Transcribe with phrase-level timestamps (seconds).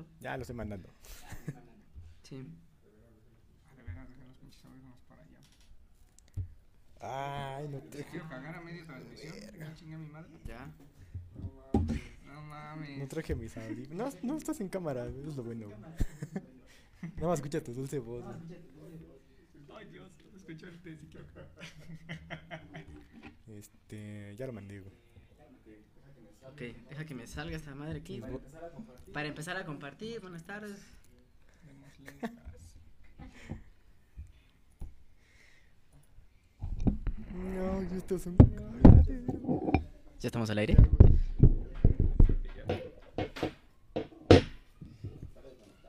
[0.00, 0.20] momento.
[0.20, 0.88] Ya lo estoy mandando.
[2.22, 2.44] Sí.
[7.00, 7.56] A.
[7.56, 8.04] Ay, no te.
[8.04, 9.34] Quiero cagar a media transmisión.
[9.58, 10.30] Ya chingue mi madre.
[10.44, 10.70] Ya.
[12.24, 12.98] No mames.
[12.98, 14.14] No traje mis audífonos.
[14.22, 15.68] No, no estás en cámara, eso es lo bueno.
[17.16, 18.24] Nada más escucha tu dulce voz.
[19.74, 21.48] Ay, Dios, escucho el té si quiero cagar.
[23.46, 25.05] Este, ya lo mandé, güey.
[26.52, 28.22] Ok, deja que me salga esta madre aquí.
[29.12, 30.78] Para empezar a compartir, buenas tardes.
[31.66, 32.76] Demos lentas.
[37.34, 38.36] No, yo esto es un.
[40.20, 40.76] ¿Ya estamos al aire?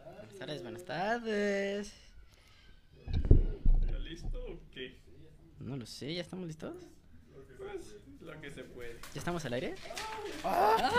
[0.04, 1.94] Buenas tardes, buenas tardes.
[3.86, 4.98] ¿Ya listo o qué?
[5.60, 6.76] No lo sé, ¿ya estamos listos?
[7.58, 7.96] Pues
[8.28, 9.00] lo que se puede.
[9.14, 9.76] ¿Ya estamos al aire?
[10.44, 10.92] ¡Ah!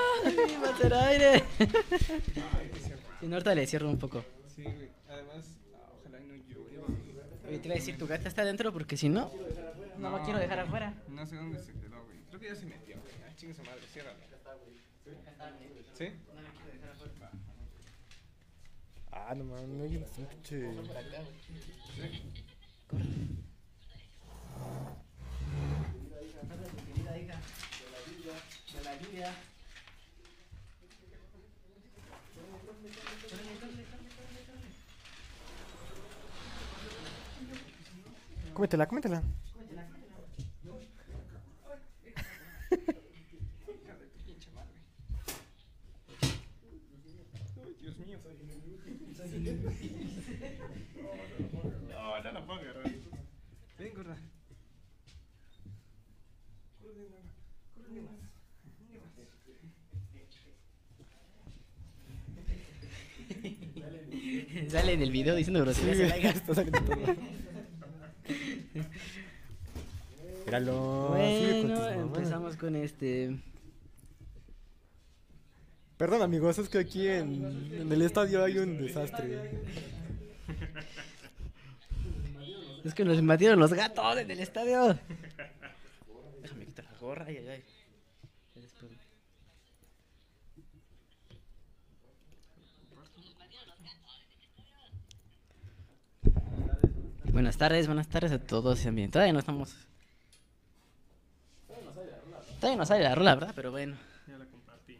[0.64, 1.45] ¡Va a ser aire!
[3.20, 4.24] Si no, ahorita le cierro un poco.
[4.54, 4.88] Sí, güey.
[5.09, 6.87] Además, ah, ojalá y no llueva.
[7.46, 9.30] Oye, te iba a decir, tu gata está adentro porque si no,
[9.99, 10.95] no la quiero dejar afuera.
[11.09, 12.18] No sé dónde se quedó, güey.
[12.29, 13.15] Creo que ya se metió, güey.
[13.26, 14.18] Ah, chingue su madre, ciérrala.
[15.95, 16.12] ¿Sí?
[19.10, 20.68] Ah, no mames, no hay un pinche.
[38.59, 39.22] Cómetela, cómetela.
[43.68, 44.74] Hija de tu pinche madre.
[47.62, 48.18] Ay, Dios mío.
[51.88, 52.90] No, no la puedo agarrar.
[53.78, 54.16] Ven, gorda.
[56.82, 57.30] Corre, mamá.
[57.76, 58.28] Corre más.
[64.69, 66.15] Sale en el video diciendo groserías.
[70.44, 71.09] Míralo.
[71.09, 73.39] Bueno, empezamos con este.
[75.97, 79.62] Perdón, amigos, es que aquí en, en el estadio hay un desastre.
[82.84, 84.99] Es que nos invadieron los gatos en el estadio.
[86.43, 87.65] Déjame quitar la gorra, ay, ay, ay.
[88.55, 88.93] Ya después.
[97.38, 98.81] Buenas tardes, buenas tardes a todos.
[98.81, 99.12] sean bien.
[99.12, 99.72] Todavía no estamos.
[102.59, 103.53] Todavía no sale la rola, ¿verdad?
[103.54, 104.99] Pero bueno, Ya la compartí.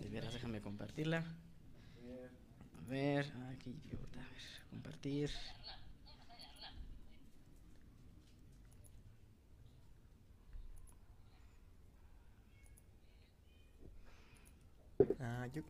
[0.00, 1.18] de veras, déjame compartirla.
[1.18, 3.26] A ver,
[3.66, 4.20] idiota.
[4.20, 5.30] A ver, compartir.
[15.18, 15.62] Ah, yo.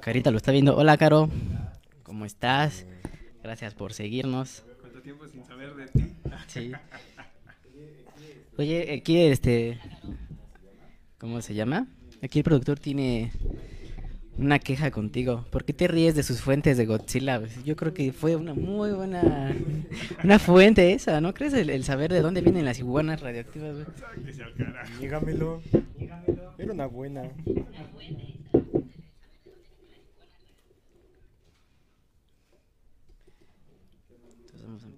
[0.00, 0.76] Carita lo está viendo.
[0.76, 1.28] Hola, Caro.
[2.04, 2.86] ¿Cómo estás?
[3.42, 4.64] Gracias por seguirnos.
[4.80, 6.14] ¿Cuánto tiempo sin saber de ti?
[6.46, 6.72] Sí.
[8.58, 9.78] Oye, aquí este.
[11.18, 11.86] ¿Cómo se llama?
[12.22, 13.32] Aquí el productor tiene
[14.36, 15.46] una queja contigo.
[15.50, 17.40] ¿Por qué te ríes de sus fuentes de Godzilla?
[17.40, 19.54] Pues, Yo creo que fue una muy buena.
[20.22, 21.54] Una fuente esa, ¿no crees?
[21.54, 23.76] El, el saber de dónde vienen las iguanas radioactivas.
[25.00, 25.62] Dígamelo.
[26.58, 27.22] Era una buena.
[27.24, 28.39] Entonces vamos a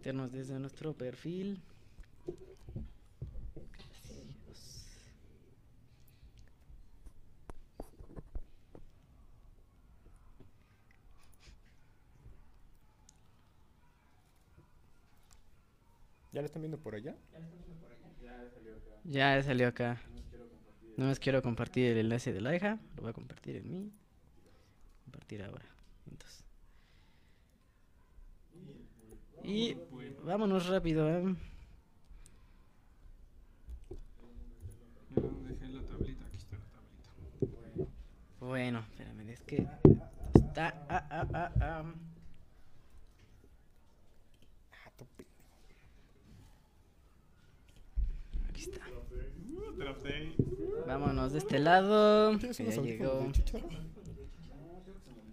[0.02, 1.62] meternos desde nuestro perfil.
[16.32, 17.14] ¿Ya lo están viendo por allá?
[19.04, 20.00] Ya salió acá.
[20.96, 22.80] No más quiero compartir el enlace de la hija.
[22.96, 23.92] Lo voy a compartir en mí.
[25.04, 25.66] Compartir ahora.
[26.10, 26.41] Entonces.
[29.44, 29.76] Y
[30.24, 31.08] vámonos rápido.
[31.08, 31.34] ¿eh?
[35.16, 36.24] Ya dejé la tablita.
[36.26, 37.90] Aquí está la tablita.
[38.40, 39.66] Bueno, espérame, es que
[40.34, 40.84] está.
[40.88, 41.84] Ah, ah, ah, ah.
[44.72, 44.90] Ah,
[48.48, 48.80] Aquí está.
[48.88, 50.86] Uh.
[50.86, 52.36] Vámonos de este lado.
[52.38, 53.32] ¿Tienes que unos ya llegó.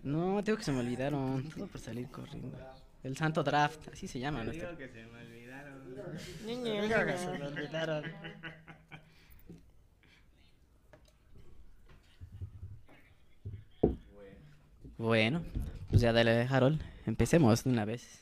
[0.01, 1.48] No, tengo que se me olvidaron.
[1.50, 2.57] Todo por salir corriendo.
[3.04, 4.44] El santo draft, así se llama.
[4.44, 5.96] Nuestro- digo que se me olvidaron.
[6.46, 8.04] Digo que se me olvidaron.
[14.98, 15.44] Bueno,
[15.90, 16.81] pues ya dale, Harold.
[17.06, 18.19] Empecemos de una vez.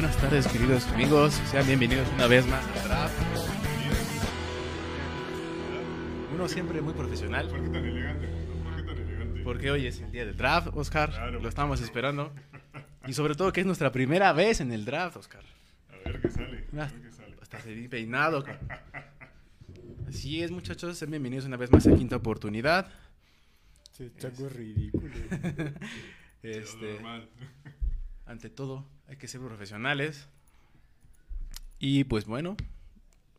[0.00, 1.34] Buenas tardes, queridos amigos.
[1.50, 3.14] Sean bienvenidos una vez más al Draft.
[6.34, 7.48] Uno siempre muy profesional.
[7.48, 8.28] ¿Por qué tan elegante?
[8.64, 9.40] ¿Por qué tan elegante?
[9.42, 11.10] Porque hoy es el día del draft, Oscar.
[11.10, 11.40] Claro.
[11.40, 12.32] Lo estamos esperando.
[13.06, 15.44] Y sobre todo que es nuestra primera vez en el draft, Oscar.
[15.90, 16.64] A ver qué sale.
[16.72, 17.36] A ver qué sale.
[17.42, 18.42] Hasta se vi peinado.
[20.08, 20.96] Así es, muchachos.
[20.96, 22.90] Sean bienvenidos una vez más a Quinta Oportunidad.
[24.16, 25.12] Chaco es ridículo.
[26.42, 27.28] Este, Normal.
[28.24, 30.28] ante todo, hay que ser profesionales.
[31.80, 32.56] Y pues bueno,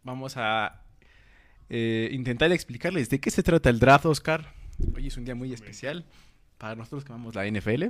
[0.03, 0.83] vamos a
[1.69, 4.53] eh, intentar explicarles de qué se trata el draft, Oscar.
[4.93, 6.05] Hoy es un día muy especial
[6.57, 7.83] para nosotros que amamos la NFL.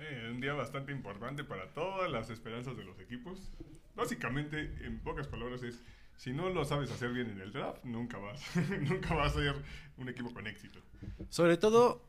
[0.00, 3.52] Eh, un día bastante importante para todas las esperanzas de los equipos.
[3.94, 5.80] Básicamente, en pocas palabras, es
[6.16, 8.42] si no lo sabes hacer bien en el draft, nunca vas,
[8.80, 9.54] nunca vas a ser
[9.96, 10.80] un equipo con éxito.
[11.28, 12.02] Sobre todo,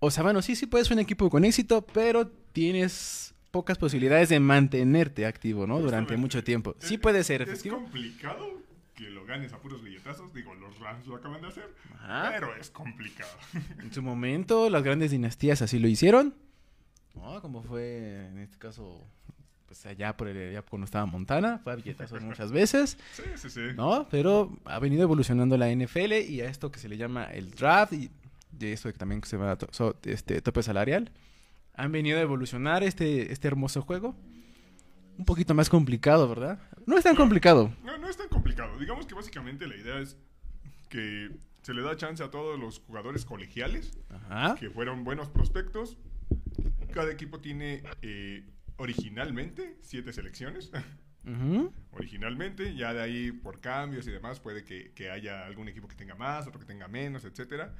[0.00, 4.28] o sea, bueno, sí, sí puedes ser un equipo con éxito, pero tienes pocas posibilidades
[4.28, 5.80] de mantenerte activo, ¿no?
[5.80, 6.74] Durante mucho tiempo.
[6.78, 7.76] Sí Es- puede ser Es efectivo.
[7.76, 8.62] complicado
[8.94, 10.32] que lo ganes a puros billetazos.
[10.34, 12.30] Digo, los Rams lo acaban de hacer, Ajá.
[12.34, 13.30] pero es complicado.
[13.80, 16.34] En su momento, las grandes dinastías así lo hicieron.
[17.14, 17.40] ¿no?
[17.40, 19.02] Como fue en este caso,
[19.66, 23.48] pues allá por el, allá cuando estaba Montana, fue a billetazos muchas veces, Sí, sí,
[23.50, 23.60] sí.
[23.74, 24.06] ¿no?
[24.10, 27.94] Pero ha venido evolucionando la NFL y a esto que se le llama el draft
[27.94, 28.10] y
[28.52, 31.10] de esto que también se llama to- so- este, tope salarial,
[31.76, 34.16] han venido a evolucionar este, este hermoso juego.
[35.18, 36.58] Un poquito más complicado, ¿verdad?
[36.86, 37.72] No es tan complicado.
[37.84, 38.78] No, no es tan complicado.
[38.78, 40.16] Digamos que básicamente la idea es
[40.88, 41.30] que
[41.62, 44.54] se le da chance a todos los jugadores colegiales Ajá.
[44.58, 45.96] que fueron buenos prospectos.
[46.92, 48.44] Cada equipo tiene eh,
[48.76, 50.70] originalmente siete selecciones.
[51.26, 51.72] Ujú.
[51.90, 55.96] originalmente, ya de ahí por cambios y demás puede que, que haya algún equipo que
[55.96, 57.74] tenga más, otro que tenga menos, etcétera.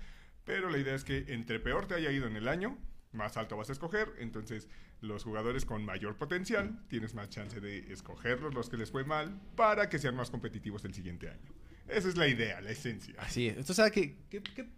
[0.45, 2.77] Pero la idea es que entre peor te haya ido en el año,
[3.17, 4.09] más alto vas a escoger.
[4.19, 4.69] Entonces,
[5.01, 9.41] los jugadores con mayor potencial tienes más chance de escogerlos, los que les fue mal,
[9.57, 11.53] para que sean más competitivos el siguiente año.
[11.89, 13.15] Esa es la idea, la esencia.
[13.19, 13.67] Así es.
[13.91, 14.69] Que- que-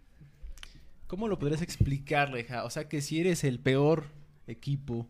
[1.07, 2.63] ¿cómo lo podrías explicar, Leja?
[2.65, 4.05] O sea, que si eres el peor
[4.47, 5.07] equipo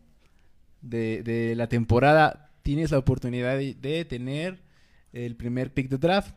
[0.80, 4.62] de, la temporada, tienes la oportunidad de tener
[5.12, 6.34] el primer pick de draft.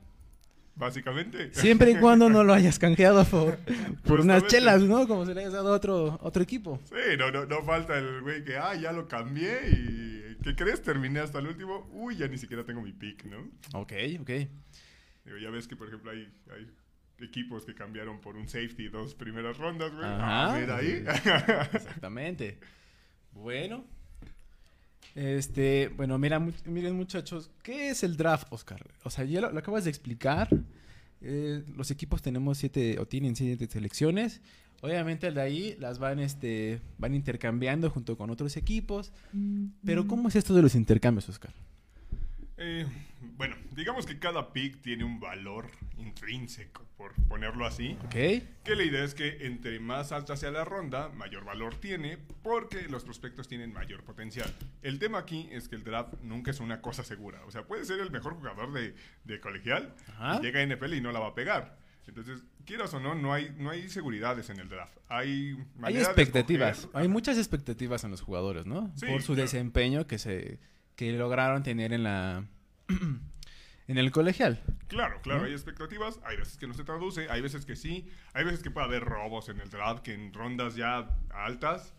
[0.75, 1.53] Básicamente.
[1.53, 3.57] Siempre y cuando no lo hayas canjeado por,
[4.05, 5.07] por unas chelas, ¿no?
[5.07, 6.79] Como se le hayas dado a otro, otro equipo.
[6.85, 10.81] Sí, no, no, no falta el güey que, ah, ya lo cambié y, ¿qué crees?
[10.81, 11.87] Terminé hasta el último.
[11.93, 13.37] Uy, ya ni siquiera tengo mi pick, ¿no?
[13.73, 14.29] Ok, ok.
[15.25, 16.67] Digo, ya ves que, por ejemplo, hay, hay
[17.19, 20.05] equipos que cambiaron por un safety dos primeras rondas, güey.
[20.05, 20.53] Ajá.
[20.53, 21.05] Ah, mira ahí.
[21.73, 22.57] Exactamente.
[23.31, 23.85] Bueno.
[25.15, 28.83] Este, bueno, mira, mu- miren muchachos, ¿qué es el draft, Oscar?
[29.03, 30.49] O sea, ya lo, lo acabas de explicar.
[31.21, 34.41] Eh, los equipos tenemos siete, o tienen siete selecciones.
[34.81, 39.13] Obviamente al de ahí las van, este, van intercambiando junto con otros equipos.
[39.85, 41.53] Pero ¿cómo es esto de los intercambios, Oscar?
[42.65, 42.85] Eh,
[43.37, 47.97] bueno, digamos que cada pick tiene un valor intrínseco, por ponerlo así.
[48.05, 48.11] ¿Ok?
[48.63, 52.83] Que la idea es que entre más alta sea la ronda, mayor valor tiene, porque
[52.87, 54.53] los prospectos tienen mayor potencial.
[54.81, 57.43] El tema aquí es que el draft nunca es una cosa segura.
[57.45, 60.39] O sea, puede ser el mejor jugador de, de colegial, Ajá.
[60.41, 61.77] llega a NFL y no la va a pegar.
[62.07, 64.97] Entonces, quieras o no, no hay, no hay seguridades en el draft.
[65.07, 68.91] Hay, Hay expectativas, hay muchas expectativas en los jugadores, ¿no?
[68.95, 69.43] Sí, Por su claro.
[69.43, 70.59] desempeño que se
[70.95, 72.45] que lograron tener en la
[73.87, 74.61] en el colegial.
[74.87, 75.45] Claro, claro, ¿no?
[75.45, 78.71] hay expectativas, hay veces que no se traduce, hay veces que sí, hay veces que
[78.71, 81.93] puede haber robos en el draft, que en rondas ya altas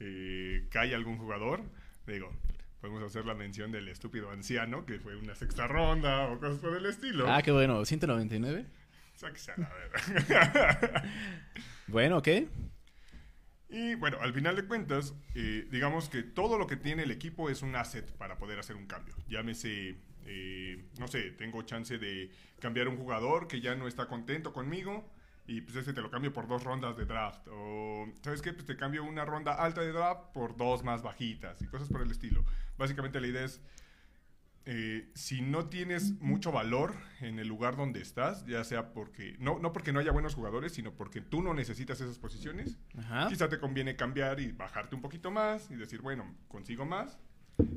[0.00, 1.62] eh, cae algún jugador.
[2.06, 2.32] Digo,
[2.80, 6.76] podemos hacer la mención del estúpido anciano, que fue una sexta ronda o cosas por
[6.76, 7.30] el estilo.
[7.30, 8.66] Ah, qué bueno, 199.
[9.14, 11.04] Sáquese a la verga.
[11.86, 12.28] Bueno, ok.
[13.70, 17.50] Y bueno, al final de cuentas, eh, digamos que todo lo que tiene el equipo
[17.50, 19.14] es un asset para poder hacer un cambio.
[19.28, 19.96] Llámese,
[20.26, 25.08] eh, no sé, tengo chance de cambiar un jugador que ya no está contento conmigo
[25.46, 27.46] y pues ese te lo cambio por dos rondas de draft.
[27.48, 28.52] O, ¿sabes qué?
[28.52, 32.02] Pues te cambio una ronda alta de draft por dos más bajitas y cosas por
[32.02, 32.44] el estilo.
[32.76, 33.60] Básicamente la idea es,
[34.72, 39.58] eh, si no tienes mucho valor en el lugar donde estás, ya sea porque, no,
[39.58, 43.26] no porque no haya buenos jugadores, sino porque tú no necesitas esas posiciones, Ajá.
[43.28, 47.18] Quizá te conviene cambiar y bajarte un poquito más y decir, bueno, consigo más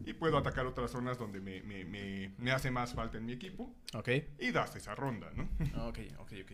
[0.06, 3.32] y puedo atacar otras zonas donde me, me- me- me hace más falta en mi
[3.34, 4.10] equipo Ok.
[4.40, 5.50] y das esa ronda, ¿no?
[5.88, 6.52] Ok, ok, ok.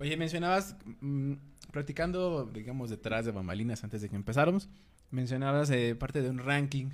[0.00, 1.34] Oye, mencionabas, mm,
[1.72, 4.70] practicando, digamos, detrás de bambalinas antes de que empezáramos,
[5.10, 6.88] mencionabas eh, parte de un ranking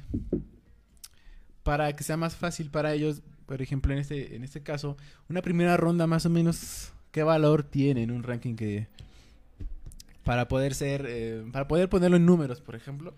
[1.65, 4.97] para que sea más fácil para ellos, por ejemplo, en este, en este caso,
[5.29, 8.87] una primera ronda más o menos, ¿qué valor tiene en un ranking que...
[10.23, 13.15] Para poder ser, eh, para poder ponerlo en números, por ejemplo.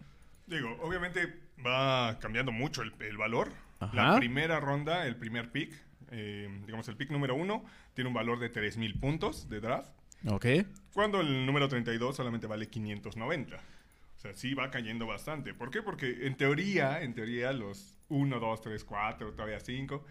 [0.49, 3.53] Digo, obviamente va cambiando mucho el, el valor.
[3.79, 3.95] Ajá.
[3.95, 5.73] La primera ronda, el primer pick,
[6.11, 9.91] eh, digamos el pick número uno, tiene un valor de 3.000 puntos de draft.
[10.29, 10.47] Ok.
[10.95, 13.57] Cuando el número 32 solamente vale 590.
[13.57, 15.55] O sea, sí va cayendo bastante.
[15.55, 15.83] ¿Por qué?
[15.83, 20.05] Porque en teoría, en teoría los 1, 2, 3, 4, todavía 5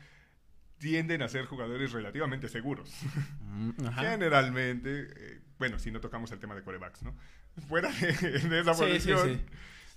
[0.77, 2.91] tienden a ser jugadores relativamente seguros.
[3.41, 4.11] Mm, Ajá.
[4.11, 7.15] Generalmente, eh, bueno, si no tocamos el tema de corebacks, ¿no?
[7.69, 8.07] Fuera de,
[8.49, 9.41] de esa Sí, sí, posición, sí.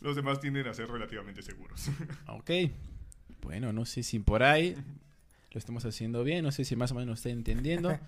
[0.00, 1.90] los demás tienden a ser relativamente seguros.
[2.28, 2.50] Ok.
[3.42, 4.76] Bueno, no sé si por ahí
[5.52, 7.98] lo estamos haciendo bien, no sé si más o menos está entendiendo.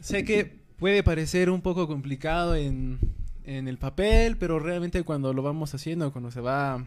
[0.00, 0.44] sé que
[0.78, 2.98] puede parecer un poco complicado en,
[3.44, 6.84] en el papel, pero realmente cuando lo vamos haciendo, cuando se va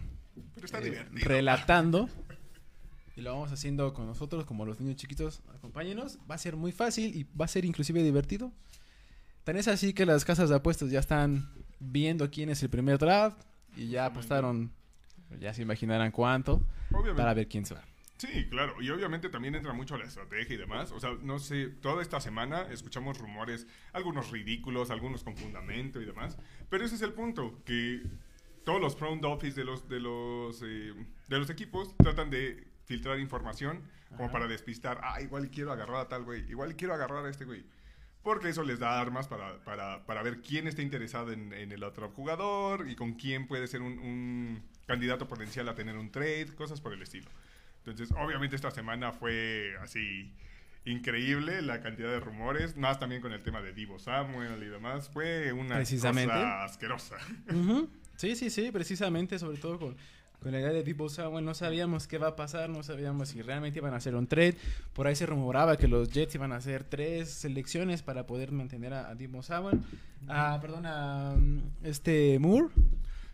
[0.55, 1.27] Pero está eh, divertido.
[1.27, 2.09] relatando
[3.15, 6.71] y lo vamos haciendo con nosotros como los niños chiquitos, acompáñenos, va a ser muy
[6.71, 8.51] fácil y va a ser inclusive divertido.
[9.43, 12.97] Tan es así que las casas de apuestas ya están viendo quién es el primer
[12.97, 13.41] draft
[13.75, 14.71] y ya apostaron,
[15.39, 17.15] ya se imaginarán cuánto, Obviamente.
[17.15, 17.83] para ver quién se va.
[18.17, 18.79] Sí, claro.
[18.79, 20.91] Y obviamente también entra mucho la estrategia y demás.
[20.91, 26.05] O sea, no sé, toda esta semana escuchamos rumores, algunos ridículos, algunos con fundamento y
[26.05, 26.37] demás.
[26.69, 28.03] Pero ese es el punto, que
[28.63, 30.93] todos los front office de los, de los, eh,
[31.27, 34.31] de los equipos tratan de filtrar información como Ajá.
[34.33, 34.99] para despistar.
[35.03, 37.63] Ah, igual quiero agarrar a tal güey, igual quiero agarrar a este güey.
[38.23, 41.83] Porque eso les da armas para, para, para ver quién está interesado en, en el
[41.83, 46.53] otro jugador y con quién puede ser un, un candidato potencial a tener un trade,
[46.55, 47.29] cosas por el estilo.
[47.77, 50.31] Entonces, obviamente esta semana fue así
[50.85, 55.09] increíble la cantidad de rumores, más también con el tema de Divo Samuel y demás.
[55.09, 57.17] Fue una cosa asquerosa.
[57.51, 57.89] Ujú.
[58.21, 59.95] Sí, sí, sí, precisamente, sobre todo con,
[60.43, 63.79] la idea de Debo Samuel, no sabíamos qué va a pasar, no sabíamos si realmente
[63.79, 64.57] iban a hacer un trade.
[64.93, 68.93] Por ahí se rumoraba que los Jets iban a hacer tres selecciones para poder mantener
[68.93, 69.79] a, a Debo Samuel.
[70.27, 71.35] Ah, perdón, a
[71.81, 72.67] este Moore.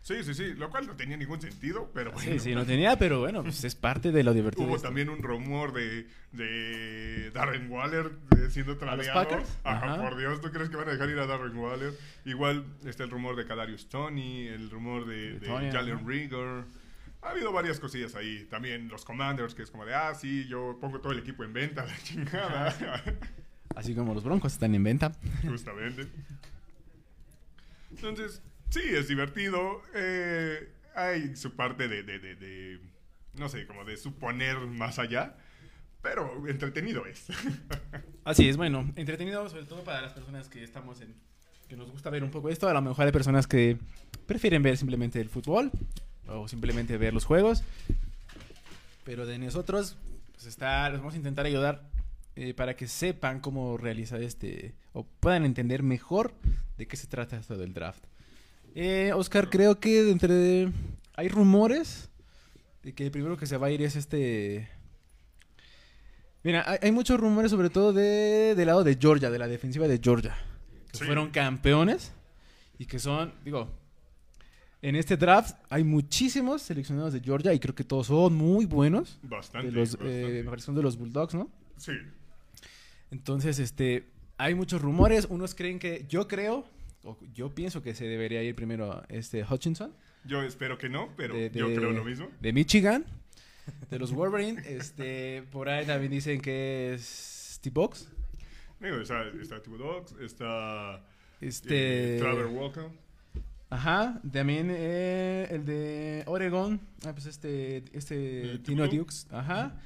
[0.08, 2.32] Sí, sí, sí, lo cual no tenía ningún sentido, pero bueno.
[2.32, 4.66] Sí, sí, no tenía, pero bueno, pues es parte de lo divertido.
[4.66, 8.12] Hubo también un rumor de, de Darren Waller
[8.48, 9.12] siendo tradeado.
[9.12, 9.58] Packers?
[9.64, 10.02] Ajá, Ajá.
[10.02, 11.92] por Dios, ¿tú crees que van a dejar ir a Darren Waller?
[12.24, 16.08] Igual está el rumor de Kadarius Tony, el rumor de, De de Toney, Jalen.
[16.08, 16.64] Rigor.
[17.20, 18.46] Ha habido varias cosillas ahí.
[18.48, 21.52] También los Commanders, que es como de, ah, sí, yo pongo todo el equipo en
[21.52, 22.74] venta, la chingada.
[23.76, 25.12] Así como los Broncos están en venta.
[25.46, 26.06] Justamente.
[27.90, 29.82] Entonces, sí, es divertido.
[29.94, 32.80] eh, hay su parte de, de- de-
[33.34, 35.36] no sé, como de suponer más allá.
[36.02, 37.26] Pero entretenido es.
[38.24, 41.12] Así es, bueno, entretenido sobre todo para las personas que estamos en...
[41.68, 42.68] que nos gusta ver un poco esto.
[42.68, 43.78] A lo mejor hay personas que
[44.26, 45.70] prefieren ver simplemente el fútbol
[46.28, 47.62] o simplemente ver los juegos.
[49.04, 49.96] Pero de nosotros,
[50.34, 51.82] pues está, les vamos a intentar ayudar
[52.36, 56.32] eh, para que sepan cómo realizar este, o puedan entender mejor
[56.76, 58.04] de qué se trata esto del draft.
[58.74, 60.72] Eh, Oscar, creo que entre
[61.16, 62.08] hay rumores
[62.82, 64.68] de que el primero que se va a ir es este...
[66.44, 69.88] Mira, hay, hay muchos rumores sobre todo de, del lado de Georgia, de la defensiva
[69.88, 70.36] de Georgia.
[70.92, 71.04] Que Sí.
[71.04, 72.12] fueron campeones
[72.78, 73.68] y que son, digo,
[74.80, 79.18] en este draft hay muchísimos seleccionados de Georgia y creo que todos son muy buenos.
[79.22, 79.66] Bastante.
[79.66, 80.38] De los, bastante.
[80.38, 81.50] eh, me son de los Bulldogs, ¿no?
[81.76, 81.92] Sí.
[83.10, 84.06] Entonces, este,
[84.36, 85.26] hay muchos rumores.
[85.28, 86.64] Unos creen que, yo creo,
[87.34, 89.92] yo pienso que se debería ir primero este Hutchinson
[90.24, 92.28] Yo espero que no, pero De- yo creo lo mismo.
[92.40, 93.04] de Michigan,
[93.90, 94.62] de los Wolverine.
[94.66, 98.08] este, por ahí también dicen que es Steve Box.
[98.80, 101.04] Digo, está, está Two Dogs, está
[101.40, 102.84] Este, eh, Trevor Walker.
[103.70, 108.86] Ajá, también eh, el de Oregon, ah, pues este, este ¿El Tino?
[108.88, 109.78] Dukes, ajá.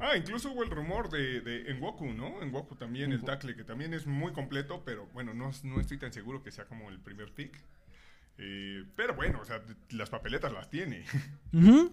[0.00, 2.40] Ah, incluso hubo el rumor de, de Ngoku, ¿no?
[2.44, 6.12] Ngoku también, el tackle, que también es muy completo, pero bueno, no, no estoy tan
[6.12, 7.52] seguro que sea como el primer pick.
[8.38, 11.04] Eh, pero bueno, o sea, las papeletas las tiene.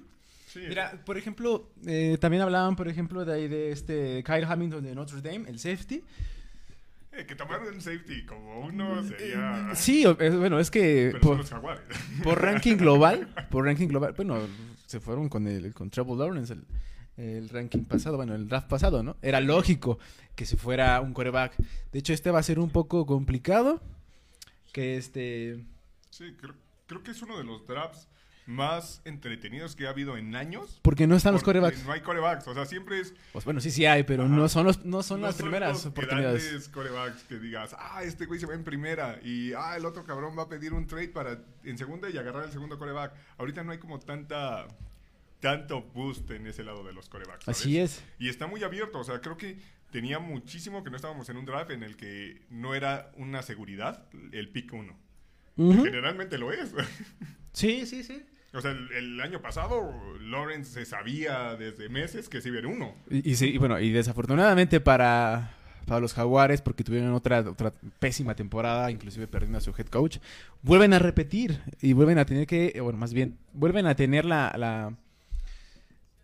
[0.48, 4.82] Sí, Mira, por ejemplo, eh, también hablaban, por ejemplo, de ahí de este Kyle Hamilton
[4.82, 6.02] de Notre Dame, el safety.
[7.12, 9.72] eh, que tomaron el safety como uno sería...
[9.76, 11.84] Sí, o- es- bueno, es que Pero son por, los jaguares.
[12.24, 14.40] por ranking global, por ranking global, bueno,
[14.86, 16.64] se fueron con el con Trevor Lawrence el,
[17.18, 19.18] el ranking pasado, bueno, el draft pasado, ¿no?
[19.22, 20.00] Era lógico
[20.36, 21.56] que se fuera un coreback.
[21.92, 23.82] De hecho, este va a ser un poco complicado,
[24.72, 25.66] que este
[26.12, 26.54] Sí, creo,
[26.88, 28.08] creo que es uno de los drafts
[28.46, 30.80] más entretenidos que ha habido en años.
[30.82, 31.84] porque no están los corebacks.
[31.86, 33.14] No hay corebacks, o sea, siempre es...
[33.34, 34.34] Pues bueno, sí, sí hay, pero Ajá.
[34.34, 36.70] no son los no son no las primeras los oportunidades.
[36.70, 40.38] corebacks que digas, ah, este güey se va en primera y ah, el otro cabrón
[40.38, 43.14] va a pedir un trade para en segunda y agarrar el segundo coreback.
[43.38, 44.66] Ahorita no hay como tanta
[45.40, 47.46] tanto boost en ese lado de los corebacks.
[47.46, 47.60] ¿sabes?
[47.60, 48.04] Así es.
[48.20, 49.58] Y está muy abierto, o sea, creo que
[49.92, 54.06] tenía muchísimo que no estábamos en un draft en el que no era una seguridad
[54.32, 54.98] el pick uno.
[55.56, 55.84] Ujú.
[55.86, 56.74] Generalmente lo es.
[57.54, 58.24] Sí, sí, sí.
[58.54, 59.92] O sea, el, el año pasado
[60.22, 62.94] Lawrence se sabía desde meses que sí iba uno.
[63.10, 65.56] Y, y sí, y bueno, y desafortunadamente para,
[65.88, 70.18] para los Jaguares, porque tuvieron otra, otra pésima temporada, inclusive perdiendo a su head coach,
[70.62, 74.24] vuelven a repetir y vuelven a tener que, eh, bueno, más bien, vuelven a tener
[74.24, 74.96] la, la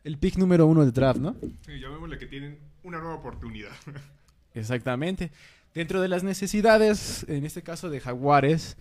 [0.04, 1.36] el pick número uno de draft, ¿no?
[1.66, 3.72] Sí, llamémosle que tienen una nueva oportunidad.
[4.54, 5.32] Exactamente.
[5.74, 8.78] Dentro de las necesidades, en este caso de Jaguares,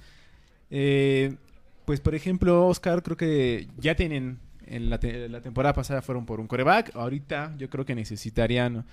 [0.71, 1.37] eh,
[1.85, 6.27] pues por ejemplo, Oscar, creo que ya tienen, en la, te- la temporada pasada fueron
[6.27, 8.85] por un coreback, ahorita yo creo que necesitarían,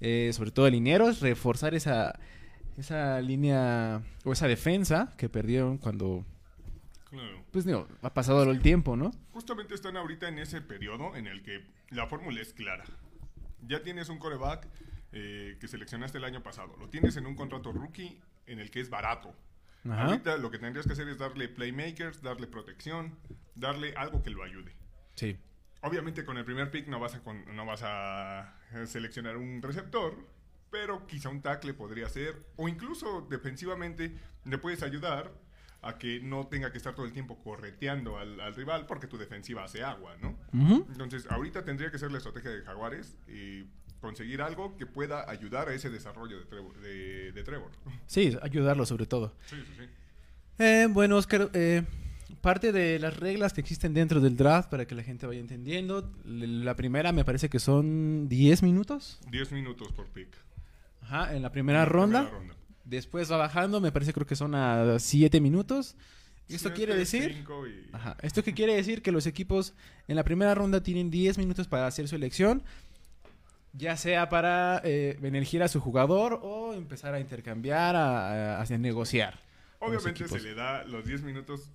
[0.00, 2.18] eh, sobre todo linieros, reforzar esa,
[2.76, 6.24] esa línea o esa defensa que perdieron cuando,
[7.10, 7.44] Claro.
[7.52, 9.12] pues digo, ha pasado el tiempo, ¿no?
[9.32, 12.84] Justamente están ahorita en ese periodo en el que la fórmula es clara.
[13.66, 14.66] Ya tienes un coreback
[15.12, 16.76] eh, que seleccionaste el año pasado.
[16.78, 19.34] Lo tienes en un contrato rookie en el que es barato.
[19.84, 20.06] Ajá.
[20.06, 23.16] Ahorita lo que tendrías que hacer es darle playmakers, darle protección,
[23.54, 24.74] darle algo que lo ayude.
[25.14, 25.38] Sí.
[25.82, 29.62] Obviamente con el primer pick no vas a, con- no vas a eh, seleccionar un
[29.62, 30.16] receptor,
[30.70, 35.32] pero quizá un tackle podría ser, o incluso defensivamente le puedes ayudar
[35.88, 39.16] a que no tenga que estar todo el tiempo correteando al, al rival porque tu
[39.18, 40.36] defensiva hace agua, ¿no?
[40.52, 43.64] Entonces ahorita tendría que ser la estrategia de Jaguares y
[44.00, 46.78] conseguir algo que pueda ayudar a ese desarrollo de Trevor.
[46.80, 47.70] De, de Trevor.
[48.06, 49.34] Sí, ayudarlo sobre todo.
[49.46, 49.88] Sí, sí, sí.
[50.58, 51.82] Eh, bueno, Oscar, eh,
[52.40, 56.12] parte de las reglas que existen dentro del draft para que la gente vaya entendiendo.
[56.24, 59.20] La primera me parece que son 10 minutos.
[59.30, 60.28] 10 minutos por pick.
[61.02, 62.20] Ajá, en la primera La ronda.
[62.22, 62.55] primera ronda.
[62.86, 65.94] Después va bajando, me parece creo que son a 7 minutos.
[66.48, 67.34] ¿Esto quiere decir?
[67.34, 68.16] cinco y- Ajá.
[68.22, 69.02] ¿Esto qué quiere decir?
[69.02, 69.74] Que los equipos
[70.06, 72.62] en la primera ronda tienen 10 minutos para hacer su elección.
[73.72, 78.78] Ya sea para eh, elegir a su jugador o empezar a intercambiar, a, a- a
[78.78, 79.40] negociar.
[79.80, 81.68] Obviamente se le da los 10 minutos,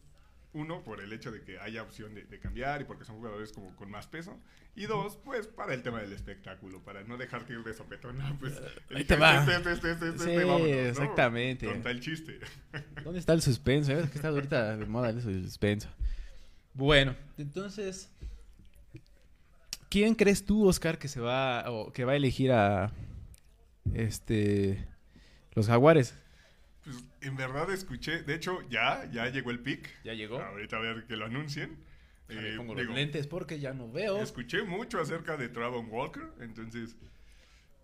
[0.53, 3.51] uno, por el hecho de que haya opción de, de cambiar y porque son jugadores
[3.51, 4.39] como con más peso.
[4.75, 8.17] Y dos, pues para el tema del espectáculo, para no dejarte ir de sopetón.
[8.17, 8.37] ¿no?
[8.39, 8.59] Pues,
[8.93, 9.39] Ahí te va.
[9.39, 10.75] Este, este, este, este, este, Sí, vámonos, ¿no?
[10.89, 11.81] exactamente.
[11.85, 12.39] El chiste.
[13.03, 13.91] ¿Dónde está el suspenso?
[13.91, 15.89] Es que está ahorita de moda del suspenso.
[16.73, 18.09] Bueno, entonces,
[19.89, 22.93] ¿quién crees tú, Oscar, que se va o que va a elegir a
[23.93, 24.87] este
[25.53, 26.15] los Jaguares?
[26.83, 29.89] Pues en verdad escuché, de hecho ya, ya llegó el pick.
[30.03, 30.39] Ya llegó.
[30.41, 31.77] Ahorita a ver que lo anuncien.
[32.29, 34.21] Eh, pongo digo, los lentes porque ya no veo.
[34.21, 36.95] Escuché mucho acerca de Travon Walker, entonces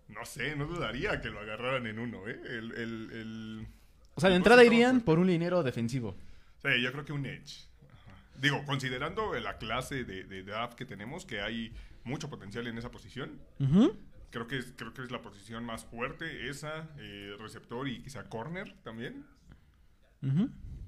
[0.08, 2.40] no sé, no dudaría que lo agarraran en uno, ¿eh?
[2.46, 3.66] El, el, el-
[4.14, 6.16] O sea, de entrada irían por un linero defensivo.
[6.62, 7.66] Sí, yo creo que un edge.
[7.92, 8.16] Ajá.
[8.40, 12.90] Digo, considerando la clase de, de draft que tenemos, que hay mucho potencial en esa
[12.90, 13.94] posición, Ujú.
[14.30, 18.24] Creo que es, creo que es la posición más fuerte, esa, eh, receptor y quizá
[18.28, 19.24] corner también.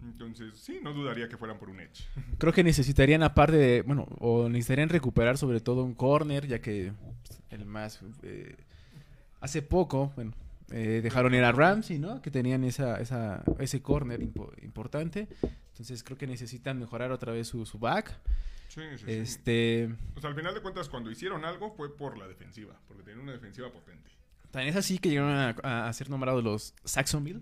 [0.03, 2.09] Entonces, sí, no dudaría que fueran por un edge.
[2.39, 6.93] Creo que necesitarían aparte de, bueno, o necesitarían recuperar sobre todo un corner, ya que
[7.51, 8.57] el más eh,
[9.41, 10.33] hace poco, bueno,
[10.71, 12.23] eh, dejaron ir a Ramsey, ¿no?
[12.23, 15.29] Que tenían esa, esa, ese corner impo- importante.
[15.73, 18.19] Entonces creo que necesitan mejorar otra vez su, su back.
[18.71, 19.05] Sí, sí, sí.
[19.09, 23.03] Este, O sea, al final de cuentas, cuando hicieron algo fue por la defensiva, porque
[23.03, 24.11] tenían una defensiva potente.
[24.53, 27.41] también es así que llegaron a, ser nombrados los Saxonville,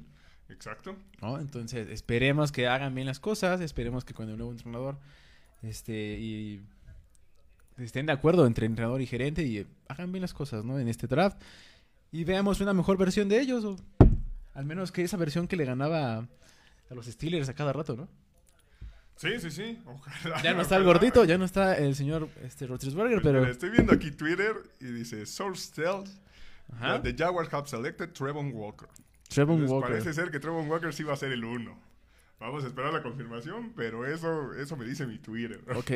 [0.48, 0.96] Exacto.
[1.20, 1.38] ¿no?
[1.38, 4.98] Entonces esperemos que hagan bien las cosas, esperemos que con el nuevo entrenador,
[5.62, 6.62] este, y
[7.76, 10.78] estén de acuerdo entre entrenador y gerente y hagan bien las cosas, ¿no?
[10.78, 11.38] En este draft.
[12.10, 13.76] Y veamos una mejor versión de ellos, o
[14.54, 16.26] al menos que esa versión que le ganaba
[16.90, 18.08] a los Steelers a cada rato, ¿no?
[19.18, 19.78] Sí, sí, sí.
[19.84, 20.40] Ojalá.
[20.42, 23.44] Ya no está el gordito, ya no está el señor este, Roethlisberger, pero...
[23.44, 26.20] Estoy viendo aquí Twitter y dice, Source tells
[26.80, 28.88] that the Jaguars have selected Trevon Walker.
[29.28, 29.90] Trevon Entonces, Walker.
[29.90, 31.76] Parece ser que Trevon Walker sí va a ser el uno.
[32.38, 35.60] Vamos a esperar la confirmación, pero eso, eso me dice mi Twitter.
[35.76, 35.90] Ok.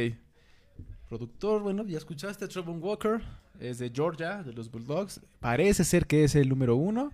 [1.08, 3.20] Productor, bueno, ya escuchaste, Trevon Walker,
[3.60, 5.20] es de Georgia, de los Bulldogs.
[5.40, 7.12] Parece ser que es el número uno.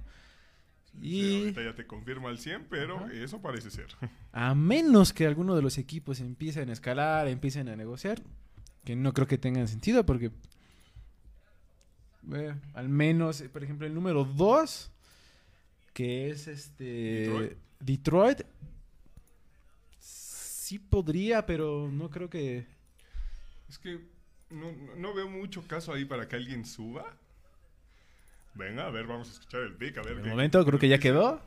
[1.00, 3.86] Sí, Y ahorita ya te confirmo al 100, pero eso parece ser.
[4.32, 8.22] a menos que alguno de los equipos empiecen a escalar, empiecen a negociar,
[8.84, 10.30] que no creo que tengan sentido porque
[12.74, 14.90] al menos, por ejemplo, el número dos,
[15.94, 17.52] que es este Detroit.
[17.80, 18.40] Detroit,
[19.98, 22.66] sí podría, pero no creo que...
[23.68, 24.00] Es que
[24.50, 27.16] no- no veo mucho caso ahí para que alguien suba.
[28.58, 30.16] Venga, a ver, vamos a escuchar el pick, a ver.
[30.16, 31.40] De qué- momento creo que ya quedó.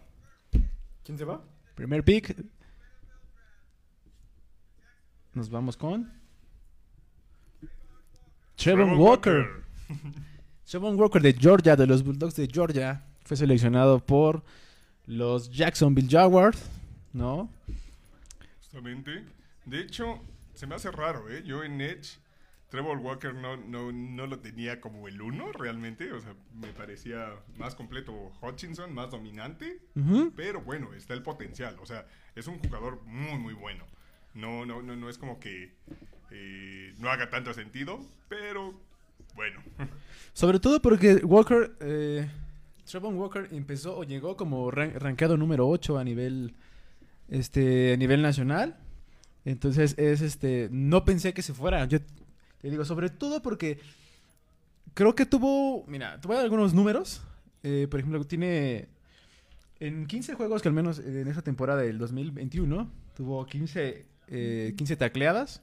[1.03, 1.43] ¿Quién se va?
[1.75, 2.35] Primer pick.
[5.33, 6.11] Nos vamos con.
[8.55, 9.63] Trevon Walker.
[10.69, 13.03] Trevon Walker de Georgia, de los Bulldogs de Georgia.
[13.25, 14.43] Fue seleccionado por
[15.05, 16.63] los Jacksonville Jaguars.
[17.13, 17.49] ¿No?
[18.59, 19.25] Justamente.
[19.65, 20.21] De hecho,
[20.53, 21.43] se me hace raro, ¿eh?
[21.43, 22.19] Yo en Edge,
[22.71, 26.11] Trevor Walker no, no, no lo tenía como el uno realmente.
[26.13, 29.79] O sea, me parecía más completo Hutchinson, más dominante.
[30.35, 31.75] Pero bueno, está el potencial.
[31.81, 33.83] O sea, es un jugador muy, muy bueno.
[34.33, 35.75] No, no, no, no es como que
[36.31, 38.73] eh, no haga tanto sentido, pero
[39.35, 39.59] bueno.
[40.33, 42.29] Sobre todo porque Walker, eh,
[42.89, 46.55] Trevon Walker empezó o llegó como ran- rankeado número 8 a nivel,
[47.27, 48.77] este, a nivel nacional.
[49.43, 51.83] Entonces es este, no pensé que se fuera.
[51.85, 51.99] Yo
[52.61, 53.79] te digo, sobre todo porque
[54.93, 57.21] creo que tuvo, mira, tuvo algunos números.
[57.63, 58.87] Eh, por ejemplo, tiene
[59.79, 64.95] en 15 juegos que al menos en esa temporada del 2021 tuvo 15, eh, 15
[64.95, 65.61] tacleadas.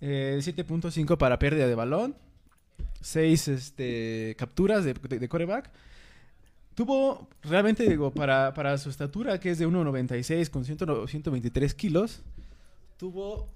[0.00, 2.16] Eh, 7.5 para pérdida de balón.
[3.00, 5.70] 6 este, capturas de, de, quarterback.
[6.74, 12.22] Tuvo, realmente digo, para, para su estatura, que es de 1.96 con 100 123 kilos,
[12.98, 13.48] tuvo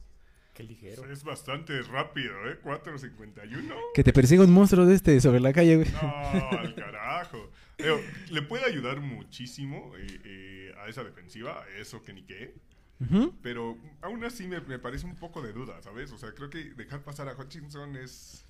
[0.55, 1.11] Qué ligero.
[1.11, 2.59] Es bastante rápido, ¿eh?
[2.63, 3.75] 4.51.
[3.95, 5.89] que te persiga un monstruo de este sobre la calle, güey.
[5.91, 7.51] No, al carajo.
[8.31, 12.55] Le puede ayudar muchísimo eh, eh, a esa defensiva, eso que ni qué.
[13.01, 13.35] Ujú.
[13.43, 16.13] Pero aún así me, me parece un poco de duda, ¿sabes?
[16.13, 18.45] O sea, creo que dejar pasar a Hutchinson es...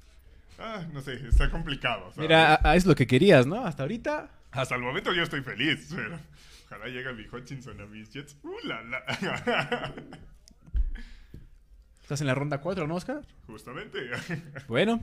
[0.58, 2.06] Ah, no sé, está complicado.
[2.12, 2.18] ¿sabes?
[2.28, 3.64] Mira, a- a- es lo que querías, ¿no?
[3.64, 4.28] Hasta ahorita.
[4.50, 6.18] Hasta el momento yo estoy feliz, pero
[6.66, 8.36] ojalá llegue mi Hutchinson a mis Jets.
[8.42, 9.94] ¡Uh, la, la!
[12.11, 13.25] Estás en la ronda 4, ¿no, Oscar?
[13.46, 14.11] Justamente.
[14.66, 15.01] Bueno.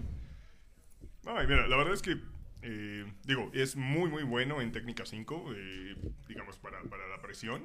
[1.24, 2.18] No, y mira, la verdad es que,
[2.64, 5.96] eh, digo, es muy, muy bueno en técnica 5, eh,
[6.28, 7.64] digamos, para, para la presión.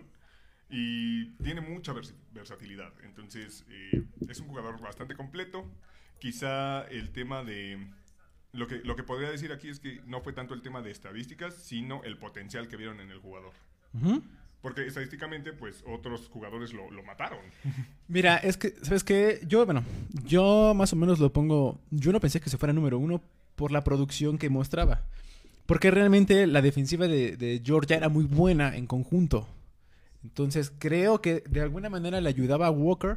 [0.71, 2.93] Y tiene mucha vers- versatilidad.
[3.03, 5.69] Entonces, eh, es un jugador bastante completo.
[6.21, 7.85] Quizá el tema de...
[8.53, 10.93] Lo que, lo que podría decir aquí es que no fue tanto el tema de
[10.93, 13.55] estadísticas, sino el potencial que vieron en el jugador.
[13.93, 14.23] Ujú.
[14.63, 17.41] Porque estadísticamente, pues, otros jugadores lo, lo mataron.
[18.07, 19.41] Mira, es que, ¿sabes qué?
[19.45, 19.83] Yo, bueno,
[20.25, 21.81] yo más o menos lo pongo.
[21.91, 23.21] Yo no pensé que se fuera número uno
[23.57, 25.03] por la producción que mostraba.
[25.67, 29.49] Porque realmente la defensiva de, de Georgia era muy buena en conjunto.
[30.23, 33.17] Entonces creo que de alguna manera le ayudaba a Walker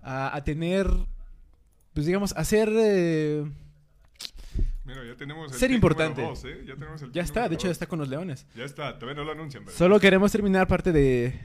[0.00, 0.88] a, a tener,
[1.94, 2.68] pues digamos, a ser...
[2.74, 3.44] eh,
[4.84, 6.22] Mira, ya tenemos el Ser importante.
[6.22, 6.64] dos, ¿eh?
[6.66, 7.74] Ya tenemos el ya pick está, de hecho ya dos.
[7.76, 8.46] está con los Leones.
[8.56, 9.76] Ya está, todavía no lo anuncian, pero...
[9.76, 11.38] Solo queremos terminar parte de,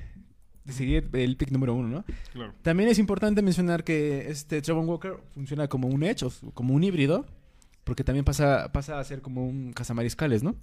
[0.63, 2.05] de seguir el pick número uno, ¿no?
[2.33, 2.53] Claro.
[2.63, 7.25] También es importante mencionar que este Trevon Walker funciona como un edge, como un híbrido,
[7.83, 10.55] porque también pasa, pasa a ser como un cazamariscales, ¿no?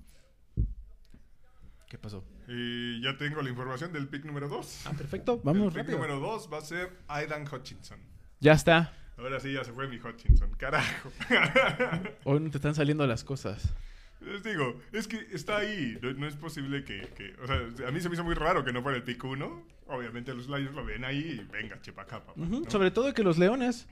[1.89, 2.25] ¿Qué pasó?
[2.49, 4.81] Y ya tengo la información del pick número 2.
[4.87, 5.99] Ah, perfecto, vamos el pick rápido.
[5.99, 7.99] número 2 va a ser Aidan Hutchinson.
[8.41, 8.93] Ya está.
[9.17, 10.51] Ahora sí, ya se fue mi Hutchinson.
[10.57, 11.11] Carajo.
[12.25, 13.73] Hoy no te están saliendo las cosas.
[14.21, 15.99] Les digo, es que está ahí.
[16.03, 18.65] No, no es posible que, que- O sea, a mí se me hizo muy raro
[18.65, 19.67] que no fuera el pick 1.
[19.87, 22.41] Obviamente los Lions lo ven ahí y venga, chepa acá, papá.
[22.41, 22.71] Ujú, ¿no?
[22.71, 23.87] Sobre todo que los Leones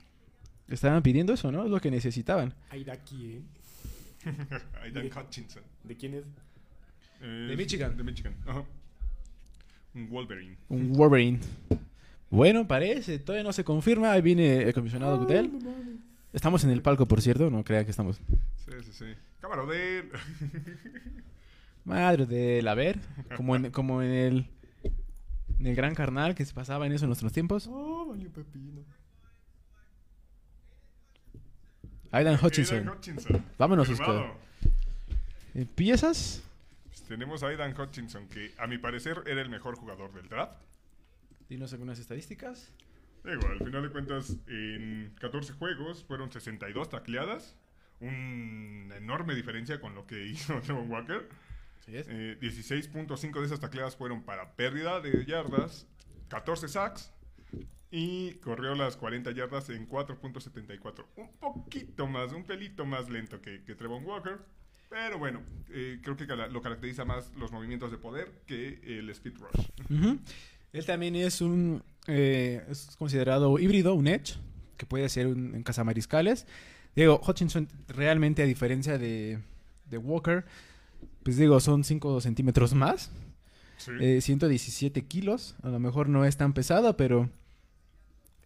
[0.67, 1.63] estaban pidiendo eso, ¿no?
[1.65, 2.53] Es lo que necesitaban.
[2.91, 3.41] Aquí, ¿eh?
[4.81, 5.63] Aidan Hutchinson.
[5.83, 6.25] ¿De quién es?
[7.21, 7.95] Eh, De Michigan.
[7.95, 8.35] De Michigan.
[8.47, 8.63] Ajá.
[9.93, 10.57] Un Wolverine.
[10.69, 11.39] Un Wolverine.
[12.33, 14.11] Bueno, parece, todavía no se confirma.
[14.11, 15.51] Ahí viene el comisionado Goodell.
[16.33, 18.19] Estamos en el palco, por cierto, no crea que estamos.
[18.55, 19.05] Sí, sí, sí.
[19.39, 20.09] Cámara de él.
[21.85, 22.99] Madre de la ver,
[23.37, 24.49] como en, como en el
[25.59, 27.69] en el gran carnal que se pasaba en eso en nuestros tiempos.
[27.71, 28.81] Oh, valió pepino.
[32.09, 32.89] Aidan Hutchinson.
[32.89, 33.45] Hutchinson.
[33.59, 33.87] Vámonos.
[33.89, 34.33] Oscar.
[35.53, 36.41] ¿Empiezas?
[36.87, 40.63] Pues tenemos a Aidan Hutchinson, que a mi parecer era el mejor jugador del draft.
[41.53, 42.71] Dinos algunas estadísticas.
[43.23, 47.55] Digo, al final de cuentas, en 14 juegos fueron 62 tacleadas.
[47.99, 51.29] Una enorme diferencia con lo que hizo Trevor Walker.
[51.85, 55.85] Eh, 16.5 de esas tacleadas fueron para pérdida de yardas,
[56.29, 57.13] 14 sacks
[57.91, 61.05] y corrió las 40 yardas en 4.74.
[61.17, 64.39] Un poquito más, un pelito más lento que, que Trevon Walker.
[64.89, 69.33] Pero bueno, eh, creo que lo caracteriza más los movimientos de poder que el speed
[69.37, 69.67] rush.
[69.89, 70.19] Ujú.
[70.73, 74.35] Él también es un eh, es considerado híbrido, un edge,
[74.77, 76.45] que puede ser un, en cazamariscales.
[76.95, 79.39] Digo, Hutchinson realmente a diferencia de,
[79.89, 80.45] de Walker,
[81.23, 83.11] pues digo, son 5 centímetros más.
[83.77, 83.91] Sí.
[83.99, 85.55] Eh, 117 kilos.
[85.63, 87.29] A lo mejor no es tan pesado, pero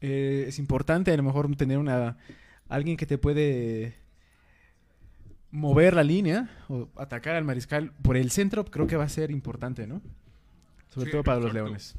[0.02, 2.18] eh, es importante a lo mejor tener una
[2.70, 3.96] alguien que te puede
[5.52, 8.66] mover la línea o atacar al mariscal por el centro.
[8.66, 10.02] Creo que va a ser importante, ¿no?
[10.90, 11.96] Sobre Sí, todo para los leones.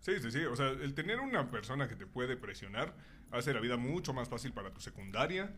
[0.00, 0.44] Sí, sí, sí.
[0.44, 2.94] O sea, el tener una persona que te puede presionar
[3.30, 5.50] hace la vida mucho más fácil para tu secundaria,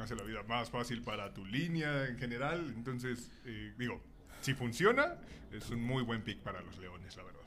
[0.00, 2.72] hace la vida más fácil para tu línea en general.
[2.76, 4.00] Entonces, eh, digo,
[4.40, 5.16] si funciona,
[5.52, 7.40] es un muy buen pick para los Leones, la verdad.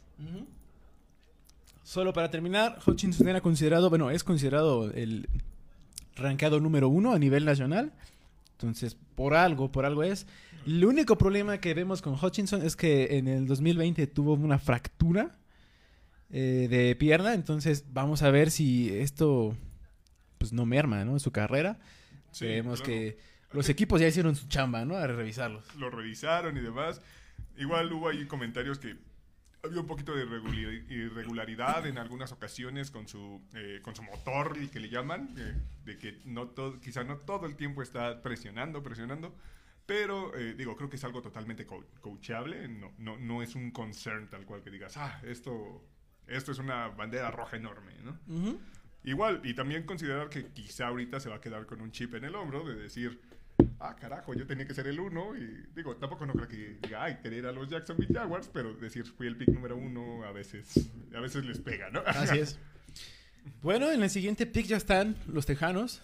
[1.84, 5.28] Solo para terminar, Hutchinson era considerado, bueno, es considerado el
[6.16, 7.92] rankeado número uno a nivel nacional.
[8.54, 10.28] Entonces, por algo, por algo es.
[10.68, 15.32] El único problema que vemos con Hutchinson es que en el 2020 tuvo una fractura
[16.32, 17.34] eh, de pierna.
[17.34, 19.56] Entonces, vamos a ver si esto
[20.38, 21.20] pues no merma, ¿no?
[21.20, 21.80] Su carrera.
[22.32, 22.46] Sí,
[22.80, 22.84] claro.
[22.84, 23.18] que
[23.52, 24.96] los equipos ya hicieron su chamba, ¿no?
[24.96, 25.64] A revisarlos.
[25.76, 27.02] lo revisaron y demás.
[27.58, 28.96] Igual hubo ahí comentarios que
[29.64, 34.58] había un poquito de irregulari- irregularidad en algunas ocasiones con su, eh, con su motor,
[34.58, 35.54] el que le llaman, eh,
[35.86, 39.36] de que no todo, quizá no todo el tiempo está presionando, presionando.
[39.86, 42.68] Pero, eh, digo, creo que es algo totalmente co- coachable.
[42.70, 45.84] No, no, no es un concern tal cual que digas, ah, esto,
[46.32, 48.18] esto es una bandera roja enorme, ¿no?
[49.04, 52.24] Igual, y también considerar que quizá ahorita se va a quedar con un chip en
[52.24, 53.20] el hombro de decir,
[53.80, 55.36] ah, carajo, yo tenía que ser el uno.
[55.36, 59.06] Y digo, tampoco no creo que diga, ay, querer a los Jacksonville Jaguars, pero decir,
[59.06, 62.02] fui el pick número uno, a veces, a veces les pega, ¿no?
[62.06, 62.60] Así es.
[63.64, 66.04] Bueno, en el siguiente pick ya están los Tejanos.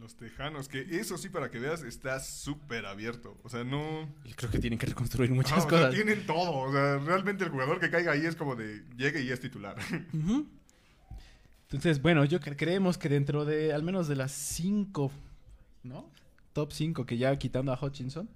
[0.00, 3.36] Los Tejanos, que eso sí, para que veas, está súper abierto.
[3.42, 4.08] O sea, no...
[4.24, 5.94] Y Creo que tienen que reconstruir muchas Ah, o sea, cosas.
[5.94, 6.52] tienen todo.
[6.58, 9.76] O sea, realmente el jugador que caiga ahí es como de, llegue y es titular.
[11.68, 15.10] Entonces, bueno, yo cre- creemos que dentro de al menos de las cinco,
[15.82, 16.08] ¿no?
[16.52, 18.28] Top 5 que ya quitando a Hutchinson,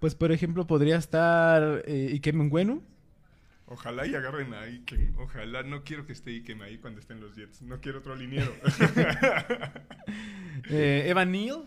[0.00, 2.82] pues por ejemplo podría estar eh, Ikem Ngwenu.
[3.68, 5.18] Ojalá y agarren a Ikem.
[5.18, 7.62] Ojalá, no quiero que esté Ikem ahí cuando estén los Jets.
[7.62, 8.52] No quiero otro liniero.
[10.70, 11.64] Eh, Evan Neal.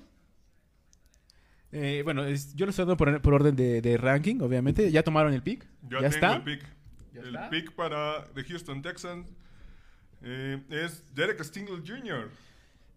[1.72, 4.92] Eh, bueno, es- yo lo estoy dando por, por orden de, de ranking, obviamente.
[4.92, 5.64] Ya tomaron el pick.
[5.84, 6.36] Ya, ¿Ya tengo está?
[6.38, 6.64] el pick.
[7.14, 7.50] ¿Ya el está?
[7.50, 9.28] pick para The Houston Texans
[10.24, 12.30] eh, es Derek Stingle Jr.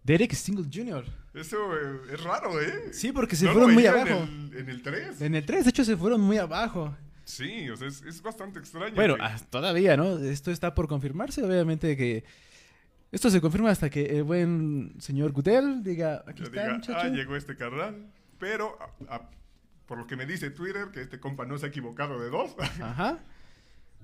[0.03, 1.05] Derek Stingle Jr.
[1.35, 2.91] Eso eh, es raro, ¿eh?
[2.91, 4.23] Sí, porque se No lo fueron muy abajo.
[4.23, 5.21] En el, en el 3.
[5.21, 6.95] En el 3, de hecho, se fueron muy abajo.
[7.25, 8.95] Sí, o sea, es, es bastante extraño.
[8.95, 9.15] Bueno,
[9.49, 10.17] todavía, ¿no?
[10.17, 12.23] Esto está por confirmarse, obviamente que...
[13.11, 16.97] Esto se confirma hasta que el buen señor Gudel diga, aquí está, diga, muchacho.
[16.99, 18.11] ah, llegó este carnal.
[18.39, 19.29] Pero, a- a-
[19.85, 22.55] por lo que me dice Twitter, que este compa no se ha equivocado de dos,
[22.81, 23.19] Ajá.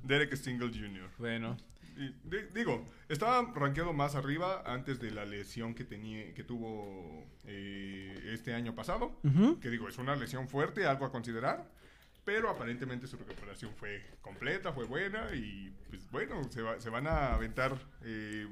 [0.03, 1.09] Derek Stingle Jr.
[1.17, 1.57] Bueno.
[1.97, 7.25] Y, di- digo, estaba rankeado más arriba antes de la lesión que tenía, que tuvo
[7.45, 9.19] eh, este año pasado.
[9.23, 9.59] Ujú.
[9.59, 11.67] Que digo, es una lesión fuerte, algo a considerar.
[12.29, 15.33] Pero aparentemente su recuperación fue completa, fue buena.
[15.33, 18.45] Y pues bueno, se, va- se van a aventar eh,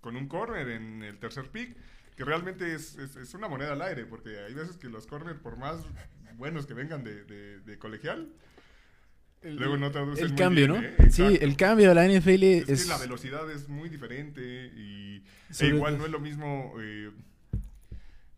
[0.00, 1.76] con un corner en el tercer pick.
[2.16, 4.06] Que realmente es, es- es una moneda al aire.
[4.06, 5.78] Porque hay veces que los corners, por más
[6.36, 8.28] buenos que vengan de, de- de colegial,
[9.42, 11.04] luego no traducen El muy cambio, bien, ¿no?
[11.04, 11.10] ¿eh?
[11.10, 12.82] Sí, el cambio de la NFL Es, es...
[12.84, 14.40] que la velocidad es muy diferente
[14.76, 15.24] y
[15.60, 17.10] e igual no es lo mismo eh,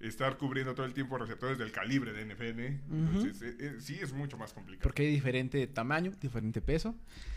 [0.00, 2.60] estar cubriendo todo el tiempo receptores del calibre de NFL.
[2.94, 4.82] Entonces, eh, eh, sí es mucho más complicado.
[4.82, 6.94] Porque hay diferente tamaño, diferente peso.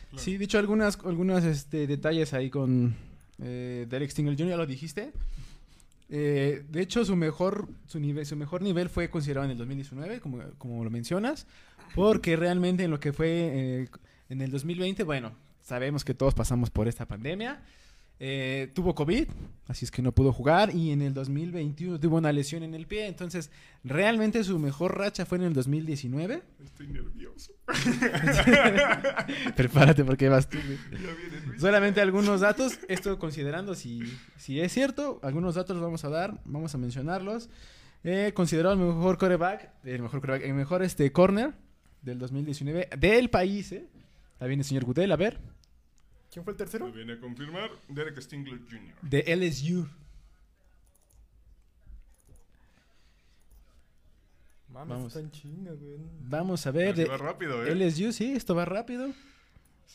[0.10, 0.24] Claro.
[0.24, 2.96] Sí, de hecho, algunas, algunas este, detalles ahí con
[3.40, 5.12] eh, Derek Stingle Jr., lo dijiste.
[6.10, 10.20] Eh, de hecho, su mejor, su, nivel, su mejor nivel fue considerado en el 2019,
[10.20, 11.48] como, como lo mencionas,
[11.96, 13.88] porque realmente en lo que fue
[14.30, 17.64] en el 2020, bueno, sabemos que todos pasamos por esta pandemia.
[18.24, 19.28] Eh, tuvo COVID,
[19.68, 20.76] así es que no pudo jugar.
[20.76, 23.08] Y en el 2021 tuvo una lesión en el pie.
[23.08, 23.50] Entonces,
[23.84, 26.44] realmente su mejor racha fue en el 2019.
[26.64, 27.54] Estoy nervioso.
[29.56, 30.60] Prepárate porque vas tú.
[31.58, 34.04] Solamente algunos datos, esto considerando si,
[34.38, 37.50] si es cierto, algunos datos los vamos a dar, vamos a mencionarlos.
[38.04, 41.54] Eh, considerado el mejor coreback, el mejor coreback, el mejor este corner
[42.04, 43.88] del 2019 del país, ¿eh?
[44.40, 45.40] Ahí viene el señor Gudel, a ver,
[46.32, 46.88] ¿Quién fue el tercero?
[46.88, 48.96] Lo viene a confirmar Derek Stingler Jr.
[49.02, 49.88] de LSU.
[54.70, 55.16] Mames, Vamos.
[55.16, 55.98] están chingas, güey.
[56.22, 57.76] Vamos a ver, de va rápido, ¿eh?
[57.76, 59.12] LSU, sí, esto va rápido.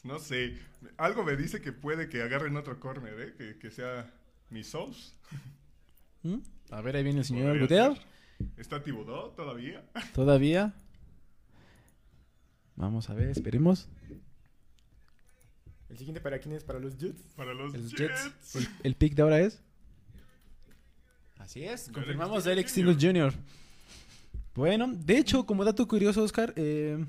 [0.05, 0.59] No sé.
[0.99, 3.35] Algo me dice que puede que agarren otro corner, ¿eh?
[3.39, 4.13] Que, que sea
[4.51, 5.15] mi Sauce.
[6.23, 6.37] ¿Mm?
[6.71, 7.97] A ver, ahí viene el señor ser.
[8.59, 9.83] ¿Está Thibodeau todavía?
[10.15, 10.75] todavía.
[12.77, 13.89] Vamos a ver, esperemos.
[15.89, 16.65] ¿El siguiente para quién es?
[16.65, 17.23] ¿Para los Jets?
[17.37, 18.25] Para los El Jets.
[18.25, 18.57] Jets.
[18.57, 19.63] El, el pick de ahora es.
[21.39, 23.33] Así es, confirmamos de Alex Singles Jr.
[24.55, 27.05] Bueno, de hecho, como dato curioso, Oscar, eh,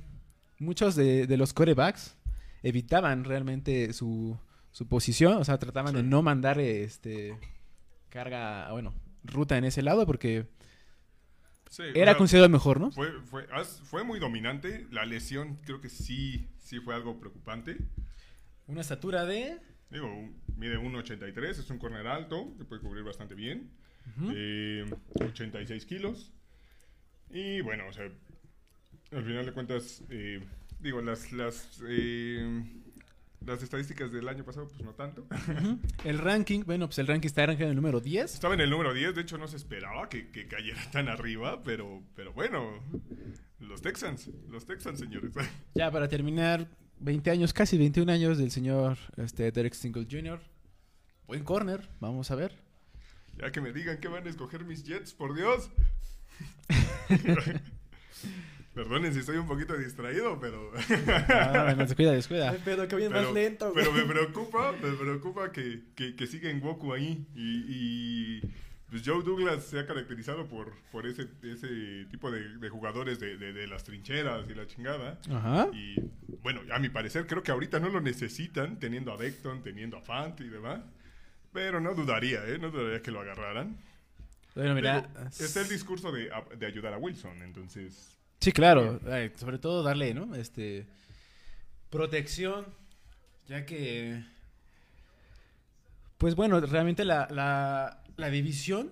[0.59, 2.15] muchos de, de los corebacks
[2.61, 4.37] evitaban realmente su,
[4.71, 7.37] su posición, o sea, trataban de no mandar este
[8.09, 10.45] carga, bueno, ruta en ese lado porque
[11.69, 12.91] Sí, era o sea, considerado el mejor, ¿no?
[12.91, 13.45] Fue, fue,
[13.83, 14.87] fue muy dominante.
[14.91, 17.77] La lesión creo que sí, sí fue algo preocupante.
[18.67, 19.57] Una estatura de...
[19.89, 20.09] Digo,
[20.57, 23.71] mide 1,83, es un corner alto, que puede cubrir bastante bien.
[24.17, 24.31] Ujú.
[24.35, 24.85] Eh,
[25.21, 26.33] 86 kilos.
[27.29, 28.09] Y bueno, o sea,
[29.11, 30.41] al final de cuentas, eh,
[30.79, 32.63] digo, las, las, eh,
[33.45, 35.25] Las estadísticas del año pasado, pues no tanto.
[36.03, 38.33] El ranking, bueno, pues el ranking está en el número 10.
[38.33, 41.63] Estaba en el número 10, de hecho no se esperaba que, que cayera tan arriba,
[41.63, 42.81] pero, pero bueno,
[43.59, 45.31] los Texans, los Texans, señores.
[45.75, 46.67] Ya para terminar,
[46.99, 50.39] 20 años, casi 21 años del señor este, Derek Stingle Jr.
[51.27, 52.53] Buen corner, vamos a ver.
[53.37, 55.69] Ya que me digan que van a escoger mis Jets, por Dios.
[58.73, 60.71] Perdonen si estoy un poquito distraído, pero...
[61.29, 62.55] Ah, bueno, descuida, descuida.
[62.63, 63.83] Pero que bien Pero, más lento, güey.
[63.83, 67.25] pero me preocupa, me preocupa que, que, que siga en Goku ahí.
[67.35, 68.41] Y, y,
[68.89, 73.37] pues Joe Douglas se ha caracterizado por, por ese, ese tipo de, de jugadores de,
[73.37, 75.19] de, de las trincheras y la chingada.
[75.29, 75.67] Ajá.
[75.73, 75.95] Y
[76.41, 80.01] bueno, a mi parecer creo que ahorita no lo necesitan, teniendo a Beckton, teniendo a
[80.01, 80.81] Fant y demás.
[81.51, 82.57] Pero no dudaría, ¿eh?
[82.59, 83.77] No dudaría que lo agarraran.
[84.55, 85.09] Bueno, mira.
[85.39, 88.17] Está el discurso de, de ayudar a Wilson, entonces...
[88.39, 88.99] Sí, claro.
[89.09, 90.35] Ay, sobre todo darle, ¿no?
[90.35, 90.85] Este.
[91.89, 92.67] Protección.
[93.47, 94.23] Ya que.
[96.19, 98.91] Pues bueno, realmente la, la, la división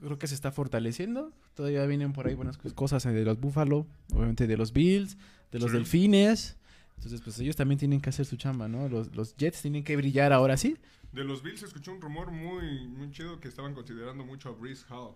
[0.00, 1.32] creo que se está fortaleciendo.
[1.54, 5.16] Todavía vienen por ahí buenas cosas de los Buffalo, obviamente de los Bills,
[5.50, 5.76] de los Sí.
[5.78, 6.56] Delfines.
[6.96, 8.88] Entonces, pues ellos también tienen que hacer su chamba, ¿no?
[8.88, 10.76] Los, los Jets tienen que brillar ahora sí.
[11.12, 14.84] De los Bills escuché un rumor muy, muy chido que estaban considerando mucho a Breeze
[14.90, 15.14] Hall.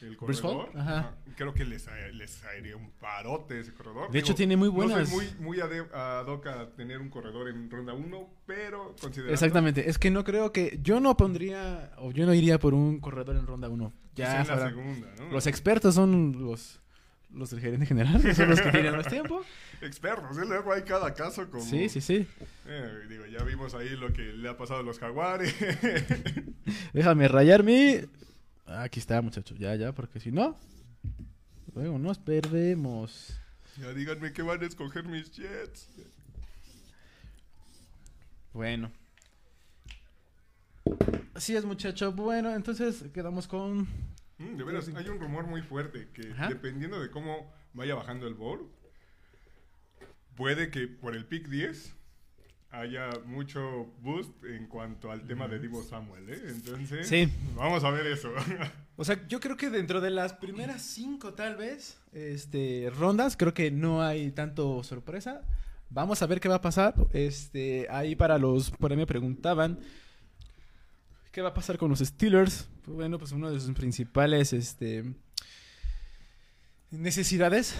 [0.00, 0.70] El corredor.
[0.76, 1.14] ajá.
[1.36, 4.10] Creo que les, a- les caería un parote ese corredor.
[4.10, 7.48] De hecho, tiene muy No buenas- soy muy, muy ad hoc a tener un corredor
[7.48, 9.32] en ronda 1, pero considerando...
[9.34, 9.88] Exactamente.
[9.90, 10.78] Es que no creo que.
[10.82, 11.92] Yo no pondría.
[11.98, 13.92] O yo no iría por un corredor en ronda 1.
[13.92, 15.30] pues, Ya en la segunda, ¿no?
[15.30, 16.80] Los expertos son los.
[17.30, 19.44] Los del gerente general, son los que tienen más tiempo.
[19.82, 20.46] Expertos, ¿eh?
[20.48, 21.62] Luego hay cada caso como...
[21.62, 22.26] Sí, sí, sí.
[22.66, 25.54] Eh, digo, ya vimos ahí lo que le ha pasado a los jaguares.
[26.94, 27.96] Déjame rayar mi.
[28.68, 29.54] Aquí está, muchacho.
[29.56, 30.58] Ya, ya, porque si no.
[31.74, 33.38] Luego nos perdemos.
[33.78, 35.88] ya díganme que van a escoger mis Jets.
[38.52, 38.90] Bueno.
[41.34, 42.12] Así es, muchacho.
[42.12, 43.86] Bueno, entonces quedamos con.
[44.38, 46.48] Mm, de veras, hay un rumor muy fuerte que Ajá.
[46.48, 48.62] dependiendo de cómo vaya bajando el board,
[50.36, 51.94] puede que por el pick 10
[52.70, 56.42] haya mucho boost en cuanto al tema de Divo Samuel, ¿eh?
[56.48, 57.28] Entonces, Sí.
[57.54, 58.30] vamos a ver eso.
[58.96, 63.54] O sea, yo creo que dentro de las primeras cinco, tal vez, este, rondas, creo
[63.54, 65.42] que no hay tanto sorpresa.
[65.90, 66.94] Vamos a ver qué va a pasar.
[67.12, 69.78] Este, ahí para los, por ahí me preguntaban,
[71.32, 72.68] ¿qué va a pasar con los Steelers?
[72.84, 75.04] Pues bueno, pues uno de sus principales, este,
[76.90, 77.74] necesidades,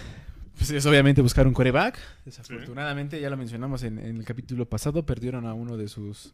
[0.59, 1.97] pues es obviamente buscar un coreback.
[2.25, 6.33] Desafortunadamente, ya lo mencionamos en, en el capítulo pasado, perdieron a uno de sus...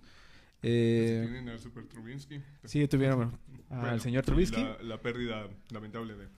[0.63, 2.41] eh, Tienen al Super Trubinsky.
[2.65, 3.37] sí, tuvieron
[3.69, 4.61] bueno, al señor y Trubisky.
[4.61, 6.29] La, la pérdida lamentable de, de.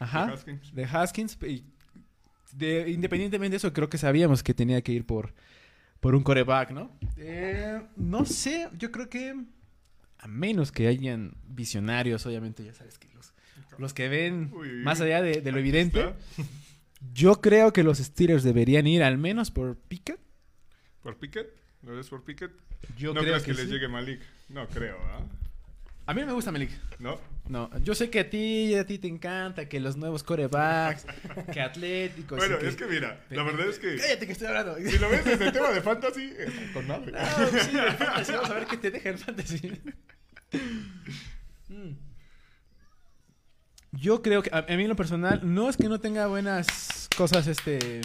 [0.00, 0.74] Haskins.
[0.74, 1.38] de Haskins.
[1.46, 1.64] y
[2.52, 5.34] de- independientemente de eso, creo que sabíamos que tenía que ir por,
[6.00, 6.90] por un coreback, ¿no?
[7.16, 9.34] Eh, no sé, yo creo que
[10.18, 13.34] a menos que hayan visionarios, obviamente, ya sabes que los,
[13.78, 16.16] los que ven Uy, más allá de, de lo evidente, está.
[17.12, 20.20] Yo creo que los Steelers deberían ir al menos por Pickett.
[21.02, 21.48] ¿Por Pickett?
[21.82, 22.52] ¿Lo ves por Pickett?
[22.96, 23.72] Yo no creo crees que, que les sí.
[23.72, 24.20] llegue Malik.
[24.48, 25.20] No creo, ¿ah?
[26.06, 26.70] A mí me gusta Melik.
[26.98, 27.18] ¿No?
[27.48, 31.06] No, yo sé que a ti, a ti te encanta que los nuevos corebacks,
[31.52, 32.38] que atléticos.
[32.38, 34.76] Bueno, es que mira, la verdad es que Cállate que estoy hablando.
[34.84, 37.12] si lo ves desde el tema de fantasy, está con madre.
[37.12, 38.32] No, sí, fantasy.
[38.32, 39.80] Vamos a ver qué te deja el fantasy.
[41.68, 41.92] Mm.
[44.00, 47.08] Yo creo que, a, a mí en lo personal, no es que no tenga buenas
[47.16, 48.00] cosas, este...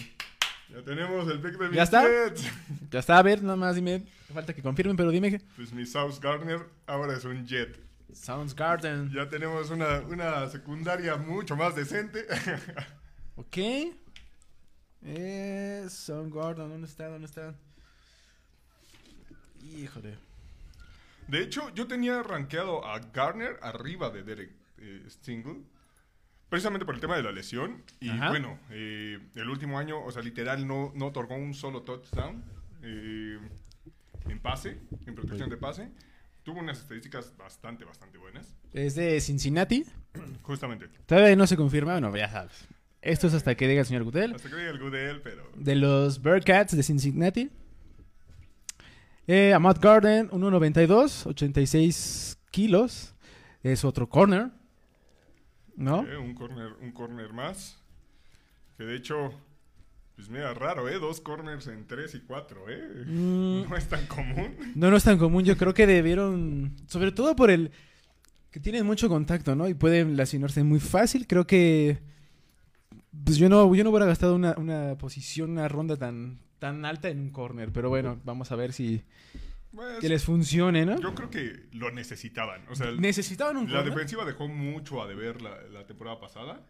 [0.69, 2.05] Ya tenemos el pick de mis ¿Ya está?
[2.91, 5.39] Ya está, a ver, nada más dime, falta que confirmen, pero dime que...
[5.55, 7.89] Pues mi South Gardner ahora es un Jet.
[8.13, 9.11] Soundsgarden.
[9.11, 12.25] Ya tenemos una, una secundaria mucho más decente.
[13.35, 13.57] Ok.
[15.01, 17.07] Eh, Soundgarden, ¿dónde está?
[17.07, 17.55] ¿Dónde está?
[19.63, 20.17] Híjole.
[21.29, 25.61] De hecho, yo tenía rankeado a Garner arriba de Derek eh, Stingle.
[26.49, 27.83] Precisamente por el tema de la lesión.
[27.99, 28.29] Y Ajá.
[28.29, 32.43] bueno, eh, el último año, o sea, literal, no, no otorgó un solo touchdown
[32.81, 33.37] eh,
[34.27, 35.89] en pase, en protección de pase.
[36.43, 38.55] Tuvo unas estadísticas bastante, bastante buenas.
[38.73, 39.85] Es de Cincinnati.
[40.41, 40.87] Justamente.
[41.05, 42.67] Todavía no se confirma, bueno, ya sabes.
[43.01, 44.33] Esto es hasta que diga el señor Goodell.
[44.33, 45.49] Hasta que diga algo de él, pero...
[45.55, 47.49] De los Bearcats de Cincinnati.
[49.27, 53.13] Eh, Amat Garden, 1.92, 86 kilos.
[53.61, 54.49] Es otro corner.
[55.79, 56.01] ¿No?
[56.01, 57.77] Un corner, un corner más.
[58.77, 59.33] Que de hecho,
[60.15, 60.99] pues mira, raro, ¿eh?
[60.99, 63.05] Dos corners en tres y cuatro, ¿eh?
[63.07, 63.63] Mm.
[63.69, 64.55] No es tan común.
[64.75, 65.43] No, no es tan común.
[65.45, 67.71] Yo creo que debieron, sobre todo por el
[68.51, 69.67] que tienen mucho contacto, ¿no?
[69.67, 71.25] Y pueden lesionarse muy fácil.
[71.27, 71.99] Creo que,
[73.23, 77.09] pues yo no, yo no hubiera gastado una, una posición, una ronda tan, tan alta
[77.09, 77.71] en un corner.
[77.71, 79.03] Pero bueno, vamos a ver si
[79.73, 80.99] Pues, que les funcione, ¿no?
[80.99, 82.65] Yo creo que lo necesitaban.
[82.69, 83.93] O sea, Necesitaban un la corner.
[83.93, 86.61] defensiva dejó mucho a deber la, la temporada pasada.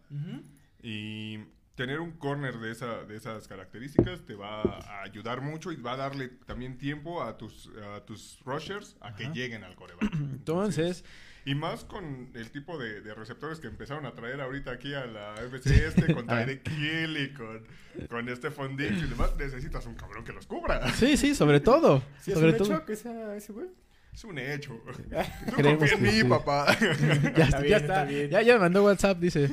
[0.82, 1.38] Y
[1.74, 5.92] tener un corner de, esa, de esas características te va a ayudar mucho y va
[5.92, 10.12] a darle también tiempo a tus, a tus rushers a que lleguen al coreback.
[10.14, 11.04] Entonces,
[11.46, 15.06] Y más con el tipo de, de receptores que empezaron a traer ahorita aquí a
[15.06, 16.44] la FC este, con Ah.
[16.44, 17.66] Tyreek Hill y con,
[18.08, 20.92] con Stephon Diggs y demás, necesitas un cabrón que los cubra.
[20.94, 22.02] sí, sí, sobre todo.
[22.20, 22.74] ¿Sí es sobre un todo.
[22.74, 23.68] hecho que sea ese güey?
[24.12, 24.74] Es un hecho.
[25.56, 26.24] Tú confía en mí, sí.
[26.24, 26.66] papá.
[27.36, 27.76] Ya, Está ya está.
[27.76, 28.28] está bien.
[28.30, 29.48] Ya, ya me mandó WhatsApp, dice.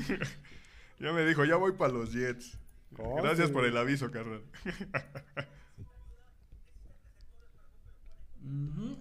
[0.99, 2.57] ya me dijo, ya voy para los Jets.
[2.97, 3.53] Oh, Gracias sí.
[3.53, 4.41] por el aviso, carnal.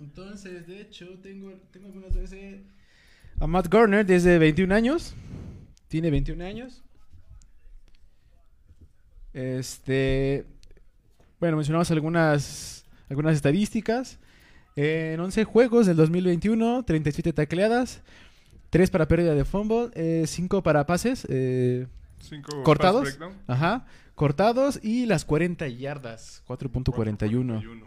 [0.00, 2.60] Entonces, de hecho, tengo, tengo algunas veces
[3.38, 5.14] a Matt Garner desde 21 años.
[5.88, 6.82] Tiene 21 años.
[9.32, 10.46] Este,
[11.38, 12.76] bueno, mencionamos algunas
[13.08, 14.18] algunas estadísticas.
[14.74, 18.02] En 11 juegos del 2021, 37 tacleadas,
[18.68, 21.86] 3 para pérdida de fumble, 5 para pases, eh,
[22.18, 27.62] Cinco cortados, ajá, cortados y las 40 yardas, 4.41.
[27.62, 27.86] 4.41.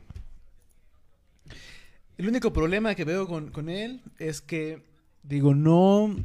[2.18, 4.84] El único problema que veo con, con él es que,
[5.30, 6.16] digo, no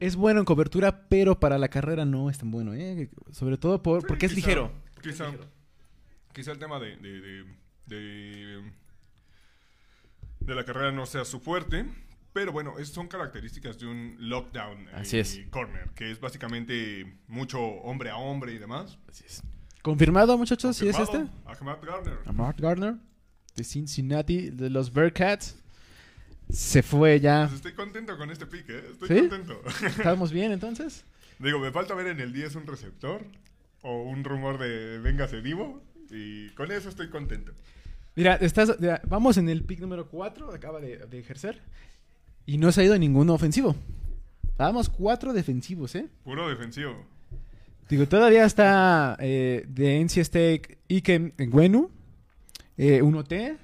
[0.00, 3.08] es bueno en cobertura, pero para la carrera no es tan bueno, ¿eh?
[3.32, 4.70] Sobre todo por, Sí, porque es ligero.
[5.02, 5.50] Quizá, Es ligero.
[6.34, 7.44] quizá el tema de, de, de,
[7.86, 8.72] de,
[10.40, 11.86] de la carrera no sea su fuerte,
[12.32, 15.40] pero bueno, es- son características de un lockdown eh, Así es.
[15.50, 18.98] corner, que es básicamente mucho hombre a hombre y demás.
[19.08, 19.42] Así es.
[19.82, 20.76] ¿Confirmado, muchachos?
[20.76, 21.26] ¿Sí es este?
[21.46, 22.18] Ahmad Garner.
[22.26, 22.96] A Mark Gardner,
[23.56, 25.56] de Cincinnati, de los Bearcats.
[26.50, 27.44] Se fue ya.
[27.46, 28.82] Pues estoy contento con este pick, ¿eh?
[28.92, 29.28] Estoy ¿Sí?
[29.28, 29.62] contento.
[29.86, 31.04] ¿Estamos bien entonces?
[31.38, 33.24] Digo, me falta ver en el 10 un receptor
[33.82, 37.52] o un rumor de véngase vivo y con eso estoy contento.
[38.16, 38.76] Mira, estás,
[39.06, 41.60] vamos en el pick número 4, acaba de, de ejercer.
[42.46, 43.76] Y no se ha ido ninguno ofensivo.
[44.56, 46.08] Vamos cuatro defensivos, ¿eh?
[46.24, 47.06] Puro defensivo.
[47.88, 51.90] Digo, todavía está eh, de NC State Ikem Gwenu,
[52.76, 53.56] eh, 1T,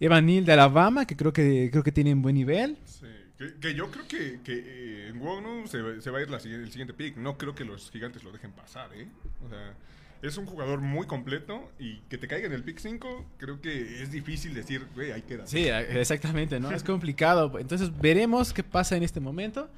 [0.00, 2.78] Evan Neal de Alabama, que creo que creo que tienen buen nivel.
[2.84, 6.22] Sí, que, que yo creo que, que eh, en Wonu se, va- se va a
[6.22, 7.16] ir la el siguiente pick.
[7.16, 9.08] No creo que los gigantes lo dejen pasar, ¿eh?
[9.44, 9.74] O sea,
[10.22, 14.02] es un jugador muy completo y que te caiga en el pick 5, creo que
[14.02, 15.46] es difícil decir, güey, ahí queda.
[15.46, 16.70] Sí, eh, exactamente, ¿no?
[16.72, 17.58] Es complicado.
[17.58, 19.68] Entonces veremos qué pasa en este momento.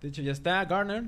[0.00, 1.04] De hecho, ya está Garner.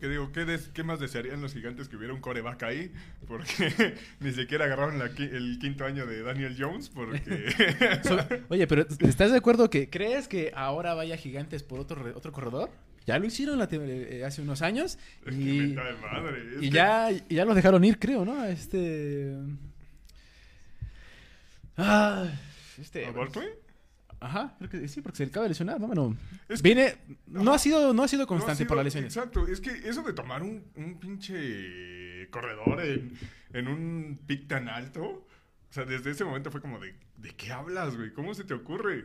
[0.00, 2.92] Que digo, ¿qué, des- ¿qué más desearían los gigantes que hubiera un coreback ahí?
[3.28, 7.50] Porque ni siquiera agarraron la el quinto año de Daniel Jones, porque...
[8.02, 8.18] So-
[8.48, 12.70] Oye, pero ¿estás de acuerdo que crees que ahora vaya Gigantes por otro, otro corredor?
[13.06, 16.42] Ya lo hicieron la eh, hace unos años Es que y, cae madre.
[16.56, 18.44] y que- ya, ya lo dejaron ir, creo, ¿no?
[18.44, 19.36] Este...
[21.76, 22.26] Ah,
[22.80, 23.06] este...
[23.06, 23.48] ¿A Barkley?
[24.20, 25.86] Ajá, creo que sí, porque se le acaba de lesionar, ¿no?
[25.88, 26.16] Bueno,
[26.48, 26.96] Es que- viene...
[27.26, 29.14] No ha sido, no ha sido No ha constante sido- por las lesiones.
[29.14, 33.12] Exacto, es que eso de tomar un, un pinche corredor en,
[33.52, 37.52] en un pick tan alto, o sea, desde ese momento fue como de, ¿de qué
[37.52, 38.12] hablas, güey?
[38.12, 39.04] ¿Cómo se te ocurre?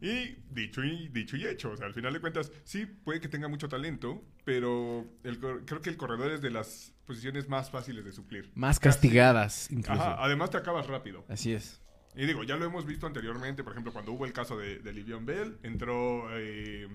[0.00, 3.28] Y dicho y dicho y hecho, o sea, al final de cuentas, sí puede que
[3.28, 8.04] tenga mucho talento, pero el creo que el corredor es de las posiciones más fáciles
[8.04, 8.50] de suplir.
[8.54, 8.94] Más Casi.
[8.96, 10.00] castigadas, incluso.
[10.00, 11.24] Ajá, además te acabas rápido.
[11.28, 11.80] Así es.
[12.20, 14.92] Y digo, ya lo hemos visto anteriormente, por ejemplo, cuando hubo el caso de, de
[14.92, 16.28] Livion Bell, entró...
[16.38, 16.86] eh,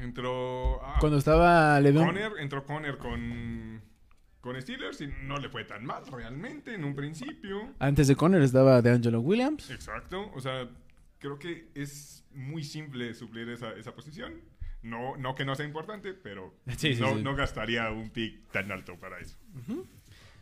[0.00, 0.80] entró...
[0.82, 2.06] ah, Cuando estaba Le'Veon...
[2.06, 3.82] Conner, entró Conner con,
[4.40, 7.74] con Steelers y no le fue tan mal realmente en un principio.
[7.78, 9.70] Antes de Conner estaba DeAngelo Williams.
[9.70, 10.68] Exacto, o sea,
[11.18, 14.40] creo que es muy simple suplir esa, esa posición.
[14.82, 17.22] No, no que no sea importante, pero Sí, sí, no, sí.
[17.22, 19.36] no gastaría un pick tan alto para eso.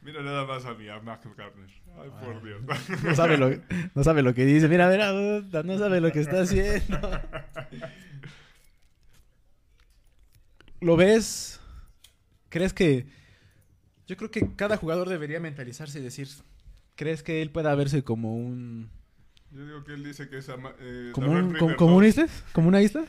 [0.03, 1.69] Mira nada más a mi a Mac Gardner.
[2.01, 2.61] Ay, por Dios.
[3.05, 3.51] No sabe, lo,
[3.95, 4.69] no sabe lo que dice.
[4.69, 7.01] Mira, mira, no sabe lo que está haciendo.
[10.81, 11.61] ¿Lo ves?
[12.49, 13.07] ¿Crees que...
[14.07, 16.29] Yo creo que cada jugador debería mentalizarse y decir...
[16.95, 18.91] ¿Crees que él pueda verse como un...
[19.53, 22.09] Yo digo que él dice que es ama- eh, como, un, como, como un 2.
[22.09, 22.27] isla?
[22.53, 23.05] ¿Como una isla?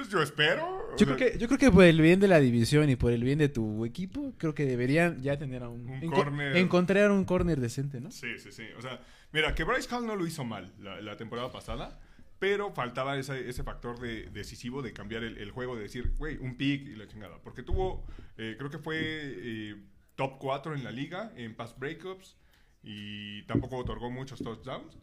[0.00, 0.96] Pues yo espero.
[0.96, 3.22] Yo creo, que, yo creo que por el bien de la división y por el
[3.22, 5.86] bien de tu equipo, creo que deberían ya tener a un...
[5.90, 6.56] Un enco- corner.
[6.56, 8.10] Encontrar un corner decente, ¿no?
[8.10, 8.64] Sí, sí, sí.
[8.78, 8.98] O sea,
[9.30, 12.00] mira, que Bryce Hall no lo hizo mal la, la temporada pasada,
[12.38, 16.38] pero faltaba ese, ese factor de, decisivo de cambiar el, el juego, de decir, güey,
[16.38, 17.36] un pick y la chingada.
[17.44, 18.06] Porque tuvo,
[18.38, 19.76] eh, creo que fue eh,
[20.14, 22.38] top 4 en la liga en pass breakups
[22.82, 24.96] y tampoco otorgó muchos touchdowns.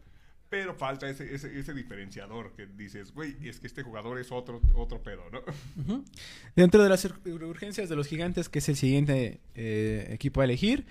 [0.50, 4.62] Pero falta ese, ese, ese diferenciador que dices, güey, es que este jugador es otro,
[4.74, 5.42] otro pedo, ¿no?
[6.56, 10.44] Dentro de las ur- urgencias de los gigantes, que es el siguiente eh, equipo a
[10.44, 10.86] elegir,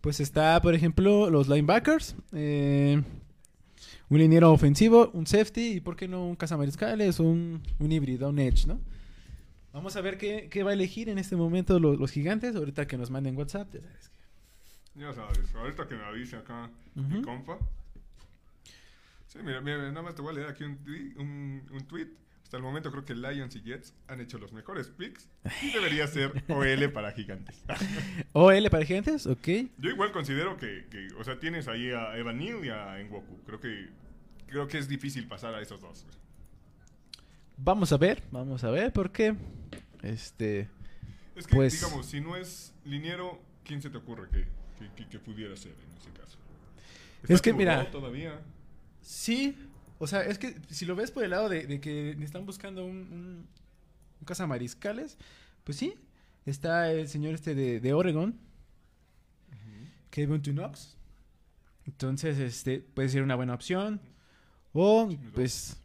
[0.00, 3.02] pues está, por ejemplo, los linebackers, eh,
[4.08, 8.38] un liniero ofensivo, un safety y, ¿por qué no, un cazamariscales, un, un híbrido, un
[8.38, 8.80] edge, ¿no?
[9.74, 12.86] Vamos a ver qué, qué va a elegir en este momento los, los gigantes, ahorita
[12.86, 13.72] que nos manden WhatsApp.
[13.74, 17.58] ya sabes que- Ya sabes, ahorita que me avise acá mi compa.
[19.32, 20.78] Sí, mira, mira, nada más te voy a leer aquí un,
[21.16, 22.08] un, un tweet.
[22.42, 25.26] Hasta el momento creo que Lions y Jets han hecho los mejores picks
[25.62, 27.64] y debería ser OL para gigantes.
[28.34, 29.48] OL para gigantes, ok.
[29.78, 33.42] Yo igual considero que, que, o sea, tienes ahí a Evan Neal y a Ngoku.
[33.46, 33.88] Creo que,
[34.48, 36.04] creo que es difícil pasar a esos dos.
[37.56, 39.34] Vamos a ver, vamos a ver, porque
[40.02, 40.68] este
[41.34, 44.46] Es que, Pues- digamos, si no es liniero, ¿quién se te ocurre que,
[45.08, 46.36] que, pudiera ser en ese caso?
[47.26, 48.38] Es que, mira- Todavía.
[49.02, 49.56] Sí,
[49.98, 52.84] o sea, es que si lo ves por el lado de, de que están buscando
[52.84, 53.46] un, un,
[54.20, 55.16] un cazamariscales,
[55.64, 55.94] pues sí,
[56.46, 58.36] está el señor este de, de Oregon,
[60.10, 60.96] Kevin Knox.
[61.86, 64.00] Entonces, este puede ser una buena opción.
[64.74, 65.76] O, pues,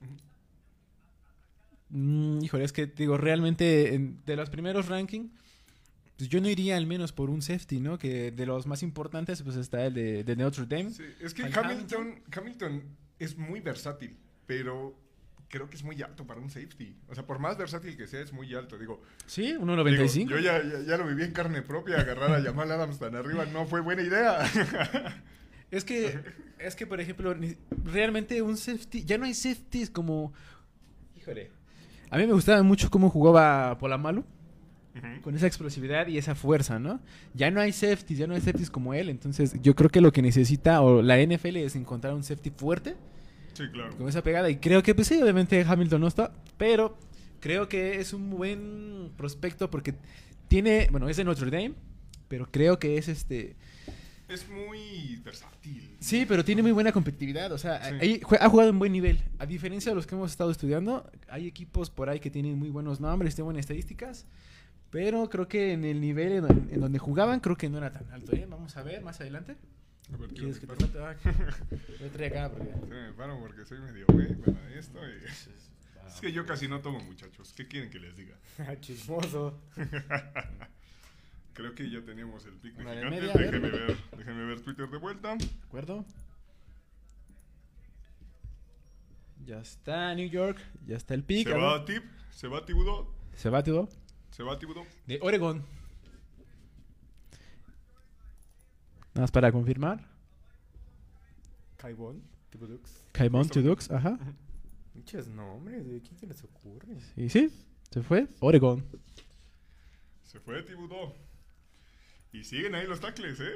[1.90, 5.32] mm, híjole, es que digo, realmente en- de los primeros rankings,
[6.18, 7.98] pues yo no iría al menos por un safety, ¿no?
[7.98, 10.92] Que de los más importantes, pues está el de, de Notre Dame.
[10.92, 12.84] Sí, es que Hamilton, Hamilton
[13.20, 14.96] es muy versátil, pero
[15.50, 16.96] creo que es muy alto para un safety.
[17.08, 18.78] O sea, por más versátil que sea, es muy alto.
[18.78, 20.28] Digo, Sí, digo, 1.95.
[20.28, 23.46] yo ya, ya, ya lo viví en carne propia, agarrar a Jamal Adams tan arriba
[23.46, 24.40] no fue buena idea.
[25.70, 26.18] Es que,
[26.60, 27.36] es que por ejemplo,
[27.84, 30.32] realmente un safety, ya no hay safeties como...
[31.18, 31.52] Híjole.
[32.10, 34.24] A mí me gustaba mucho cómo jugaba Polamalu,
[35.22, 37.00] Con esa explosividad y esa fuerza, ¿no?
[37.34, 40.12] Ya no hay safeties, ya no hay safeties como él, entonces yo creo que lo
[40.12, 42.96] que necesita o la NFL es encontrar un safety fuerte
[43.54, 43.96] sí, claro.
[43.98, 46.98] con esa pegada y creo que pues sí, obviamente Hamilton no está, pero
[47.40, 49.96] creo que es un buen prospecto porque
[50.48, 51.74] tiene, bueno, es de Notre Dame,
[52.28, 53.56] pero creo que es este
[54.28, 55.96] Es muy versátil.
[56.02, 57.50] Sí, pero tiene muy buena competitividad.
[57.54, 58.20] O sea, Sí.
[58.40, 59.22] ha jugado en buen nivel.
[59.40, 62.70] A diferencia de los que hemos estado estudiando, hay equipos por ahí que tienen muy
[62.70, 64.26] buenos nombres, tienen buenas estadísticas.
[64.92, 67.92] Pero creo que en el nivel en, don- en donde jugaban, creo que no era
[67.92, 68.32] tan alto.
[68.34, 68.46] ¿eh?
[68.50, 69.56] Vamos a ver más adelante.
[70.14, 71.00] A ver, ¿Quieres que te trate?
[71.00, 71.16] Ah,
[72.00, 72.72] Yo trae acá porque...
[72.74, 75.00] Sí, me paro porque soy medio güey para esto.
[75.06, 75.26] y-
[76.08, 77.54] Es que yo casi no tomo, muchachos.
[77.56, 78.36] ¿Qué quieren que les diga?
[78.60, 79.60] Ah, Chismoso.
[81.54, 83.20] Creo que ya teníamos el pick de Una de gigantes.
[83.22, 83.52] media, a ver.
[83.62, 85.36] déjenme ver, déjenme ver Twitter de vuelta.
[85.36, 86.06] ¿De acuerdo?
[89.46, 91.48] Ya está New York, ya está el pick.
[91.48, 93.90] Se va a Tip, se va a Tibudó, Se va, tío.
[94.38, 94.86] Se va a Tibudó.
[95.08, 95.66] De Oregon.
[99.16, 100.08] Nada más para confirmar.
[101.78, 102.22] Kaibon,
[102.52, 103.04] tipo Dux.
[103.14, 104.20] Caimon to Dux, ajá.
[104.94, 106.98] Muchos nombres, ¿de quién se les ocurre?
[107.16, 107.52] Y sí,
[107.90, 108.28] se fue.
[108.40, 108.86] Oregon.
[110.22, 111.16] Se fue a Tibudó.
[112.32, 113.54] Y siguen ahí los tackles, ¿eh?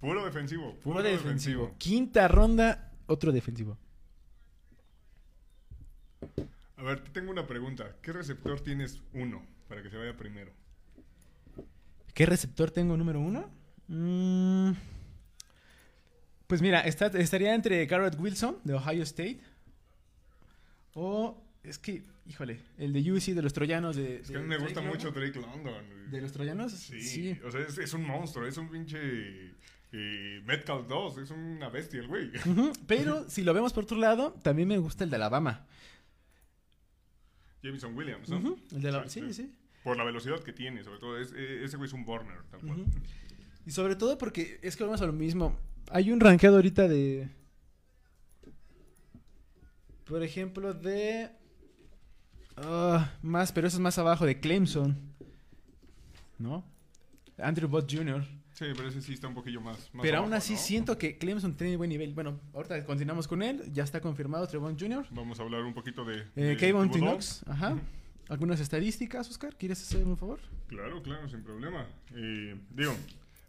[0.00, 0.74] Puro defensivo.
[0.80, 1.76] Puro defensivo.
[1.78, 3.78] Quinta ronda, otro defensivo.
[6.76, 7.96] A ver, te tengo una pregunta.
[8.02, 10.52] ¿Qué receptor tienes uno para que se vaya primero?
[12.14, 13.50] ¿Qué receptor tengo número uno?
[13.88, 14.72] Mm,
[16.46, 19.40] pues mira, está- estaría entre Garrett Wilson de Ohio State.
[20.94, 24.16] O es que, híjole, el de UC de los troyanos de.
[24.20, 25.62] Es que a mí me gusta mucho Drake London.
[25.86, 26.10] güey.
[26.10, 26.72] ¿De los troyanos?
[26.72, 28.98] Sí, o sea, es, es un monstruo, es un pinche
[29.92, 32.30] eh, Metcalf 2, es una bestia el güey.
[32.46, 35.66] Ujú, Pero si lo vemos por otro lado, también me gusta el de Alabama.
[37.64, 38.56] Jameson Williams, ¿no?
[38.72, 39.10] El de Alabama.
[39.10, 39.54] Sí, Sí, sí.
[39.82, 41.18] Por la velocidad que tiene, sobre todo.
[41.18, 42.80] Es, eh, ese güey es un burner, tal cual.
[42.80, 42.90] Ujú.
[43.66, 45.56] Y sobre todo porque es que vamos a lo mismo.
[45.90, 47.28] Hay un rankeado ahorita de.
[50.04, 51.30] Por ejemplo, de.
[52.56, 54.96] ah, más, pero eso es más abajo, de Clemson.
[56.38, 56.64] ¿No?
[57.38, 58.24] Andrew Bott Jr.
[58.54, 59.76] Sí, pero ese sí está un poquillo más.
[59.92, 60.58] más pero aún abajo, así ¿no?
[60.60, 62.14] siento que Clemson tiene buen nivel.
[62.14, 63.62] Bueno, ahorita continuamos con él.
[63.72, 65.06] Ya está confirmado Trevon Jr.
[65.10, 66.20] Vamos a hablar un poquito de.
[66.36, 66.90] Eh, de Thibodeau.
[66.90, 67.44] Tinox.
[67.48, 67.76] Ajá.
[68.28, 69.56] Algunas estadísticas, Oscar.
[69.56, 70.40] ¿Quieres hacerme un favor?
[70.68, 71.86] Claro, claro, sin problema.
[72.14, 72.94] Eh, digo,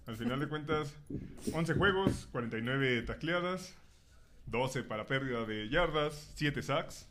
[0.08, 0.94] al final de cuentas,
[1.54, 3.76] 11 juegos, 49 tacleadas,
[4.48, 7.08] 12 para pérdida de yardas, 7 sacks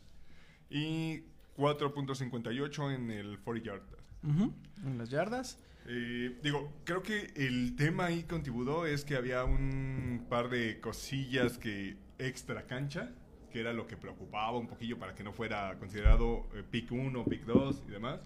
[0.69, 1.23] y
[1.57, 3.81] 4.58 en el 40 yard.
[4.23, 4.53] Ujú,
[4.85, 5.57] En las yardas.
[5.87, 10.79] Eh, digo, creo que el tema ahí con Tibudó es que había un par de
[10.79, 13.11] cosillas que extra cancha,
[13.51, 17.25] que era lo que preocupaba un poquillo para que no fuera considerado eh, pick 1,
[17.25, 18.19] pick 2 y demás.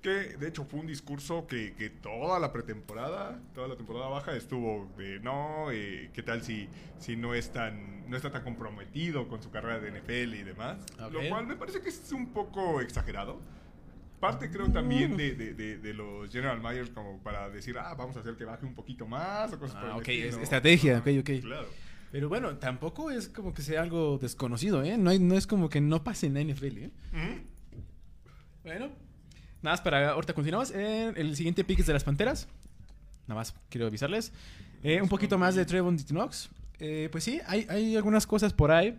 [0.00, 4.36] Que de hecho fue un discurso que, que toda la pretemporada, toda la temporada baja
[4.36, 9.28] estuvo de no, eh, ¿qué tal si, si no, es tan, no está tan comprometido
[9.28, 10.78] con su carrera de NFL y demás?
[11.10, 13.40] Lo cual me parece que es un poco exagerado.
[14.20, 18.16] Parte creo también de, de, de, de los General Myers como para decir, ah, vamos
[18.16, 20.08] a hacer que baje un poquito más o cosas por Ah, el ok,
[20.42, 21.30] estrategia, ok, ok.
[21.42, 21.68] Claro.
[22.12, 24.96] Pero bueno, tampoco es como que sea algo desconocido, ¿eh?
[24.96, 26.90] No, hay- no es como que no pase en la NFL, ¿eh?
[27.12, 27.40] Ujú.
[28.62, 28.86] Bueno,
[29.62, 30.70] nada más para ahorita continuamos.
[30.74, 32.48] Eh, el siguiente pick es de las Panteras.
[33.26, 34.32] Nada más quiero avisarles.
[34.82, 36.50] Eh, un poquito más de Trevon Knox.
[36.78, 38.98] Eh, pues sí, hay, hay algunas cosas por ahí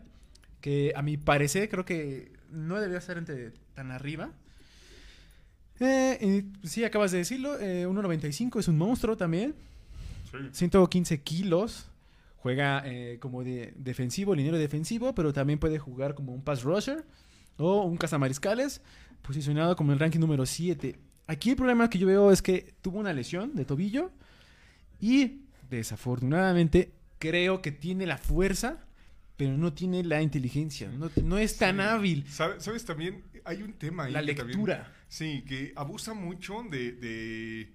[0.61, 4.31] que a mi parecer creo que no debería estar entre- tan arriba.
[5.79, 7.59] Eh, y sí, acabas de decirlo.
[7.59, 9.55] eh, 1.95 es un monstruo también.
[10.31, 10.37] Sí.
[10.51, 11.89] 115 kilos.
[12.37, 17.03] Juega eh, como de defensivo, liniero defensivo, pero también puede jugar como un pass rusher
[17.57, 18.81] o un cazamariscales,
[19.23, 20.95] posicionado como el ranking número 7.
[21.27, 24.11] Aquí el problema que yo veo es que tuvo una lesión de tobillo
[25.01, 28.77] y desafortunadamente creo que tiene la fuerza,
[29.37, 31.81] pero no tiene la inteligencia, no, no es tan Sí.
[31.81, 32.27] hábil.
[32.29, 33.23] ¿Sabe- ¿Sabes también?
[33.43, 34.13] Hay un tema ahí.
[34.13, 34.93] La también- lectura.
[35.15, 37.73] Sí, que abusa mucho de, de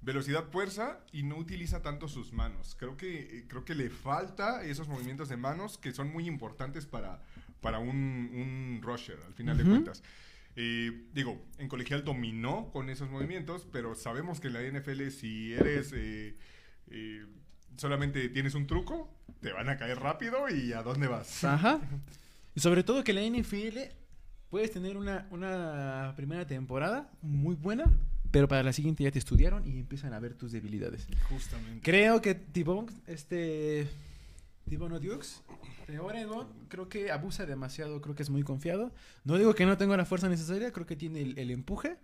[0.00, 2.74] velocidad fuerza y no utiliza tanto sus manos.
[2.78, 6.86] Creo que, eh, creo que le falta esos movimientos de manos que son muy importantes
[6.86, 7.22] para,
[7.60, 10.02] para un, un rusher, al final de cuentas.
[10.56, 15.52] Eh, digo, en colegial dominó con esos movimientos, pero sabemos que en la NFL si
[15.54, 15.92] eres...
[15.94, 16.36] eh,
[16.90, 17.24] eh,
[17.76, 19.08] solamente tienes un truco,
[19.40, 21.44] te van a caer rápido y a dónde vas.
[21.44, 21.80] Ajá.
[22.54, 23.78] Y sobre todo que la NFL
[24.50, 27.84] puedes tener una, una primera temporada muy buena,
[28.30, 31.06] pero para la siguiente ya te estudiaron y empiezan a ver tus debilidades.
[31.28, 31.80] Justamente.
[31.82, 33.88] Creo que Tibon, este.
[34.68, 35.42] Tibon Dukes
[35.88, 38.92] de Oregon, creo que abusa demasiado, creo que es muy confiado.
[39.24, 41.96] No digo que no tenga la fuerza necesaria, creo que tiene el, el empuje,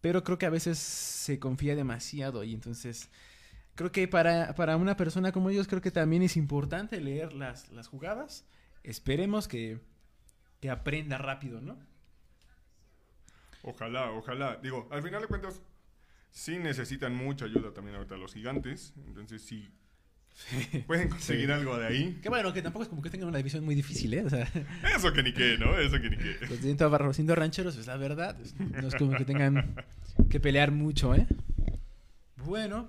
[0.00, 3.10] pero creo que a veces se confía demasiado y entonces.
[3.74, 7.70] Creo que para, para una persona como ellos, creo que también es importante leer las,
[7.70, 8.44] las jugadas.
[8.82, 9.78] Esperemos que,
[10.60, 11.78] que aprenda rápido, ¿no?
[13.62, 14.56] Ojalá, ojalá.
[14.62, 15.60] Digo, al final de cuentas,
[16.30, 18.92] sí necesitan mucha ayuda también ahorita los gigantes.
[19.06, 19.68] Entonces, sí,
[20.86, 21.52] pueden conseguir Sí.
[21.52, 22.18] algo de ahí.
[22.22, 24.24] Que bueno, que tampoco es como que tengan una división muy difícil, ¿eh?
[24.24, 24.48] O sea.
[24.96, 25.76] Eso que ni qué, ¿no?
[25.78, 26.36] Eso que ni qué.
[26.48, 28.36] Los siento, barro- siendo rancheros, es la verdad.
[28.58, 29.74] No es como que tengan
[30.30, 31.26] que pelear mucho, ¿eh?
[32.36, 32.88] Bueno.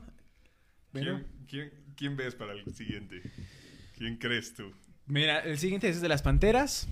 [0.94, 1.22] bueno.
[1.48, 3.22] ¿Quién, quién, quién ves para el siguiente?
[3.98, 4.72] ¿Quién crees tú?
[5.08, 6.88] Mira, el siguiente es de las Panteras.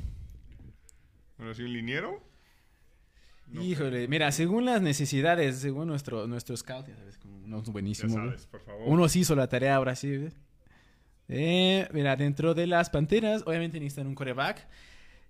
[1.37, 2.23] ¿Bueno, así un liniero?
[3.47, 8.13] No Híjole, mira, según las necesidades, según nuestro, nuestro scout, ya sabes, uno es buenísimo.
[8.13, 8.25] güey.
[8.27, 8.81] sabes, por favor.
[8.87, 10.27] Uno sí hizo la tarea ahora sí.
[11.29, 14.67] Eh, mira, dentro de las Panteras, obviamente necesitan un coreback.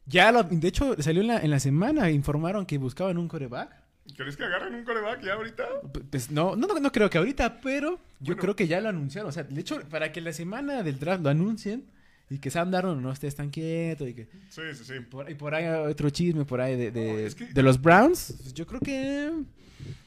[0.05, 3.75] Ya, lo- de hecho, salió en la, en la semana, informaron que buscaban un coreback.
[4.15, 5.65] ¿Crees que agarren un coreback ya ahorita?
[6.09, 8.41] Pues no, no, no, no creo que ahorita, pero yo Bueno.
[8.41, 9.29] creo que ya lo anunciaron.
[9.29, 11.85] O sea, de hecho, para que la semana del draft lo anuncien
[12.29, 14.99] y que Sam Darnold no esté tan quieto y que Sí, sí, sí.
[14.99, 17.81] por, y por ahí otro chisme por ahí de, de, No, es que- de los
[17.81, 19.31] Browns, pues yo creo que...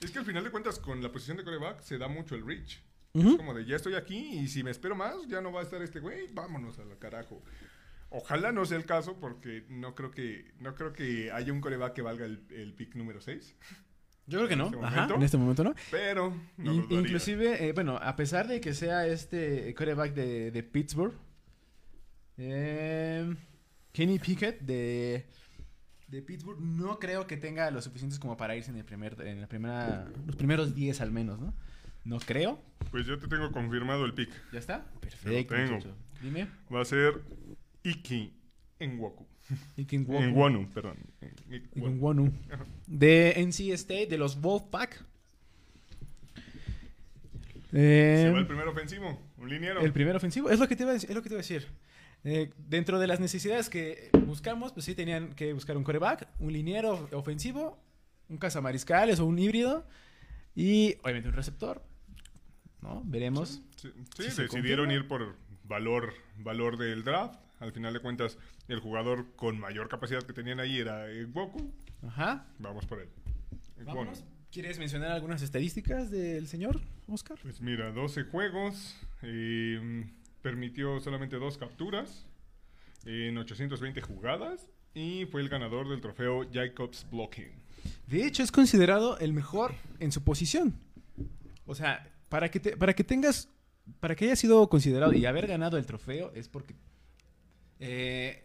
[0.02, 2.44] Es que al final de cuentas, con la posición de coreback se da mucho el
[2.46, 2.80] reach.
[3.14, 5.62] Es como de ya estoy aquí y si me espero más, ya no va a
[5.64, 7.42] estar este güey, vámonos al carajo.
[8.10, 11.92] Ojalá no sea el caso porque no creo que no creo que haya un coreback
[11.94, 13.56] que valga el, el pick número 6.
[14.26, 14.66] Yo creo que no.
[14.68, 15.74] ¿En este Ajá, en este momento no.
[15.90, 20.62] Pero no In- inclusive, eh, bueno, a pesar de que sea este coreback de, de
[20.62, 21.14] Pittsburgh,
[22.38, 23.34] eh,
[23.92, 25.26] Kenny Pickett de,
[26.08, 29.40] de Pittsburgh no creo que tenga lo suficientes como para irse en el primer, en
[29.40, 31.54] la primera, los primeros 10 al menos, ¿no?
[32.04, 32.62] No creo.
[32.90, 34.30] Pues yo te tengo confirmado el pick.
[34.52, 34.84] ¿Ya está?
[35.00, 35.54] Perfecto.
[35.54, 35.78] tengo.
[36.22, 36.48] Dime.
[36.72, 37.20] Va a ser
[37.82, 38.32] Iki
[38.78, 39.26] Enwoku.
[39.76, 40.22] Ikenwoku.
[40.22, 40.96] Enwonu, perdón.
[41.50, 42.32] Ikenwonu.
[42.86, 45.04] De NC State, de los Wolfpack.
[47.72, 49.80] Eh, Se va el primer ofensivo, un liniero.
[49.80, 51.10] El primer ofensivo, es lo que te iba a decir.
[51.10, 51.68] Es lo que te iba a decir.
[52.24, 56.52] Eh, dentro de las necesidades que buscamos, pues sí tenían que buscar un coreback, un
[56.52, 57.78] liniero ofensivo,
[58.28, 59.86] un cazamariscales o un híbrido
[60.54, 61.82] y obviamente un receptor.
[62.82, 63.02] ¿No?
[63.04, 63.62] Veremos.
[63.76, 64.92] Sí, sí, Si decidieron confirma.
[64.94, 67.38] ir por valor, valor del draft.
[67.58, 71.70] Al final de cuentas, el jugador con mayor capacidad que tenían ahí era Goku.
[72.06, 72.46] Ajá.
[72.58, 73.08] Vamos por él.
[73.84, 74.24] Vámonos.
[74.50, 77.38] ¿Quieres mencionar algunas estadísticas del señor Oscar?
[77.42, 80.10] Pues mira, 12 juegos, eh,
[80.42, 82.26] permitió solamente dos capturas
[83.04, 87.50] en 820 jugadas y fue el ganador del trofeo Jacobs Blocking.
[88.06, 90.74] De hecho, es considerado el mejor en su posición.
[91.66, 93.48] O sea, para que, te- para que tengas,
[94.00, 96.74] para que haya sido considerado y haber ganado el trofeo es porque
[97.78, 98.44] eh,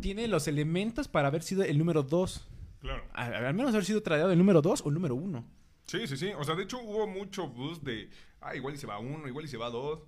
[0.00, 2.48] tiene los elementos para haber sido el número 2.
[2.80, 3.04] Claro.
[3.12, 5.44] Al menos haber sido tradeado el número 2 o el número 1.
[5.86, 6.30] Sí, sí, sí.
[6.36, 8.10] O sea, de hecho hubo mucho boost de,
[8.40, 10.00] ah, igual y se va uno, igual y se va dos.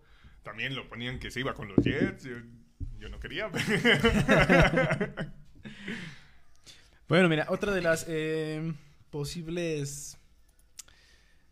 [0.43, 2.24] También lo ponían que se iba con los Jets.
[2.24, 2.36] Yo,
[2.99, 3.51] yo no quería.
[7.09, 8.05] Bueno, mira, otra de las...
[8.09, 8.72] eh,
[9.11, 10.16] posibles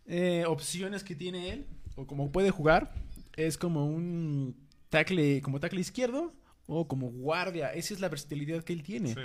[0.07, 1.67] eh, opciones que tiene él,
[1.97, 2.95] o como puede jugar,
[3.37, 4.57] es como un
[4.89, 6.33] tackle, como tackle izquierdo
[6.67, 7.73] o como guardia.
[7.73, 9.15] Esa es la versatilidad que él tiene.
[9.15, 9.21] Sí.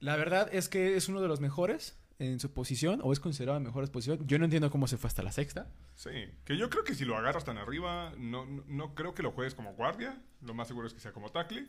[0.00, 3.60] La verdad es que es uno de los mejores en su posición, o es considerado
[3.60, 4.26] mejor posición.
[4.26, 5.70] Yo no entiendo cómo se fue hasta la sexta.
[5.94, 6.10] Sí,
[6.44, 9.30] que yo creo que si lo agarras tan arriba, no, no, no creo que lo
[9.32, 10.20] juegues como guardia.
[10.42, 11.66] Lo más seguro es que sea como tackle.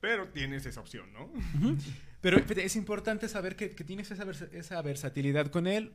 [0.00, 1.30] Pero tienes esa opción, ¿no?
[2.22, 5.92] Pero es importante saber que, que tienes esa, versa- esa versatilidad con él,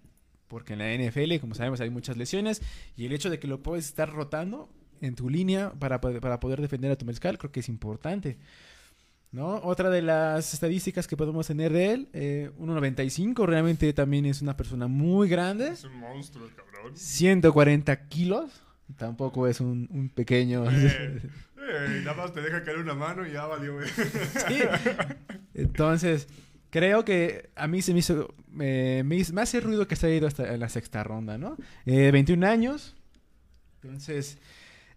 [0.48, 2.62] porque en la NFL, como sabemos, hay muchas lesiones,
[2.96, 4.70] y el hecho de que lo puedes estar rotando
[5.02, 8.38] en tu línea para, para poder defender a tu mezcal, creo que es importante.
[9.36, 9.56] ¿No?
[9.64, 14.56] Otra de las estadísticas que podemos tener de él, eh, 1.95, realmente también es una
[14.56, 16.96] persona muy grande, Es un monstruo, el cabrón.
[16.96, 18.62] 140 kilos,
[18.96, 20.64] tampoco es un, un pequeño...
[20.72, 21.22] Eh,
[21.58, 23.74] eh, nada más te deja caer una mano y ya valió.
[24.48, 24.60] Sí.
[25.54, 26.28] Entonces,
[26.70, 28.34] creo que a mí se me hizo.
[28.62, 31.38] eh, me, hizo- me hace ruido que se haya ido hasta en la sexta ronda,
[31.38, 31.58] ¿no?
[31.86, 32.96] Eh, 21 años.
[33.84, 34.38] Entonces.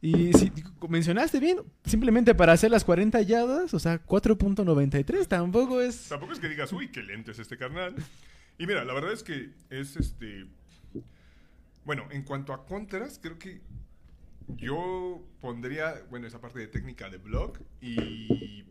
[0.00, 0.52] Y si
[0.88, 6.08] mencionaste bien, simplemente para hacer las 40 yardas, o sea, 4.93, tampoco es.
[6.08, 7.94] Tampoco es que digas, uy, qué lento es este carnal.
[8.58, 10.46] Y mira, la verdad es que es este.
[11.84, 13.60] Bueno, en cuanto a contras, creo que
[14.56, 18.64] yo pondría, bueno, esa parte de técnica de block y.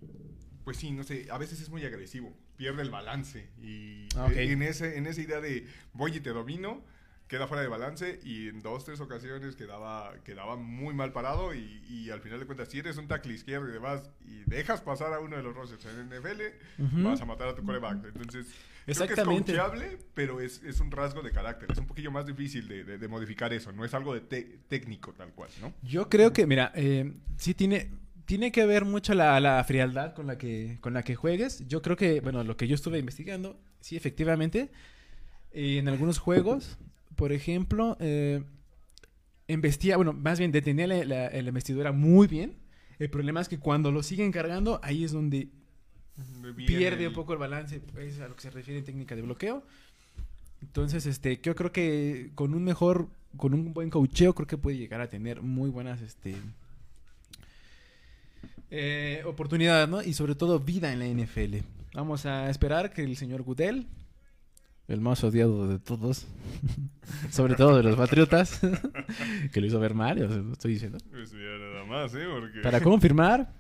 [0.63, 4.61] Pues sí, no sé, a veces es muy agresivo, pierde el balance y Ah, en,
[4.61, 6.84] ese, en esa idea de voy y te domino,
[7.28, 11.84] queda fuera de balance y en dos, tres ocasiones quedaba, quedaba muy mal parado y,
[11.89, 15.13] y al final de cuentas, si eres un tackle izquierdo y demás y dejas pasar
[15.13, 18.05] a uno de los rosters en NFL, vas a matar a tu coreback.
[18.05, 18.47] Entonces,
[18.86, 19.51] Exactamente.
[19.51, 21.69] creo que es coachable, pero es, es un rasgo de carácter.
[21.71, 23.73] Es un poquillo más difícil de, de- de modificar eso.
[23.73, 25.73] No es algo de te- técnico tal cual, ¿no?
[25.84, 27.91] Yo creo que, mira, eh, sí tiene,
[28.23, 31.67] tiene que ver mucho la, la frialdad con la, que, con la que juegues.
[31.67, 34.69] Yo creo que, bueno, lo que yo estuve investigando, sí, efectivamente,
[35.51, 36.78] en algunos juegos,
[37.18, 38.41] por ejemplo, eh,
[39.49, 42.53] embestía, bueno, más bien detenía la, la, la investidura muy bien.
[42.99, 45.49] El problema es que cuando lo siguen cargando, ahí es donde
[46.65, 49.22] pierde el- un poco el balance, es a lo que se refiere en técnica de
[49.22, 49.63] bloqueo.
[50.61, 54.78] Entonces, este, yo creo que con un mejor, con un buen coacheo, creo que puede
[54.78, 56.36] llegar a tener muy buenas, este,
[58.72, 60.01] eh, oportunidades, ¿no?
[60.01, 61.57] Y sobre todo vida en la NFL.
[61.93, 63.88] Vamos a esperar que el señor Goodell,
[64.88, 66.27] el más odiado de todos,
[67.29, 68.59] sobre todo de los patriotas,
[69.53, 72.25] que lo hizo ver mal, o sea, lo estoy diciendo, Pues ya nada más, ¿eh?
[72.29, 72.61] Porque...
[72.61, 73.53] para confirmar.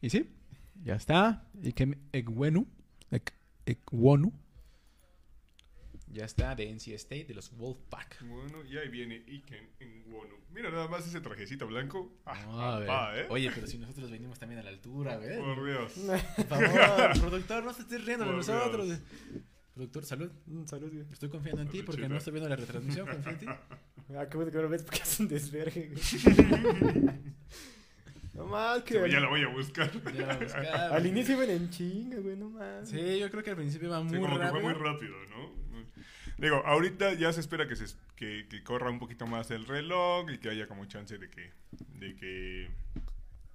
[0.00, 0.28] Y sí,
[0.84, 1.44] ya está.
[1.62, 2.66] Y que Egwenu,
[3.10, 3.32] Ek-
[3.66, 4.32] Ekwonu,
[6.10, 8.24] ya está de NC State, de los Wolfpack.
[8.26, 10.36] Bueno, y ahí viene Iken en Wono.
[10.54, 12.12] Mira nada más ese trajecito blanco.
[12.24, 12.78] Ah, A
[13.10, 13.24] ver.
[13.24, 13.26] ¿eh?
[13.28, 15.38] Oye, pero si nosotros venimos también a la altura, ¿ves?
[15.38, 15.92] Por Dios.
[16.36, 18.86] Por favor, productor, no se estés riendo de nosotros.
[18.86, 19.00] Dios.
[19.78, 20.30] Productor, salud.
[20.46, 21.04] Mm, Salud, güey.
[21.12, 23.06] Estoy confiando en ti porque no estoy viendo la retransmisión.
[23.06, 23.46] Confío en ti.
[24.16, 27.04] Ah, qué bueno que no lo ves porque es un desvergue, güey.
[28.34, 29.90] No más, que Sí, ya la voy a buscar.
[30.14, 30.88] Ya la buscaba.
[30.96, 32.88] al inicio iban en chinga, güey, no más.
[32.88, 34.50] Sí, yo creo que al principio va muy Sí, como que rápido.
[34.52, 35.52] fue muy rápido, ¿no?
[36.38, 37.84] Digo, ahorita ya se espera que, se,
[38.16, 41.52] que, que corra un poquito más el reloj y que haya como chance de que,
[41.98, 42.70] de que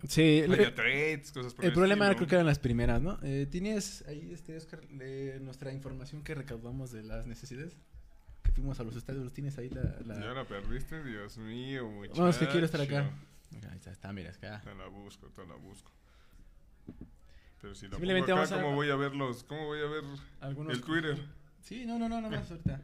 [0.07, 2.17] Sí, el, haya trades, cosas por el problema estilo.
[2.17, 3.17] creo que eran las primeras, ¿no?
[3.23, 7.77] Eh, ¿Tienes ahí, este, Oscar, le- nuestra información que recaudamos de las necesidades?
[8.43, 9.81] Que fuimos a los estadios, ¿tienes ahí la...?
[10.05, 12.19] la- Ya la perdiste, Dios mío, muchacho.
[12.21, 13.09] Vamos, que quiero estar acá.
[13.69, 14.61] Ahí está, está, mira, acá.
[14.63, 15.91] Te la busco, te la busco.
[17.61, 19.79] Pero si la Simplemente pongo acá, vamos a- ¿cómo voy a ver los, cómo voy
[19.79, 20.03] a ver
[20.41, 20.73] Algunos...
[20.73, 21.17] el Twitter?
[21.61, 22.81] Sí, no, no, no, nada más ahorita.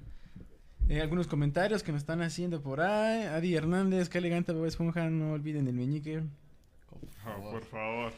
[0.87, 3.23] Eh, algunos comentarios que nos están haciendo por ahí.
[3.23, 6.23] Adi Hernández, qué elegante Bob Esponja, no olviden el meñique.
[7.25, 8.13] Ah, por favor.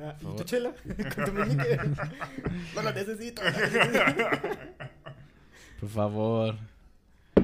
[0.00, 0.74] Ah, ¿Y tu chela?
[1.14, 1.78] Con tu meñique.
[2.74, 3.42] No lo necesito.
[5.80, 6.56] Por favor.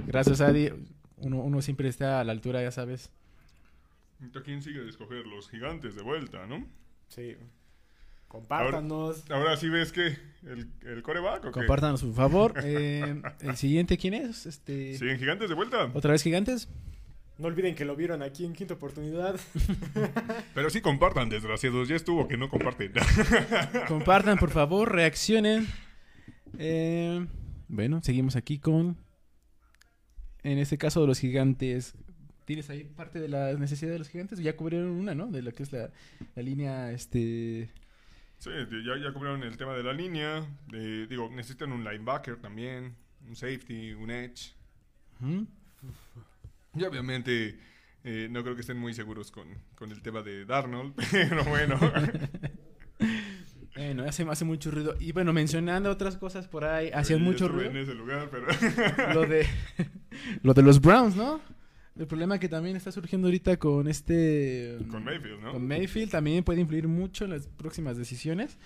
[0.07, 0.71] Gracias, Adi.
[1.19, 3.11] Uno, uno siempre está a la altura, ya sabes.
[4.21, 5.27] Entonces, ¿Quién sigue de escoger?
[5.27, 6.67] Los gigantes de vuelta, ¿no?
[7.09, 7.37] Sí.
[8.29, 9.31] Compártanos.
[9.31, 10.17] Ahora sí ves que
[10.47, 11.53] el, el coreback o?
[11.53, 12.55] Compártanos, por favor.
[12.65, 14.47] Eh, el siguiente, ¿quién es?
[14.47, 15.91] Este, ¿Siguen gigantes de vuelta?
[15.93, 16.69] ¿Otra vez gigantes?
[17.43, 19.35] No olviden que lo vieron aquí en quinta oportunidad.
[20.55, 21.89] Pero sí compartan, desgraciados.
[21.89, 22.93] Ya estuvo que no comparten.
[23.89, 25.67] Compartan, por favor, reaccionen.
[26.57, 27.27] Eh,
[27.67, 28.97] bueno, seguimos aquí con.
[30.45, 31.97] En este caso de los gigantes.
[32.45, 34.39] ¿Tienes ahí parte de las necesidades de los gigantes?
[34.39, 35.27] Ya cubrieron una, ¿no?
[35.27, 35.91] De lo que es la,
[36.37, 37.71] la línea, este...
[38.39, 38.51] sí,
[38.85, 40.47] ya, ya cubrieron el tema de la línea.
[40.69, 42.95] Digo, necesitan un linebacker también,
[43.27, 44.55] un safety, un edge.
[46.79, 47.59] Y obviamente
[48.05, 51.79] eh, no creo que estén muy seguros con, con el tema de Darnold, pero bueno.
[53.75, 54.95] Bueno, hace, hace mucho ruido.
[55.01, 57.71] Y bueno, mencionando otras cosas por ahí, hacían Yo mucho ruido.
[57.71, 58.47] en ese lugar, pero...
[59.15, 59.47] Lo de,
[60.43, 61.41] lo de los Browns, ¿no?
[61.99, 64.77] El problema que también está surgiendo ahorita con este...
[64.91, 65.53] Con Mayfield, ¿no?
[65.53, 68.59] Con Mayfield también puede influir mucho en las próximas decisiones.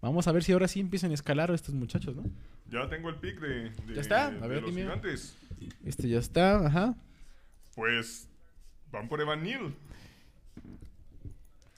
[0.00, 2.24] Vamos a ver si ahora sí empiezan a escalar a estos muchachos, ¿no?
[2.70, 4.26] Ya tengo el pick de, de- ¿Ya está?
[4.28, 4.82] A de ver, los dime.
[4.84, 5.36] gigantes.
[5.84, 6.94] Este ya está, ajá.
[7.74, 8.28] Pues
[8.90, 9.74] van por Evan Neal.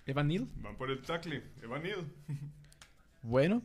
[0.07, 0.47] Evan Neal.
[0.63, 1.43] Van por el tackle.
[1.63, 2.05] Evan Neal.
[3.23, 3.63] Bueno.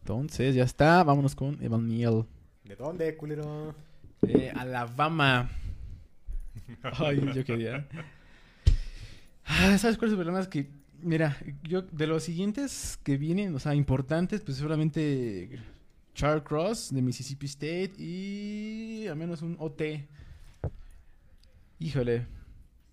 [0.00, 1.04] Entonces ya está.
[1.04, 2.26] Vámonos con Evan Neal.
[2.64, 3.74] ¿De dónde, culero?
[4.26, 5.50] Eh, Alabama.
[6.82, 7.86] Ay, yo quería.
[9.44, 10.40] Ah, ¿Sabes cuál es el problema?
[10.40, 10.68] Es que,
[11.00, 15.60] mira, yo de los siguientes que vienen, o sea, importantes, pues seguramente
[16.14, 19.82] Charles Cross de Mississippi State y al menos un OT.
[21.78, 22.26] Híjole.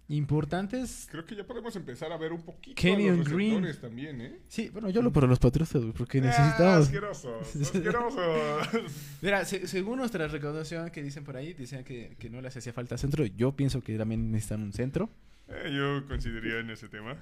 [0.09, 1.07] Importantes.
[1.09, 3.65] Creo que ya podemos empezar a ver un poquito Kenyon a los Green.
[3.81, 4.39] también, ¿eh?
[4.47, 6.85] Sí, bueno, yo lo por los patriotas, porque Ah, necesitamos.
[6.85, 8.67] asquerosos, asquerosos.
[9.21, 12.73] Mira, se- según nuestra recaudación que dicen por ahí, decían que, que no les hacía
[12.73, 13.25] falta centro.
[13.25, 15.09] Yo pienso que también necesitan un centro.
[15.47, 17.15] Eh, yo coincidiría en ese tema.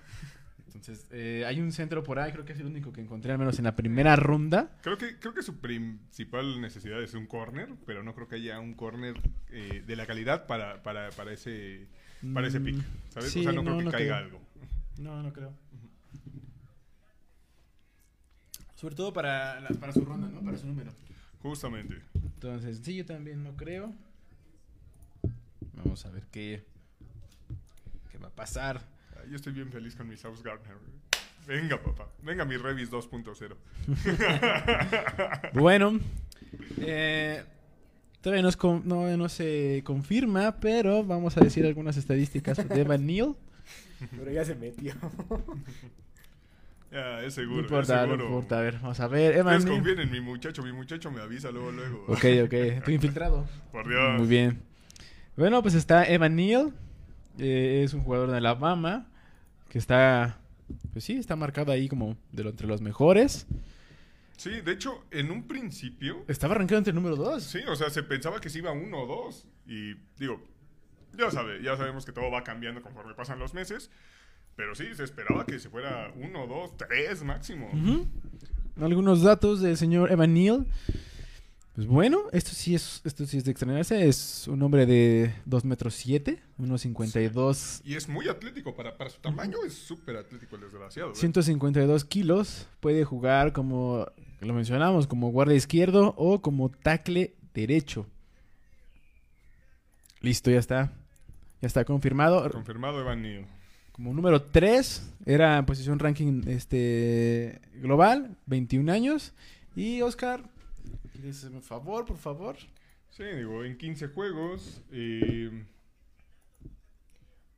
[0.74, 3.38] Entonces, eh, hay un centro por ahí, creo que es el único que encontré, al
[3.38, 4.78] menos en la primera ronda.
[4.82, 8.60] Creo que, creo que su principal necesidad es un corner, pero no creo que haya
[8.60, 9.16] un corner
[9.50, 11.88] eh, de la calidad para, para, para ese
[12.34, 12.78] para ese pick.
[13.10, 13.32] ¿Sabes?
[13.32, 14.26] sí, o sea, no, creo que no caiga creo.
[14.28, 14.42] algo.
[15.00, 15.54] No, no creo.
[18.76, 20.42] Sobre todo para, la- para su ronda, ¿no?
[20.42, 20.92] Para su número.
[21.42, 22.02] Justamente.
[22.16, 23.94] Entonces, sí, yo también no creo.
[25.74, 26.64] Vamos a ver qué,
[28.12, 28.82] qué va a pasar.
[29.30, 30.76] Yo estoy bien feliz con mi South Gardner.
[31.48, 32.08] Venga, papá.
[32.22, 33.56] Venga, mi Revis 2.0.
[35.54, 36.00] Bueno,
[36.80, 37.44] eh,
[38.22, 43.36] todavía no, no, no se confirma, pero vamos a decir algunas estadísticas de Evan Neal.
[44.18, 44.94] Pero ya se metió.
[46.92, 47.62] Ya, es No seguro.
[47.62, 48.58] importa, es no importa.
[48.60, 49.36] A ver, vamos a ver.
[49.38, 49.70] Evan Neal.
[49.78, 50.62] confíen en mi muchacho.
[50.64, 52.04] Mi muchacho me avisa luego, luego.
[52.08, 52.54] Ok, ok.
[52.54, 53.48] Estoy infiltrado.
[53.72, 54.18] Por Dios.
[54.20, 54.62] Muy bien.
[55.38, 56.74] Bueno, pues está Evan Neal.
[57.40, 59.08] eh, es un jugador de Alabama.
[59.72, 60.38] Que está.
[60.92, 63.48] Pues sí, está marcado ahí como de lo, entre los mejores.
[64.36, 67.42] Sí, de hecho, en un principio Estaba arrancado entre el número 2.
[67.42, 69.48] Sí, o sea, se pensaba que se iba uno o dos.
[69.66, 70.44] Y digo,
[71.18, 73.90] ya sabe, ya sabemos que todo va cambiando conforme pasan los meses.
[74.58, 77.72] Pero sí, se esperaba que se fuera uno, dos, tres máximo.
[78.76, 80.68] Algunos datos del señor Evan Neal.
[81.74, 84.08] Pues bueno, esto sí es, esto sí es de extrañarse.
[84.08, 89.22] Es un hombre de 2 metros 7, 1,52, Y es muy atlético, para, para su
[89.22, 91.12] tamaño es súper atlético el desgraciado.
[91.12, 91.16] ¿eh?
[91.16, 92.68] 152 kilos.
[92.82, 94.06] Puede jugar como,
[94.42, 98.06] lo mencionamos, como guardia izquierdo o como tackle derecho.
[100.20, 100.92] Listo, ya está.
[101.62, 102.50] Ya está confirmado.
[102.52, 103.46] Confirmado Evan Neal.
[103.94, 109.34] Como número 3, era en posición ranking este global, 21 años.
[109.76, 110.44] Y Oscar,
[111.22, 112.58] ¿quieres hacerme un favor, por favor?
[113.10, 114.82] Sí, digo, en 15 juegos.
[114.92, 115.64] eh,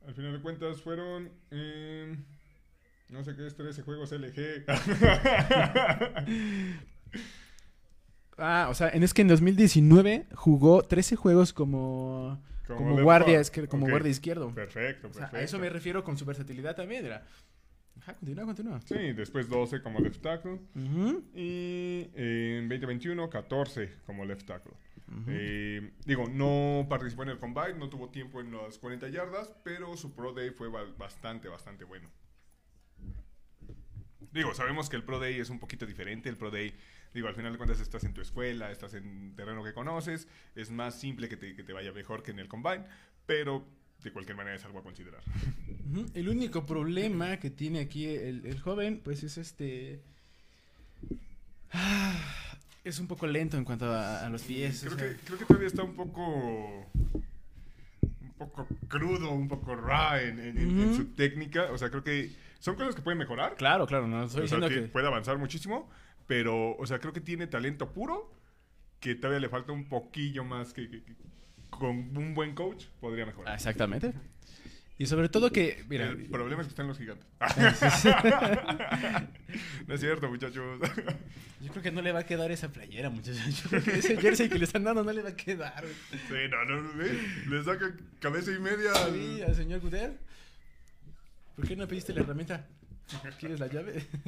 [0.06, 1.30] al final de cuentas fueron.
[1.50, 2.16] eh,
[3.10, 4.64] no sé qué es 13 juegos LG.
[8.36, 13.40] Ah, o sea, en, es que en 2019 jugó 13 juegos como, como, left guardia,
[13.68, 13.90] como Ok.
[13.90, 14.52] guardia izquierdo.
[14.52, 15.30] Perfecto, O perfecto.
[15.30, 17.06] sea, a eso me refiero con su versatilidad también.
[17.06, 17.24] Era.
[18.06, 18.80] Ajá, continúa, continúa.
[18.82, 20.60] Sí, después 12 como left tackle.
[20.74, 24.72] Ujú, Y eh, en 2021, 14 como left tackle.
[25.08, 25.24] ujú.
[25.28, 29.96] Eh, digo, no participó en el combine, no tuvo tiempo en las 40 yardas, pero
[29.96, 32.10] su Pro Day fue ba- bastante, bastante bueno.
[34.32, 36.28] Digo, sabemos que el Pro Day es un poquito diferente.
[36.28, 36.74] El Pro Day,
[37.14, 40.28] digo, al final de cuentas estás en tu escuela, estás en terreno que conoces.
[40.54, 42.84] Es más simple que te, que te vaya mejor que en el combine,
[43.26, 43.64] pero
[44.04, 45.22] de cualquier manera es algo a considerar.
[46.14, 50.02] El único problema que tiene aquí el, el joven, pues es este.
[51.72, 52.14] Ah,
[52.84, 54.84] es un poco lento en cuanto a, a los pies.
[54.84, 55.08] o Creo sea.
[55.08, 56.86] que, creo que todavía está un poco.
[58.20, 61.72] Un poco crudo, un poco raw en, su técnica.
[61.72, 63.56] O sea, creo que son cosas que pueden mejorar.
[63.56, 65.88] Claro, claro, no estoy o sea, que puede avanzar muchísimo.
[66.26, 68.30] Pero, o sea, creo que tiene talento puro.
[69.00, 71.02] Que todavía le falta un poquillo más que
[71.78, 73.54] con un buen coach podría Ah, mejorar.
[73.54, 74.12] Exactamente.
[74.96, 77.26] Y sobre todo que, mira, El problema es que están los gigantes.
[79.88, 80.78] no es cierto, muchachos.
[81.60, 83.62] yo creo que no le va a quedar esa playera, muchachos.
[83.64, 85.84] Yo creo que ese jersey que le están dando no le va a quedar.
[86.10, 87.18] sí, no, no, ¿eh?
[87.48, 88.92] Le saca cabeza y media.
[88.92, 90.16] al- Sí, al señor Guder.
[91.56, 92.64] ¿Por qué no pediste la herramienta?
[93.38, 94.06] ¿Quieres la llave?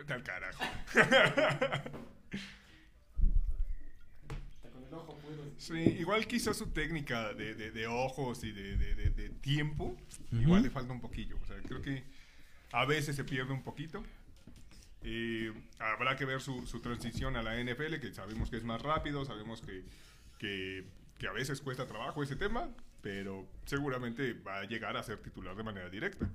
[0.00, 0.64] Vete al carajo.
[5.58, 9.96] Sí, igual quizás su técnica de, de- de ojos y de, de- de- de tiempo,
[10.32, 11.36] igual le falta un poquillo.
[11.42, 12.02] O sea, creo que
[12.72, 14.02] a veces se pierde un poquito.
[15.02, 18.80] Eh, habrá que ver su, su transición a la NFL, que sabemos que es más
[18.82, 19.84] rápido, sabemos que,
[20.38, 20.86] que,
[21.18, 22.68] que a veces cuesta trabajo ese tema,
[23.02, 26.28] pero seguramente va a llegar a ser titular de manera directa.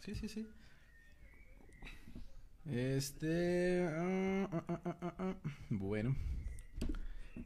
[0.00, 0.48] Sí, sí, sí.
[2.68, 3.86] Este.
[3.90, 5.34] ah, ah, ah.
[5.70, 6.14] Bueno.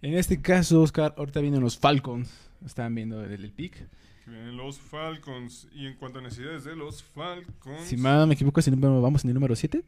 [0.03, 2.31] En este caso, Oscar, ahorita vienen los Falcons.
[2.65, 3.87] Están viendo el, el pick.
[4.27, 5.69] Vienen los Falcons.
[5.73, 9.25] Y en cuanto a necesidades de los Falcons, Si mal no me equivoco, número- vamos
[9.25, 9.83] en el número 7.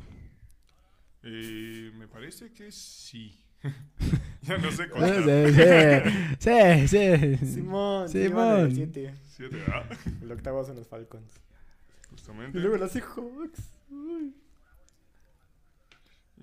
[1.22, 3.39] eh, me parece que sí.
[4.43, 6.11] ya no sé Sí, contar.
[6.39, 7.47] sí, sí.
[7.47, 8.09] Simón, Simón.
[8.09, 8.61] Simón.
[8.61, 9.14] el siete.
[9.29, 9.83] Siete, ah,
[10.22, 11.33] El octavo son los Falcons.
[12.11, 12.57] justamente.
[12.57, 13.61] Y luego los Seahawks.
[13.91, 14.35] Uy.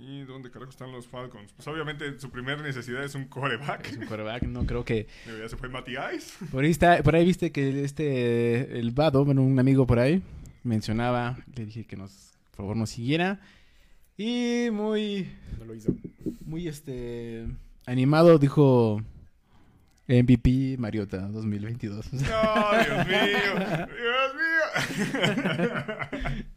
[0.06, 1.54] ¿Y dónde carajo están los Falcons?
[1.54, 3.88] Pues obviamente su primera necesidad es un coreback.
[3.88, 5.08] Es un quarterback, no creo que.
[5.39, 6.45] Ya se fue Matty Ice.
[6.51, 8.80] Por ahí, está, por ahí viste que este.
[8.80, 10.22] El Vado, bueno, un amigo por ahí,
[10.64, 11.38] mencionaba.
[11.56, 12.34] Le dije que nos.
[12.51, 13.39] Por favor, nos siguiera.
[14.18, 15.30] Y muy.
[15.58, 15.95] No lo hizo.
[16.45, 17.47] muy este
[17.86, 19.01] animado dijo
[20.08, 22.12] MVP Mariota 2022.
[22.14, 23.88] No, Dios mío.
[23.88, 25.74] Dios mío.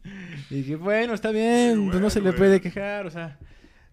[0.49, 3.37] y que bueno, está bien, Sí, pues no se le puede quejar, o sea,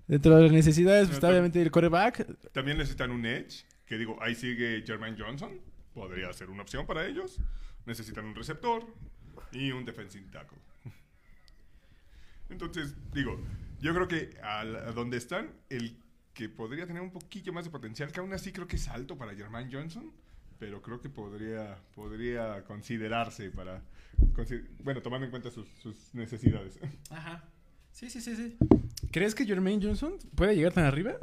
[0.07, 2.27] dentro de las necesidades, pues No, está obviamente el quarterback.
[2.53, 3.65] También necesitan un edge.
[3.87, 5.61] Que digo, ahí sigue Jermaine Johnson.
[5.93, 7.39] Podría ser una opción para ellos.
[7.87, 8.87] Necesitan un receptor
[9.53, 10.59] y un defensive tackle.
[12.51, 13.39] Entonces, digo,
[13.81, 15.97] yo creo que al- a donde están, el
[16.35, 19.17] que podría tener un poquillo más de potencial, que aún así creo que es alto
[19.17, 20.13] para Jermaine Johnson,
[20.59, 23.83] pero creo que podría, podría considerarse para,
[24.83, 26.79] bueno, tomando en cuenta sus, sus necesidades.
[27.11, 27.45] Ajá.
[27.93, 28.57] Sí, sí, sí, sí.
[29.13, 31.15] ¿Crees que Jermaine Johnson puede llegar tan arriba?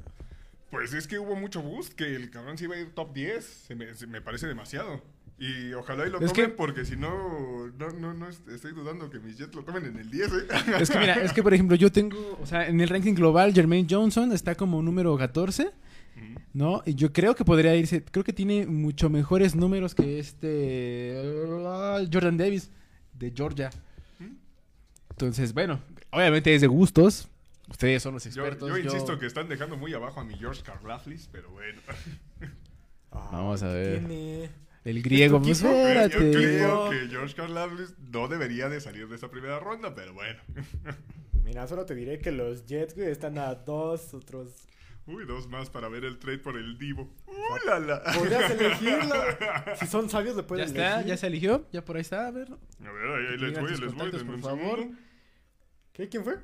[0.69, 3.43] Pues es que hubo mucho boost, que el cabrón se iba a ir top 10,
[3.43, 5.03] se me, se me parece demasiado.
[5.37, 8.71] Y ojalá y lo Es tomen que- porque si no, no, no, no est- estoy
[8.73, 10.35] dudando que mis Jets lo tomen en el 10, ¿eh?
[10.79, 13.51] Es que mira, es que por ejemplo yo tengo, o sea, en el ranking global
[13.53, 16.39] Jermaine Johnson está como número 14, Ujú.
[16.53, 16.83] ¿no?
[16.85, 21.15] Y yo creo que podría irse, creo que tiene mucho mejores números que este
[21.65, 22.69] ah, Jordan Davis
[23.22, 23.69] de Georgia.
[25.11, 27.28] Entonces, bueno, obviamente es de gustos.
[27.69, 28.67] Ustedes son los expertos.
[28.67, 31.80] yo insisto que están dejando muy abajo a mi George Karlaftis, pero bueno.
[33.11, 33.99] Vamos a ver.
[33.99, 34.49] Tiene...
[34.84, 36.11] El griego, ¿Es tu pues?
[36.11, 40.39] Yo creo que George Karlaftis no debería de salir de esa primera ronda, pero bueno.
[41.43, 44.67] Mira, solo te diré que los Jets, güey, están a dos otros.
[45.08, 47.14] Uy, dos más para ver el trade por el Divo.
[47.28, 48.04] ¡Uh, la, la!
[48.14, 49.16] Podrías elegirlo.
[49.80, 51.08] Si son sabios, le Ya pueden está, elegir.
[51.08, 52.47] ya se eligió, ya por ahí está, a ver.
[52.52, 54.12] A ver, ahí, ahí les voy, les voy.
[54.12, 54.78] Denme un por favor.
[54.80, 54.97] segundo.
[55.93, 56.08] ¿Qué?
[56.08, 56.36] ¿Quién fue?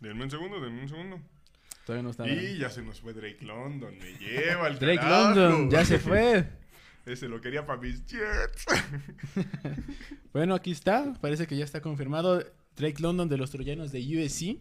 [0.00, 1.20] Denme un segundo, denme un segundo.
[1.86, 2.28] Todavía no está.
[2.28, 5.34] Y ya se nos fue Drake London, me lleva el Drake carajo.
[5.38, 6.46] London, ya se fue.
[7.06, 8.66] Ese lo quería para mis Jets.
[10.32, 12.44] Bueno, aquí está, parece que ya está confirmado.
[12.76, 14.58] Drake London de los Troyanos de USC.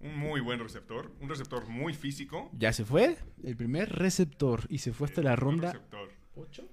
[0.00, 2.50] Un muy buen receptor, un receptor muy físico.
[2.58, 4.60] Ya se fue, el primer receptor.
[4.68, 6.08] Y se fue hasta la ronda receptor.
[6.36, 6.68] 8.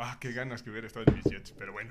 [0.00, 1.90] Ah, qué ganas que hubiera estado en mis Jets, pero bueno.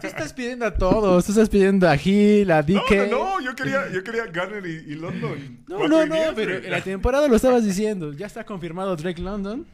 [0.00, 1.26] Tú estás pidiendo a todos.
[1.26, 2.90] Tú estás pidiendo a Gil, a No, DK.
[3.10, 5.64] no, no, yo quería, yo quería Garner y, y London.
[5.68, 8.14] No, no, no, pero en la temporada lo estabas diciendo.
[8.14, 9.66] Ya está confirmado Drake London.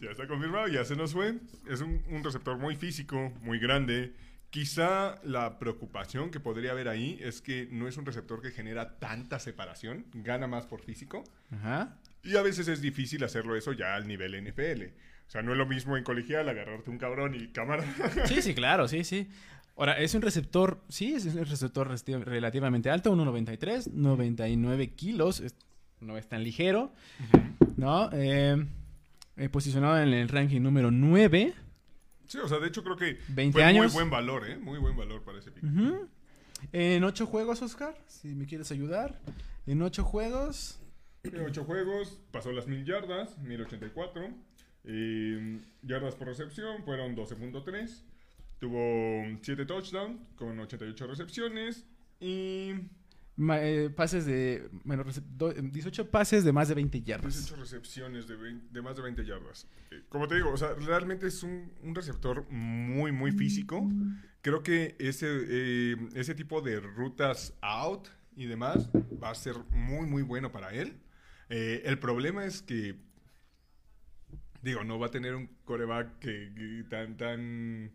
[0.00, 1.34] Ya está confirmado, ya se nos fue.
[1.68, 4.12] Es un, un receptor muy físico, muy grande.
[4.50, 8.98] Quizá la preocupación que podría haber ahí es que no es un receptor que genera
[8.98, 11.22] tanta separación, gana más por físico.
[11.52, 11.96] Ajá.
[12.24, 14.82] Y a veces es difícil hacerlo eso ya al nivel NFL.
[15.30, 17.84] O sea, no es lo mismo en colegial agarrarte un cabrón y cámara.
[18.26, 19.28] Sí, sí, claro, sí, sí.
[19.76, 25.42] Ahora, es un receptor, sí, es un receptor relativamente alto, 1.93, 99 kilos,
[26.00, 26.92] no es tan ligero,
[27.76, 28.10] ¿no?
[28.12, 28.66] Eh,
[29.36, 31.54] eh, posicionado en el ranking número 9.
[32.30, 33.86] Sí, o sea, de hecho creo que 20 fue años.
[33.86, 34.56] muy buen valor, ¿eh?
[34.56, 35.64] Muy buen valor para ese pick.
[35.64, 36.08] Ujú.
[36.70, 39.18] En 8 juegos, Oscar, si me quieres ayudar.
[39.66, 40.78] En 8 juegos,
[41.24, 44.28] En ocho juegos, pasó las mil yardas, 1084.
[44.84, 48.04] Eh, yardas por recepción fueron 12.3.
[48.60, 51.84] Tuvo 7 touchdowns con 88 recepciones.
[52.20, 52.74] Y
[53.52, 57.32] eh, pases de, bueno, recep- do- 18 pases de más de 20 yardas.
[57.34, 59.66] 18 recepciones de, vein- de más de 20 yardas.
[59.90, 63.88] Eh, como te digo, o sea, realmente es un, un receptor muy, muy físico.
[64.42, 68.88] Creo que ese, eh, ese tipo de rutas out y demás
[69.22, 70.94] va a ser muy, muy bueno para él.
[71.48, 72.96] Eh, el problema es que,
[74.62, 77.90] digo, no va a tener un coreback que, que tan, tan...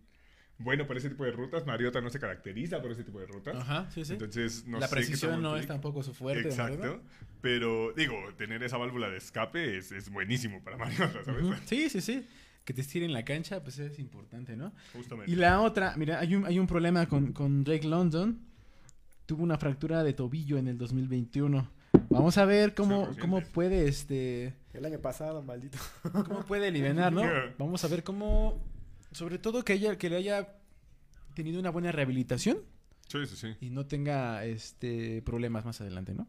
[0.58, 1.66] bueno para ese tipo de rutas.
[1.66, 3.56] Mariota no se caracteriza por ese tipo de rutas.
[3.56, 4.14] Ajá, sí, sí.
[4.14, 6.50] Entonces, no la sé precisión no es tampoco su fuerte.
[6.50, 7.02] Exacto.
[7.42, 11.46] Pero, digo, tener esa válvula de escape es, es buenísimo para Mariota, ¿sabes?
[11.66, 12.28] Sí, sí, sí.
[12.64, 14.74] Que te estiren la cancha, pues es importante, ¿no?
[14.94, 15.32] Justamente.
[15.32, 18.40] Y la otra, mira, hay un, hay un problema con, con Drake London.
[19.28, 21.70] Tuvo una fractura de tobillo en el 2021.
[22.10, 24.54] Vamos a ver cómo, cómo puede este.
[24.74, 25.78] El año pasado, maldito.
[26.28, 27.22] cómo puede aliviar, ¿no?
[27.58, 28.62] Vamos a ver cómo.
[29.16, 30.58] Sobre todo que ella, que le haya
[31.36, 32.58] tenido una buena rehabilitación
[33.08, 33.56] Sí, sí, sí.
[33.62, 36.28] y no tenga este problemas más adelante, ¿no?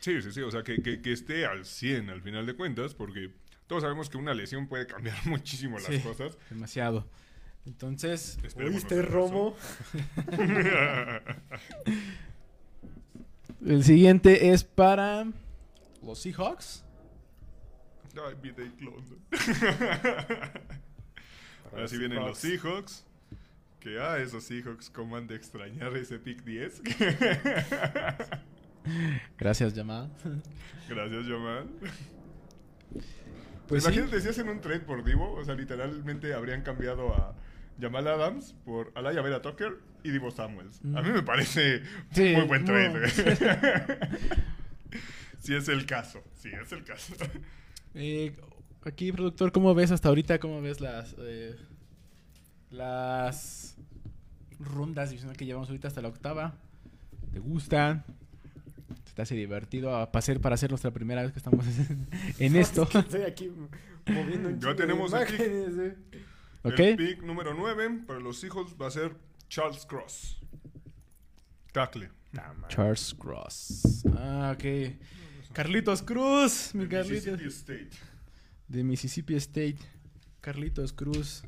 [0.00, 0.40] Sí, sí, sí.
[0.42, 3.32] O sea, que, que, que esté al 100 al final de cuentas, porque
[3.66, 6.00] todos sabemos que una lesión puede cambiar muchísimo las Sí.
[6.00, 6.36] cosas.
[6.50, 7.08] Demasiado.
[7.64, 9.56] Entonces, ¿Oíste, Romo?
[13.64, 15.26] el siguiente es para
[16.02, 16.84] los Seahawks.
[18.14, 19.18] Ay, mi Drake London.
[21.74, 23.04] Ahora sí vienen los Seahawks.
[23.80, 26.82] Que, ah, esos Seahawks, cómo han de extrañar ese pick 10.
[29.38, 30.10] Gracias, llamada.
[30.88, 31.68] Gracias, Jamal.
[33.66, 33.88] Pues sí.
[33.90, 37.34] Imagínate si hacen un trade por Divo, o sea, literalmente habrían cambiado a
[37.80, 40.80] Jamal Adams por Alaya Vera Tucker y Divo Samuels.
[40.94, 42.90] A mí me parece Sí, muy buen trade.
[43.00, 43.08] muy-
[45.40, 47.14] si es el caso, si es el caso.
[47.94, 48.36] Eh,
[48.86, 50.38] aquí, productor, ¿cómo ves hasta ahorita?
[50.38, 51.56] ¿Cómo ves las eh,
[52.70, 53.76] las
[54.58, 56.54] rondas divisionales que llevamos ahorita hasta la octava?
[57.32, 58.04] ¿Te gustan?
[59.06, 62.06] ¿Se te hace divertido a pasar para hacer nuestra primera vez que estamos en,
[62.38, 62.88] en esto?
[62.92, 63.50] Estoy aquí
[64.06, 65.34] moviendo un Ya de tenemos aquí.
[65.38, 65.96] eh.
[66.62, 66.78] ¿Ok?
[66.78, 69.14] El pick número 9 para los Seahawks va a ser
[69.48, 70.38] Charles Cross.
[71.72, 72.10] Tackle.
[72.68, 74.04] Charles Cross.
[74.16, 74.94] Ah, ok.
[75.52, 77.26] Carlitos Cruz, mi Carlitos.
[77.38, 77.90] Mississippi State.
[78.68, 79.78] De Mississippi State.
[80.40, 81.44] Carlitos Cruz.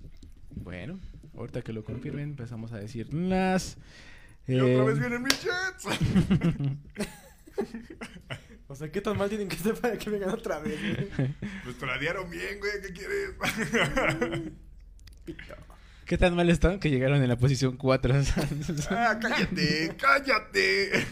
[0.50, 0.98] Bueno,
[1.36, 3.76] ahorita que lo confirmen, empezamos a decir las.
[4.46, 5.86] Y otra eh, vez vienen mis Jets.
[8.68, 10.78] O sea, ¿qué tan mal tienen que ser para que vengan otra vez?
[10.80, 11.34] güey?
[11.64, 12.72] pues tradearon bien, güey.
[12.82, 13.30] ¿Qué quieres?
[16.04, 18.14] ¿Qué tan mal están que llegaron en la posición 4?
[18.90, 21.06] ah, cállate, cállate.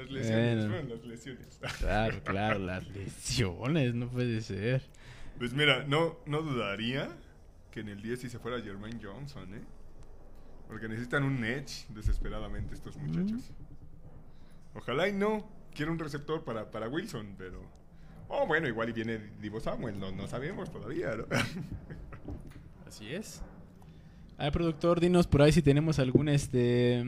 [0.00, 0.70] Las lesiones, Bueno.
[0.70, 1.60] fueron las lesiones.
[1.78, 4.82] claro, claro, las lesiones, no puede ser.
[5.38, 7.08] Pues mira, no, no dudaría
[7.70, 9.62] que en el 10 sí se fuera Jermaine Johnson, ¿eh?
[10.68, 13.50] Porque necesitan un edge desesperadamente estos muchachos.
[14.74, 15.48] Ojalá y no.
[15.74, 17.60] Quiero un receptor para, para Wilson, pero...
[18.28, 21.26] Oh, bueno, igual y viene Divo Samuel, no, no sabemos todavía, ¿no?
[22.86, 23.42] Así es.
[24.38, 27.04] A ver, productor, dinos por ahí si tenemos algún este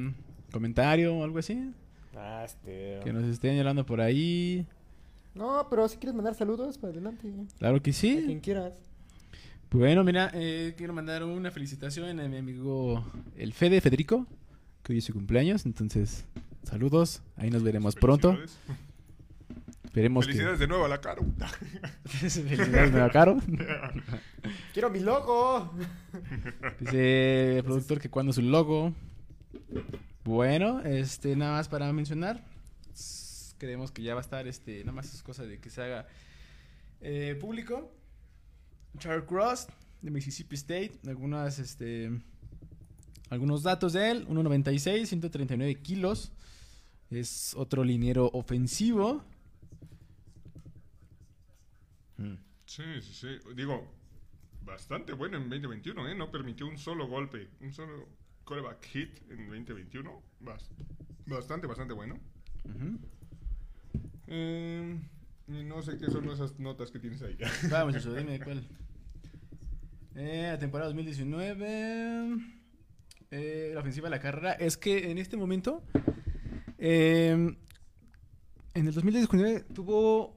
[0.53, 1.73] comentario o algo así.
[2.17, 3.01] Ah, este.
[3.03, 4.67] Que nos estén hablando por ahí.
[5.35, 7.33] No, pero si quieres mandar saludos, para adelante.
[7.59, 8.41] Claro que A quien sí.
[8.43, 8.75] quieras.
[9.71, 13.03] Bueno, mira, eh, quiero mandar una felicitación a mi amigo
[13.37, 14.27] el Fede Federico,
[14.83, 15.65] que hoy es su cumpleaños.
[15.65, 16.27] Entonces,
[16.63, 17.23] saludos.
[17.37, 18.33] Ahí nos veremos pronto.
[18.35, 18.59] Felicidades.
[19.85, 21.23] Esperemos Felicidades de nuevo a la Caro.
[22.07, 23.37] Felicidades, nueva Caro.
[24.73, 25.71] ¡Quiero mi logo!
[26.81, 28.95] Dice el productor que cuando su logo.
[30.25, 32.45] Bueno, este, nada más para mencionar.
[33.59, 36.07] Creemos que ya va a estar, este, nada más es cosa de que se haga
[37.01, 37.93] eh, público.
[38.99, 39.67] Charles Cross
[40.01, 40.93] de Mississippi State.
[41.07, 42.11] Algunas, este,
[43.31, 44.29] algunos datos de él.
[44.29, 46.33] 1.96, 139 kilos.
[47.11, 49.25] Es otro liniero ofensivo.
[52.17, 52.35] Mm.
[52.65, 53.55] Sí, sí, sí.
[53.55, 53.93] Digo,
[54.65, 56.15] bastante bueno en 2021, ¿eh?
[56.15, 58.09] No permitió un solo golpe, un solo
[58.45, 60.23] coreback hit en 2021.
[60.41, 60.71] Bas-
[61.27, 62.19] bastante, bastante bueno.
[64.29, 64.99] Eh,
[65.49, 67.37] y no sé qué son esas notas que tienes ahí.
[67.71, 68.67] Vamos, muchacho, dime cuál.
[70.15, 72.37] Eh, la temporada 2019.
[73.31, 74.53] eh, la ofensiva de la carrera.
[74.53, 75.83] Es que en este momento.
[76.79, 77.57] eh,
[78.75, 80.37] en el 2019 tuvo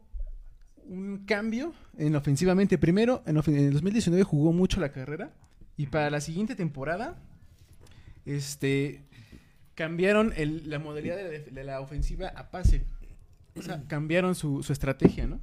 [0.85, 2.77] un cambio en ofensivamente.
[2.77, 5.33] Primero, en, en el 2019 jugó mucho la carrera.
[5.77, 7.21] Y para la siguiente temporada.
[8.25, 9.03] Este.
[9.75, 12.85] Cambiaron el- la modalidad de de la ofensiva a pase.
[13.55, 15.39] O sea, cambiaron su, su estrategia, ¿no?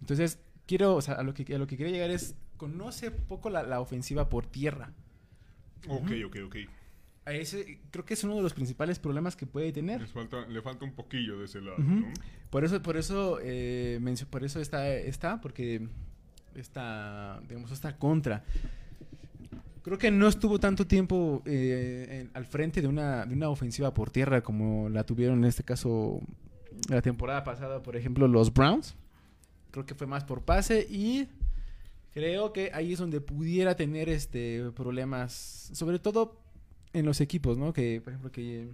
[0.00, 3.50] Entonces, quiero, o sea, a lo que, a lo que quería llegar es, conoce poco
[3.50, 4.92] la, la ofensiva por tierra.
[5.88, 6.56] ok, ok, ok.
[7.26, 10.00] A ese, creo que es uno de los principales problemas que puede tener.
[10.00, 11.90] Les falta, le falta un poquillo de ese lado, Ujú.
[12.00, 12.12] ¿no?
[12.48, 14.00] Por eso, por eso, eh,
[14.30, 15.86] por eso está, está, porque
[16.54, 18.42] está, digamos, está contra.
[19.90, 24.12] Creo que no estuvo tanto tiempo eh, al frente de una, de una ofensiva por
[24.12, 26.20] tierra como la tuvieron en este caso
[26.88, 28.94] la temporada pasada, por ejemplo, los Browns.
[29.72, 31.26] Creo que fue más por pase y
[32.12, 36.40] Creo que ahí es donde pudiera tener este problemas, sobre todo
[36.92, 37.72] en los equipos, ¿no?
[37.72, 38.70] Que, por ejemplo, que,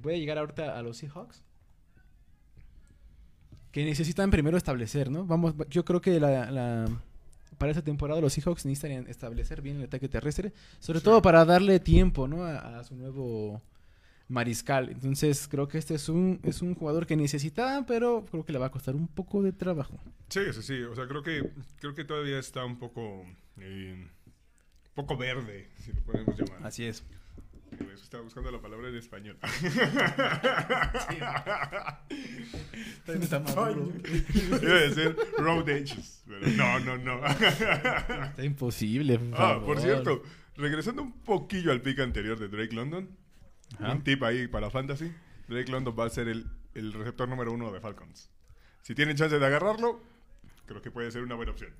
[0.00, 1.42] puede llegar ahorita a los Seahawks.
[3.70, 5.26] Que necesitan primero establecer, ¿no?
[5.26, 6.86] Vamos, yo creo que la-
[7.58, 11.04] para esta temporada los Seahawks necesitan establecer bien el ataque terrestre, sobre Sí.
[11.04, 12.44] todo para darle tiempo, ¿no?
[12.44, 13.62] A, a su nuevo
[14.28, 14.88] mariscal.
[14.90, 18.58] Entonces, creo que este es un, es un jugador que necesita, pero creo que le
[18.58, 19.98] va a costar un poco de trabajo.
[20.28, 20.82] Sí, sí, sí.
[20.82, 21.50] O sea, creo que,
[21.80, 23.24] creo que todavía está un poco,
[23.58, 24.06] eh,
[24.94, 26.66] poco verde, si lo podemos llamar.
[26.66, 27.04] Así es.
[28.02, 29.38] Estaba buscando la palabra en español.
[34.62, 37.26] Iba a decir road edges, pero no, no, no.
[37.26, 39.18] Está imposible.
[39.18, 39.64] Por Ah, favor.
[39.66, 40.22] por cierto,
[40.56, 43.08] regresando un poquillo al pick anterior de Drake London,
[43.78, 43.92] Ajá.
[43.92, 45.12] un tip ahí para Fantasy,
[45.48, 48.30] Drake London va a ser el, el receptor número uno de Falcons.
[48.82, 50.00] Si tienen chance de agarrarlo,
[50.66, 51.70] creo que puede ser una buena opción.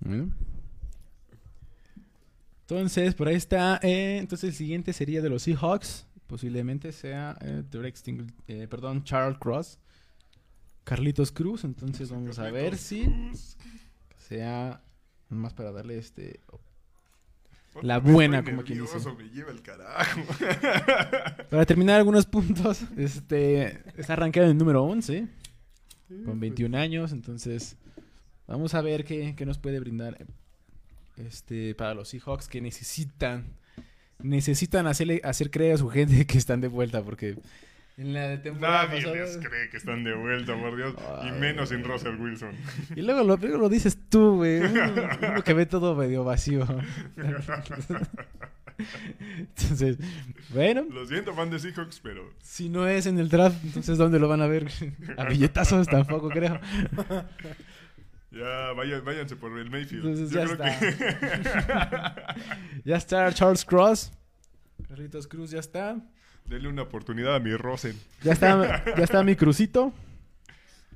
[0.00, 0.32] Bueno.
[2.70, 3.80] Entonces, por ahí está.
[3.82, 6.06] eh, entonces, el siguiente sería de los Seahawks.
[6.28, 9.78] Posiblemente sea eh, Derek Stingle- eh, perdón, Charles Cross.
[10.84, 11.64] Carlitos Cruz.
[11.64, 13.08] Entonces, vamos a ver si
[14.16, 14.80] sea
[15.28, 16.40] más para darle este.
[17.82, 18.98] La buena, como quien dice.
[19.16, 20.20] Me lleva el carajo.
[21.50, 25.28] Para terminar algunos puntos, este está arrancado en el número 11
[26.24, 27.76] con 21 años, entonces
[28.48, 30.26] vamos a ver qué, qué nos puede brindar
[31.26, 33.44] este para los Seahawks que necesitan
[34.22, 37.36] necesitan hacerle hacer creer a su gente que están de vuelta porque
[37.96, 40.94] en la temporada Nadie pasada- les cree que están de vuelta, por Dios.
[41.22, 41.92] y Ay, menos sin güey.
[41.92, 42.52] Russell Wilson.
[42.96, 44.60] y luego lo, luego lo dices tú, güey,
[45.22, 46.66] uno que ve todo medio vacío.
[49.38, 49.98] Entonces,
[50.50, 54.18] bueno, Lo siento, fan de Seahawks, pero Si no es en el draft, entonces ¿dónde
[54.18, 54.68] lo van a ver?
[55.18, 56.58] A billetazos tampoco creo.
[58.30, 60.06] Ya vayan, váyanse por el Mayfield.
[60.06, 62.36] Entonces Yo ya creo está.
[62.84, 64.12] Ya está Charles Cross.
[64.88, 65.96] Carlitos Cruz ya está.
[66.44, 67.96] que denle una oportunidad a mi Rosen.
[68.22, 69.92] Ya está, ya está mi Crucito.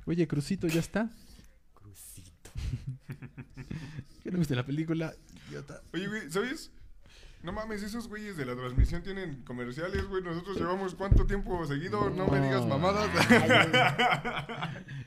[0.05, 1.09] Oye, Crucito, ya está.
[1.73, 2.51] Crucito.
[4.23, 5.13] ¿Qué no viste la película?
[5.49, 5.81] Idiota.
[5.93, 6.71] Oye, güey, ¿sabes?
[7.45, 10.23] No mames, esos güeyes de la transmisión tienen comerciales, güey.
[10.23, 12.09] Nosotros llevamos cuánto tiempo seguido.
[12.09, 13.07] No, me digas mamadas.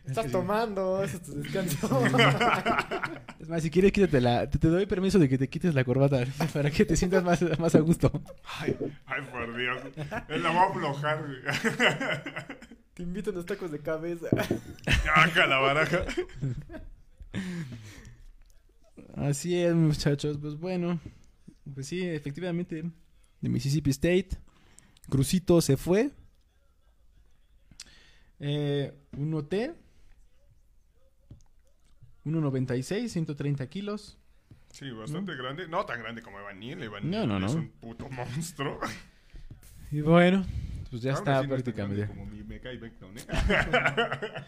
[0.07, 2.01] Estás tomando, eso es tu descanso.
[3.41, 4.49] Es más, si quieres, quítatela.
[4.49, 7.43] Te, te doy permiso de que te quites la corbata para que te sientas más,
[7.59, 8.11] más a gusto.
[8.61, 9.83] ay, ay, por Dios.
[10.29, 11.39] Él la va a aflojar, güey.
[12.95, 14.29] Te invito a unos tacos de cabeza.
[15.05, 16.05] Caja la baraja.
[19.17, 20.39] Así es, muchachos.
[20.41, 21.01] Pues bueno,
[21.75, 22.85] pues sí, efectivamente,
[23.41, 24.31] de Mississippi State.
[25.09, 26.11] Crucito se fue.
[28.41, 29.75] Eh, 1T.
[32.25, 34.19] 1.96, 130 kilos.
[34.71, 35.67] Sí, bastante grande.
[35.67, 36.83] No tan grande como Evan Neal.
[36.83, 38.79] Evan No, es un puto monstruo.
[39.91, 40.45] Y bueno,
[40.91, 42.09] pues ya está prácticamente.
[42.09, 43.23] Como mi y Beckton, ¿eh?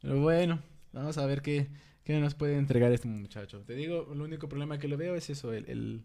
[0.00, 0.62] Pero bueno,
[0.92, 1.68] vamos a ver qué,
[2.08, 3.60] qué nos puede entregar este muchacho.
[3.66, 6.04] Te digo, el único problema que le veo es eso, el, el-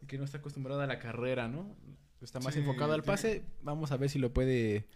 [0.00, 1.76] el que no está acostumbrado a la carrera, ¿no?
[2.22, 3.44] Está más Sí, enfocado al pase.
[3.62, 4.86] Vamos a ver si lo puede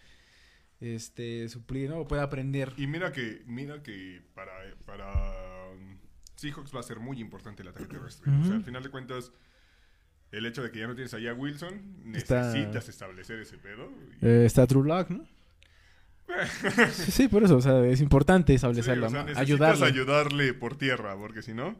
[0.81, 1.99] este suplir, ¿no?
[2.01, 2.73] O puede aprender.
[2.79, 4.53] Y mira que, mira que para,
[4.87, 5.99] para um,
[6.37, 8.31] Seahawks va a ser muy importante el ataque terrestre.
[8.33, 9.33] O sea, al final de cuentas,
[10.31, 11.75] el hecho de que ya no tienes allá a Wilson,
[12.15, 13.91] Está- necesitas establecer ese pedo.
[14.23, 15.27] y- Eh, está True Lock, ¿no?
[16.93, 19.25] Sí, sí, por eso, o sea, es importante Sí, establecerlo, o sea, ¿no?
[19.27, 19.87] necesitas Ayudarle.
[19.87, 21.77] ayudarle por tierra, porque si no...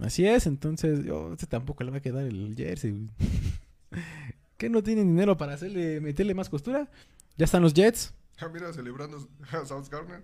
[0.00, 3.08] Así es, entonces, yo, este tampoco le va a quedar el jersey.
[4.56, 6.88] ¿Qué no tienen dinero para hacerle, meterle más costura?
[7.36, 8.12] Ya están los Jets.
[8.38, 10.22] Ah, mira, celebrando a South Garner.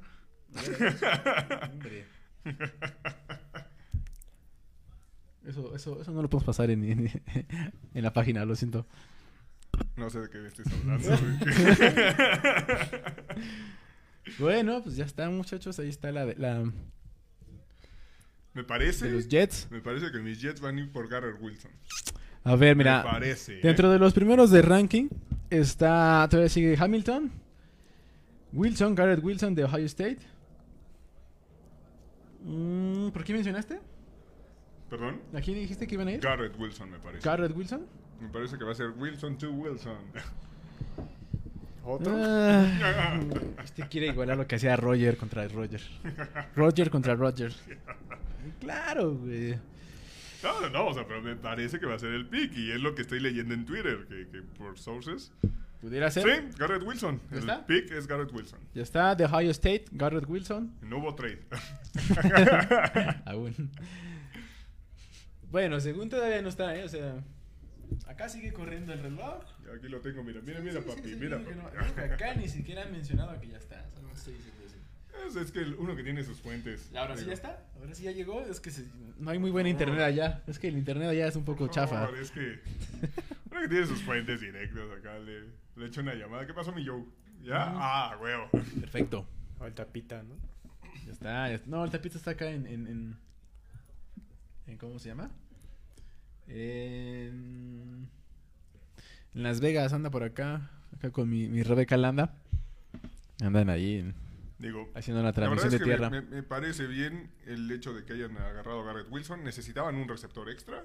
[5.47, 7.11] Eso, eso, eso no lo podemos pasar en, en,
[7.95, 8.87] en la página, lo siento.
[9.97, 11.09] No sé de qué me estés hablando.
[14.39, 15.79] Bueno, pues ya está, muchachos.
[15.79, 16.73] Ahí está la, de- la me
[18.55, 19.11] de parece...
[19.11, 19.69] los Jets.
[19.71, 21.71] Me parece que mis Jets van a ir por Garrett Wilson.
[22.45, 23.03] A ver, me mira.
[23.03, 23.59] parece.
[23.59, 23.61] ¿eh?
[23.63, 25.09] Dentro de los primeros de ranking
[25.51, 27.31] está, todavía sigue Hamilton,
[28.53, 30.19] Wilson, Garrett Wilson de Ohio State.
[32.45, 33.81] Mm, ¿Por qué mencionaste?
[34.91, 35.21] ¿Perdón?
[35.35, 36.21] ¿A quién dijiste que iban a ir?
[36.21, 37.27] Garrett Wilson, me parece.
[37.27, 37.87] Garrett Wilson.
[38.21, 39.97] Me parece que va a ser Wilson to Wilson.
[41.85, 42.15] Otro.
[42.19, 43.19] Ah,
[43.65, 45.81] este quiere igualar lo que hacía Roger contra Roger.
[46.55, 47.53] Roger contra Roger.
[48.61, 49.59] Claro, güey.
[50.43, 52.71] No, no, no, o sea, pero me parece que va a ser el pick y
[52.73, 55.33] es lo que estoy leyendo en Twitter, que, que por sources.
[55.81, 56.25] ¿Pudiera ser?
[56.25, 57.21] Sí, Garrett Wilson.
[57.31, 57.67] ¿Ya El está?
[57.67, 58.59] pick es Garrett Wilson.
[58.75, 60.75] Ya está, de Ohio State, Garrett Wilson.
[60.83, 61.41] No hubo trade.
[63.27, 63.71] Aún.
[65.51, 66.85] Bueno, según todavía no está, ¿eh?
[66.85, 67.15] O sea,
[68.07, 69.43] acá sigue corriendo el reloj.
[69.77, 72.01] Aquí lo tengo, mira, mira, mira, Sí, papi, sí, mira, no- papi.
[72.01, 73.89] acá ni siquiera han mencionado que ya está.
[73.95, 74.77] Solo estoy diciendo eso.
[75.29, 76.91] Es, es que uno que tiene sus fuentes.
[76.93, 77.67] ¿Y ahora sí ya está?
[77.77, 78.41] ¿Ahora sí ya llegó?
[78.43, 78.87] Es que se-
[79.19, 80.43] no hay muy buen internet allá.
[80.47, 82.09] Es que el internet allá es un poco chafa.
[82.21, 82.61] es que
[83.51, 85.41] uno que tiene sus fuentes directas acá, le,
[85.77, 86.47] le echo una llamada.
[86.47, 87.05] ¿Qué pasó, mi Joe?
[87.43, 87.65] ¿Ya?
[87.75, 88.49] Ah, huevo.
[88.81, 89.27] Perfecto.
[89.59, 90.37] O el tapita, ¿no?
[91.07, 91.49] Ya está.
[91.49, 91.69] ya está.
[91.69, 93.17] No, el tapito está acá en, en, en,
[94.67, 95.31] en- ¿Cómo se llama?
[96.49, 98.09] En,
[99.35, 100.71] en Las Vegas, anda por acá.
[100.97, 102.35] Acá con mi, mi Rebeca Landa.
[103.41, 104.13] Andan ahí
[104.59, 106.11] Digo, haciendo la transmisión es de que tierra.
[106.11, 109.45] me, parece bien el hecho de que hayan agarrado a Garrett Wilson.
[109.45, 110.85] Necesitaban un receptor extra.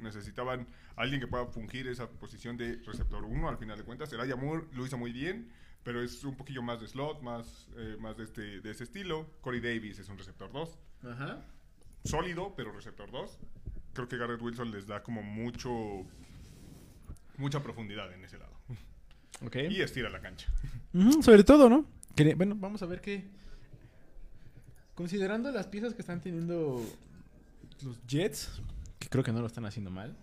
[0.00, 0.66] Necesitaban
[0.96, 4.10] alguien que pueda fungir esa posición de receptor 1 al final de cuentas.
[4.14, 5.52] Elijah Moore lo hizo muy bien,
[5.82, 9.30] pero es un poquillo más de slot, más, eh, más de, este, de ese estilo.
[9.42, 10.78] Corey Davis es un receptor 2.
[11.04, 11.44] Ajá.
[12.02, 13.38] Sólido, pero receptor 2.
[13.98, 16.06] Creo que Garrett Wilson les da como mucho
[17.36, 18.52] mucha profundidad en ese lado.
[19.44, 19.56] Ok.
[19.70, 20.46] Y estira la cancha.
[21.20, 21.84] Sobre todo, ¿no?
[22.14, 23.24] Que- bueno, vamos a ver qué.
[24.94, 26.80] Considerando las piezas que están teniendo
[27.82, 28.62] los Jets,
[29.00, 30.16] que creo que no lo están haciendo mal.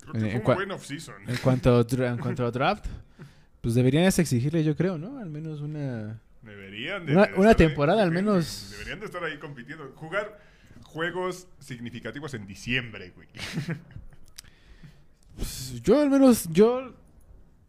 [0.00, 1.14] Creo que En- fue en un buen off-season.
[1.26, 2.84] En cuanto, a en cuanto a draft,
[3.62, 5.18] pues deberían exigirle, yo creo, ¿no?
[5.20, 6.20] Al menos una.
[6.42, 8.68] Deberían de, Una- de una estar ahí temporada al menos.
[8.72, 9.90] Deberían de estar ahí compitiendo.
[9.96, 10.38] Jugar
[10.82, 13.28] juegos significativos en diciembre, güey.
[15.36, 16.94] pues, yo al menos, yo.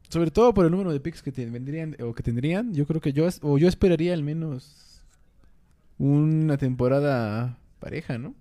[0.10, 3.02] Sobre todo por el número de picks que te- vendrían o que tendrían, yo creo
[3.02, 5.04] que yo o yo esperaría al menos
[5.98, 8.34] una temporada pareja, ¿no?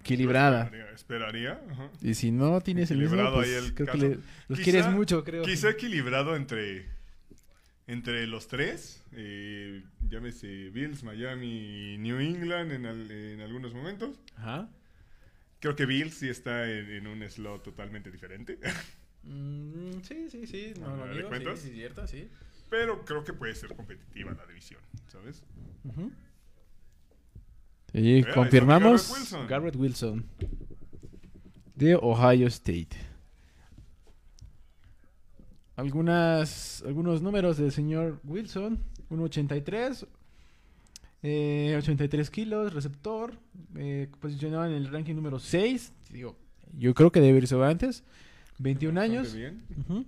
[0.00, 0.64] Equilibrada.
[0.64, 0.92] Esperaría.
[0.94, 1.90] esperaría, ajá.
[2.02, 3.98] Y si no tienes el mismo, pues, ahí el creo caso.
[3.98, 4.18] que le-
[4.48, 5.44] los Quizá- quieres mucho, creo.
[5.44, 6.86] Quizá equilibrado entre,
[7.86, 9.02] entre los tres.
[9.12, 14.18] eh, llámese Bills, Miami y New England en, al- en algunos momentos.
[14.36, 14.68] Ajá.
[15.60, 18.58] Creo que Bills sí está en, en un slot totalmente diferente.
[19.22, 20.74] Mm, sí, sí, sí.
[20.78, 22.28] No, ¿Me lo das niego, sí, cierto, sí.
[22.70, 25.42] Pero creo que puede ser competitiva la división, ¿sabes?
[27.94, 29.46] Ahí está confirmamos Garrett Wilson.
[29.48, 30.26] Garrett Wilson
[31.74, 32.88] de Ohio State.
[35.76, 38.78] Algunas, algunos números del señor Wilson.
[39.10, 40.06] 1.83.
[41.22, 43.38] eh, 83 kilos, receptor.
[43.76, 45.92] eh, posicionado en el ranking número 6.
[46.10, 46.36] Digo,
[46.76, 48.04] yo creo que debe irse antes.
[48.58, 49.34] 21 Bastante años.
[49.34, 49.62] bien.
[49.78, 50.06] Ujú.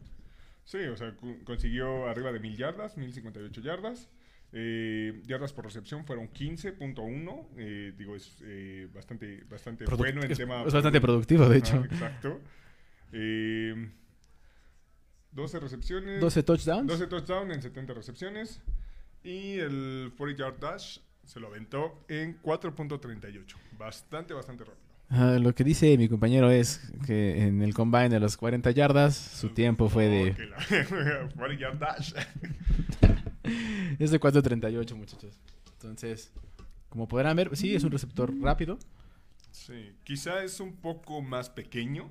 [0.65, 1.15] Sí, o sea,
[1.45, 4.09] consiguió arriba de mil yardas, 1058 yardas.
[4.53, 7.47] Eh, yardas por recepción fueron 15.1.
[7.59, 10.63] eh, digo, es eh, bastante, bastante bueno en es, tema.
[10.67, 11.83] es bastante productivo, de hecho.
[11.83, 12.41] Ah, exacto.
[15.31, 16.21] Eh, 12 recepciones.
[16.21, 16.87] 12 touchdowns.
[16.89, 18.61] 12 touchdowns en 70 recepciones.
[19.23, 23.55] Y el 40 yard dash se lo aventó en 4.38.
[23.79, 24.89] Bastante, bastante rápido.
[25.11, 29.17] Ah, lo que dice mi compañero es que en el combine de los 40 yardas
[29.17, 30.31] su tiempo fue de...
[30.33, 32.13] Oh, que la- 40 yard dash.
[33.99, 35.39] Es de 4.38 muchachos.
[35.73, 36.31] Entonces,
[36.91, 38.79] como podrán ver, sí, es un receptor rápido.
[39.51, 42.11] Sí, quizá es un poco más pequeño.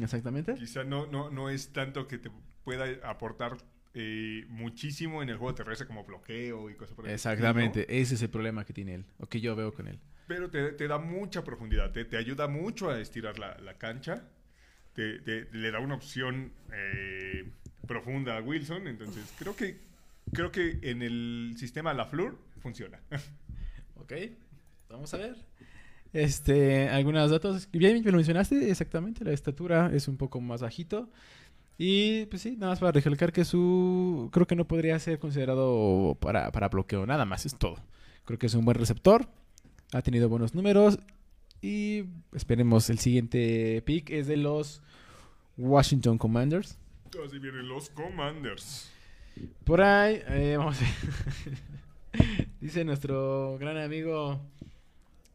[0.00, 0.54] Exactamente.
[0.54, 2.30] Quizá no, no, no es tanto que te
[2.64, 3.56] pueda aportar
[3.94, 8.14] eh, muchísimo en el juego terrestre como bloqueo y cosas por el Exactamente, estilo, ese
[8.14, 9.98] es el problema que tiene él, o que yo veo con él.
[10.28, 14.22] Pero te, te da mucha profundidad, te, te ayuda mucho a estirar la, la cancha.
[14.94, 17.50] Te, te- le da una opción eh,
[17.86, 18.86] profunda a Wilson.
[18.86, 19.78] Entonces, creo que,
[20.32, 23.00] creo que en el sistema LaFleur funciona.
[23.96, 24.12] Ok,
[24.88, 25.36] vamos a ver.
[26.12, 27.68] Este, algunos datos.
[27.70, 29.24] Bien, me lo mencionaste, exactamente.
[29.24, 31.10] La estatura es un poco más bajito.
[31.82, 34.28] Y pues sí, nada más para recalcar que su.
[34.34, 37.76] Creo que no podría ser considerado para, para bloqueo, nada más, es todo.
[38.26, 39.26] Creo que es un buen receptor.
[39.94, 40.98] Ha tenido buenos números.
[41.62, 42.04] Y
[42.34, 44.82] esperemos el siguiente pick es de los
[45.56, 46.76] Washington Commanders.
[47.26, 48.90] Así vienen los Commanders.
[49.64, 52.48] Por ahí, eh, vamos a ver.
[52.60, 54.38] Dice nuestro gran amigo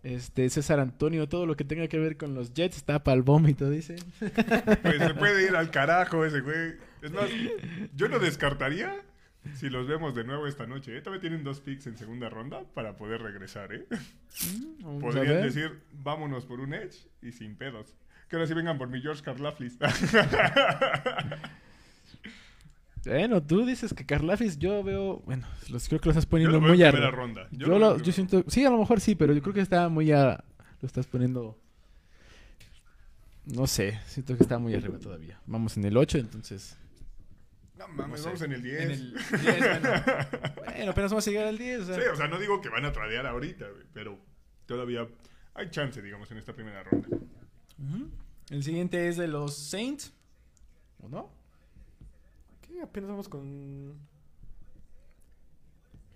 [0.06, 3.24] este César Antonio, todo lo que tenga que ver con los Jets está para el
[3.24, 3.96] vómito, dice.
[4.20, 6.76] Pues se puede ir al carajo ese güey.
[7.02, 7.30] Es más,
[7.96, 8.96] yo lo descartaría
[9.54, 10.96] si los vemos de nuevo esta noche.
[10.96, 11.02] ¿eh?
[11.02, 13.74] Todavía tienen dos picks en segunda ronda para poder regresar.
[13.74, 13.88] ¿eh?
[14.84, 17.96] A Podrían decir, vámonos por un Edge y sin pedos.
[18.30, 19.78] Que ahora sí vengan por mi George Karlaflis.
[23.06, 26.60] Bueno, tú dices que Carlafis, yo veo, bueno, los creo que lo estás yo poniendo
[26.60, 26.92] lo muy a...
[26.92, 27.48] primera ronda.
[27.52, 30.12] Yo, lo yo siento, sí, a lo mejor sí, pero yo creo que está muy
[30.12, 30.44] a...
[30.82, 31.58] Lo estás poniendo...
[33.46, 35.40] No sé, siento que está muy arriba todavía.
[35.46, 36.78] Vamos en el 8, entonces...
[37.78, 38.82] No mames, vamos en el 10.
[38.82, 39.90] En el 10, bueno.
[40.56, 41.82] bueno, apenas vamos a llegar al 10.
[41.82, 44.18] O sea, Sí, o sea, no digo que van a tradear ahorita, pero
[44.66, 45.08] todavía
[45.54, 47.08] hay chance, digamos, en esta primera ronda.
[48.50, 50.14] El siguiente es de los Saints.
[51.02, 51.30] ¿O no?
[52.84, 53.94] Apenas vamos con.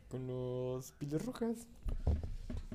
[0.10, 1.68] Con los Piles Rojas.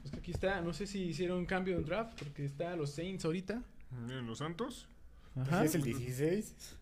[0.05, 3.25] Es que aquí está, no sé si hicieron cambio en draft, porque está los Saints
[3.25, 3.63] ahorita.
[4.07, 4.89] Miren, los Santos.
[5.35, 5.61] Ajá.
[5.63, 6.77] ¿Sí es el 16?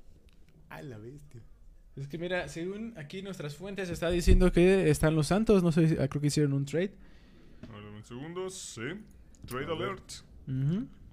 [0.69, 1.41] A la bestia.
[1.97, 5.89] Es que mira, según aquí nuestras fuentes está diciendo que están los Santos, no sé,
[5.89, 6.93] si- ah, creo que hicieron un trade.
[7.73, 8.83] Ahora, un segundo, sí.
[9.47, 9.89] Trade A ver.
[9.89, 10.13] alert.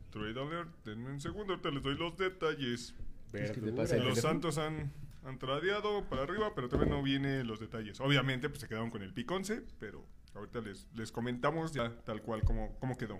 [0.09, 0.69] Trade alert.
[0.85, 2.93] Denme un segundo, ahorita les doy los detalles.
[3.31, 4.19] ¿Quieres que te Los?
[4.19, 4.91] Santos han,
[5.23, 7.99] han tradeado para arriba, pero todavía no vienen los detalles.
[7.99, 12.21] Obviamente, pues se quedaron con el pick 11, pero ahorita les, les comentamos ya tal
[12.21, 13.19] cual cómo, cómo quedó.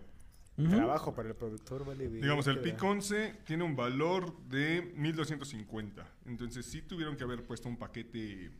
[0.57, 0.69] Ujú.
[0.69, 2.09] Trabajo para el productor, vale.
[2.09, 2.71] Digamos, el verga.
[2.71, 6.05] pick 11 tiene un valor de 1250.
[6.25, 8.51] Entonces, sí tuvieron que haber puesto un paquete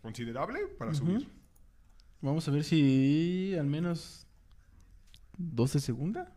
[0.00, 1.28] considerable para subir.
[2.20, 4.26] Vamos a ver si al menos
[5.36, 6.32] dos de segunda.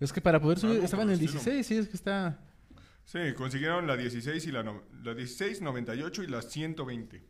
[0.00, 1.42] Es que para poder subir Algo estaban en el el estilo.
[1.44, 2.40] 16, sí, es que está...
[3.04, 7.22] Sí, consiguieron la 16 y la, no- la 16, 98 y la 120.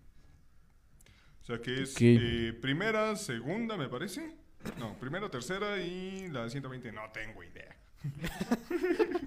[1.40, 4.36] O sea que es eh, primera, segunda, me parece.
[4.78, 6.92] No, primera, tercera y la 120.
[6.92, 7.76] No tengo idea.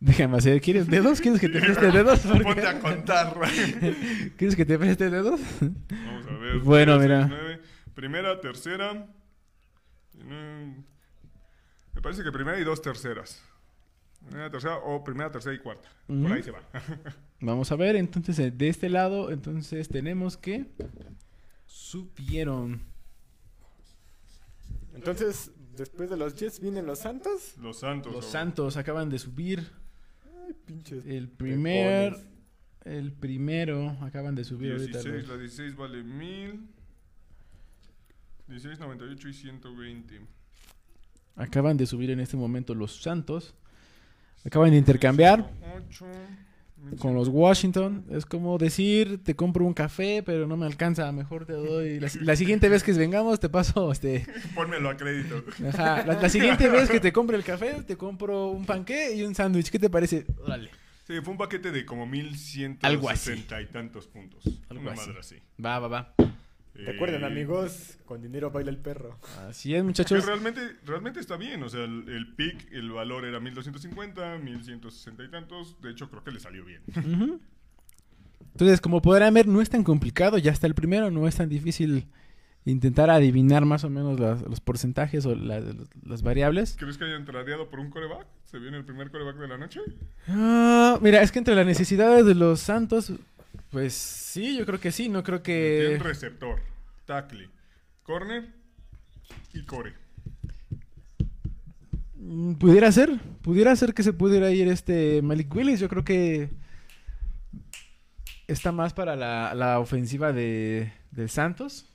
[0.00, 1.20] Déjame hacer, ¿quieres dedos?
[1.20, 2.20] ¿Quieres que te preste dedos?
[2.42, 3.34] Ponte a contar.
[4.36, 5.40] ¿Quieres que te preste dedos?
[5.88, 6.58] Vamos a ver.
[6.58, 7.30] Bueno, mira.
[7.94, 8.92] Primera, tercera.
[10.12, 10.76] mm,
[11.94, 13.42] Me parece que primera y dos terceras.
[14.26, 15.88] Primera, tercera o primera, tercera y cuarta.
[16.06, 16.32] Por Ujú.
[16.32, 16.60] ahí se va.
[17.40, 20.66] Vamos a ver, entonces eh, de este lado, entonces tenemos que
[21.66, 22.80] subieron.
[24.94, 27.56] Entonces, después de los Jets vienen los Santos.
[27.60, 28.12] Los Santos.
[28.12, 29.68] Los o- Santos acaban de subir.
[30.46, 31.04] Ay, pinches.
[31.06, 32.30] El primer, pepones.
[32.84, 34.98] el primero acaban de subir ahorita.
[35.02, 36.68] 16, los- la 16 vale 1000.
[38.48, 40.20] 16, 98 y 120.
[41.36, 43.54] Acaban de subir en este momento los Santos.
[44.44, 45.50] Acaban de intercambiar
[45.88, 46.06] 8,
[46.98, 48.04] con los Washington.
[48.10, 51.10] Es como decir, te compro un café, pero no me alcanza.
[51.12, 51.98] Mejor te doy.
[52.00, 54.26] La, la siguiente vez que vengamos, te paso este.
[54.54, 55.44] Pónmelo a crédito.
[55.68, 56.04] Ajá.
[56.06, 59.34] La, la siguiente vez que te compre el café, te compro un panqué y un
[59.34, 59.70] sándwich.
[59.70, 60.26] ¿Qué te parece?
[60.42, 60.70] Órale.
[61.06, 63.30] Sí, fue un paquete de como Algo así.
[63.30, 64.44] 1160 y tantos puntos.
[64.70, 65.06] Algo Una así.
[65.06, 65.36] madre así.
[65.62, 66.14] Va, va, va.
[66.74, 69.18] Recuerden, Eh, amigos, con dinero baila el perro.
[69.48, 70.26] Así es, Que muchachos.
[70.26, 71.62] realmente, realmente está bien.
[71.62, 75.80] O sea, el, el pick, el valor era 1250, 1160 y tantos.
[75.80, 76.82] De hecho, creo que le salió bien.
[78.52, 80.38] Entonces, como podrán ver, no es tan complicado.
[80.38, 82.06] Ya está el primero, no es tan difícil
[82.66, 85.62] intentar adivinar más o menos las- los porcentajes o la-
[86.02, 86.76] las variables.
[86.78, 88.26] ¿Crees que hayan tradeado por un coreback?
[88.44, 89.80] ¿Se viene el primer coreback de la noche?
[90.28, 93.12] Ah, mira, es que entre las necesidades de los Santos,
[93.74, 95.08] pues sí, yo creo que sí.
[95.08, 95.80] No creo que.
[95.80, 96.60] Tienen receptor,
[97.06, 97.50] tackle,
[98.04, 98.54] corner
[99.52, 99.94] y core.
[102.14, 105.80] Mm, Pudiera ser, pudiera ser que se pudiera ir este Malik Willis.
[105.80, 106.50] Yo creo que
[108.46, 111.92] está más para la, la ofensiva de, de Santos.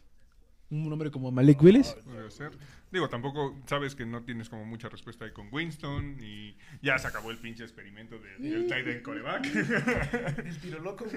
[0.72, 1.94] Un hombre como Malik Willis.
[2.06, 2.52] Podría ser.
[2.92, 7.08] Digo, tampoco sabes que no tienes como mucha respuesta ahí con Winston y ya se
[7.08, 9.46] acabó el pinche experimento de- del tight end coreback.
[10.46, 11.06] El tiro loco,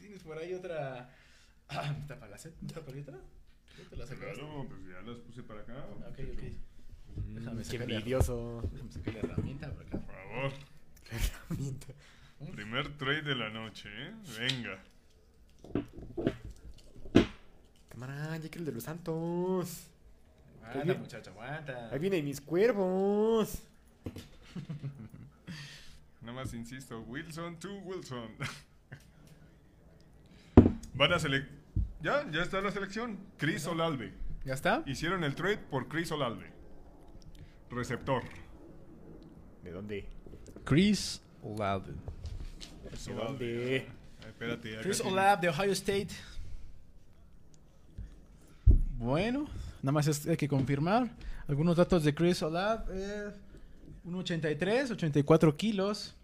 [0.00, 1.10] Tienes por ahí otra.
[1.68, 2.54] Ah, ¿Está para la set?
[2.66, 3.14] ¿Está para otra?
[3.16, 4.34] ¿No te la sacaste?
[4.34, 5.74] Claro, pues ya las puse para acá.
[6.08, 6.42] Ok, ok.
[7.34, 8.62] Déjame Qué sacarle- envidioso.
[8.72, 9.98] Déjame sacar la herramienta por acá.
[9.98, 10.52] Por favor.
[12.54, 14.12] Primer trade de la noche, ¿eh?
[14.38, 14.82] Venga.
[17.94, 19.86] Cámara, ya quiero el de los Santos.
[20.64, 21.00] Aguanta, bien.
[21.00, 21.90] muchacho, aguanta.
[21.92, 23.62] Ahí vienen mis cuervos.
[26.20, 28.30] Nada más insisto, Wilson to Wilson.
[30.94, 31.18] Van a.
[32.02, 33.16] Ya, ya está la selección.
[33.38, 34.12] Chris Olalve.
[34.44, 34.82] ¿Ya está?
[34.86, 36.50] Hicieron el trade por Chris Olalve.
[37.70, 38.24] Receptor.
[39.62, 40.08] ¿De dónde?
[40.64, 41.92] Chris Olave.
[43.06, 43.86] ¿De dónde?
[44.20, 44.72] Ay, espérate.
[44.72, 46.08] acá Chris Olave de Ohio State.
[48.98, 49.46] Bueno,
[49.82, 51.10] nada más es- hay que confirmar.
[51.48, 52.84] Algunos datos de Chris Olave.
[52.92, 53.30] Eh,
[54.04, 56.14] 1.83, 84 kilos.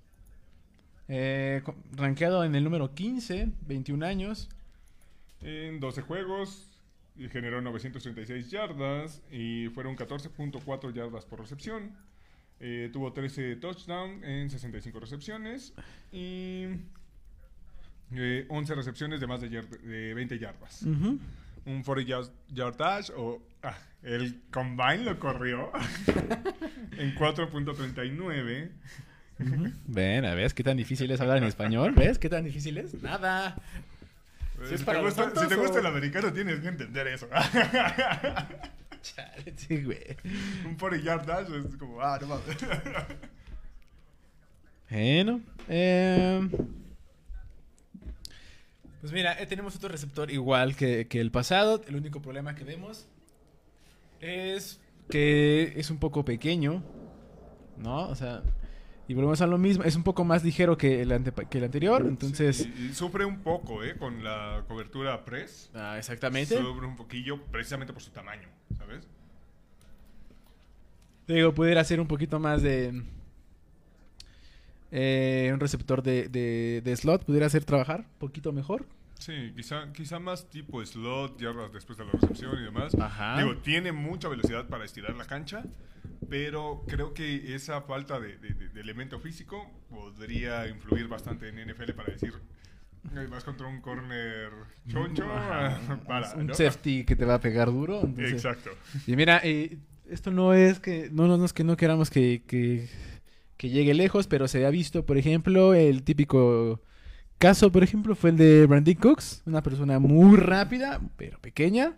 [1.08, 4.48] Eh, rankeado en el número 15, 21 años.
[5.42, 6.66] En 12 juegos
[7.16, 11.90] y generó 936 yardas y fueron 14.4 yardas por recepción.
[12.60, 15.72] Eh, tuvo 13 touchdowns en 65 recepciones
[16.12, 16.66] y
[18.12, 20.82] eh, 11 recepciones de más de, yard- de 20 yardas.
[20.82, 21.18] Ujú.
[21.70, 25.70] Un 40 yard, yardage o ah, el combine lo corrió
[26.98, 28.70] en 4.39
[29.40, 29.72] Ujú.
[29.86, 31.92] Ven, a ¿ves qué tan difícil es hablar en español?
[31.96, 32.94] ¿Ves qué tan difícil es?
[33.02, 33.56] Nada.
[34.60, 36.60] Eh, Si es si, para te gusta, tontos si te gusta o- el americano, tienes
[36.60, 37.26] que entender eso.
[39.02, 40.16] Chale, sí, güey.
[40.66, 42.56] Un 40 yard dash es como, ah, no mames.
[44.90, 46.48] Bueno, eh,
[49.00, 51.80] pues mira, eh, tenemos otro receptor igual que, que el pasado.
[51.88, 53.08] El único problema que vemos
[54.20, 56.82] es que es un poco pequeño,
[57.78, 58.08] ¿no?
[58.08, 58.42] O sea,
[59.08, 59.82] y volvemos a lo mismo.
[59.84, 62.66] Es un poco más ligero que el, ante- que el anterior, entonces...
[62.66, 63.96] Y, y sufre un poco, ¿eh?
[63.96, 65.70] Con la cobertura press.
[65.74, 66.56] Ah, exactamente.
[66.56, 68.48] Sufre un poquillo precisamente por su tamaño,
[68.78, 69.08] ¿sabes?
[71.26, 73.02] Te digo, pudiera ser un poquito más de...
[74.90, 78.86] eh, un receptor de, de- de slot, pudiera ser trabajar un poquito mejor.
[79.18, 82.94] Sí, quizá, quizá más tipo slot, yardas después de la recepción y demás.
[82.94, 83.38] Ajá.
[83.38, 85.62] Digo, tiene mucha velocidad para estirar la cancha,
[86.28, 92.12] pero creo que esa falta de, de- elemento físico podría influir bastante en NFL para
[92.14, 92.32] decir,
[93.14, 94.50] "Ay, vas contra un corner
[94.88, 95.26] choncho,
[96.08, 96.54] para, un ¿no?
[96.54, 98.00] safety que te va a pegar duro.
[98.02, 98.70] entonces- Exacto.
[99.06, 99.76] Y mira, eh,
[100.08, 102.88] esto no es que no, no, no es que no queramos que, que,
[103.60, 106.80] que llegue lejos, pero se ha visto, por ejemplo, el típico
[107.36, 111.92] caso, por ejemplo, fue el de Brandon Cooks, una persona muy rápida, pero pequeña,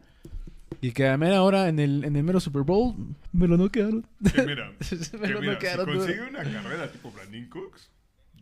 [0.80, 2.96] y que a mera hora en el, en el mero Super Bowl
[3.32, 4.04] me lo noquearon.
[4.34, 4.72] Que mira,
[5.20, 7.92] me que lo mira, si consigue una carrera tipo Brandon Cooks,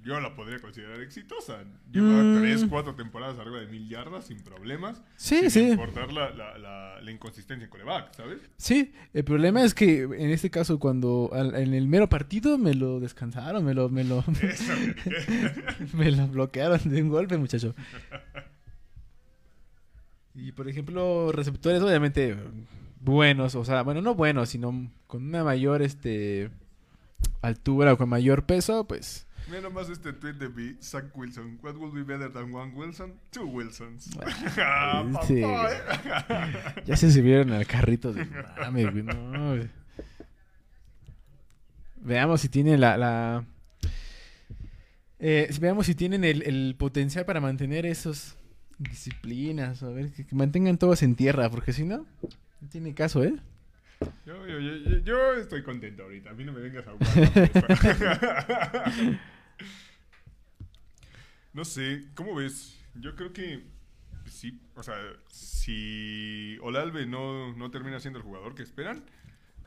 [0.02, 1.58] yo la podría considerar exitosa.
[1.92, 2.40] Lleva Mm.
[2.40, 5.02] 3, 4 temporadas arriba de mil yardas sin problemas.
[5.16, 5.68] Sí, sin sí.
[5.70, 8.38] importar la, la, la, la inconsistencia en coreback, ¿sabes?
[8.56, 12.74] Sí, el problema es que en este caso cuando al- en el mero partido me
[12.74, 14.72] lo descansaron, me lo, me lo, Eso,
[15.94, 17.74] Me lo bloquearon de un golpe, muchacho.
[20.34, 22.36] Y por ejemplo, receptores obviamente
[23.00, 26.50] buenos, o sea, bueno, no buenos, sino con una mayor este
[27.42, 31.58] altura o con mayor peso, pues Mira nomás este tweet de B, Zach Wilson.
[31.62, 33.14] What would be better than one Wilson?
[33.30, 34.08] Two Wilsons.
[34.58, 35.42] Ah, sí.
[35.42, 36.82] ¿eh?
[36.86, 38.24] ya se subieron al carrito de
[38.60, 39.68] mames, güey, no, güey.
[42.02, 43.44] Veamos si tienen la, la
[45.18, 48.36] eh, veamos si tienen el, el potencial para mantener esos
[48.78, 52.06] disciplinas, a ver, que, que mantengan todos en tierra, porque si no,
[52.60, 53.34] no tiene caso, ¿eh?
[54.24, 56.30] Yo, yo, yo, yo- yo estoy contento ahorita.
[56.30, 57.10] A mí no me vengas a jugar.
[61.52, 62.76] no sé, ¿cómo ves?
[62.94, 63.64] Yo creo que
[64.26, 64.96] sí, o sea,
[65.30, 69.04] si Olalve no, no termina siendo el jugador que esperan,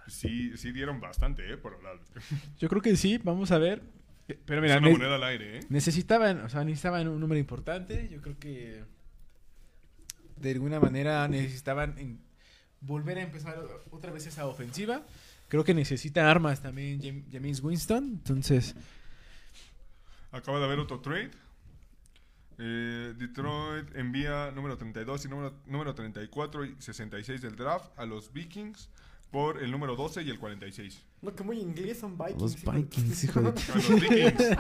[0.08, 1.58] sí, sí dieron bastante, ¿eh?
[1.58, 2.04] Por Olalve.
[2.60, 3.82] Yo creo que sí, vamos a ver.
[4.28, 5.60] Eh, Pero mira, es una ne- moneda al aire, ¿eh?
[5.70, 8.08] necesitaban, o sea, necesitaban un número importante.
[8.10, 8.84] Yo creo que
[10.38, 12.20] de alguna manera necesitaban en-
[12.82, 13.58] volver a empezar
[13.92, 15.04] otra vez esa ofensiva.
[15.50, 18.04] Creo que necesita armas también Jam- James Winston.
[18.06, 18.76] Entonces,
[20.32, 21.30] Acaba de haber otro trade.
[22.60, 28.32] Eh, Detroit envía número 32 y número, número 34 y 66 del draft a los
[28.32, 28.90] Vikings
[29.32, 31.02] por el número 12 y el 46.
[31.22, 32.42] No, que muy inglés son Vikings.
[32.42, 34.58] Los hijo Vikings, hijo de- A los Vikings.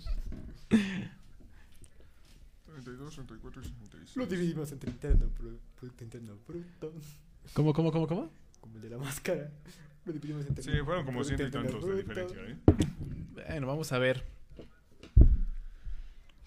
[2.66, 4.16] 32, 34 y 66.
[4.16, 6.92] Lo dividimos entre interno, pro- producto interno bruto.
[7.54, 8.30] ¿Cómo, cómo, cómo, cómo?
[8.60, 9.50] Como el de la máscara.
[10.04, 12.56] Lo dividimos entre Sí, fueron como ciento y tantos de diferencia, ¿eh?
[13.34, 14.24] Bueno, vamos a ver.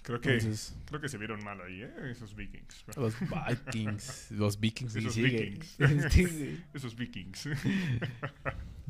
[0.04, 1.94] Creo que, Entonces, creo que se vieron mal ahí, ¿eh?
[2.10, 2.86] Esos vikings.
[2.98, 3.14] los
[3.70, 4.32] Vikings.
[4.32, 4.96] Los Vikings.
[4.98, 5.16] Esos.
[5.16, 5.78] Vikings.
[6.12, 6.64] Sí.
[6.74, 7.50] Esos vikings.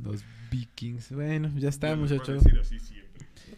[0.02, 1.11] los Vikings.
[1.11, 2.43] Bueno, ya está, a muchachos.
[2.43, 3.02] decir así siempre.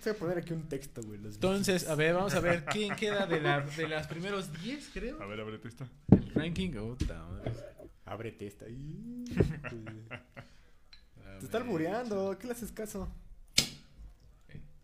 [0.04, 1.20] Voy a poner aquí un texto, güey.
[1.20, 4.90] los Entonces, a ver, vamos a ver quién queda de, la, de las primeros 10,
[4.92, 5.22] creo.
[5.22, 5.88] A ver, ábrete esta.
[6.12, 6.72] El ranking.
[6.72, 7.52] Madre.
[8.06, 8.66] Ábrete esta.
[8.66, 9.38] Pues,
[11.40, 13.10] Te está albureando, ¿qué le haces caso?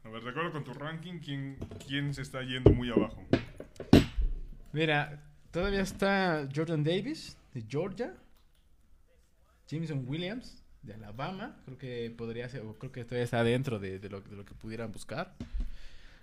[0.04, 3.24] A ver, recuerdo con tu ranking quién, quién se está yendo muy abajo.
[4.72, 8.16] Mira, todavía está Jordan Davis de Georgia.
[9.68, 11.62] Jameson Williams de Alabama.
[11.66, 14.46] Creo que podría ser, o creo que todavía está dentro de, de lo, de lo
[14.46, 15.36] que pudieran buscar.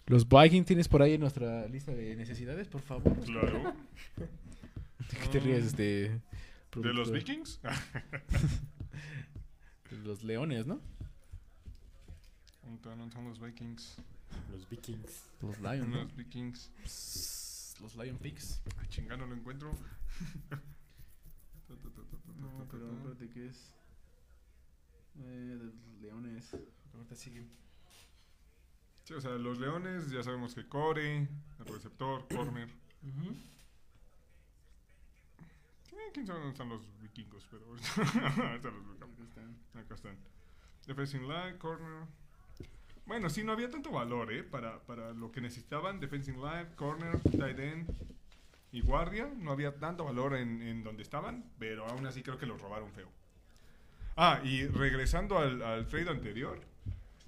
[0.06, 3.12] Los Vikings tienes por ahí en nuestra lista de necesidades, por favor.
[3.24, 3.74] Claro.
[4.16, 6.20] ¿De qué te ríes, este?
[6.82, 7.10] ¿De los?
[7.10, 7.60] Vikings?
[9.90, 10.80] De los Leones, ¿no?
[12.82, 13.96] ¿Dónde están los Vikings?
[14.52, 15.30] Los Vikings.
[15.42, 16.02] Los Lions, ¿no?
[16.02, 16.70] Los Vikings.
[16.84, 18.60] Psst, Los Lion Pigs.
[18.78, 19.72] Ay, chinga, no lo encuentro.
[22.38, 23.74] No, pero acuérdate que es.
[25.18, 26.54] Eh, de los Leones.
[26.92, 27.44] Ahorita sigue.
[29.02, 32.68] Sí, o sea, los Leones, ya sabemos que Core, el receptor, corner.
[35.96, 37.46] Eh, ¿Quién sabe dónde están los vikingos?
[37.50, 37.66] Pero
[38.48, 39.16] ahorita los buscamos.
[39.74, 40.16] Acá están.
[40.86, 42.04] Defensive line, corner.
[43.06, 44.42] Bueno, sí, no había tanto valor, ¿eh?
[44.42, 46.00] Para, para lo que necesitaban.
[46.00, 47.90] Defensive line, corner, tight end
[48.72, 49.30] y guardia.
[49.36, 52.90] No había tanto valor en, en donde estaban, pero aún así creo que los robaron
[52.92, 53.08] feo.
[54.16, 56.60] Ah, y regresando al, al trade anterior,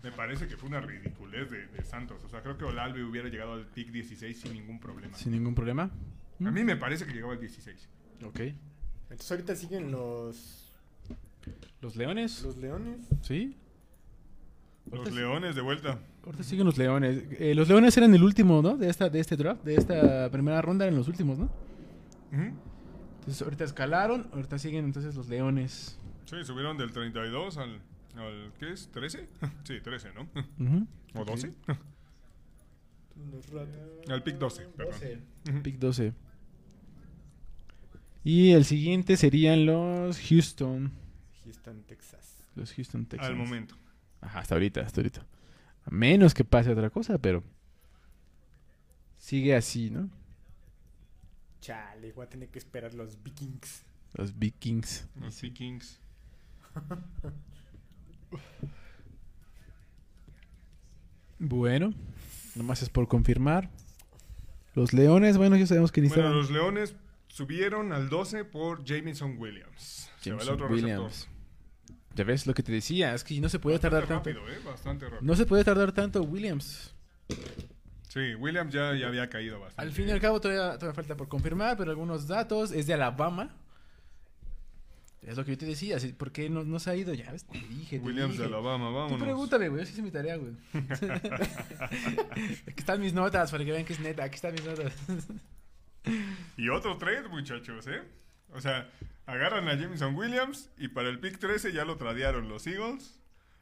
[0.02, 2.22] me parece que fue una ridiculez de, de Santos.
[2.24, 5.16] O sea, creo que Olalve hubiera llegado al pick 16 sin ningún problema.
[5.16, 5.90] Sin ningún problema.
[6.44, 7.88] A mí me parece que llegaba al 16.
[8.24, 8.40] Ok.
[9.10, 10.72] Entonces ahorita siguen los,
[11.80, 12.42] Los Leones.
[12.42, 13.00] los leones.
[13.22, 13.56] Sí.
[14.90, 15.98] Los Leones de vuelta.
[16.24, 17.24] Ahorita siguen los Leones.
[17.38, 18.76] Eh, los Leones eran el último, ¿no?
[18.76, 21.50] De esta, de este draft, de esta primera ronda eran los últimos, ¿no?
[22.32, 25.98] Entonces ahorita escalaron, ahorita siguen entonces los Leones.
[26.26, 27.80] Sí, subieron del 32 al,
[28.16, 28.90] al ¿qué es?
[28.92, 29.26] ¿13?
[29.64, 30.28] sí, 13, ¿no?
[31.20, 31.52] ¿O 12?
[33.32, 34.10] Los ratos.
[34.10, 35.62] al pick 12, perdón.
[35.62, 36.12] Pick 12.
[38.24, 40.92] Y el siguiente serían los Houston.
[41.44, 42.42] Houston, Texas.
[42.54, 43.30] Los Houston Texans.
[43.30, 43.76] Al momento.
[44.20, 45.26] Ajá, hasta ahorita, hasta ahorita.
[45.84, 47.42] A menos que pase otra cosa, pero
[49.16, 50.10] sigue así, ¿no?
[51.60, 53.84] Chale, voy a tener que esperar los Vikings.
[54.14, 55.06] Los Vikings.
[55.20, 56.00] Los Vikings.
[61.40, 61.94] Bueno,
[62.56, 63.70] nomás es por confirmar.
[64.74, 66.96] Los Leones, bueno, ya sabemos que Bueno, necesitan los Leones
[67.38, 70.10] subieron al 12 por Jameson Williams.
[70.20, 71.28] Se va el otro Williams.
[72.16, 74.30] Ya ves lo que te decía, es que no se puede tardar tanto.
[74.30, 74.58] ¿eh?
[74.64, 75.22] Bastante rápido.
[75.22, 76.92] No se puede tardar tanto Williams.
[78.08, 79.82] Sí, Williams ya, ya había caído bastante.
[79.88, 82.72] Al fin y al cabo todavía, todavía falta por confirmar, pero algunos datos.
[82.72, 83.54] Es de Alabama.
[85.22, 87.14] Es lo que yo te decía, ¿por qué no, no se ha ido?
[87.14, 88.42] Ya ves, te dije, te Williams dije.
[88.42, 89.22] de Alabama, Tú vámonos.
[89.22, 90.54] pregúntame, güey, yo sí hice mi tarea, güey.
[92.66, 94.92] Aquí están mis notas, para que vean que es neta, aquí están mis notas.
[96.56, 98.02] Y otro trade, muchachos, ¿eh?
[98.52, 98.90] O sea,
[99.26, 103.20] agarran a Jameson Williams y para el pick 13 ya lo tradearon los Eagles.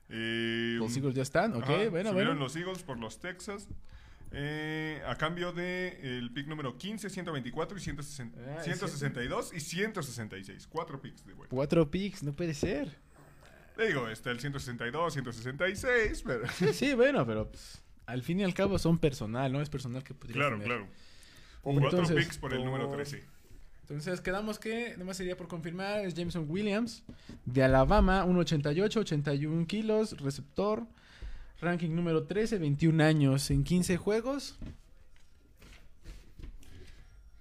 [0.09, 2.35] Eh, Los Eagles ya están, ok, ajá, bueno, bueno.
[2.35, 3.69] los Eagles por los Texas.
[4.33, 10.67] eh, a cambio de el pick número 15, 124 y 160 Ah, 162 y 166.
[10.69, 11.55] Cuatro picks de vuelta.
[11.55, 12.91] Cuatro picks, no puede ser.
[13.77, 16.49] Digo, está el 162, 166, pero...
[16.49, 19.61] Sí, sí, bueno, pero pues, al fin y al cabo son personal, ¿no?
[19.61, 20.67] Es personal que podría Claro, tener.
[20.69, 20.89] claro.
[21.75, 23.25] Cuatro picks por el número por- 13.
[23.83, 27.05] Entonces quedamos que, nomás sería por confirmar, es Jameson Williams,
[27.45, 30.87] de Alabama, 1.88, 81 kilos, receptor,
[31.61, 34.59] ranking número 13, 21 años, en 15 juegos.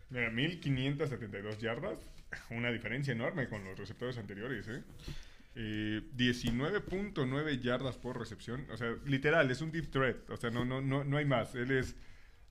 [0.09, 1.97] Mira, 1572 yardas.
[2.51, 4.83] Una diferencia enorme con los receptores anteriores, ¿eh?
[5.55, 8.67] Eh, 19.9 yardas por recepción.
[8.71, 10.29] O sea, literal, es un deep threat.
[10.29, 11.55] O sea, no, no, no, no hay más.
[11.55, 11.95] Él es.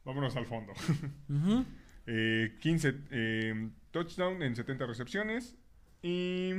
[0.05, 0.73] Vámonos al fondo.
[1.29, 1.65] Ujú.
[2.07, 5.57] Eh, 15 eh, touchdown en 70 recepciones.
[6.03, 6.53] Y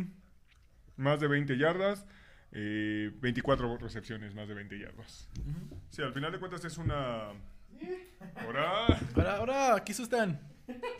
[0.98, 2.06] más de 20 yardas.
[2.52, 5.30] eh, 24 recepciones, más de 20 yardas.
[5.90, 7.30] Sí, al final de cuentas es una.
[8.36, 8.86] Ahora.
[9.16, 10.40] Ahora, ahora, aquí están.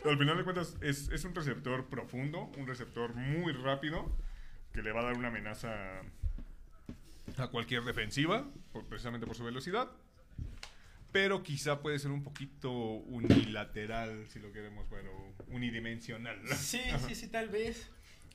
[0.04, 4.16] Al final de cuentas es, es un receptor profundo, un receptor muy rápido,
[4.72, 6.02] que le va a dar una amenaza
[7.38, 9.88] a cualquier defensiva, por- precisamente por su velocidad.
[11.16, 15.08] Pero quizá puede ser un poquito unilateral, si lo queremos, bueno,
[15.48, 16.38] unidimensional.
[16.58, 16.78] Sí,
[17.08, 17.88] sí, sí, tal vez.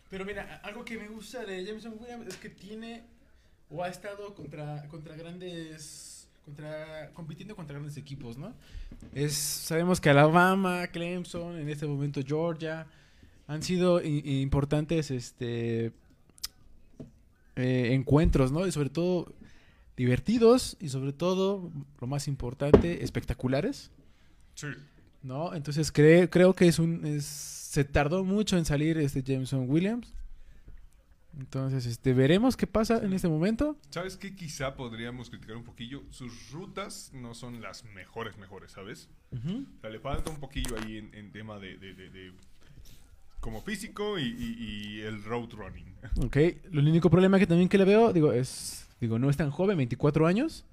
[0.09, 3.03] Pero mira, algo que me gusta de Jameson Williams es que tiene
[3.69, 8.51] o ha estado contra, contra grandes, contra, compitiendo contra grandes equipos, ¿no?
[9.13, 12.87] Es, sabemos que Alabama, Clemson, en este momento Georgia,
[13.45, 15.91] han sido importantes este,
[17.57, 18.65] eh, encuentros, ¿no?
[18.65, 19.35] Y sobre todo
[19.97, 23.91] divertidos y sobre todo, lo más importante, espectaculares.
[24.55, 24.68] Sí.
[25.23, 25.53] ¿no?
[25.53, 30.13] Entonces cre- creo que es un es- se tardó mucho en salir este Jameson Williams.
[31.39, 33.77] Entonces, este, veremos qué pasa en este momento.
[33.89, 34.35] ¿Sabes qué?
[34.35, 36.03] Quizá podríamos criticar un poquillo.
[36.09, 39.07] Sus rutas no son las mejores, mejores, ¿sabes?
[39.31, 42.34] O sea, le falta un poquillo ahí en, en tema de, de- de- de-
[43.39, 45.95] como físico y, y- y el road running.
[46.26, 46.38] Ok,
[46.72, 49.75] lo único problema que también que le veo, digo, es, digo, no es tan joven,
[49.77, 50.63] 24 años.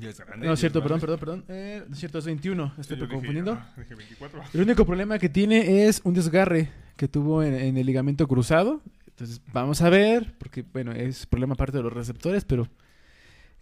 [0.00, 0.46] Ya es grande.
[0.46, 1.44] No, es cierto, perdón, perdón, perdón.
[1.48, 3.52] Eh, es cierto, es 21, Sí, estoy dije, confundiendo.
[3.52, 4.42] ah, dije 24.
[4.52, 8.82] El único problema que tiene es un desgarre que tuvo en, en el ligamento cruzado.
[9.06, 12.66] Entonces, vamos a ver, porque, bueno, es problema aparte de los receptores, pero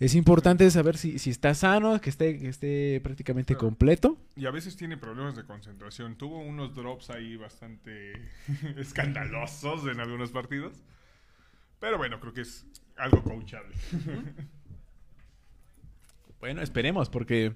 [0.00, 3.66] es importante saber si, si está sano, que esté, que esté prácticamente Claro.
[3.68, 4.16] completo.
[4.34, 6.16] Y a veces tiene problemas de concentración.
[6.16, 8.12] Tuvo unos drops ahí bastante
[8.78, 10.72] escandalosos en algunos partidos.
[11.78, 12.64] Pero bueno, creo que es
[12.96, 13.74] algo coachable.
[16.40, 17.54] Bueno, esperemos, porque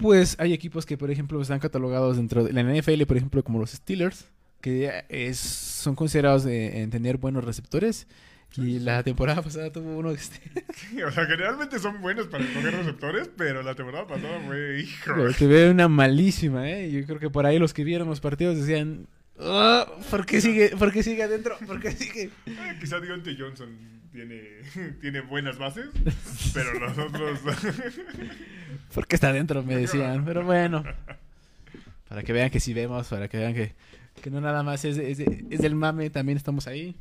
[0.00, 3.58] pues hay equipos que, por ejemplo, están catalogados dentro de la NFL, por ejemplo, como
[3.58, 4.30] los Steelers,
[4.62, 8.06] que es, son considerados de- en tener buenos receptores.
[8.56, 10.38] Y la temporada pasada tuvo uno este,
[11.06, 15.14] o sea, generalmente son buenos para escoger receptores, pero la temporada pasada fue, hijo.
[15.38, 16.90] que ve una malísima, ¿eh?
[16.90, 19.06] Yo creo que por ahí los que vieron los partidos decían,
[19.38, 21.56] "Ah, ¿por qué sigue, por qué sigue adentro?
[21.66, 22.30] ¿Por qué sigue?
[22.46, 23.68] Eh, quizá Deontay Johnson
[24.12, 24.42] tiene,
[25.00, 25.86] tiene buenas bases,
[26.54, 27.40] pero los otros...
[28.94, 29.62] ¿Por qué está adentro?
[29.62, 30.84] Me decían, pero bueno.
[32.08, 33.74] Para que vean que sí vemos, para que vean que,
[34.20, 36.94] que no nada más es, es, es del mame, también estamos ahí.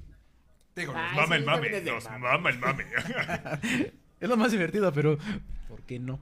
[0.76, 2.20] Digo, nos Ay, mama sí, el mame, nos mame.
[2.20, 2.86] mama el mame.
[4.22, 5.18] Es lo más divertido, pero
[5.68, 6.20] ¿por qué no?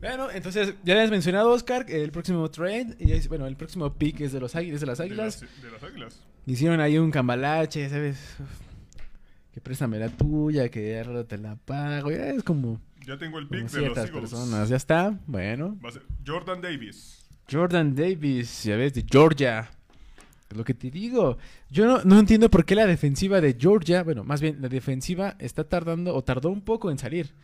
[0.00, 4.20] Bueno, entonces ya les mencionado, Oscar, el próximo trade, y es, bueno, el próximo pick
[4.20, 5.42] es de los águilas, de las De águilas.
[5.42, 6.20] las, de las águilas.
[6.46, 8.36] Hicieron ahí un cambalache, ¿sabes?
[9.52, 12.10] Que préstame la tuya, que ahora te la pago.
[12.10, 14.10] ya Es como, Ya tengo el pick de los Eagles.
[14.10, 14.68] personas.
[14.68, 15.78] Ya está, bueno.
[15.84, 17.24] Va a ser Jordan Davis.
[17.50, 19.70] Jordan Davis, ya ves, de Georgia.
[20.50, 21.36] Es lo que te digo.
[21.70, 25.36] Yo no, no entiendo por qué la defensiva de Georgia, bueno, más bien la defensiva
[25.38, 27.34] está tardando o tardó un poco en salir.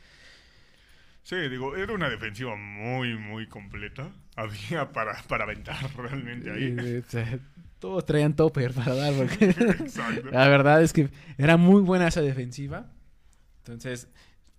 [1.29, 4.11] Sí, digo, era una defensiva muy, muy completa.
[4.35, 7.03] Había para, para aventar realmente ahí.
[7.07, 7.39] O sea,
[7.79, 9.13] todos traían topper para dar.
[9.13, 10.31] porque- Exacto.
[10.31, 12.91] la verdad es que era muy buena esa defensiva.
[13.59, 14.09] Entonces,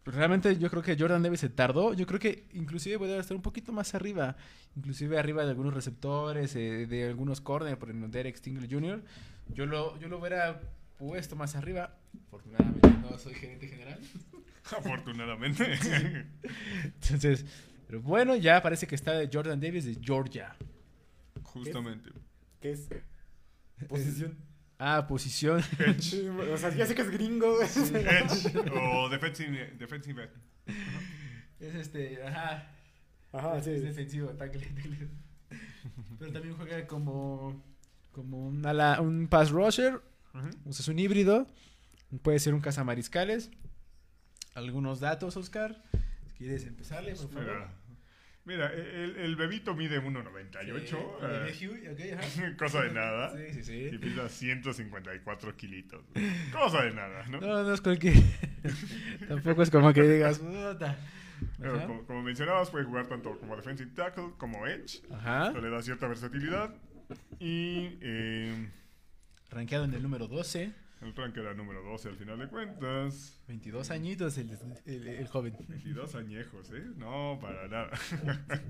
[0.06, 1.96] realmente yo creo que Jordan Davis se tardó.
[1.96, 4.36] Yo creo que inclusive podría estar un poquito más arriba.
[4.76, 9.02] Inclusive arriba de algunos receptores, eh, de algunos corners, por ejemplo, Derek Stingley Jr.
[9.56, 10.62] Yo lo, yo lo hubiera
[11.00, 11.96] puesto más arriba.
[12.28, 14.00] Afortunadamente no soy gerente general.
[14.78, 15.78] Afortunadamente.
[16.84, 17.46] Entonces,
[17.88, 20.56] pero bueno, ya parece que está Jordan Davis de Georgia.
[21.44, 22.10] Justamente.
[22.62, 22.88] ¿Qué es?
[23.88, 24.38] Posición.
[24.78, 25.62] Ah, posición.
[26.54, 27.62] O sea, ya sé que es gringo.
[27.62, 30.30] Edge o defensive, defensive
[31.60, 32.72] es este, ajá.
[33.34, 33.72] Ajá, sí.
[33.72, 35.08] Es defensivo, tackle, tackle.
[36.20, 37.62] Pero también juega como,
[38.12, 40.02] como un, ala- un pass rusher.
[40.66, 41.48] O sea, es un híbrido.
[42.22, 43.52] Puede ser un cazamariscales.
[44.60, 45.82] Algunos datos, Oscar.
[46.24, 47.44] Si quieres empezarle, por favor.
[48.46, 51.54] Mira, mira, el, el bebito mide 1.98.
[51.54, 53.32] Sí, eh, cosa de nada.
[53.36, 53.98] Sí, sí, Y sí.
[53.98, 56.04] pesa 154 kilitos.
[56.52, 57.40] Cosa de nada, ¿no?
[57.40, 58.16] No, no es cualquier.
[59.28, 60.42] Tampoco es como que digas.
[61.58, 65.02] Pero como, como mencionabas, puede jugar tanto como defensive tackle como edge.
[65.12, 65.52] Ajá.
[65.52, 66.74] Le da cierta versatilidad.
[67.40, 68.70] Y eh,
[69.50, 70.74] Rankeado en el número 12.
[71.02, 73.40] El rank era número 12 al final de cuentas.
[73.48, 74.50] 22 añitos el,
[74.86, 75.56] el, el joven.
[75.68, 76.84] 22 añejos, ¿eh?
[76.98, 77.92] No, para nada.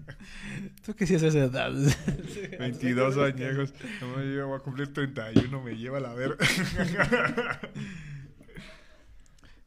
[0.86, 1.72] ¿Tú qué hacías esa edad?
[2.60, 3.74] 22 añejos.
[4.02, 6.38] No me llevo a cumplir 31, me lleva a la verga.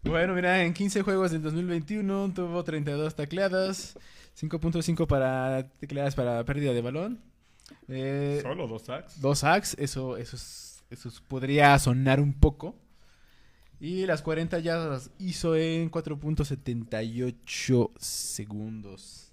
[0.05, 3.97] Bueno, mira, en 15 juegos del 2021 tuvo 32 tacleadas,
[4.37, 7.21] 5.5 para tacleadas para pérdida de balón.
[7.89, 9.21] Eh, Solo dos sacks.
[9.21, 12.77] dos sacks, eso, eso, es- eso es- podría sonar un poco.
[13.81, 19.29] Y las 40 ya las hizo en 4.78 segundos.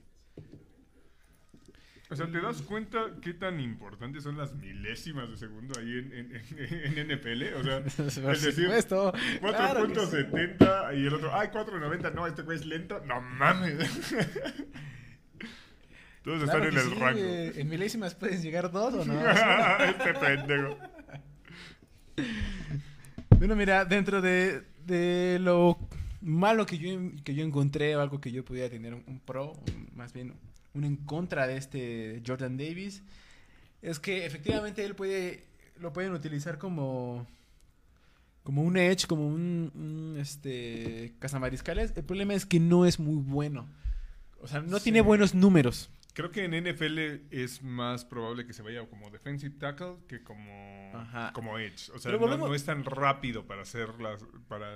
[2.12, 6.12] O sea, ¿te das cuenta qué tan importantes son las milésimas de segundo ahí en,
[6.12, 7.54] en, en, en NPL?
[7.60, 7.84] O sea,
[8.24, 9.14] Por es decir, supuesto.
[9.42, 10.16] claro que sí.
[10.18, 13.00] 4.70 y el otro, ay, 4.90, no, este güey es lento.
[13.06, 13.78] No mames.
[16.24, 17.20] Todos están en el sí, rango.
[17.22, 19.14] eh, ¿En milésimas pueden llegar dos o no?
[19.86, 20.78] este pendejo.
[23.38, 25.78] Bueno, mira, dentro de, de lo
[26.22, 26.90] malo que yo,
[27.24, 30.34] que yo encontré, o algo que yo pudiera tener un, un pro, un- más bien
[30.74, 33.02] un en contra de este Jordan Davis,
[33.82, 35.46] es que efectivamente él puede,
[35.80, 37.26] lo pueden utilizar como,
[38.44, 41.94] como un edge, como un, un, este, cazamariscales.
[41.96, 43.68] El problema es que no es muy bueno.
[44.42, 44.86] O sea, no Sí.
[44.86, 45.90] tiene buenos números.
[46.20, 47.00] Creo que en NFL
[47.32, 51.32] es más probable que se vaya como defensive tackle que como, Ajá.
[51.32, 51.90] como edge.
[51.96, 54.68] O sea, no, es tan rápido para hacer las, para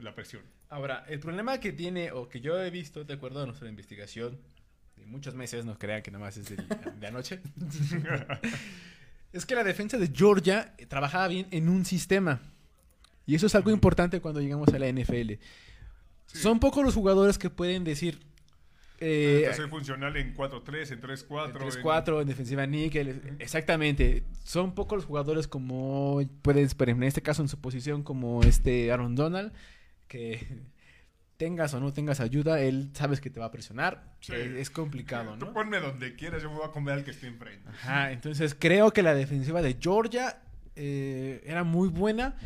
[0.00, 0.42] la presión.
[0.68, 4.38] Ahora, el problema que tiene, o que yo he visto, de acuerdo a nuestra investigación,
[4.96, 6.68] de muchos meses, no crean que nada más es del-
[7.00, 7.40] de anoche,
[9.32, 12.40] es que la defensa de Georgia eh, trabajaba bien en un sistema.
[13.24, 15.32] Y eso es algo importante cuando llegamos a la NFL.
[16.26, 16.38] Sí.
[16.38, 18.20] Son pocos los jugadores que pueden decir...
[19.04, 21.56] eh, soy funcional en 4-3, en 3-4.
[21.56, 23.36] en en- 3-4, en defensiva níquel.
[23.38, 24.24] Exactamente.
[24.44, 29.14] Son pocos los jugadores como pueden, en este caso en su posición como este Aaron
[29.14, 29.52] Donald,
[30.08, 30.38] que
[31.36, 34.14] tengas o no tengas ayuda, él sabes que te va a presionar.
[34.20, 34.32] Sí.
[34.34, 35.52] Es complicado, Tú ¿no?
[35.52, 37.68] ponme donde quieras, yo me voy a comer al que esté enfrente.
[37.68, 40.40] Ajá, entonces creo que la defensiva de Georgia
[40.76, 42.36] eh, era muy buena,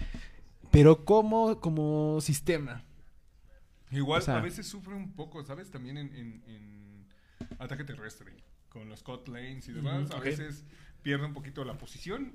[0.70, 2.82] pero como, como sistema.
[3.96, 5.70] Igual O sea- a veces sufre un poco, ¿sabes?
[5.70, 7.06] También en, en- en
[7.58, 8.32] ataque terrestre,
[8.68, 10.10] con los cut lanes y demás.
[10.10, 10.64] A veces
[11.02, 12.34] pierde un poquito la posición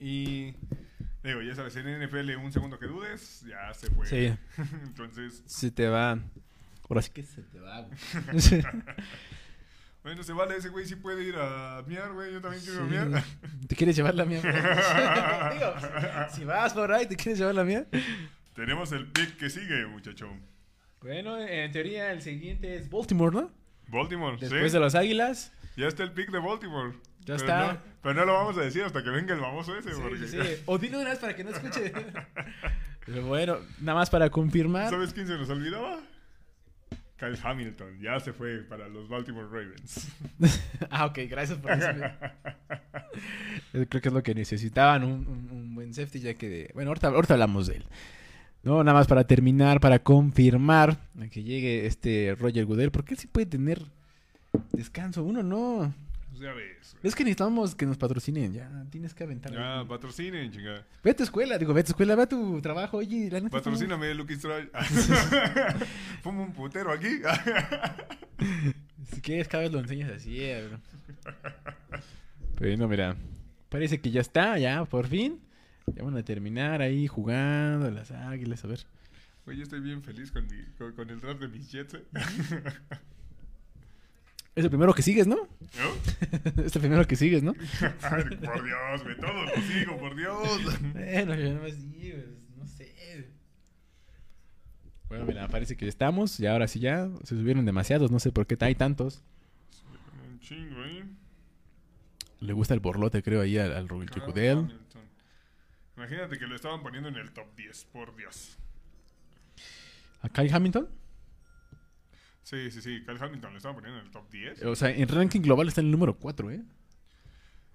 [0.00, 0.54] y...
[1.22, 4.06] Digo, ya sabes, en NFL un segundo que dudes, ya se fue.
[4.06, 4.32] Sí.
[4.84, 6.18] Entonces, Se te va.
[6.88, 7.98] Ahora sí que se te va, güey.
[10.02, 12.90] bueno, se vale, ese güey sí puede ir a miar, güey, yo también quiero Sí.
[12.90, 13.22] miar.
[13.66, 14.40] ¿Te quieres llevar la mía?
[15.52, 15.74] Digo,
[16.34, 17.86] si vas por ahí, ¿te quieres llevar la mía?
[18.54, 20.30] Tenemos el pick que sigue, muchacho.
[21.02, 23.50] Bueno, en teoría el siguiente es Baltimore, ¿no?
[23.88, 24.76] Baltimore, Después ¿sí?
[24.76, 25.52] de los Águilas.
[25.76, 26.92] Ya está el pick de Baltimore.
[27.20, 27.72] Ya Pero está.
[27.74, 29.92] no- pero no lo vamos a decir hasta que venga el famoso ese.
[29.92, 30.26] Sí, porque...
[30.28, 30.38] sí.
[30.66, 31.92] O dilo una vez para que no escuche.
[33.06, 34.90] Pero bueno, nada más para confirmar.
[34.90, 35.98] ¿Sabes quién se nos olvidaba?
[37.16, 38.00] Kyle Hamilton.
[38.00, 40.08] Ya se fue para los Baltimore Ravens.
[40.90, 41.70] ah, ok, gracias por.
[43.72, 46.48] Yo Creo que es lo que necesitaban, un, un- un buen safety, ya que...
[46.48, 47.84] de- Bueno, ahorita, ahorita hablamos de él.
[48.68, 53.18] No, nada más para terminar, para confirmar a que llegue este Roger Goodell, porque él
[53.18, 53.80] sí puede tener
[54.72, 55.94] descanso, uno no.
[56.28, 56.92] Pues ya ves.
[56.92, 57.08] güey.
[57.08, 59.54] Es que necesitamos que nos patrocinen, ya, tienes que aventar.
[59.54, 60.84] Ya, patrocinen, chinga.
[61.02, 63.40] Ve a tu escuela, digo, ve a tu escuela, ve a tu trabajo, oye, la
[63.40, 63.56] neta.
[63.56, 64.70] Patrocíname, Lucky Strike.
[66.22, 67.08] Fumo un putero aquí.
[69.10, 70.78] Si quieres, cada vez lo enseñas así, eh, bro.
[72.58, 73.16] Pero no, mira,
[73.70, 75.40] parece que ya está, ya, por fin.
[75.94, 78.80] Ya van a terminar ahí jugando las águilas, a ver.
[79.46, 81.94] Oye, estoy bien feliz con, mi- con, con el draft de mis Jets.
[81.94, 82.04] ¿eh?
[84.54, 85.36] Es el primero que sigues, ¿no?
[85.36, 86.62] ¿No?
[86.64, 87.54] es el primero que sigues, ¿no?
[88.02, 89.16] Ay, por Dios, güey.
[89.16, 90.82] Todos lo sigo, por Dios.
[90.94, 93.28] Bueno, yo no sí, pues, no sé.
[95.08, 96.40] Bueno, mira, parece que ya estamos.
[96.40, 98.10] Y ahora sí ya se subieron demasiados.
[98.10, 99.22] No sé por qué hay tantos.
[100.28, 101.04] Un chingo, ¿eh?
[102.40, 104.58] Le gusta el borlote, creo, ahí al, al Goodell.
[104.58, 104.78] Hamilton.
[105.98, 108.56] Imagínate que lo estaban poniendo en el top 10, por Dios.
[110.22, 110.88] ¿A Kyle Hamilton?
[112.44, 113.02] Sí, sí, sí.
[113.04, 114.62] Kyle Hamilton lo estaban poniendo en el top 10.
[114.64, 116.62] O sea, en ranking global está en el número 4, ¿eh?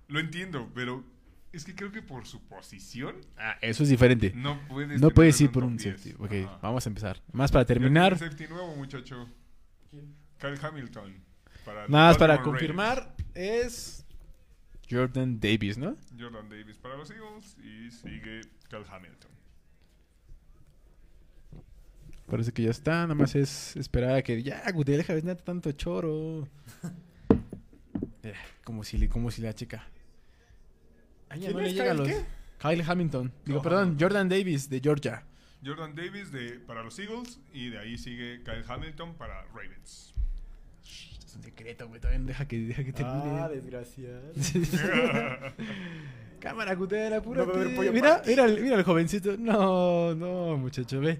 [0.07, 1.03] Lo entiendo, pero
[1.51, 4.31] es que creo que por su posición Ah, eso es diferente.
[4.35, 5.01] no puedes.
[5.01, 5.97] No puedes ir por un 10.
[6.01, 6.15] safety.
[6.17, 6.59] Ok, Ajá.
[6.61, 7.21] vamos a empezar.
[7.33, 8.17] Más para terminar.
[8.17, 9.27] safety nuevo, muchacho.
[10.39, 11.13] Kyle Hamilton.
[11.65, 14.02] Para Nada más para confirmar, es
[14.93, 15.97] Jordan Davis, ¿no?
[16.17, 19.31] Jordan Davis para los Eagles y sigue Kyle Hamilton.
[22.27, 25.71] Parece que ya está, nada más es esperar a que ya, Goodell, deja de tanto
[25.73, 26.47] choro.
[28.25, 28.33] Eh,
[28.63, 29.85] como si, le- como si la chica.
[31.27, 32.07] Ay, ¿Quién no le es llega a Kyle los...
[32.07, 32.25] qué?
[32.57, 33.33] Kyle Hamilton.
[33.43, 35.25] Digo, perdón, Jordan Davis de Georgia.
[35.65, 40.12] Jordan Davis de, para los Eagles y de ahí sigue Kyle Hamilton para Ravens.
[41.33, 43.39] Es un secreto, güey, todavía deja que, deja que termine.
[43.41, 44.21] Ah, desgraciado.
[46.39, 47.51] Cámara, Goodell, apúrate.
[47.57, 49.35] No mira, mira, el- mira el jovencito.
[49.37, 51.17] No, no, muchacho, ve.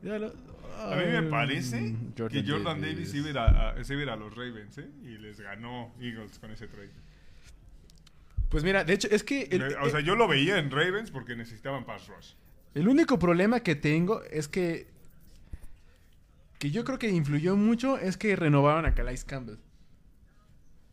[0.00, 0.32] Míralo.
[0.78, 1.94] A mí me parece
[2.30, 4.88] que Jordan Davis iba a a, iba a ir a los Ravens, ¿eh?
[5.04, 6.90] Y les ganó Eagles con ese trade.
[8.48, 11.34] Pues mira, de hecho, es que el, o sea, yo lo veía en Ravens porque
[11.36, 12.32] necesitaban pass rush.
[12.74, 14.86] el único problema que tengo es que.
[16.58, 19.56] Que yo creo que influyó mucho es que renovaron a Calais Campbell.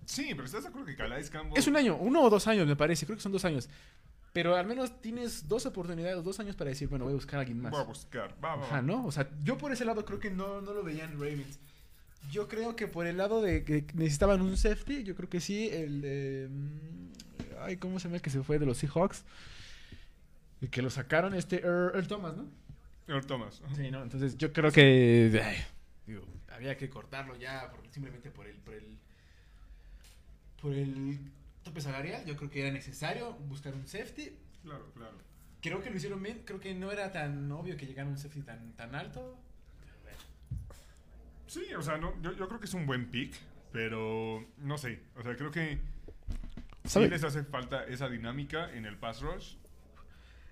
[0.05, 1.57] Sí, pero ¿estás de acuerdo que Calais Campbell...
[1.57, 3.05] Es un año, uno o dos años, me parece.
[3.05, 3.69] Creo que son dos años.
[4.33, 7.39] Pero al menos tienes dos oportunidades, dos años para decir, bueno, voy a buscar a
[7.41, 7.71] alguien más.
[7.71, 8.35] Voy a buscar.
[8.43, 8.65] Va, va.
[8.65, 9.05] Ajá, ¿no?
[9.05, 11.59] O sea, yo por ese lado creo que no, no lo veían Ravens.
[12.31, 15.69] Yo creo que por el lado de que necesitaban un safety, yo creo que sí,
[15.69, 16.47] el de...
[16.49, 19.23] mm, Ay, ¿cómo se llama el que se fue de los Seahawks?
[20.61, 22.47] El que lo sacaron, este Earl, Earl Thomas, ¿no?
[23.07, 23.61] Earl Thomas.
[23.75, 24.01] Sí, ¿no?
[24.03, 25.41] Entonces yo creo que...
[25.43, 25.57] ay,
[26.07, 28.97] digo, había que cortarlo ya por- simplemente por el, por el...
[30.61, 31.19] Por el
[31.63, 32.25] tope salarial.
[32.25, 34.37] Yo creo que era necesario buscar un safety.
[34.63, 35.17] Claro, claro.
[35.61, 36.43] Creo que lo hicieron bien.
[36.45, 39.37] Creo que no era tan obvio que llegara un safety tan, tan alto.
[41.47, 43.35] Sí, o sea, no, yo, yo creo que es un buen pick
[43.71, 45.77] Pero no sé, o sea, creo que
[46.85, 47.05] ¿Sabe?
[47.05, 49.55] sí les hace falta esa dinámica en el pass rush.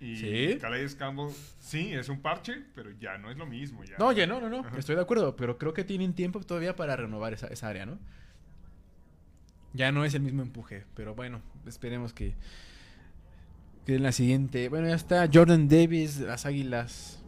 [0.02, 0.58] Y Sí.
[0.60, 1.30] Calais Campbell,
[1.60, 3.84] sí, es un parche, pero ya no es lo mismo.
[3.84, 3.98] Ya.
[4.00, 4.66] No, oye, no, no, no.
[4.76, 8.00] Estoy de acuerdo, pero creo que tienen tiempo todavía para renovar esa, esa área, ¿no?
[9.74, 12.34] Ya no es el mismo empuje, pero bueno, esperemos que,
[13.86, 14.70] que en la siguiente.
[14.70, 17.20] Bueno, ya está Jordan Davis, las Águilas.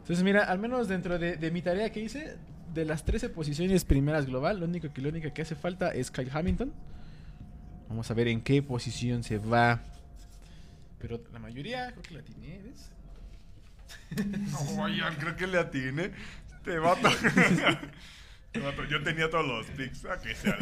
[0.00, 2.36] Entonces, mira, al menos dentro de, de mi tarea que hice,
[2.74, 6.10] de las 13 posiciones primeras global, lo único que, lo único que hace falta es
[6.10, 6.72] Kyle Hamilton.
[7.88, 9.80] Vamos a ver en qué posición se va.
[10.98, 12.90] Pero la mayoría creo que la tiene, ¿ves?
[14.78, 16.12] Oigan, creo que le atiene.
[16.64, 17.08] Te mato.
[18.52, 18.84] Te mato.
[18.84, 20.04] Yo tenía todos los picks.
[20.06, 20.58] A que sea.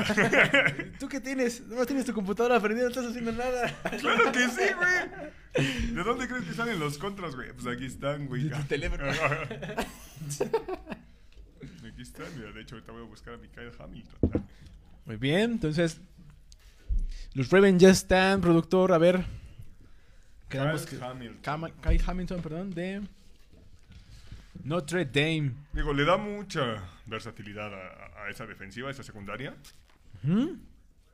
[0.99, 1.63] ¿Tú qué tienes?
[1.67, 3.73] No tienes tu computadora prendida, no estás haciendo nada.
[4.01, 5.95] claro que sí, güey.
[5.95, 7.53] ¿De dónde crees que salen los contras, güey?
[7.53, 8.45] Pues aquí están, güey.
[8.45, 9.05] De tu teléfono.
[11.89, 12.53] Aquí están, mira.
[12.53, 14.47] De hecho, ahorita voy a buscar a Mikael Hamilton.
[15.07, 16.01] Muy bien, entonces.
[17.35, 18.93] Los Ravens ya están, productor.
[18.93, 19.25] A ver.
[20.49, 21.43] Quedamos Kyle que- Hamilton.
[21.43, 23.03] Kama- Kyle Hamilton, perdón, de
[24.65, 25.53] Notre Dame.
[25.73, 29.55] Digo, le da mucha versatilidad a, a esa defensiva, a esa secundaria.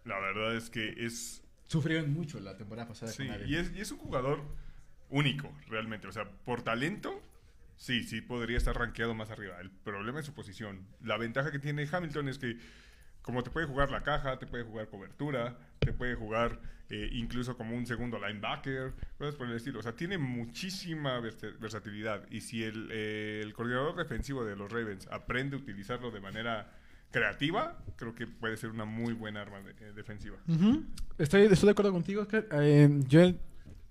[0.04, 3.80] La verdad es que es Sufrieron mucho la temporada pasada Sí, con y es, y
[3.80, 4.42] es un jugador
[5.10, 6.06] único, realmente.
[6.06, 7.22] O sea, por talento,
[7.76, 9.58] sí, sí podría estar rankeado más arriba.
[9.60, 10.86] El problema es su posición.
[11.02, 12.58] La ventaja que tiene Hamilton es que,
[13.22, 17.56] como te puede jugar la caja, te puede jugar cobertura, te puede jugar eh, incluso
[17.56, 19.78] como un segundo linebacker, cosas por el estilo.
[19.78, 22.26] O sea, tiene muchísima vers- versatilidad.
[22.30, 26.70] Y si el, eh, el coordinador defensivo de los Ravens aprende a utilizarlo de manera
[27.10, 30.36] creativa, creo que puede ser una muy buena arma de- eh, defensiva.
[31.18, 32.46] Estoy, estoy de acuerdo contigo, Oscar.
[32.52, 33.20] Eh, yo,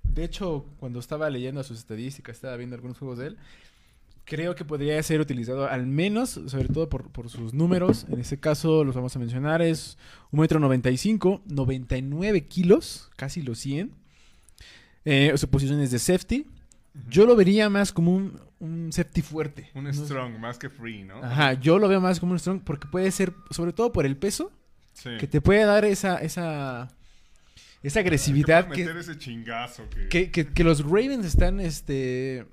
[0.04, 3.38] de hecho, cuando estaba leyendo sus estadísticas, estaba viendo algunos juegos de él,
[4.32, 8.06] creo que podría ser utilizado al menos, sobre todo por, por sus números.
[8.10, 9.98] En este caso, los vamos a mencionar, es
[10.32, 13.92] un metro 95, 99 kilos, casi los 100.
[15.04, 16.46] Eh, su posición es de safety.
[17.10, 19.70] Yo lo vería más como un, un safety fuerte.
[19.76, 21.22] Un No strong, más que free, ¿no?
[21.22, 24.16] Ajá, yo lo veo más como un strong porque puede ser, sobre todo por el
[24.16, 24.50] peso,
[24.94, 25.10] Sí.
[25.20, 26.88] que te puede dar esa, esa,
[27.84, 30.08] esa agresividad que, meter ese chingazo que...
[30.10, 32.46] que, que- que los Ravens están este,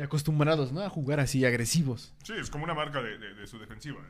[0.00, 0.80] acostumbrados ¿no?
[0.80, 2.14] a jugar así, agresivos.
[2.24, 4.00] Sí, es como una marca de, de- de su defensiva.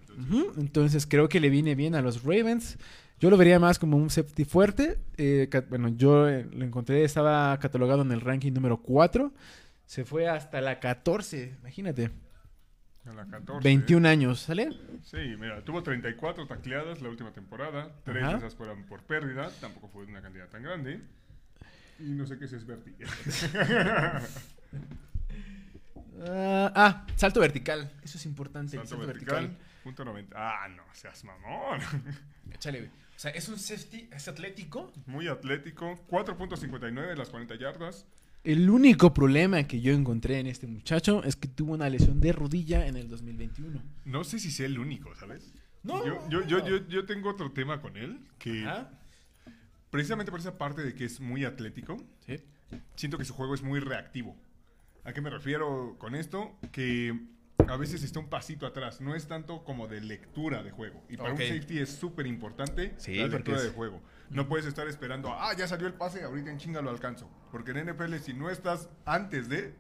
[0.58, 1.06] entonces.
[1.06, 2.78] Creo que le viene bien a los Ravens.
[3.18, 4.98] Yo lo vería más como un safety fuerte.
[5.16, 9.32] Eh, bueno, yo eh, lo encontré, estaba catalogado en el ranking número 4.
[9.86, 12.10] Se fue hasta la 14, imagínate.
[13.04, 13.62] En la 14.
[13.62, 14.70] 21 años, ¿sale?
[15.04, 17.90] Sí, mira, tuvo 34 tacleadas la última temporada.
[18.04, 18.32] Tres Ajá.
[18.32, 19.50] de esas fueron por pérdida.
[19.60, 21.00] Tampoco fue una cantidad tan grande.
[21.98, 22.92] Y no sé qué es Esberti.
[26.20, 27.90] Ah, ah, salto vertical.
[28.02, 28.76] Eso es importante.
[28.76, 30.34] Salto vertical, punto 90.
[30.36, 31.80] Ah, no, seas mamón.
[32.52, 32.90] Échale, güey.
[32.90, 34.92] O sea, es un safety, es atlético.
[35.06, 35.98] Muy atlético.
[36.08, 38.06] 4.59 las 40 yardas.
[38.44, 42.32] El único problema que yo encontré en este muchacho es que tuvo una lesión de
[42.32, 43.80] rodilla en el 2021.
[44.04, 45.52] No sé si sea el único, ¿sabes?
[45.84, 48.18] No, Yo, yo, yo, yo, yo tengo otro tema con él.
[48.38, 48.90] Que Ajá.
[49.90, 52.40] precisamente por esa parte de que es muy atlético, Sí.
[52.96, 54.36] siento que su juego es muy reactivo.
[55.04, 56.56] ¿A qué me refiero con esto?
[56.70, 57.18] Que
[57.68, 59.00] a veces está un pasito atrás.
[59.00, 61.02] No es tanto como de lectura de juego.
[61.08, 61.40] Y para Ok.
[61.40, 64.00] un safety es súper importante Sí, la lectura es- de juego.
[64.30, 67.28] No puedes estar esperando, ah, ya salió el pase, ahorita en chinga lo alcanzo.
[67.50, 69.74] Porque en NFL, si no estás antes de...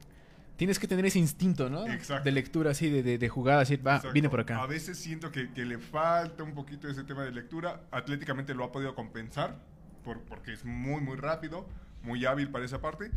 [0.56, 1.86] Tienes que tener ese instinto, ¿no?
[1.86, 2.24] Exacto.
[2.24, 4.12] De lectura así, de, de, de jugada, así, va, Exacto.
[4.12, 4.66] viene por A acá.
[4.66, 7.84] veces siento que, que le falta un poquito ese tema de lectura.
[7.90, 9.56] Atléticamente lo ha podido compensar
[10.04, 11.66] por, porque es muy, muy rápido,
[12.02, 13.10] muy hábil para esa parte.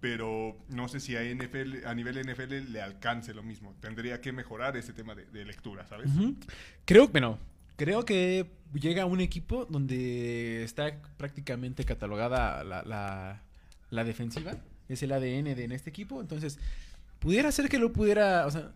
[0.00, 3.74] Pero no sé si a, NFL, a nivel NFL le alcance lo mismo.
[3.80, 6.08] Tendría que mejorar ese tema de, de lectura, ¿sabes?
[6.14, 6.36] Ujú.
[6.86, 7.38] Creo, bueno,
[7.76, 13.42] creo que llega un equipo donde está prácticamente catalogada la, la-
[13.90, 14.56] la defensiva.
[14.88, 16.20] Es el ADN de en este equipo.
[16.20, 16.58] Entonces,
[17.18, 18.46] pudiera ser que lo pudiera.
[18.46, 18.72] O sea,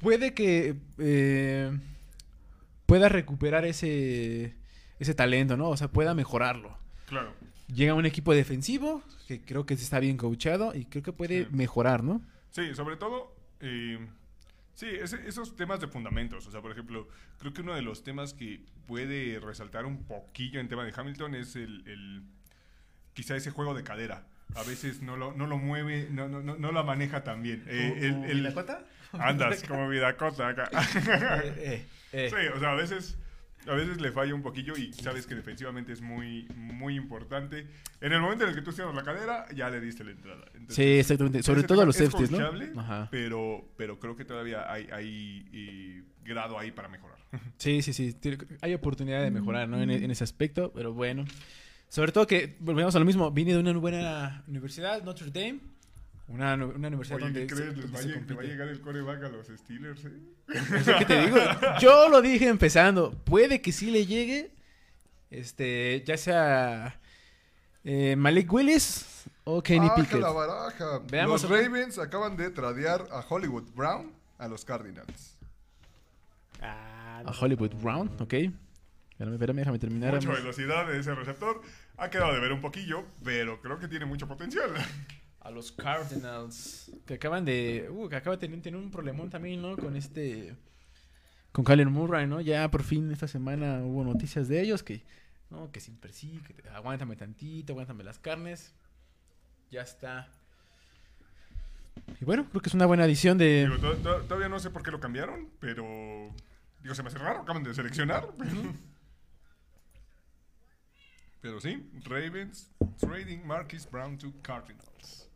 [0.00, 1.76] puede que eh,
[2.86, 4.54] pueda recuperar ese,
[4.98, 5.68] ese talento, ¿no?
[5.70, 6.76] O sea, pueda mejorarlo.
[7.06, 7.32] Claro.
[7.72, 11.48] Llega un equipo defensivo que creo que está bien coachado y creo que puede Sí.
[11.52, 12.20] mejorar, ¿no?
[12.50, 13.98] Sí, sobre todo, eh,
[14.74, 16.46] sí, ese- esos temas de fundamentos.
[16.46, 17.08] O sea, por ejemplo,
[17.38, 21.34] creo que uno de los temas que puede resaltar un poquillo en tema de Hamilton
[21.34, 22.22] es el, el-
[23.14, 24.26] quizá ese juego de cadera.
[24.54, 27.64] A veces no lo, no lo mueve, no, no, no, no la maneja tan bien.
[27.68, 28.54] Eh, el- el-
[29.12, 30.70] Andas como Vidacota acá.
[31.44, 32.30] Eh, eh, eh.
[32.30, 33.16] Sí, o sea, a veces
[33.66, 37.66] A veces le falla un poquillo y sabes que defensivamente es muy, muy importante.
[38.00, 40.44] En el momento en el que tú cierras la cadera, ya le diste la entrada.
[40.54, 41.42] Entonces, Sí, exactamente.
[41.42, 42.80] Sobre todo tema los es safeties, ¿no?
[42.80, 43.08] Ajá.
[43.10, 47.18] Pero, pero creo que todavía hay, hay eh, grado ahí para mejorar.
[47.56, 48.16] Sí, sí, sí.
[48.60, 49.80] Hay oportunidad de mejorar, ¿no?
[49.80, 51.24] En, en ese aspecto, pero bueno.
[51.88, 55.60] Sobre todo que, volvemos a lo mismo, vine de una buena universidad, Notre Dame.
[56.32, 57.76] Una, una universidad Oye, donde ¿qué se- crees?
[57.76, 60.10] Les donde va, se va a llegar el coreback a los Steelers, ¿eh?
[60.48, 61.36] Es que te digo.
[61.80, 63.10] Yo lo dije empezando.
[63.24, 64.54] Puede que sí le llegue.
[65.30, 67.00] Este, ya sea
[67.84, 70.20] eh, Malik Willis o Kenny Baja Pickett.
[70.20, 70.98] la baraja.
[71.10, 71.54] Veamos, los a.
[71.54, 75.36] Ravens acaban de tradear a Hollywood Brown a los Cardinals.
[76.60, 78.32] Ah, A Hollywood Brown, ok.
[79.10, 80.14] Espérame, espérame, déjame terminar.
[80.14, 81.60] Mucha velocidad de ese receptor.
[81.96, 84.70] Ha quedado de ver un poquillo, pero creo que tiene mucho potencial.
[85.44, 86.90] A los Cardinals.
[87.04, 87.88] Que acaban de.
[87.90, 89.76] Uh, que acaba de tener, tener un problemón también, ¿no?
[89.76, 90.54] Con este.
[91.50, 92.40] Con Kyler Murray, ¿no?
[92.40, 95.02] Ya por fin esta semana hubo noticias de ellos que.
[95.50, 98.72] No, que siempre sí, que te- aguántame tantito, aguántame las carnes.
[99.70, 100.28] Ya está.
[102.20, 103.66] Y bueno, creo que es una buena adición de.
[103.68, 105.84] Digo, to- to- todavía no sé por qué lo cambiaron, pero.
[106.82, 108.28] Digo, se me hace raro, acaban de seleccionar.
[111.40, 115.28] pero sí, Ravens trading Marquis Brown to Cardinals.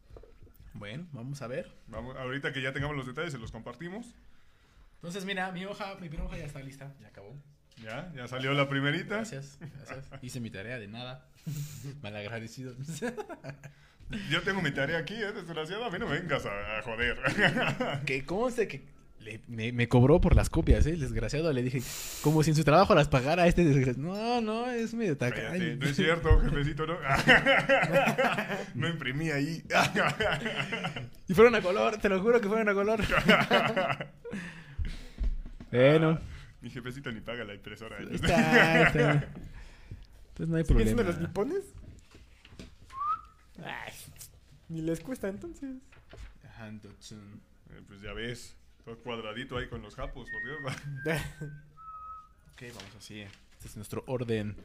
[0.78, 1.73] Bueno, vamos a ver.
[1.89, 4.15] Vamos, ahorita que ya tengamos los detalles, se los compartimos.
[4.97, 6.94] Entonces, mira, mi hoja, mi primera hoja ya está lista.
[7.01, 7.35] Ya acabó.
[7.82, 9.16] Ya, ya salió la primerita.
[9.16, 10.23] Gracias, gracias.
[10.23, 11.28] Hice mi tarea de nada.
[12.03, 12.74] Malagradecido.
[14.31, 15.32] Yo tengo mi tarea aquí, ¿eh?
[15.32, 17.19] Desgraciado, a mí no me vengas a, a joder.
[18.07, 18.85] Que conste que
[19.27, 20.90] le- me, me cobró por las copias, ¿eh?
[20.90, 21.82] El desgraciado le dije,
[22.23, 23.98] como si en su trabajo las pagara a este desgraciado.
[24.09, 25.77] No, no, es medio tacaño.
[25.77, 26.97] no es cierto, jefecito, no.
[28.74, 29.62] no imprimí ahí.
[31.28, 33.01] Y fueron a color, te lo juro que fueron a color.
[35.70, 36.20] bueno,
[36.61, 37.98] Mi jefecito ni paga la impresora.
[37.98, 39.28] ahí está.
[40.28, 41.03] Entonces no hay ¿Siguen siendo problema.
[41.05, 41.65] los nipones?
[43.65, 43.93] Ay,
[44.69, 45.77] ni les cuesta entonces.
[46.59, 47.40] Anderson.
[47.70, 48.55] Eh, pues ya ves,
[48.86, 51.20] todo cuadradito ahí con los japos, por Dios.
[52.52, 53.20] Ok, vamos así.
[53.20, 54.56] Este es nuestro orden.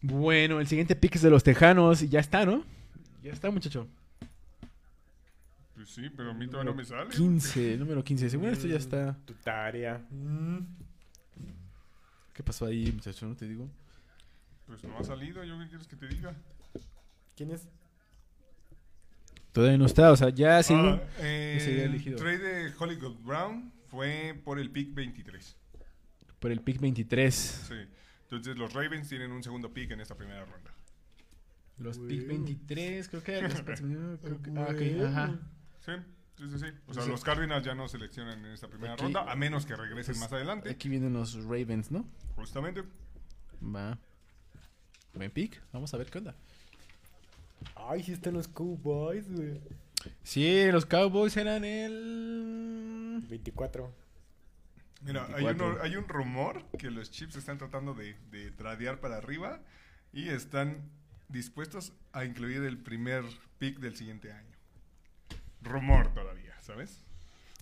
[0.00, 2.00] Bueno, el siguiente pick es de los Tejanos.
[2.00, 2.64] Y ya está, ¿no?
[3.22, 3.86] Ya está, muchacho.
[5.74, 7.10] Pues sí, pero a mí todavía no me sale.
[7.10, 8.30] 15, número 15.
[8.30, 9.14] Según esto ya está.
[9.26, 9.98] Tu tarea.
[10.08, 10.60] Mm.
[12.32, 13.26] ¿Qué pasó ahí, muchacho?
[13.26, 13.68] No te digo.
[14.66, 16.34] Pues no ha salido, ¿yo qué quieres que te diga?
[17.36, 17.68] ¿Quién es?
[19.52, 20.74] Todavía no está, o sea, ya sí.
[20.76, 22.16] Ah, eh, Ese ya elegido.
[22.18, 25.56] trade de Hollywood Brown fue por el pick 23.
[26.38, 27.34] Por el pick 23.
[27.34, 27.74] Sí.
[28.22, 30.72] Entonces los Ravens tienen un segundo pick en esta primera ronda.
[31.78, 33.54] Los pick 23, creo que los
[34.20, 35.38] creo que- ah, ajá.
[35.84, 35.92] Sí,
[36.38, 36.58] sí, sí.
[36.58, 36.66] sí.
[36.86, 37.08] O sea, Sí.
[37.10, 40.20] los Cardinals ya no seleccionan en esta primera Aquí- ronda, a menos que regresen pues,
[40.20, 40.70] más adelante.
[40.70, 42.06] Aquí vienen los Ravens, ¿no?
[42.36, 42.84] Justamente.
[43.62, 43.98] Va.
[45.14, 45.60] Buen pick.
[45.72, 46.36] Vamos a ver qué onda.
[47.74, 49.60] Ay, sí están los Cowboys, güey.
[50.22, 53.22] Sí, los Cowboys eran el.
[53.28, 53.92] 24.
[55.02, 55.66] Mira, hay, 24.
[55.66, 59.60] uno- hay un rumor que los Chips están tratando de, de tradear para arriba
[60.12, 60.82] y están
[61.28, 63.24] dispuestos a incluir el primer
[63.58, 64.50] pick del siguiente año.
[65.62, 67.02] Rumor todavía, ¿sabes?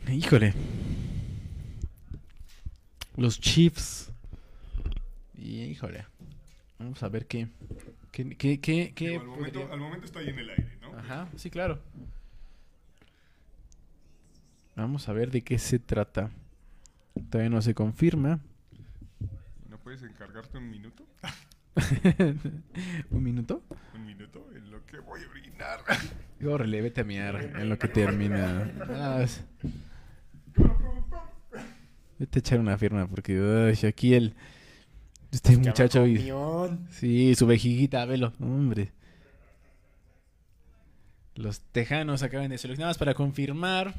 [0.09, 0.55] Híjole.
[3.17, 4.11] Los Chiefs.
[5.35, 6.07] Y, híjole.
[6.79, 7.49] Vamos a ver qué.
[8.13, 10.97] ¿Qué, qué, qué, qué al, momento, al momento está ahí en el aire, ¿no?
[10.99, 11.81] Ajá, sí, claro.
[14.77, 16.31] Vamos a ver de qué se trata.
[17.31, 18.39] Todavía no se confirma.
[19.69, 21.05] ¿No puedes encargarte un minuto?
[23.11, 23.63] ¿Un minuto?
[23.95, 25.81] Un minuto en lo que voy a orinar.
[26.47, 28.71] Órale, vete a miar en lo que termina.
[28.89, 29.45] Ah, es-
[32.19, 34.35] Vete a echar una firma porque uy, aquí el...
[35.31, 36.07] Este muchacho...
[36.07, 36.33] y-.
[36.91, 38.33] Sí, su vejiguita, velo.
[38.41, 38.93] Hombre.
[41.35, 43.95] Los tejanos acaban de seleccionados para confirmar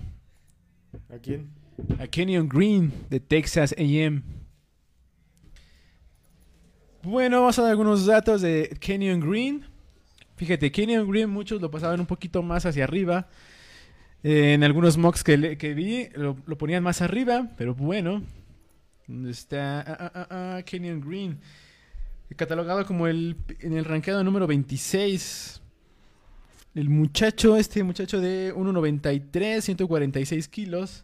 [1.10, 1.50] ¿A quién?
[1.98, 4.24] a Kenyon Green de Texas AM.
[7.04, 9.64] Bueno, vamos a dar algunos datos de Kenyon Green.
[10.36, 13.30] Fíjate, Kenyon Green muchos lo pasaban un poquito más hacia arriba.
[14.22, 18.22] Eh, en algunos mocks que, vi lo, lo ponían más arriba, pero bueno.
[19.10, 21.40] ¿Dónde está ah, ah, ah, ah, Kenyon Green?
[22.36, 25.60] Catalogado como el en el rankeado número 26.
[26.76, 31.04] El muchacho, este muchacho de 1.93, 146 kilos.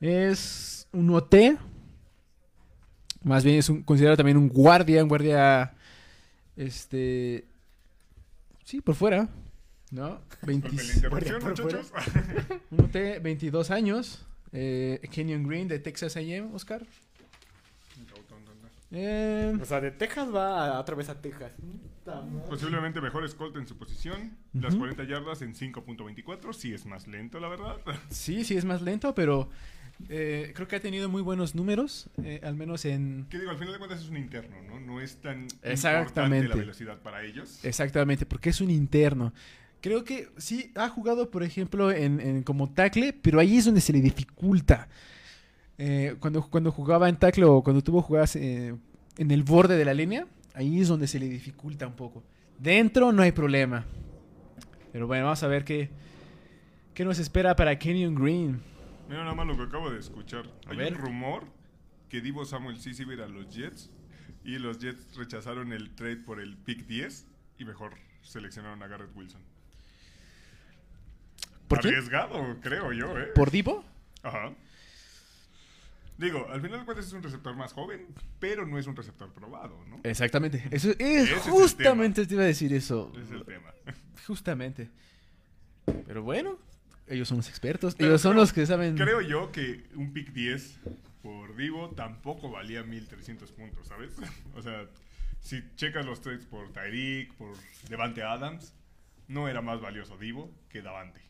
[0.00, 1.34] Es un OT.
[3.22, 5.74] Más bien es un, considerado también un guardia, un guardia.
[6.56, 7.46] Este.
[8.64, 9.28] Sí, por fuera.
[9.92, 10.22] ¿No?
[10.42, 12.60] 20 Disculpe la interrupción, Por fuera.
[12.72, 14.26] un OT, 22 años.
[14.52, 16.82] Eh, Kenyon Green de Texas AM, Oscar.
[18.92, 21.52] Eh, O sea, de Texas va a- otra vez a Texas.
[22.48, 24.36] Posiblemente mejor escolta en su posición.
[24.54, 24.80] Las Ujú.
[24.82, 26.52] 40 yardas en 5.24.
[26.52, 27.76] Sí es más lento, la verdad.
[28.10, 29.50] sí, sí es más lento, pero
[30.08, 33.26] eh, creo que ha tenido muy buenos números, eh, al menos en...
[33.28, 34.78] Que digo, al final de cuentas es un interno, ¿no?
[34.78, 36.48] No es tan importante Exactamente.
[36.48, 37.64] la velocidad para ellos.
[37.64, 39.32] Exactamente, porque es un interno.
[39.80, 43.80] Creo que sí ha jugado, por ejemplo, en, en como tackle, pero ahí es donde
[43.80, 44.88] se le dificulta.
[45.78, 48.74] Eh, cuando, cuando jugaba en tackle o cuando tuvo jugadas eh,
[49.18, 52.24] en el borde de la línea, ahí es donde se le dificulta un poco.
[52.58, 53.84] Dentro no hay problema.
[54.92, 55.90] Pero bueno, vamos a ver qué,
[56.94, 58.60] qué nos espera para Kenyon Green.
[59.08, 60.46] Mira nada más lo que acabo de escuchar.
[60.66, 60.94] A Hay ver.
[60.94, 61.44] un rumor
[62.08, 63.90] que Divo Samuel sí se iba a ir a los Jets
[64.44, 67.26] y los Jets rechazaron el trade por el pick 10
[67.58, 67.92] y mejor
[68.22, 69.42] seleccionaron a Garrett Wilson.
[71.68, 71.94] ¿Por quién?
[71.94, 73.26] Arriesgado, creo yo, ¿eh?
[73.34, 73.84] ¿Por Divo?
[74.22, 74.52] Ajá.
[76.18, 78.06] Digo, al final de cuentas es un receptor más joven,
[78.38, 80.00] pero no es un receptor probado, ¿no?
[80.02, 80.64] Exactamente.
[80.70, 83.12] Eso es, Ese es el justamente te iba a decir eso.
[83.20, 83.74] Es el tema.
[84.26, 84.90] Justamente.
[86.06, 86.58] Pero bueno,
[87.06, 87.94] ellos son los expertos.
[87.94, 88.96] Pero ellos son los que saben.
[88.96, 90.80] Creo yo que un pick 10
[91.22, 94.16] por Divo tampoco valía 1300 puntos, ¿sabes?
[94.56, 94.86] O sea,
[95.40, 97.54] si checas los trades por Tyreek, por
[97.88, 98.74] Devante Adams,
[99.28, 101.20] no era más valioso Divo que Davante.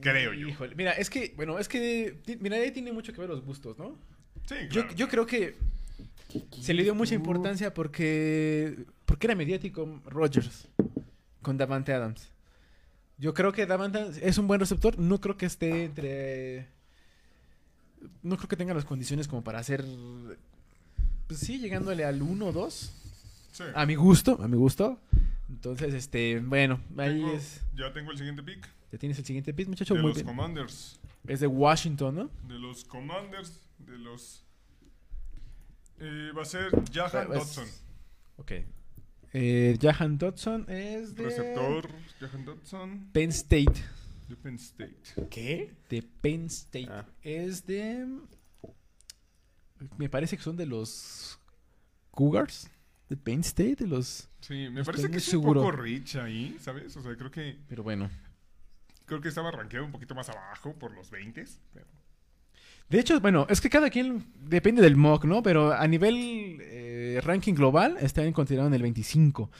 [0.00, 0.48] Creo yo.
[0.48, 3.78] Híjole, mira, es que, bueno, es que, mira, ahí tiene mucho que ver los gustos,
[3.78, 3.96] ¿no?
[4.46, 4.96] Sí, Yo, claro.
[4.96, 5.54] yo creo que
[6.60, 10.68] se le dio mucha importancia porque, porque era mediático Rodgers
[11.42, 12.30] con Davante Adams.
[13.18, 16.68] Yo creo que Davante Adams es un buen receptor, no creo que esté entre...
[18.22, 19.84] No creo que tenga las condiciones como para hacer...
[21.28, 22.92] Pues sí, llegándole al 1 o 2.
[23.52, 23.64] Sí.
[23.74, 24.98] A mi gusto, a mi gusto.
[25.48, 27.60] Entonces, este, bueno, ahí Tengo- es...
[27.76, 28.66] Ya tengo el siguiente pick.
[28.92, 29.94] Ya tienes el siguiente pitch, muchacho.
[29.94, 30.26] De Muy los bien.
[30.26, 31.00] Commanders.
[31.26, 32.30] Es de Washington, ¿no?
[32.46, 33.68] De los Commanders.
[33.78, 34.44] De los...
[35.98, 37.66] Eh, va a ser Jahan Es- Dodson.
[38.36, 38.52] Ok.
[39.32, 41.24] Eh, Jahan Dodson es de...
[41.24, 41.88] Receptor
[42.20, 43.10] Jahan Dodson.
[43.12, 43.72] Penn State.
[44.28, 45.00] De Penn State.
[45.30, 45.72] ¿Qué?
[45.88, 46.88] De Penn State.
[46.90, 47.06] Ah.
[47.22, 48.06] Es de...
[49.96, 51.38] Me parece que son de los
[52.10, 52.70] Cougars.
[53.08, 54.28] De Penn State, de los...
[54.40, 55.60] Sí, me parece que es seguro.
[55.62, 56.94] un poco rich ahí, ¿sabes?
[56.96, 58.10] O sea, creo que Pero bueno.
[59.12, 61.44] Creo que estaba rankeado un poquito más abajo por los 20.
[61.74, 61.86] Pero...
[62.88, 65.42] De hecho, bueno, es que cada quien depende del mock, ¿no?
[65.42, 69.50] Pero a nivel eh, ranking global está considerado en el 25.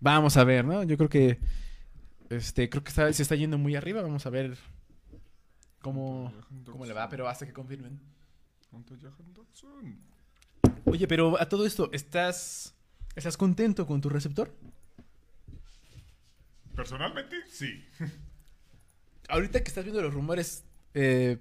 [0.00, 0.82] Vamos a ver, ¿no?
[0.84, 1.38] Yo creo que
[2.30, 4.02] este creo que está- se está yendo muy arriba.
[4.02, 4.56] Vamos a ver
[5.80, 6.32] cómo,
[6.64, 8.00] cómo le va, pero hasta que confirmen.
[10.84, 12.74] Oye, pero a todo esto, ¿estás
[13.16, 14.54] estás contento con tu receptor?
[16.74, 17.84] Personalmente, sí.
[19.28, 20.64] Ahorita que estás viendo los rumores,
[20.94, 21.38] eh,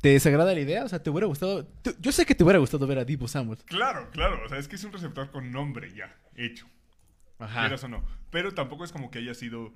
[0.00, 0.84] ¿te desagrada la idea?
[0.84, 1.64] O sea, ¿te hubiera gustado?
[1.66, 3.58] tú- yo sé que te hubiera gustado ver a Divo Samuel.
[3.66, 4.40] Claro, claro.
[4.44, 6.66] O sea, es que es un receptor con nombre ya, hecho.
[7.38, 7.60] Ajá.
[7.62, 8.04] Quieras o no.
[8.30, 9.72] Pero tampoco es como que haya sido.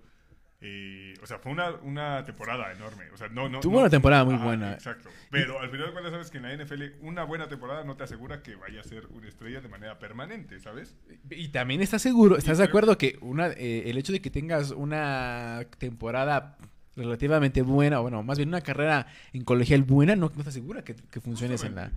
[0.66, 3.10] eh, o sea, fue una, una temporada enorme.
[3.12, 3.60] O sea, no, no.
[3.60, 4.72] Tuvo no- una temporada muy Ajá, buena.
[4.72, 5.10] Exacto.
[5.30, 8.04] Pero al final de cuentas, sabes que en la NFL, una buena temporada no te
[8.04, 10.96] asegura que vaya a ser una estrella de manera permanente, ¿sabes?
[11.28, 14.70] Y también estás seguro, estás de acuerdo que una, eh, el hecho de que tengas
[14.70, 16.56] una temporada
[16.96, 20.82] relativamente buena, o bueno, más bien una carrera en colegial buena, no, no te asegura
[20.84, 21.90] que, que funciones en la...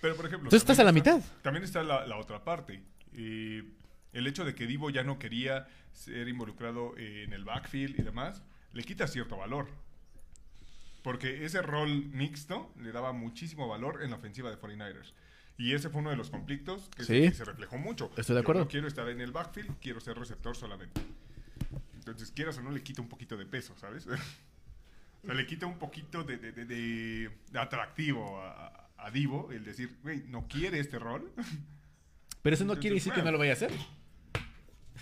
[0.00, 0.46] Pero, por ejemplo.
[0.48, 1.20] Entonces estás a la mitad.
[1.42, 2.82] También está la, la otra parte.
[3.12, 3.62] Eh,
[4.12, 8.02] el hecho de que Divo ya no quería ser involucrado eh, en el backfield y
[8.02, 9.68] demás, le quita cierto valor.
[11.02, 15.12] Porque ese rol mixto le daba muchísimo valor en la ofensiva de 49ers.
[15.56, 17.28] Y ese fue uno de los conflictos que, se, Sí.
[17.28, 18.10] que se reflejó mucho.
[18.16, 18.62] Estoy de Yo acuerdo.
[18.62, 21.00] no quiero estar en el backfield, quiero ser receptor solamente.
[22.10, 24.06] Entonces, quieras o no, le quita un poquito de peso, ¿sabes?
[25.22, 29.50] o sea, le quita un poquito de, de- de- de- de atractivo a, a Divo
[29.52, 31.30] el decir, güey, no quiere este rol.
[32.42, 33.70] Pero eso no quiere decir que no lo vaya a hacer.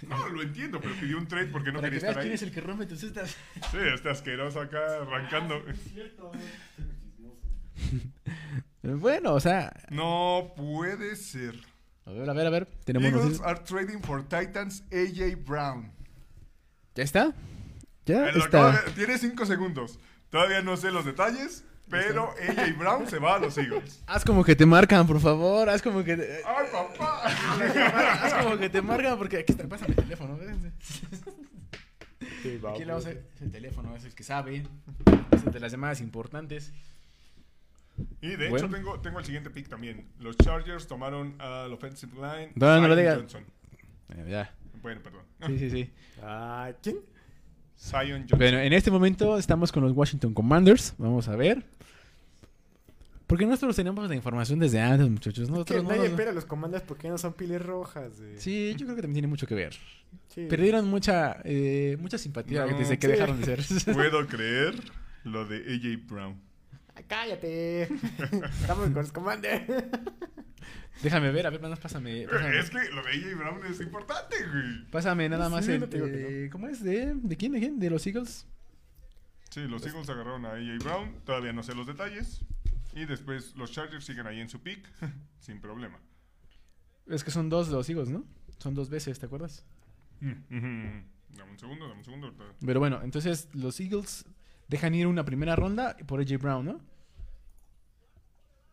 [0.08, 2.30] no, lo entiendo, pero pidió un trade porque no Para que quería veas estar quién
[2.32, 2.34] ahí.
[2.34, 3.36] es el que rompe tus cestas.
[3.70, 5.62] Sí, este asqueroso acá arrancando.
[8.82, 11.54] Bueno, o sea, No puede ser.
[12.06, 12.66] a ver, a ver, a ver.
[12.84, 15.92] Tenemos Eagles are trading for Titans AJ Brown.
[16.94, 17.34] ¿Ya está?
[18.06, 18.72] Ya está.
[18.82, 19.98] de- Tiene cinco segundos.
[20.30, 24.02] Todavía no sé los detalles, pero AJ Brown se va a los Eagles.
[24.06, 25.68] Haz como que te marcan, por favor.
[25.68, 26.16] Haz como que...
[26.16, 27.22] te- ¡Ay, papá!
[28.22, 29.68] Haz como que te marcan porque aquí está.
[29.68, 30.36] Pásame el teléfono.
[30.36, 30.72] véanse.
[32.42, 33.04] Sí, va, Aquí le güey.
[33.04, 33.10] vamos a...
[33.10, 34.64] Es el teléfono, es el que sabe.
[35.32, 36.72] Es el de las llamadas importantes.
[38.20, 38.66] Y de Bueno.
[38.66, 40.08] hecho tengo, tengo el siguiente pick también.
[40.18, 42.52] Los Chargers tomaron al offensive line.
[42.54, 43.16] No, no lo digas.
[43.16, 43.44] Johnson.
[44.10, 44.54] Eh, ya.
[44.88, 45.22] Bueno, perdón.
[45.46, 45.90] Sí, sí, sí.
[46.22, 46.96] Ah, ¿quién?
[47.78, 48.38] Zion Johnson.
[48.38, 50.94] Bueno, en este momento estamos con los Washington Commanders.
[50.98, 51.62] Vamos a ver.
[53.26, 55.46] Porque nosotros teníamos la información desde antes, muchachos.
[55.46, 58.18] Que Nosotros no nadie nos- espera los comandos porque no son piles rojas.
[58.18, 58.40] güey.
[58.40, 59.74] Sí, yo creo que también tiene mucho que ver.
[60.28, 60.46] Sí.
[60.48, 63.12] Perdieron mucha, eh, mucha simpatía No, desde que sí.
[63.12, 63.94] dejaron de ser.
[63.94, 64.74] Puedo creer
[65.24, 66.40] lo de AJ Brown.
[67.06, 67.82] Cállate.
[68.60, 69.50] Estamos con los comandos.
[71.02, 72.26] Déjame ver, a ver, nada más pásame.
[72.26, 74.84] Pásame, Es que lo de AJ Brown es importante, güey.
[74.90, 75.80] pásame nada más Sí, el.
[75.80, 76.82] no te digo que de- ¿Cómo es?
[76.82, 77.52] ¿De, ¿De quién?
[77.52, 77.78] ¿De quién?
[77.78, 78.46] ¿De los Eagles?
[79.50, 81.20] Sí, los Eagles agarraron a AJ Brown.
[81.24, 82.40] Todavía no sé los detalles.
[82.94, 84.80] Y después los Chargers siguen ahí en su pick.
[85.38, 85.98] sin problema.
[87.06, 88.24] Es que son dos los Eagles, ¿no?
[88.58, 89.64] Son dos veces, ¿te acuerdas?
[90.20, 90.32] Mm.
[91.36, 92.34] Dame un segundo, dame un segundo.
[92.66, 94.24] Pero bueno, entonces los Eagles
[94.68, 96.80] dejan ir una primera ronda por AJ Brown, ¿no?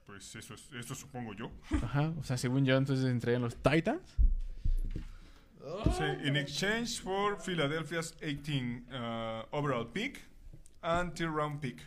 [0.05, 1.51] Pues eso, es, eso supongo yo.
[1.81, 4.15] Ajá, o sea, según yo, entonces entregan los Titans.
[5.97, 10.22] Sí, in exchange for Philadelphia's 18 uh, overall pick
[10.81, 11.81] and tier round pick.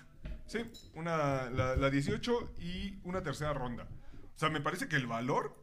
[0.47, 0.59] Sí,
[0.95, 3.85] una, la, la 18 y una tercera ronda.
[3.85, 5.55] O sea, me parece que el valor.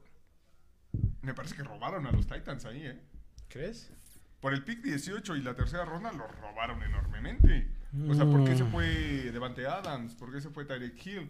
[1.21, 3.01] Me parece que robaron a los Titans ahí, ¿eh?
[3.49, 3.91] ¿Crees?
[4.39, 7.67] Por el pick 18 y la tercera ronda los robaron enormemente.
[8.09, 8.71] O sea, ¿por qué se Mm.
[8.71, 8.85] fue
[9.31, 10.13] Devante Adams?
[10.15, 11.29] ¿Por qué se fue Tyreek Hill?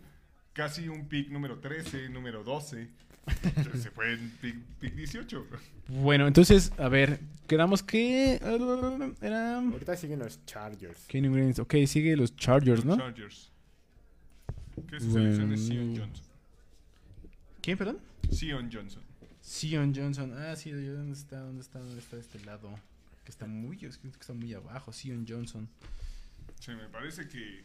[0.53, 2.90] Casi un pick número 13, número 12.
[3.82, 5.45] se fue en pick, pick 18.
[5.88, 8.36] Bueno, entonces, a ver, quedamos que.
[9.22, 9.57] Era.
[9.60, 11.06] Ahorita siguen los Chargers.
[11.07, 11.60] Kenny Greens.
[11.60, 12.95] Ok, sigue los Chargers, ¿no?
[12.98, 13.52] Chargers.
[14.90, 16.06] ¿Qué es su selección de Sion Bueno.
[16.06, 16.26] Johnson?
[17.61, 17.98] ¿Quién, perdón?
[18.32, 19.03] Sion Johnson.
[19.41, 20.34] Sion Johnson.
[20.38, 21.40] Ah, sí, ¿dónde está?
[21.40, 21.80] ¿Dónde está?
[21.80, 22.69] ¿Dónde está este lado?
[23.23, 24.91] Que está muy, es que está muy abajo.
[24.94, 25.68] Sion Johnson.
[26.60, 27.64] Sí, me parece que.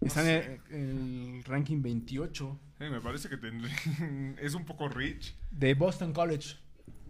[0.00, 4.64] Está No en el, en el ranking 28 eh, me parece que tendré- es un
[4.64, 5.34] poco rich.
[5.50, 6.56] de Boston College,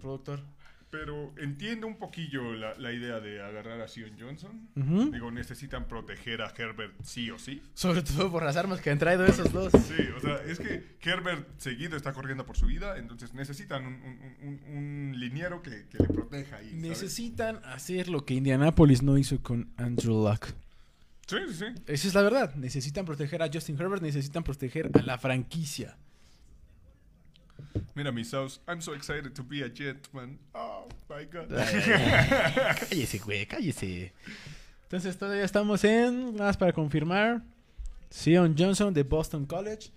[0.00, 0.42] productor.
[0.90, 4.68] Pero entiendo un poquillo la, la idea de agarrar a Sion Johnson.
[5.12, 7.62] Digo, necesitan proteger a Herbert sí o sí.
[7.74, 9.70] Sobre todo por las armas que han traído esos dos.
[9.72, 13.94] Sí, o sea, es que Herbert seguido está corriendo por su vida, entonces necesitan un,
[13.94, 16.70] un- un- un liniero que, que le proteja ahí.
[16.70, 16.82] ¿sabes?
[16.82, 20.46] Necesitan hacer lo que Indianapolis no hizo con Andrew Luck.
[21.28, 21.64] Sí, sí, sí.
[21.86, 22.54] Esa es la verdad.
[22.56, 25.96] Necesitan proteger a Justin Herbert, necesitan proteger a la franquicia.
[27.94, 30.38] Mira, mi South, I'm so excited to be a Jetman.
[30.55, 31.48] Oh, my God.
[32.88, 34.12] cállese, güey, cállese.
[34.84, 37.42] Entonces todavía estamos en, nada más para confirmar,
[38.10, 39.90] Sion Johnson de Boston College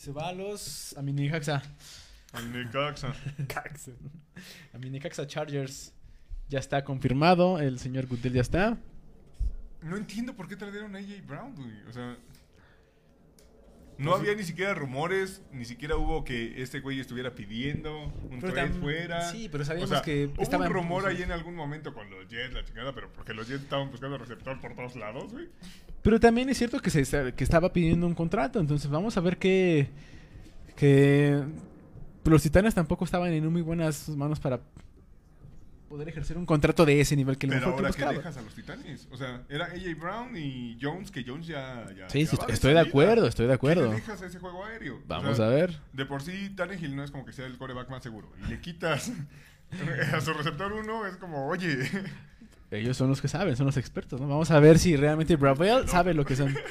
[0.00, 1.62] se va a los, a Minicaxa,
[2.52, 3.14] Necaxa.
[3.46, 3.90] Cax.
[4.72, 5.92] a Minicaxa Chargers.
[6.48, 8.78] Ya está confirmado, el señor Goodell ya está.
[9.82, 11.86] No entiendo por qué trajeron a AJ Brown, güey.
[11.88, 12.16] O sea,
[14.00, 18.52] no había ni siquiera rumores, ni siquiera hubo que este güey estuviera pidiendo un Pero
[18.52, 19.30] trade fuera.
[19.30, 22.08] sí, pero sabíamos O sea, que hubo estaban- un rumor ahí en algún momento con
[22.10, 25.48] los Jets, la chingada, pero porque los Jets estaban buscando receptor por todos lados, güey.
[26.02, 29.36] Pero también es cierto que, se, que estaba pidiendo un contrato, entonces vamos a ver
[29.36, 29.88] que,
[30.76, 31.42] que
[32.24, 34.60] los titanes tampoco estaban en muy buenas manos para
[35.90, 38.12] poder ejercer un contrato de ese nivel que el Pero mejor ahora que buscaba.
[38.12, 41.84] dejas a los Titanes, o sea, era AJ Brown y Jones, que Jones ya...
[41.98, 43.88] ya Sí, ya sí, estoy de acuerdo, estoy de ¿Qué acuerdo.
[43.88, 44.98] le dejas a ese juego aéreo?
[44.98, 45.80] O Vamos sea, a ver.
[45.92, 48.30] De por sí, Tannehill no es como que sea el coreback más seguro.
[48.46, 49.10] Y le quitas
[50.14, 51.76] a su receptor uno, es como, oye,
[52.70, 54.28] Ellos son los que saben, son los expertos, ¿no?
[54.28, 56.54] Vamos a ver si realmente Bravel sabe lo que son.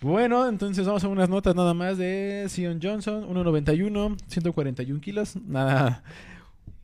[0.00, 6.02] Bueno, entonces vamos a unas notas nada más de Sion Johnson, 1.91, 141 kilos, nada,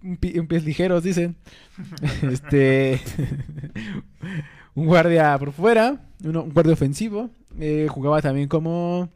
[0.03, 1.37] un, un pies ligeros, dicen.
[2.23, 3.01] este,
[4.75, 9.09] un guardia por fuera, uno- un guardia ofensivo, eh, jugaba también como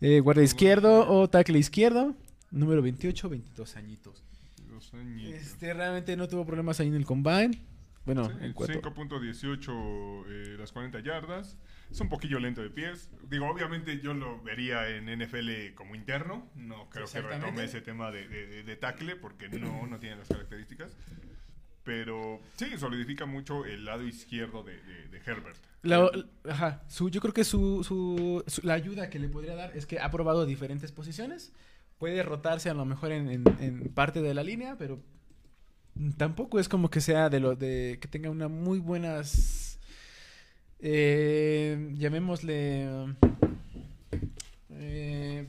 [0.00, 2.14] eh, guardia izquierdo o tackle izquierdo,
[2.50, 4.22] número 28, 22 añitos.
[4.70, 5.34] Dos añitos.
[5.34, 7.58] Este, realmente no tuvo problemas ahí en el combine.
[8.04, 8.80] Bueno, Sí, en cuanto...
[8.82, 11.56] 5.18 eh, las 40 yardas.
[11.90, 13.08] Es un poquillo lento de pies.
[13.30, 16.48] Digo, obviamente yo lo vería en NFL como interno.
[16.54, 20.16] No creo que retome ese tema de, de, de- de tackle porque no, no tiene
[20.16, 20.96] las características.
[21.84, 25.56] Pero sí, solidifica mucho el lado izquierdo de, de- de Herbert.
[25.82, 26.10] La-
[26.50, 29.86] ajá, su, yo creo que su, su- su- la ayuda que le podría dar es
[29.86, 31.52] que ha probado diferentes posiciones.
[31.98, 35.00] Puede rotarse a lo mejor en, en- en parte de la línea, pero
[36.18, 39.65] tampoco es como que sea de lo de que tenga una muy buenas
[40.80, 43.14] eh, llamémosle
[44.70, 45.46] eh,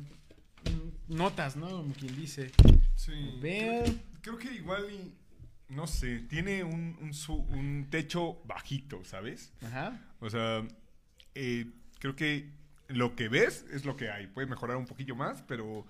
[1.08, 1.68] notas, ¿no?
[1.70, 2.52] Como quien dice.
[2.96, 3.38] Sí.
[3.42, 3.84] Ver.
[3.84, 5.14] Creo, creo que igual y,
[5.74, 9.54] no sé, tiene un, un, su- un techo bajito, ¿sabes?
[9.64, 10.00] Ajá.
[10.20, 10.66] O sea,
[11.36, 11.66] eh,
[12.00, 12.52] creo que
[12.88, 14.28] lo que ves es lo que hay.
[14.28, 15.86] Puede mejorar un poquillo más, pero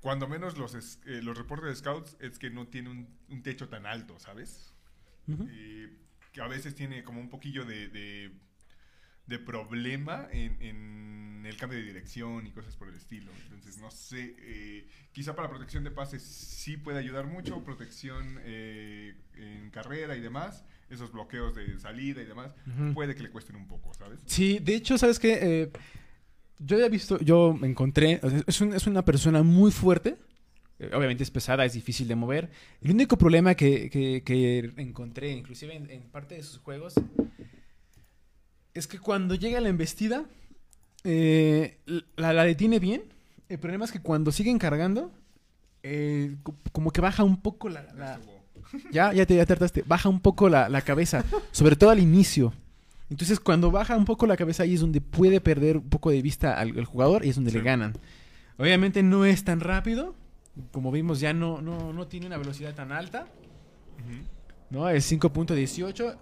[0.00, 3.42] cuando menos los, es- eh, los reportes de scouts es que no tiene un, un
[3.42, 4.72] techo tan alto, ¿sabes?
[5.50, 5.88] Eh,
[6.32, 8.30] que a veces tiene como un poquillo de, de,
[9.26, 13.30] de problema en, en el cambio de dirección y cosas por el estilo.
[13.44, 19.14] Entonces, no sé, eh, quizá para protección de pases sí puede ayudar mucho, protección eh,
[19.36, 22.52] en carrera y demás, esos bloqueos de salida y demás,
[22.94, 24.20] puede que le cuesten un poco, ¿sabes?
[24.26, 25.38] Sí, de hecho, ¿sabes qué?
[25.40, 25.70] Eh,
[26.58, 30.16] yo ya he visto, yo me encontré, es, un- es una persona muy fuerte,
[30.78, 32.50] eh, obviamente es pesada, es difícil de mover.
[32.82, 36.94] El único problema que, que- que encontré, inclusive en, en parte de sus juegos,
[38.78, 40.24] es que cuando llega la embestida,
[41.04, 41.78] eh,
[42.16, 43.02] la, la detiene bien.
[43.48, 45.12] El problema es que cuando siguen cargando,
[45.82, 47.82] eh, co- como que baja un poco la...
[47.94, 48.20] la-
[48.90, 49.84] ya, ya te, ya te hartaste.
[49.86, 52.52] Baja un poco la, la cabeza, sobre todo al inicio.
[53.08, 56.20] Entonces, cuando baja un poco la cabeza, ahí es donde puede perder un poco de
[56.22, 57.58] vista al, al jugador y es donde Sí.
[57.58, 57.92] le ganan.
[58.58, 60.14] Obviamente no es tan rápido.
[60.72, 63.28] Como vimos, ya no, no, no tiene una velocidad tan alta.
[64.00, 64.24] Ujú.
[64.70, 64.88] ¿no?
[64.88, 66.16] Es 5.18.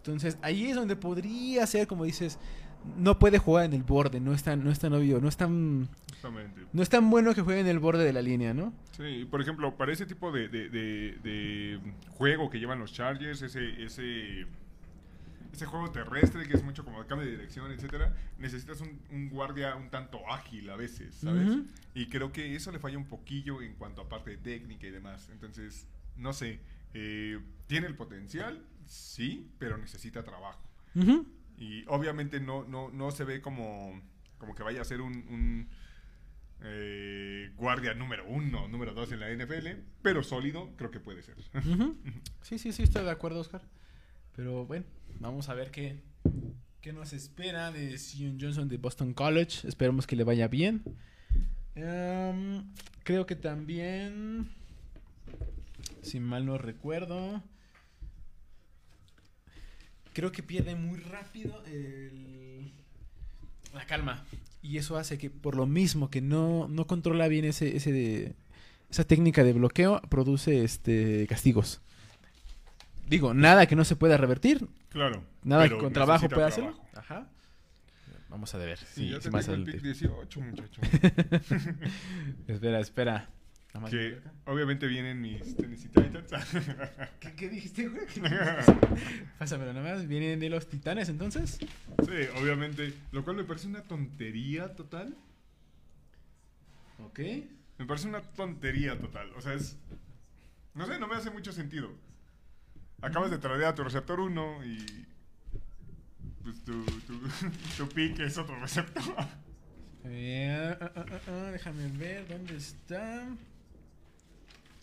[0.00, 2.38] Entonces, ahí es donde podría ser, como dices,
[2.96, 5.36] no puede jugar en el borde, no es tan, no es tan obvio, no es
[5.36, 5.88] tan,
[6.72, 8.72] no es tan bueno que juegue en el borde de la línea, ¿no?
[8.92, 13.42] Sí, por ejemplo, para ese tipo de, de- de- de juego que llevan los Chargers,
[13.42, 14.46] ese, ese,
[15.52, 19.28] ese juego terrestre que es mucho como de cambio de dirección, etcétera, necesitas un, un
[19.28, 21.50] guardia un tanto ágil a veces, ¿sabes?
[21.94, 24.90] Y creo que eso le falla un poquillo en cuanto a parte de técnica y
[24.90, 25.28] demás.
[25.32, 25.86] Entonces,
[26.16, 26.60] no sé,
[26.94, 30.60] eh, tiene el potencial, sí, pero necesita trabajo.
[31.56, 34.00] Y obviamente no, no, no se ve como,
[34.38, 35.68] como que vaya a ser un, un,
[36.62, 39.68] eh, guardia número uno, número dos en la NFL,
[40.02, 41.36] pero sólido creo que puede ser.
[42.42, 43.62] Sí, sí, sí, estoy de acuerdo, Oscar.
[44.34, 44.86] Pero bueno,
[45.20, 46.00] vamos a ver qué,
[46.80, 49.68] qué nos espera de Sion Johnson de Boston College.
[49.68, 50.82] Esperemos que le vaya bien.
[51.76, 52.64] Em,
[53.04, 54.48] creo que también,
[56.02, 57.42] si mal no recuerdo,
[60.12, 62.72] creo que pierde muy rápido el-
[63.74, 64.24] la calma.
[64.62, 68.34] Y eso hace que, por lo mismo que no, no controla bien ese, ese de-
[68.90, 71.80] esa técnica de bloqueo, produce este castigos.
[73.08, 75.24] Digo, nada que no se pueda revertir, Claro.
[75.42, 76.78] nada que con trabajo pueda hacerlo.
[76.94, 77.28] Ajá.
[78.28, 78.78] Vamos a ver.
[78.78, 79.72] Sí, si- ya si te más tengo el adelante.
[79.72, 80.80] pick 18, muchacho.
[82.46, 83.28] Espera, espera.
[83.88, 84.32] Que acá.
[84.46, 86.30] obviamente vienen mis Tennessee Titans.
[87.20, 88.04] ¿Qué, qué dijiste, güey?
[89.38, 90.08] Pásamelo nada más.
[90.08, 91.58] ¿Vienen de los titanes entonces?
[91.58, 92.92] sí, obviamente.
[93.12, 95.16] Lo cual me parece una tontería total.
[97.04, 97.20] Ok.
[97.78, 99.30] Me parece una tontería total.
[99.36, 99.76] O sea, es.
[100.74, 101.90] No sé, no me hace mucho sentido.
[103.00, 105.06] Acabas de traer a tu receptor 1 y.
[106.42, 107.20] Pues tu, tu,
[107.76, 109.02] tu pick es otro receptor.
[110.04, 113.28] Eh, ah, ah, ah, déjame ver dónde está.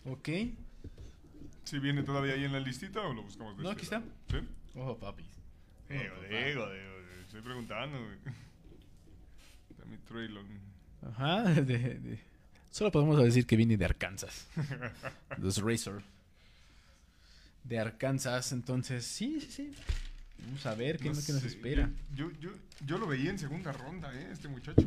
[0.04, 0.28] Ok.
[1.64, 4.02] ¿Si viene todavía ahí en la listita o lo buscamos No, aquí está.
[4.30, 4.38] ¿Sí?
[4.74, 5.24] Ojo, papi.
[5.88, 6.92] Digo, digo, digo,
[7.24, 7.98] estoy preguntando.
[9.86, 10.46] mi Traylon.
[11.02, 11.42] Ajá.
[11.54, 12.18] de- de-
[12.70, 14.46] Solo podemos decir que viene de Arkansas.
[15.38, 16.02] Los Razor.
[17.64, 19.74] De Arkansas, entonces, sí, sí, sí.
[20.44, 21.90] Vamos a ver qué, No es lo que nos espera.
[22.14, 22.50] Yo, yo,
[22.86, 24.28] yo lo veía en segunda ronda, ¿eh?
[24.32, 24.86] Este muchacho.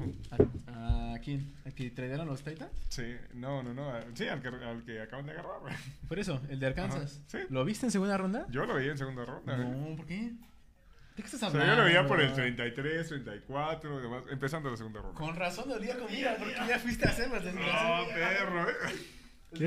[0.67, 1.53] ¿A, a quién?
[1.65, 2.71] ¿A que trajeron los Titans?
[2.89, 3.89] Sí, no, no, no.
[3.89, 5.59] a- Sí, al que, al que acaban de agarrar.
[6.07, 7.19] Por eso, el de Arkansas.
[7.19, 7.37] Ajá, sí.
[7.49, 8.47] ¿Lo viste en segunda ronda?
[8.49, 9.57] Yo lo veía en segunda ronda.
[9.57, 10.15] No, ¿por qué?
[10.21, 11.65] ¿De qué estás O hablando?
[11.65, 15.19] sea, yo lo veía por el 33, 34, y demás, empezando la segunda ronda.
[15.19, 17.43] Con razón dolía comida, porque ya fuiste a hacerlas.
[17.43, 18.73] No, perro, ¿eh?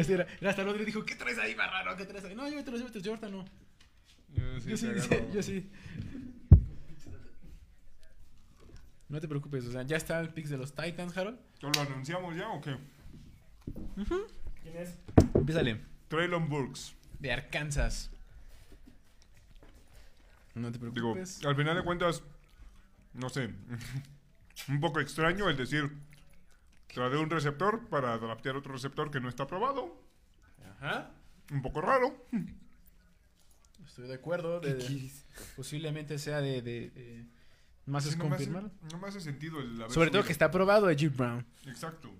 [0.09, 1.95] Era, hasta el otro dijo, ¿qué traes ahí, barraro?
[1.97, 2.35] ¿Qué traes ahí?
[2.35, 3.45] No, llévatelos, llévatelos, yo ahorita no.
[4.35, 5.71] Yo sí, Yo sí, yo sí.
[9.09, 11.39] No te preocupes, o sea, ya está el pix de los Titans, Harold.
[11.61, 12.77] ¿Lo anunciamos ya o qué?
[14.63, 14.99] ¿Quién es?
[15.35, 15.81] Empiezale.
[16.09, 16.95] Traylon Burks.
[17.21, 18.11] De Arkansas.
[20.55, 21.45] No te Digo, preocupes.
[21.45, 22.23] al final de cuentas,
[23.13, 23.51] no sé,
[24.69, 25.93] un poco extraño el decir,
[26.93, 30.01] trae un receptor para adaptar otro receptor que no está probado.
[30.81, 31.11] Ajá.
[31.51, 32.27] Un poco raro.
[33.95, 34.59] Estoy de acuerdo.
[34.59, 35.11] de- de-
[35.55, 36.63] posiblemente sea de.
[36.63, 37.25] de- de-
[37.87, 38.73] más es Sí, no, me hace, confirmar.
[38.91, 41.47] no me hace sentido el haber Sobre todo que está probado de Jim Brown.
[41.69, 42.11] Exacto.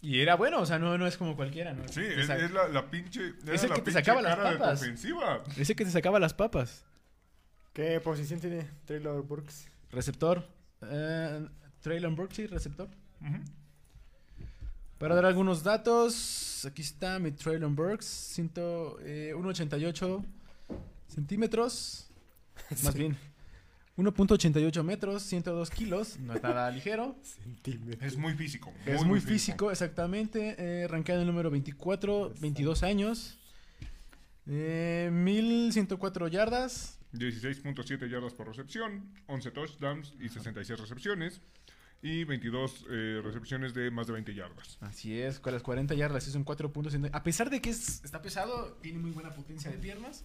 [0.00, 1.86] Y era bueno, o sea, no, no es como cualquiera, ¿no?
[1.88, 3.34] Sí, es, es la, la pinche.
[3.52, 4.80] Es el que te sacaba las cara de tu papas.
[4.80, 5.44] ofensiva.
[5.58, 6.84] Ese que te sacaba las papas.
[7.74, 9.66] ¿Qué posición tiene Traylor Burks?
[9.90, 10.48] Receptor.
[10.82, 11.46] Eh,
[11.80, 12.88] Traylon Burks, sí, receptor.
[14.98, 20.24] Para dar algunos datos, aquí está mi Traylon Burks, ciento, eh, 1.88
[21.08, 22.08] centímetros,
[22.84, 23.16] más bien
[23.96, 27.16] 1.88 metros, 102 kilos, no es nada ligero.
[27.42, 28.02] Centímetros.
[28.12, 28.72] Es muy físico.
[28.86, 33.38] es muy físico, exactamente, eh, rankeado en el número 24, 22 años,
[34.46, 41.40] eh, 1104 yardas, 16.7 yardas por recepción, 11 touchdowns y 66 recepciones.
[42.00, 44.78] Y 22 eh, recepciones de más de 20 yardas.
[44.80, 46.94] Así es, con las 40 yardas, es un 4 puntos.
[46.94, 50.22] en- A pesar de que es- está pesado, tiene muy buena potencia de piernas.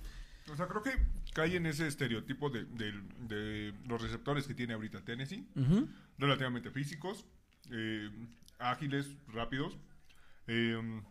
[0.51, 0.91] O sea, creo que
[1.33, 5.47] cae en ese estereotipo de, de- de los receptores que tiene ahorita Tennessee.
[6.17, 7.25] Relativamente físicos,
[7.71, 8.09] eh,
[8.59, 9.77] ágiles, rápidos.
[10.47, 11.01] Eh,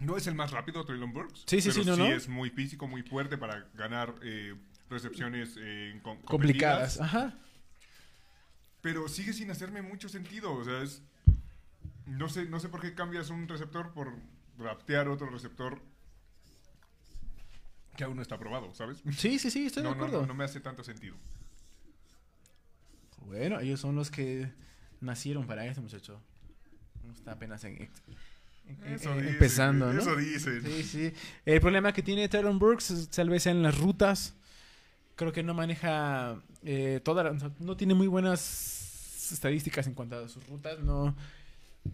[0.00, 1.44] no es el más rápido Traylon Burks.
[1.46, 2.06] Sí, sí, pero sí, no, no.
[2.06, 4.54] es muy físico, muy fuerte para ganar eh,
[4.90, 7.00] recepciones eh, com- Complicadas.
[7.00, 7.36] Ajá.
[8.80, 10.52] Pero sigue sin hacerme mucho sentido.
[10.54, 11.02] O sea, es.
[12.06, 14.14] No sé, no sé por qué cambias un receptor por
[14.56, 15.80] draftear otro receptor
[17.98, 19.02] que aún no está aprobado, ¿sabes?
[19.16, 20.20] Sí, sí, sí, estoy no, de no, acuerdo.
[20.22, 21.16] no, no me hace tanto sentido.
[23.26, 24.50] Bueno, ellos son los que
[25.00, 26.20] nacieron para eso, muchacho.
[27.14, 27.90] Está apenas en, en-
[28.86, 30.00] en- Eso en- dicen, empezando, ¿no?
[30.00, 30.62] Eso dicen.
[30.62, 31.12] Sí, sí.
[31.44, 34.34] El problema que tiene Tyron Brooks tal vez en las rutas.
[35.16, 40.28] Creo que no maneja eh, toda la- no tiene muy buenas estadísticas en cuanto a
[40.28, 40.78] sus rutas.
[40.78, 41.16] No,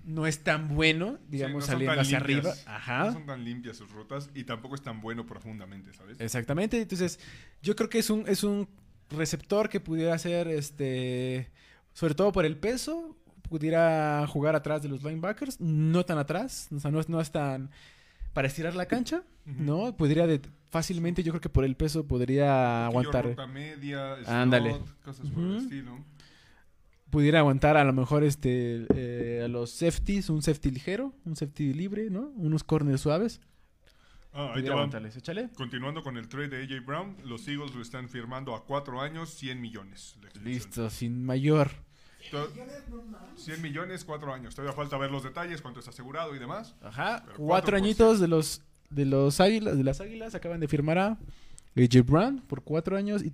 [0.05, 2.47] no es tan bueno, digamos, Sí, no saliendo hacia limpias.
[2.65, 2.77] arriba.
[2.77, 3.05] Ajá.
[3.07, 6.21] No son tan limpias sus rutas y tampoco es tan bueno profundamente, ¿sabes?
[6.21, 6.81] Exactamente.
[6.81, 7.21] Entonces,
[7.63, 8.69] yo creo que es un, es un
[9.11, 11.51] receptor que pudiera ser, este,
[11.93, 13.17] sobre todo por el peso,
[13.49, 17.31] pudiera jugar atrás de los linebackers, no tan atrás, o sea, no, es- no es
[17.31, 17.71] tan
[18.33, 19.97] para estirar la cancha, ¿no?
[19.97, 20.41] Podría de-
[20.71, 24.77] fácilmente, yo creo que por el peso podría aguantar, ruta media, slot, Ándale.
[25.05, 25.99] cosas por el estilo.
[27.15, 31.73] Pudiera aguantar a lo mejor este eh, a los safeties, un safety ligero, un safety
[31.73, 32.33] libre, ¿no?
[32.35, 33.41] Unos corners suaves.
[34.33, 34.65] Ah, ahí
[35.17, 35.49] échale.
[35.55, 39.31] Continuando con el trade de AJ Brown, los Eagles lo están firmando a cuatro años,
[39.31, 40.19] 100 millones.
[40.43, 41.71] Listo, sin mayor.
[42.33, 42.51] To-
[43.37, 44.57] 100 millones, cuatro años.
[44.57, 46.75] Todavía falta ver los detalles, cuánto es asegurado y demás.
[46.83, 48.61] Ajá, Pero cuatro, añitos de los
[48.91, 51.19] de los águilas, de las águilas acaban de firmar a
[51.77, 53.33] AJ Brown por cuatro años y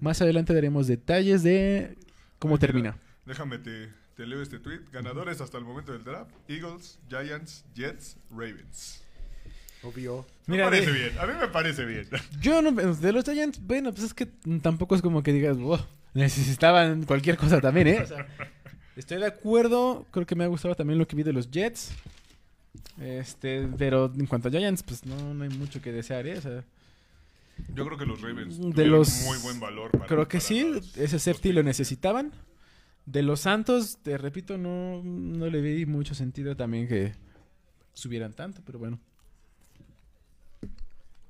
[0.00, 1.98] más adelante daremos detalles de
[2.38, 2.96] cómo Ay, mira.
[3.28, 4.80] Déjame te, te leo este tweet.
[4.90, 9.02] Ganadores hasta el momento del draft: Eagles, Giants, Jets, Ravens.
[9.82, 10.26] Obvio.
[10.46, 11.18] Me Mira, parece de- bien.
[11.20, 12.08] A mí me parece bien.
[12.40, 14.26] Yo no de los Giants, bueno, pues es que
[14.62, 15.78] tampoco es como que digas, wow,
[16.14, 18.00] necesitaban cualquier cosa también, ¿eh?
[18.02, 18.26] O sea,
[18.96, 21.92] estoy de acuerdo, creo que me ha gustado también lo que vi de los Jets.
[23.00, 26.38] Este, pero en cuanto a Giants, pues no, no hay mucho que desear, ¿eh?
[26.38, 26.64] O sea,
[27.74, 29.90] Yo creo que los Ravens De los- muy buen valor.
[29.92, 32.32] Para, Creo que para sí, los- ese safety lo necesitaban.
[33.08, 37.14] De los Santos, te repito, no, no le vi mucho sentido también que
[37.94, 38.98] subieran tanto, pero bueno.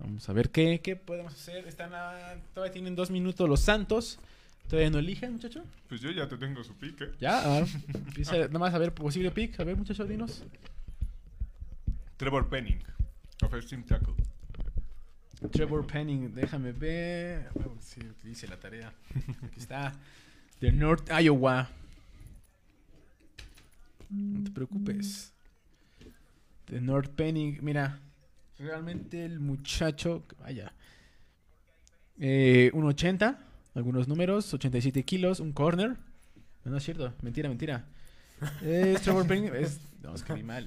[0.00, 1.68] Vamos a ver qué, qué podemos hacer.
[1.68, 4.18] Están a- todavía tienen dos minutos los Santos.
[4.68, 5.62] ¿Todavía no eligen, muchacho?
[5.88, 7.10] Pues yo ya te tengo su pick, ¿eh?
[7.20, 7.64] Ya, ah,
[7.94, 9.60] empieza nada más a ver posible pick.
[9.60, 10.42] A ver, muchacho, dinos.
[12.16, 12.82] Trevor Penning,
[13.40, 14.14] offensive tackle.
[15.52, 17.50] Trevor Penning, déjame ver.
[17.80, 18.92] Si hice la tarea.
[19.44, 19.94] Aquí está.
[20.60, 21.68] De North Iowa.
[24.10, 25.32] No te preocupes.
[26.68, 27.58] De North Penning.
[27.62, 27.98] Mira,
[28.58, 30.24] realmente el muchacho.
[30.40, 30.72] Vaya.
[32.18, 33.38] Eh, un 80.
[33.74, 34.52] Algunos números.
[34.52, 35.40] 87 kilos.
[35.40, 35.90] Un corner.
[36.64, 37.12] No, no es cierto.
[37.22, 37.84] Mentira, mentira.
[38.62, 39.52] Es Trevor Penning.
[39.54, 40.66] Es, no, es que ni mal.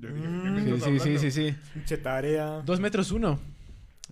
[0.00, 0.54] Yo dije, ¿qué Mm.
[0.54, 1.54] me Sí, sí, sí, sí,
[1.86, 1.96] sí.
[1.96, 2.62] Tarea.
[2.64, 3.38] Dos metros uno.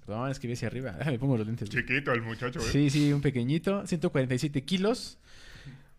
[0.07, 0.93] No, es que vi hacia arriba.
[0.99, 1.69] Déjame pongo los lentes.
[1.69, 2.63] Chiquito el muchacho, ¿eh?
[2.71, 5.19] Sí, sí, un pequeñito, 147 kilos.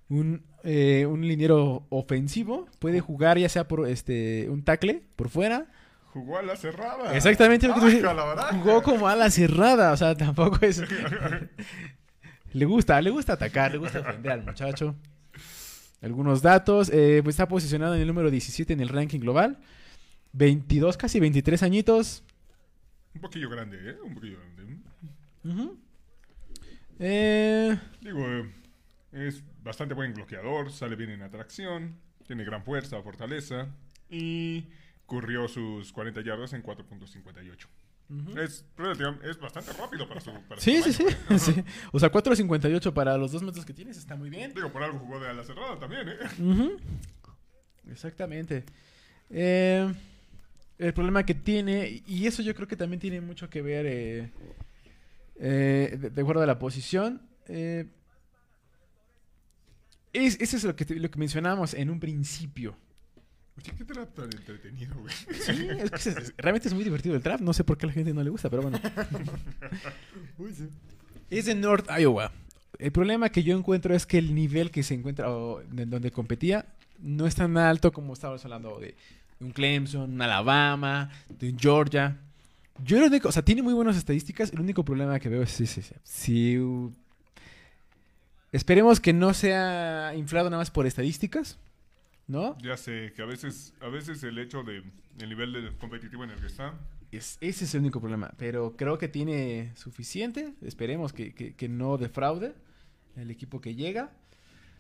[0.08, 2.68] Un, eh, un liniero ofensivo.
[2.80, 5.66] Puede jugar ya sea por este un tackle por fuera.
[6.14, 7.16] Jugó a la cerrada.
[7.16, 8.50] Exactamente lo que ¡Ah!
[8.54, 9.92] Jugó como ala cerrada.
[9.92, 10.82] O sea, tampoco es.
[12.54, 14.96] le gusta, le gusta atacar, le gusta defender al muchacho.
[16.02, 16.90] Algunos datos.
[16.94, 19.58] eh, pues está posicionado en el número 17 en el ranking global.
[20.34, 22.24] 22, casi 23 añitos.
[23.16, 23.98] Un poquillo grande, ¿eh?
[24.04, 24.78] Un poquillo grande.
[25.44, 25.78] Ujú.
[27.00, 28.52] Eh, Digo, eh,
[29.12, 31.96] es bastante buen bloqueador, sale bien en atracción,
[32.28, 33.68] tiene gran fuerza, fortaleza
[34.10, 34.68] y
[35.06, 37.68] corrió sus 40 yardas en 4.58.
[38.38, 41.40] Es, relativamente- es bastante rápido para su para su Sí, sí, ¿eh?
[41.40, 41.64] sí.
[41.92, 44.54] O sea, 4.58 para los dos metros que tienes está muy bien.
[44.54, 46.16] Digo, por algo jugó de ala cerrada también, ¿eh?
[46.40, 46.78] Ujú.
[47.90, 48.64] Exactamente.
[49.32, 49.92] Eh,
[50.78, 54.32] el problema que tiene, y eso yo creo que también tiene mucho que ver, eh,
[55.38, 57.86] eh, de, de acuerdo a la posición, eh,
[60.14, 62.76] es, eso es lo que, lo que mencionábamos en un principio.
[63.58, 65.14] Oye, qué trap tan entretenido, güey.
[65.32, 67.40] Sí, es que es- es- realmente es muy divertido el trap.
[67.42, 68.80] No sé por qué a la gente no le gusta, pero bueno.
[70.38, 70.68] Uy, sí.
[71.30, 72.32] Es de North Iowa.
[72.80, 76.12] El problema que yo encuentro es que el nivel que se encuentra o en donde
[76.12, 76.66] competía
[77.00, 78.96] no es tan alto como estábamos hablando de
[79.40, 82.18] un Clemson, un Alabama, de un Georgia.
[82.84, 84.52] Yo lo único, o sea, tiene muy buenas estadísticas.
[84.52, 85.96] El único problema que veo es sí, sí, sí.
[86.04, 86.92] Si, uh,
[88.52, 91.58] esperemos que no sea inflado nada más por estadísticas,
[92.28, 92.58] ¿no?
[92.62, 94.84] Ya sé que a veces, a veces el hecho de
[95.20, 96.74] el nivel de competitivo en el que está.
[97.12, 98.34] Es- ese es el único problema.
[98.38, 100.54] Pero creo que tiene suficiente.
[100.62, 102.54] Esperemos que, que- que no defraude
[103.16, 104.12] el equipo que llega.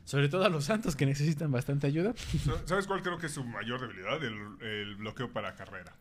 [0.05, 2.13] Sobre todo a los Santos que necesitan bastante ayuda.
[2.43, 4.23] Sa- ¿Sabes cuál creo que es su mayor debilidad?
[4.23, 5.93] El, el bloqueo para carrera.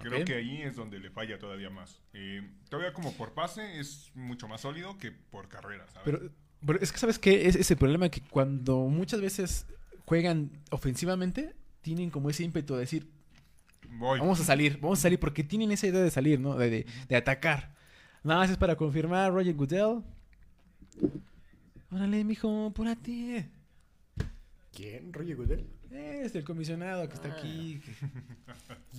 [0.00, 0.26] Creo Ok.
[0.26, 2.00] que ahí es donde le falla todavía más.
[2.12, 6.02] Eh, todavía como por pase es mucho más sólido que por carrera, ¿sabes?
[6.04, 6.30] Pero,
[6.64, 7.48] pero es que, ¿sabes qué?
[7.48, 9.66] Es ese problema que cuando muchas veces
[10.04, 13.08] juegan ofensivamente, tienen como ese ímpetu de decir,
[13.90, 14.20] Voy.
[14.20, 16.54] vamos a salir, vamos a salir, porque tienen esa idea de salir, ¿no?
[16.56, 17.74] De, de- de atacar.
[18.22, 20.02] Nada más es para confirmar, Roger Goodell.
[21.90, 23.48] Órale, mijo, apúrate.
[24.74, 25.12] ¿Quién?
[25.12, 25.66] ¿Roger Goodell?
[25.90, 27.80] Es el comisionado que está aquí.
[27.80, 27.92] que-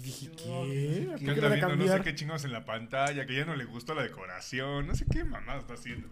[0.01, 1.05] Dije, ¿qué?
[1.09, 3.55] ¿Por Que qué anda viendo no sé qué chingados en la pantalla, que ya no
[3.55, 6.07] le gustó la decoración, no sé qué mamada está haciendo.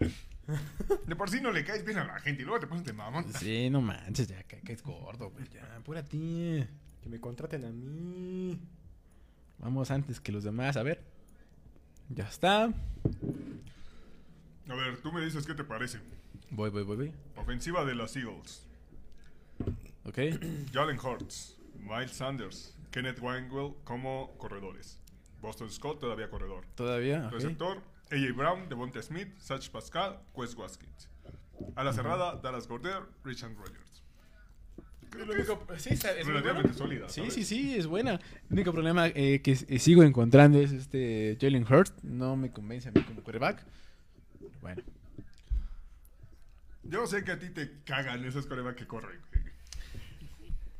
[1.07, 2.93] De por sí no le caes bien a la gente y luego te pones de
[2.93, 3.25] mamón.
[3.33, 5.45] Sí, no manches, ya que, que es gordo, güey.
[5.49, 6.67] Ya, apúrate.
[7.01, 8.59] Que me contraten a mí.
[9.59, 11.01] Vamos antes que los demás, a ver.
[12.09, 12.65] Ya está.
[12.65, 12.73] A
[14.75, 15.99] ver, tú me dices qué te parece.
[16.49, 17.13] Voy, voy, voy, voy.
[17.35, 18.65] Ofensiva de los Eagles.
[20.05, 20.17] Ok.
[20.73, 24.99] Jalen Hurts, Miles Sanders, Kenneth Wangwell como corredores.
[25.41, 26.65] Boston Scott todavía corredor.
[26.75, 27.27] Todavía.
[27.27, 27.33] ok.
[27.33, 31.09] Receptor, AJ Brown, Devonta Smith, Satch Pascal, Quest Watkins.
[31.75, 34.03] A la cerrada, Dallas Gorder, Richard Rogers.
[35.09, 37.09] Creo que es Sí, es relativamente sólida.
[37.09, 37.33] Sí, ¿sabes?
[37.33, 38.13] sí, sí, es buena.
[38.13, 42.03] El único problema eh, que eh, sigo encontrando es este Jalen Hurst.
[42.03, 43.63] No me convence a mí como quarterback.
[44.61, 44.81] Bueno.
[46.89, 49.19] Yo sé que a ti te cagan esos corebacks que corren.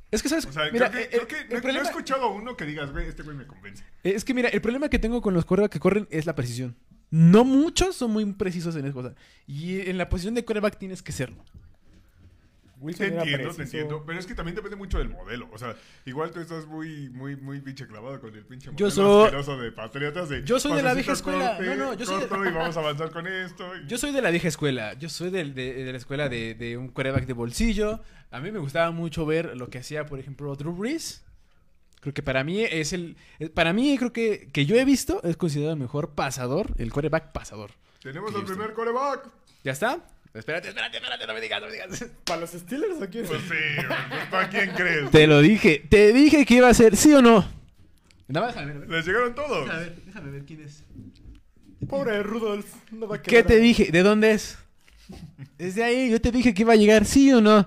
[0.10, 0.46] Es que, ¿sabes?
[0.46, 2.66] O sea, mira, creo que, eh, creo eh, que no, he escuchado a uno que
[2.66, 3.84] digas, güey, este güey me convence.
[4.04, 6.34] eh, es que mira, el problema que tengo con los quarterbacks que corren es la
[6.34, 6.78] precisión.
[7.10, 9.16] No muchos son muy precisos en esa cosa.
[9.46, 11.44] Y en la posición de quarterback tienes que serlo.
[12.80, 14.04] Wilson Te era entiendo, te entiendo.
[14.06, 15.50] Pero es que también depende mucho del modelo.
[15.52, 15.76] O sea,
[16.06, 19.58] igual tú estás muy, muy, muy pinche clavado con el pinche modelo Yo soy- asqueroso
[19.58, 20.30] de Patriotas.
[20.30, 21.56] De Yo soy de la vieja escuela.
[21.58, 23.66] corte, No, no, yo soy de- y vamos a avanzar con esto.
[23.78, 24.94] y- Yo soy de la vieja escuela.
[24.94, 28.02] Yo soy del- de, de la escuela de, de un quarterback de bolsillo.
[28.32, 31.24] A mí me gustaba mucho ver lo que hacía, por ejemplo, Drew Brees.
[32.00, 33.18] Creo que para mí es el.
[33.40, 36.92] eh, Para mí, creo que, que yo he visto, es considerado el mejor pasador, el
[36.94, 37.72] quarterback pasador.
[38.04, 39.28] Tenemos yo primer coreback.
[39.64, 40.00] ¿Ya está?
[40.38, 42.06] Espérate, espérate, espérate, no me digas, no me digas.
[42.26, 43.26] ¿Para los Steelers o quién?
[43.26, 43.84] Pues sí,
[44.30, 45.10] ¿para quién crees?
[45.12, 47.48] Te lo dije, te dije que iba a ser, ¿sí o no?
[48.28, 48.90] Nada más, déjame ver.
[48.90, 49.66] Les llegaron todos.
[49.66, 50.84] Déjame ver, déjame ver quién es.
[51.88, 52.66] Pobre Rudolph.
[52.92, 53.62] No va a ¿Qué quedar te ahí.
[53.62, 53.92] dije?
[53.92, 54.58] ¿De dónde es?
[55.58, 57.66] Desde ahí, yo te dije que iba a llegar, ¿sí o no?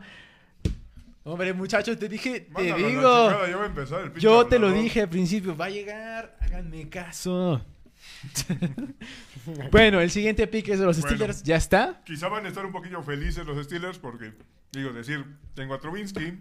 [1.24, 2.90] Hombre, muchachos, te dije, te Mándalo a digo.
[3.28, 5.70] chingada, ya va a empezar el pinche Yo te lo dije al principio, va a
[5.70, 7.64] llegar, háganme caso.
[9.72, 11.16] bueno, el siguiente pick es de los Bueno.
[11.16, 12.02] Steelers, ¿ya está?
[12.04, 14.32] Quizá van a estar un poquillo felices los Steelers porque,
[14.72, 15.24] digo, decir,
[15.54, 16.38] tengo a Trubinsky,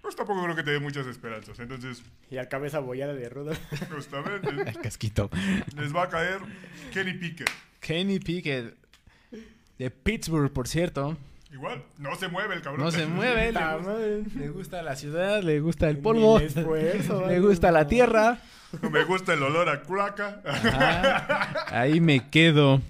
[0.00, 1.58] pues tampoco creo que te dé muchas esperanzas.
[1.58, 3.58] Entonces, Y al cabeza bollada de Rudolph.
[3.92, 5.30] justamente, El casquito.
[5.76, 6.40] les va a caer
[6.92, 7.50] Kenny Pickett.
[7.80, 8.74] Kenny Pickett,
[9.78, 11.16] de Pittsburgh, por cierto.
[11.52, 12.84] Igual, no se mueve el cabrón.
[12.84, 16.50] No se mueve, le, gusta, le gusta la ciudad, le gusta el polvo, Ni el
[16.58, 18.38] esfuerzo, le gusta la tierra.
[18.90, 20.42] Me gusta el olor a craca.
[20.44, 22.80] Ajá, ahí me quedo.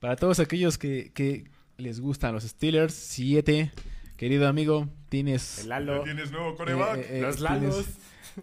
[0.00, 1.44] Para todos aquellos que, que
[1.78, 3.72] les gustan los Steelers, 7.
[4.16, 5.58] Querido amigo, tienes...
[5.60, 6.02] El Lalo.
[6.02, 6.96] tienes nuevo coreback.
[6.98, 7.84] Eh, eh, Los tienes- Lalos.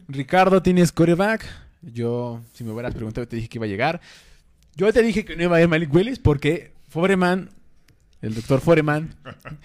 [0.08, 1.46] Ricardo, tienes coreback.
[1.82, 4.02] Yo, si me hubieras preguntado, te dije que iba a llegar.
[4.76, 7.50] Yo te dije que no iba a ir Malik Willis porque Foreman,
[8.22, 9.16] el doctor Foreman,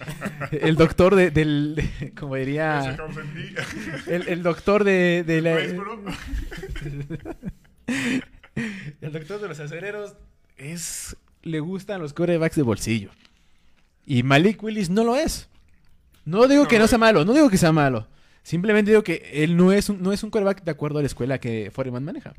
[0.51, 2.97] el doctor de, del, de- como diría,
[4.07, 5.59] el, el doctor de, de la-.
[9.01, 10.15] el doctor de los acereros
[10.57, 13.11] es, le gustan los corebacks de bolsillo.
[14.07, 15.49] Y Malik Willis no lo es.
[16.25, 18.07] No digo que No, sea malo, no digo que sea malo.
[18.43, 21.07] Simplemente digo que él no es un, no es un coreback de acuerdo a la
[21.07, 22.35] escuela que Foreman maneja.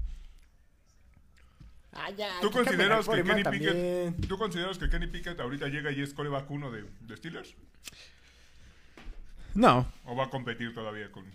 [1.94, 2.30] Ah, ya.
[2.42, 4.14] ¿Tú que cambien al consideras que Foreman Kenny también.
[4.16, 7.56] Pickett, ¿Tú consideras que Kenny Pickett ahorita llega y es coreback uno de, de Steelers?
[9.54, 11.26] No, ¿O va a competir todavía con,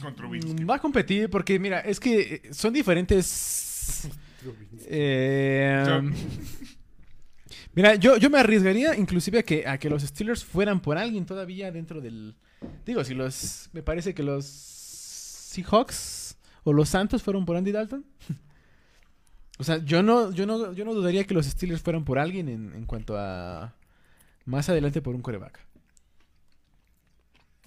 [0.00, 0.64] con Trubinsky?
[0.64, 4.08] Mm, Va a competir porque, mira, es que eh, son diferentes.
[4.86, 6.02] eh, Yo-
[7.74, 11.26] mira, yo, yo me arriesgaría inclusive a que, a que los Steelers fueran por alguien
[11.26, 12.34] todavía dentro del...
[12.86, 13.68] Digo, si los...
[13.72, 18.04] Me parece que los Seahawks o los Santos fueron por Andy Dalton.
[19.58, 22.48] o sea, yo no, yo, no, yo no dudaría que los Steelers fueran por alguien
[22.48, 23.74] en, en cuanto a...
[24.46, 25.58] Más adelante por un coreback.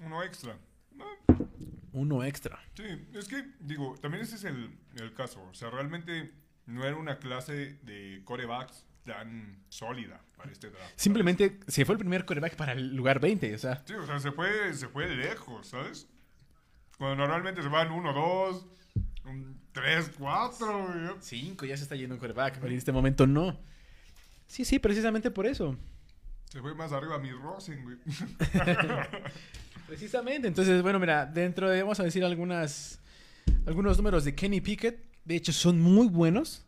[0.05, 0.55] Uno extra.
[2.05, 2.59] No, Uno extra.
[2.75, 5.41] sí, es que, digo, también ese es el, el caso.
[5.43, 6.31] O sea, realmente
[6.65, 10.83] no era una clase de corebacks tan sólida para este draft.
[10.83, 11.01] ¿sabes?
[11.01, 13.81] Simplemente se fue el primer coreback para el lugar 20, o sea.
[13.85, 16.07] Sí, o sea, se fue, se fue lejos, ¿sabes?
[16.97, 18.65] Cuando normalmente se van 1, 2,
[19.71, 21.17] 3, 4.
[21.21, 23.57] 5 ya se está yendo un coreback, pero en este momento no.
[24.47, 25.77] Sí, sí, precisamente por eso.
[26.45, 27.97] Se fue más arriba mi Rosen, güey.
[29.87, 30.47] Precisamente.
[30.47, 32.99] Entonces, bueno, mira, dentro de, vamos a decir algunas,
[33.65, 34.99] algunos números de Kenny Pickett.
[35.25, 36.63] De hecho, son muy buenos.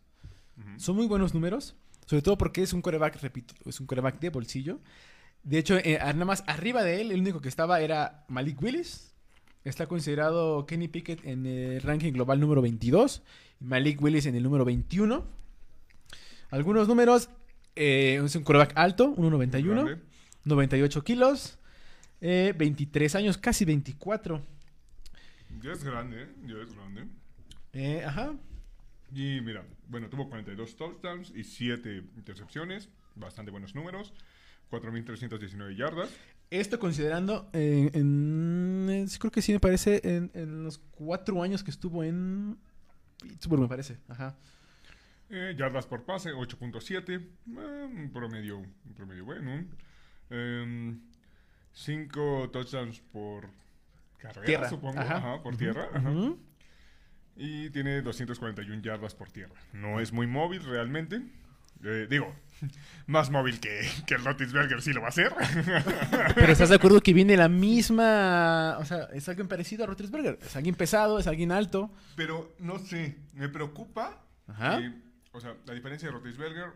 [0.76, 1.74] Son muy buenos números.
[2.06, 4.80] Sobre todo porque es un coreback, repito, es un coreback de bolsillo.
[5.42, 9.14] De hecho, eh, nada más arriba de él, el único que estaba era Malik Willis.
[9.64, 13.22] Está considerado Kenny Pickett en el ranking global número 22.
[13.60, 15.24] Y Malik Willis en el número 21.
[16.50, 17.30] Algunos números.
[17.76, 19.62] eh, es un coreback alto, 1.91.
[19.62, 19.98] Grande.
[20.44, 21.58] 98 kilos.
[22.20, 24.44] Eh, 23 años, casi 24.
[25.62, 26.28] Ya es grande, ¿eh?
[26.46, 27.06] Ya es grande.
[27.72, 28.34] Eh, ajá.
[29.12, 32.88] Y mira, bueno, tuvo 42 touchdowns y 7 intercepciones.
[33.16, 34.12] Bastante buenos números.
[34.70, 36.10] 4.319 yardas.
[36.50, 41.70] Esto considerando, eh, en, creo que sí me parece, en, en los cuatro años que
[41.70, 42.58] estuvo en
[43.20, 43.98] Pittsburgh, me parece.
[44.08, 44.36] Ajá.
[45.28, 47.20] Eh, yardas por pase, 8.7.
[47.20, 49.64] eh, un promedio, un promedio bueno.
[51.84, 53.48] 5 touchdowns por
[54.18, 55.00] carrera, Tierra, supongo.
[55.00, 55.16] ajá.
[55.16, 55.88] Ajá, por tierra.
[55.94, 56.10] ajá.
[56.10, 56.38] Ujú.
[57.36, 59.54] Y tiene 241 yardas por tierra.
[59.72, 61.22] No es muy móvil realmente.
[61.82, 62.34] Eh, digo,
[63.06, 65.32] más móvil que, que el Rotisberger sí lo va a hacer.
[66.34, 68.76] Pero estás de acuerdo que viene la misma.
[68.78, 70.38] O sea, es alguien parecido a Roethlisberger.
[70.42, 71.90] Es alguien pesado, es alguien alto.
[72.16, 74.22] Pero no sé, me preocupa.
[74.46, 74.78] Ajá.
[74.78, 74.92] que,
[75.32, 76.72] o sea, la diferencia de Rotisberger,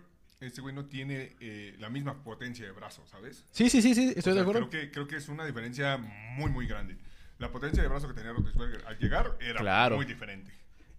[0.47, 3.44] este güey no tiene eh, la misma potencia de brazo, ¿sabes?
[3.52, 4.68] Sí, sí, sí, sí, O estoy sea, de acuerdo.
[4.68, 5.97] Creo que, creo que es una diferencia
[6.36, 6.97] muy, muy grande.
[7.39, 9.97] La potencia de brazo que tenía Rotisberger al llegar era Claro.
[9.97, 10.52] muy diferente.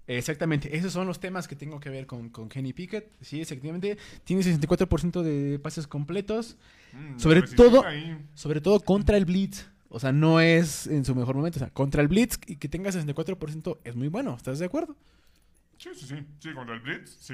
[0.07, 3.11] Exactamente, esos son los temas que tengo que ver con, con Kenny Pickett.
[3.21, 6.57] Sí, efectivamente, tiene 64% de pases completos,
[6.93, 8.17] Mm, Sobre todo- ahí.
[8.35, 9.65] sobre todo contra el blitz.
[9.89, 11.57] O sea, no es en su mejor momento.
[11.57, 14.33] O sea, contra el blitz y que tenga 64% es muy bueno.
[14.37, 14.95] ¿Estás de acuerdo?
[15.77, 16.15] Sí, sí, sí.
[16.39, 17.33] Sí, contra el Blitz, sí.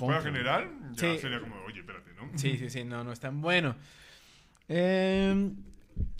[0.06, 1.18] fuera general, ya Sí.
[1.18, 2.30] sería como, oye, espérate, ¿no?
[2.38, 3.76] Sí, sí, sí, no, no es tan bueno.
[4.68, 5.50] Eh,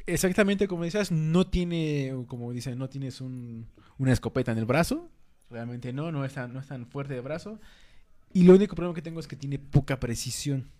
[0.06, 3.66] exactamente como decías, no tiene, como dicen, no tienes un-
[3.98, 5.10] una escopeta en el brazo.
[5.50, 7.60] Realmente no, no es, tan, no es tan fuerte de brazo.
[8.32, 10.70] Y lo único problema que tengo es que tiene poca precisión.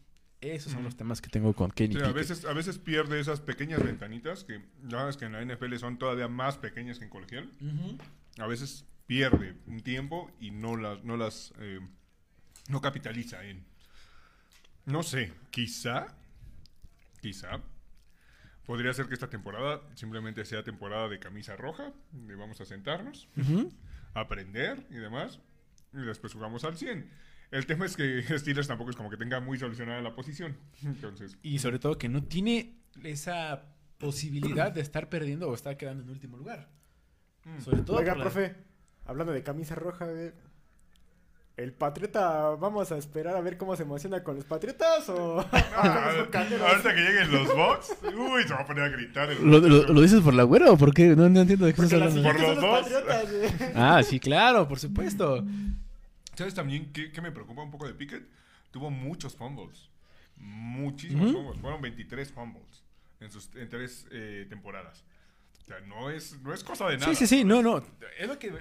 [0.41, 3.41] Esos son los temas que tengo con Kenny Sí, a veces, a veces pierde esas
[3.41, 7.10] pequeñas ventanitas que ya sabes que en la NFL son todavía más pequeñas que en
[7.10, 7.50] colegial.
[8.39, 11.81] A veces pierde un tiempo y no las, no las, eh,
[12.69, 13.65] no capitaliza en,
[14.85, 16.09] no sé, quizá,
[17.20, 17.61] quizá,
[18.65, 23.28] podría ser que esta temporada simplemente sea temporada de camisa roja, de vamos a sentarnos,
[24.15, 25.41] aprender y demás,
[25.93, 27.09] y después jugamos al 100.
[27.53, 31.39] El tema es que Steelers tampoco es como que tenga muy solucionada la posición, entonces...
[31.43, 33.65] Y sobre todo que no tiene esa
[33.99, 36.69] posibilidad de estar perdiendo o estar quedando en último lugar.
[37.45, 37.61] mm.
[37.61, 38.57] Sobre todo Oiga, la- profe,
[39.05, 40.33] hablando de camisa roja, güey,
[41.57, 45.41] ¿el Patriota vamos a esperar a ver cómo se emociona con los Patriotas o
[45.76, 49.31] Ah, ahorita que lleguen los box, uy, se va a poner a gritar.
[49.31, 51.09] el- ¿Lo, lo- lo dices por la güera o por qué?
[51.17, 52.23] No, no entiendo de qué estás la hablando.
[52.31, 52.86] Por los dos.
[53.75, 55.44] Ah, sí, claro, por supuesto.
[56.35, 58.25] ¿Sabes también qué, qué me preocupa un poco de Pickett?
[58.70, 59.89] Tuvo muchos fumbles.
[60.36, 61.60] Muchísimos fumbles.
[61.60, 62.83] Fueron 23 fumbles
[63.20, 65.02] en sus en tres eh, temporadas.
[65.62, 67.09] O sea, no es, no es cosa de nada.
[67.09, 67.83] Sí, sí, sí, no, no.
[68.18, 68.52] Es lo que,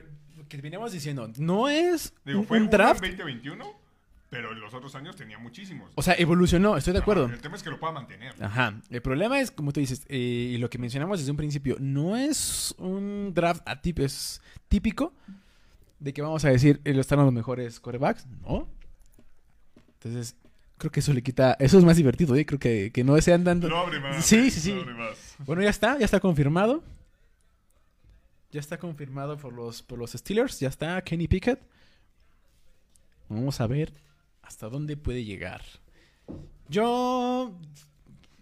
[0.47, 1.31] que veníamos diciendo.
[1.37, 3.03] No es Digo, un, fue un draft.
[3.03, 3.65] en 2021,
[4.29, 5.91] pero en los otros años tenía muchísimos.
[5.95, 7.25] O sea, evolucionó, estoy de acuerdo.
[7.25, 8.33] El tema es que lo pueda mantener.
[8.41, 8.79] Ajá.
[8.89, 10.17] El problema es, como tú dices, eh,
[10.53, 13.65] y lo que mencionamos desde un principio, no es un draft
[13.97, 15.13] es típico
[15.99, 18.27] de que vamos a decir, están los mejores corebacks.
[18.41, 18.67] No.
[19.99, 20.35] Entonces,
[20.77, 21.55] creo que eso le quita.
[21.59, 22.45] Eso es más divertido, ¿eh?
[22.45, 23.69] Creo que, que no sean dando.
[23.69, 24.25] Lo abre más.
[24.25, 24.73] Sí, eh, sí, sí.
[24.73, 25.35] lo abre más.
[25.39, 26.83] Bueno, ya está, ya está confirmado.
[28.55, 30.61] Ya está confirmado por los, por los Steelers.
[30.61, 31.59] Ya está Kenny Pickett.
[33.27, 33.91] Vamos a ver
[34.41, 35.61] hasta dónde puede llegar.
[36.69, 37.53] Yo.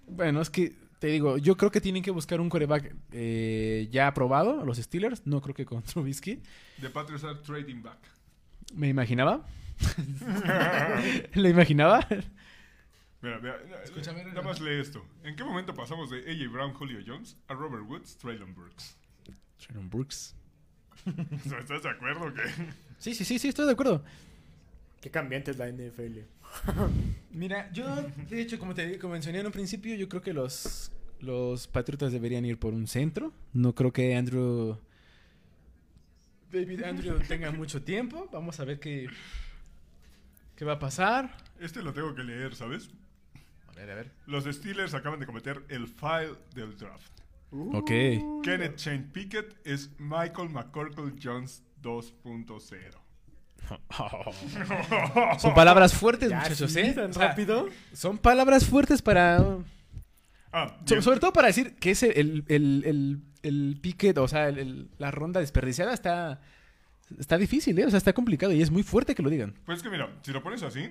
[0.06, 4.06] Bueno, es que te digo, yo creo que tienen que buscar un coreback eh, ya
[4.06, 5.26] aprobado, los Steelers.
[5.26, 6.44] No creo que con Trubisky.
[6.80, 7.98] The Patriots are trading back.
[8.76, 9.44] Me imaginaba.
[11.34, 12.08] ¿Lo imaginaba?
[13.20, 15.04] Mira, mira, Escúchame, nada más lee esto.
[15.24, 18.96] ¿En qué momento pasamos de AJ Brown, Julio Jones a Robert Woods, Traylon Burks?
[19.64, 20.36] Shannon Brooks.
[21.60, 22.44] ¿Estás de acuerdo o qué?
[22.98, 24.04] Sí, sí, sí, sí, estoy de acuerdo.
[25.02, 26.20] Qué cambiante es la NFL.
[27.32, 27.88] Mira, yo,
[28.30, 32.12] de hecho, como te como mencioné en un principio, yo creo que los, los Patriotas
[32.12, 33.34] deberían ir por un centro.
[33.54, 34.78] No creo que Andrew.
[36.52, 38.30] David Andrew tenga mucho tiempo.
[38.32, 39.10] Vamos a ver qué,
[40.56, 41.36] ¿Qué va a pasar?
[41.60, 42.92] Este lo tengo que leer, ¿sabes?
[43.68, 44.12] A ver, a ver.
[44.28, 47.12] Los Steelers acaban de cometer el file del draft.
[47.74, 47.90] Ok.
[48.44, 52.60] Kenneth Shane Pickett es Michael McCorkle Jones 2.0.
[55.40, 56.94] Son palabras fuertes, Ya, muchachos, sí, ¿eh?
[56.94, 57.70] tan O sea, rápido.
[57.94, 59.60] son palabras fuertes para...
[60.52, 64.50] Ah, So- sobre todo para decir que ese, el, el, el, el picket, o sea,
[64.50, 66.42] el- el- la ronda desperdiciada está,
[67.18, 67.86] está difícil, ¿eh?
[67.86, 69.54] O sea, está complicado y es muy fuerte que lo digan.
[69.66, 70.90] Pues es que mira, si lo pones así,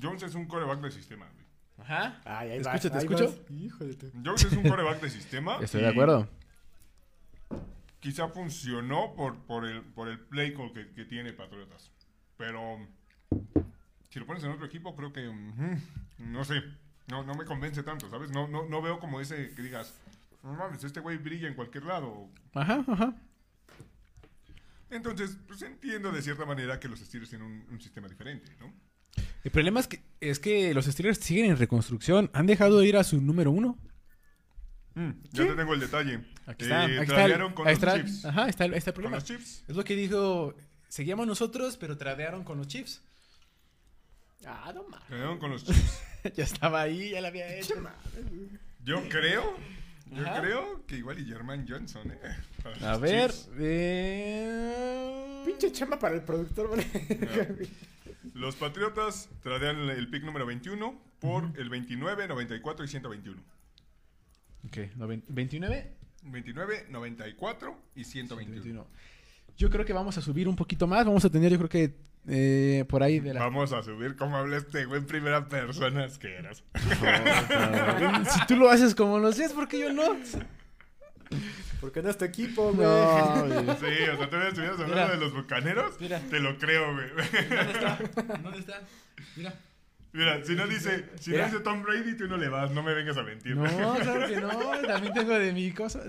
[0.00, 1.26] Jones es un coreback de sistema.
[1.34, 1.47] güey.
[1.78, 2.20] Ajá.
[2.24, 3.54] Ay, ahí ¿Te vas, escucho, te.
[3.54, 5.58] Hijo de tu- Jones es un coreback de sistema.
[5.62, 6.28] Estoy de acuerdo.
[8.00, 11.90] Quizá funcionó por, por, el, por el play call que, que tiene Patriotas.
[12.36, 12.78] Pero
[14.10, 15.32] si lo pones en otro equipo, creo que.
[16.18, 16.62] no sé.
[17.08, 18.30] No, no me convence tanto, ¿sabes?
[18.30, 19.94] No, no, no veo como ese que digas.
[20.42, 22.28] No mames, este güey brilla en cualquier lado.
[22.54, 23.14] Ajá, ajá.
[24.90, 28.72] Entonces, pues entiendo de cierta manera que los Steelers tienen un, un sistema diferente, ¿no?
[29.44, 32.30] El problema es que, es que los Steelers siguen en reconstrucción.
[32.34, 33.78] Han dejado de ir a su número uno.
[35.32, 36.24] Ya te tengo el detalle.
[36.46, 36.86] Aquí está.
[36.90, 38.24] Eh, aquí está el- con ahí los está- Chiefs.
[38.24, 39.16] Ajá, está, está el Con problema.
[39.16, 39.64] los Chiefs.
[39.68, 40.54] Es lo que dijo.
[40.88, 43.00] Seguíamos nosotros, pero tradearon con los Chiefs.
[44.44, 45.06] Ah, no mames.
[45.06, 46.00] Tradearon con los Chiefs.
[46.34, 47.74] ya estaba ahí, ya la había hecho.
[48.82, 49.56] Yo creo.
[50.10, 50.40] Yo Ajá.
[50.40, 52.36] creo que igual y German Johnson, ¿eh?
[52.62, 53.30] Para A ver.
[53.30, 53.50] Chiefs.
[53.58, 56.86] eh, Pinche chamba para el productor, ¿vale?
[58.34, 63.40] Los Patriotas tradean el- pick número 21 por el 29, 94 y 121.
[64.66, 65.94] Ok, noven- 29.
[66.24, 68.62] 29, 94 y 121.
[68.62, 68.86] 21.
[69.56, 71.06] Yo creo que vamos a subir un poquito más.
[71.06, 71.96] Vamos a tener, yo creo que
[72.28, 73.40] eh, por ahí de la.
[73.40, 76.62] Vamos a subir como habla este güey en primera persona, es que eras.
[78.34, 80.14] si tú lo haces como lo hacías, ¿por qué yo no?
[81.80, 82.86] Porque no es tu equipo, güey.
[82.86, 83.76] No, güey.
[83.76, 85.08] Sí, o sea, tú estuvieras hablando Mira.
[85.10, 86.20] de los bucaneros, Mira.
[86.20, 87.08] te lo creo, güey.
[87.10, 87.98] ¿Dónde está?
[88.42, 88.82] ¿Dónde está?
[89.36, 89.54] Mira.
[90.12, 92.94] Mira, si no dice, si no dice Tom Brady, tú no le vas, no me
[92.94, 93.54] vengas a mentir.
[93.56, 93.64] No,
[93.96, 94.48] claro que no.
[94.86, 96.00] También tengo de mi cosa.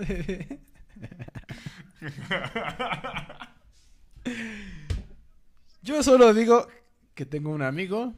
[5.82, 6.66] Yo solo digo
[7.14, 8.14] que tengo un amigo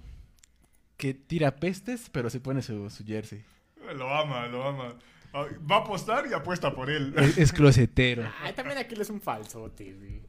[0.96, 3.44] que tira pestes, pero se pone su, su jersey.
[3.96, 4.94] Lo ama, lo ama.
[5.32, 7.14] Ah, Va a apostar y apuesta por él.
[7.16, 8.30] Es, es closetero.
[8.42, 10.20] Ay, también aquel es un falsote, güey.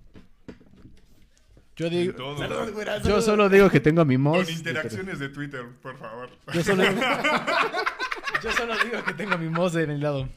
[1.75, 2.99] Yo digo, Todo.
[3.03, 4.51] Yo solo digo que tengo a mi Con mouse.
[4.51, 6.29] interacciones de Twitter, por favor.
[6.53, 6.83] Yo solo,
[8.43, 10.29] yo solo digo que tengo a mi mouse de mi lado.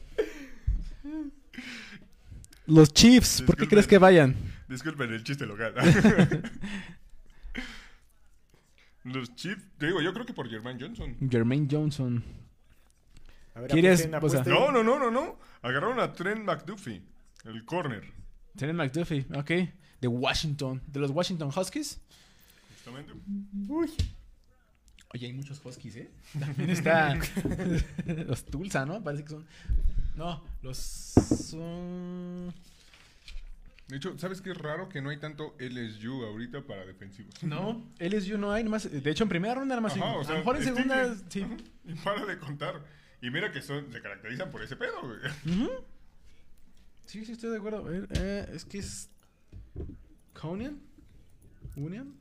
[2.65, 4.35] Los Chiefs, ¿por qué crees que vayan?
[4.67, 5.73] Disculpen el chiste local.
[9.03, 11.15] Los Chiefs, te digo, yo creo que por German Johnson.
[11.29, 12.23] Jermaine Johnson.
[13.57, 14.53] A ver, ¿Quieres, apuesten, o sea, apuesten.
[14.53, 15.39] No, no, no, no, no.
[15.63, 17.01] Agarraron a Trent McDuffie,
[17.43, 18.03] el corner.
[18.55, 19.51] Tienen McDuffie, ok.
[19.99, 20.83] De Washington.
[20.85, 21.99] De los Washington Huskies.
[22.75, 23.13] Justamente.
[23.67, 23.91] Uy.
[25.11, 26.11] Oye, hay muchos Huskies, ¿eh?
[26.39, 27.15] También está.
[28.05, 29.03] los Tulsa, ¿no?
[29.03, 29.47] Parece que son.
[30.15, 30.77] No, los.
[30.77, 32.53] Son.
[33.87, 34.87] De hecho, ¿sabes qué es raro?
[34.87, 37.41] Que no hay tanto LSU ahorita para defensivos.
[37.41, 38.91] No, LSU no hay nomás.
[38.91, 39.97] De hecho, en primera ronda nada más.
[39.97, 41.15] Ajá, a lo mejor en segunda.
[41.27, 41.43] Sí.
[41.85, 42.96] Y para de contar.
[43.21, 45.17] Y mira que son, se caracterizan por ese pedo, güey.
[45.55, 45.71] Ujú.
[47.05, 47.79] Sí, sí, estoy de acuerdo.
[47.79, 49.09] A ver, eh, es que es.
[50.39, 50.79] Conian.
[51.75, 52.13] Union.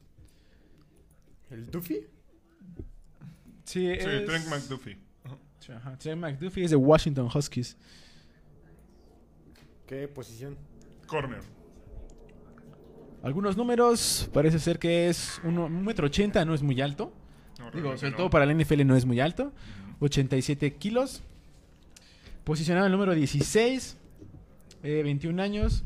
[1.50, 2.06] ¿El Duffy?
[3.64, 4.24] Sí, Sí, es.
[4.26, 4.98] Trent McDuffie.
[5.24, 5.76] Ajá.
[5.76, 7.76] Ajá, Trent McDuffie es de Washington Huskies.
[9.86, 10.56] ¿Qué posición?
[11.06, 11.40] Corner.
[13.22, 17.12] Algunos números, parece ser que es uno- un metro ochenta, no es muy alto.
[17.58, 18.16] No, Digo, sobre no.
[18.18, 19.52] todo para la NFL no es muy alto.
[20.00, 21.22] 87 kilos.
[22.44, 23.96] Posicionado en el número 16.
[24.82, 25.84] eh, 21 años.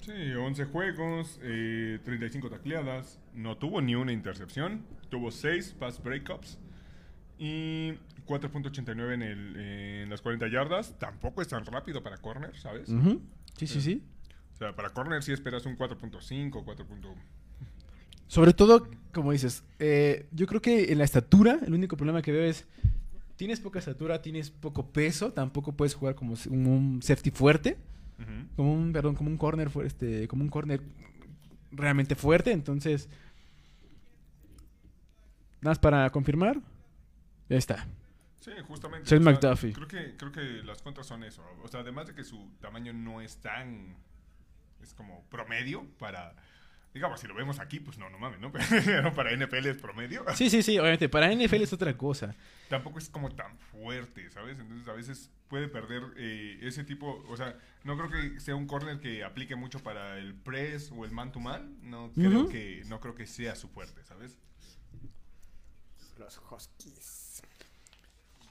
[0.00, 3.20] Sí, 11 juegos, eh, 35 tacleadas.
[3.34, 4.84] No tuvo ni una intercepción.
[5.10, 6.58] Tuvo 6 pass breakups.
[7.38, 7.92] Y
[8.26, 10.98] 4.89 en, el, en las 40 yardas.
[10.98, 12.88] Tampoco es tan rápido para corner, ¿sabes?
[13.56, 14.02] Sí, sí, sí.
[14.54, 16.86] O sea, para corner sí esperas un 4.5, 4.
[18.32, 22.32] Sobre todo, como dices, eh, yo creo que en la estatura, el único problema que
[22.32, 22.66] veo es.
[23.36, 27.76] Tienes poca estatura, tienes poco peso, tampoco puedes jugar como un, un safety fuerte,
[28.56, 30.80] como un, perdón, como un corner este, como un corner
[31.72, 33.10] realmente fuerte, entonces.
[35.60, 36.58] Nada más para confirmar.
[37.50, 37.86] Ya está.
[38.40, 39.08] Sí, justamente.
[39.08, 39.74] Trent o sea, McDuffie.
[39.74, 41.42] Creo que, creo que las contras son eso.
[41.62, 43.94] O sea, además de que su tamaño no es tan.
[44.80, 46.34] Es como promedio para
[46.94, 48.52] Digamos, si lo vemos aquí, pues no, no mames, ¿no?
[48.84, 50.24] Pero para NFL es promedio.
[50.34, 51.08] Sí, sí, sí, obviamente.
[51.08, 52.34] Para NFL es otra cosa.
[52.68, 54.58] Tampoco es como tan fuerte, ¿sabes?
[54.58, 58.66] Entonces a veces puede perder eh, ese tipo, o sea, no creo que sea un
[58.66, 61.78] corner que aplique mucho para el press o el man to man.
[61.82, 64.36] No creo que no creo que sea su fuerte, ¿sabes?
[66.18, 67.42] Los Huskies.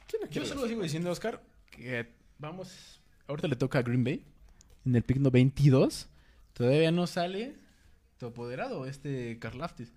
[0.07, 3.01] ¿Quién no Yo solo sigo diciendo, Oscar, que vamos.
[3.27, 4.25] Ahorita le toca a Green Bay
[4.85, 6.09] en el pick no 22.
[6.53, 7.55] Todavía no sale
[8.21, 9.91] tu apoderado, este Karlaftis.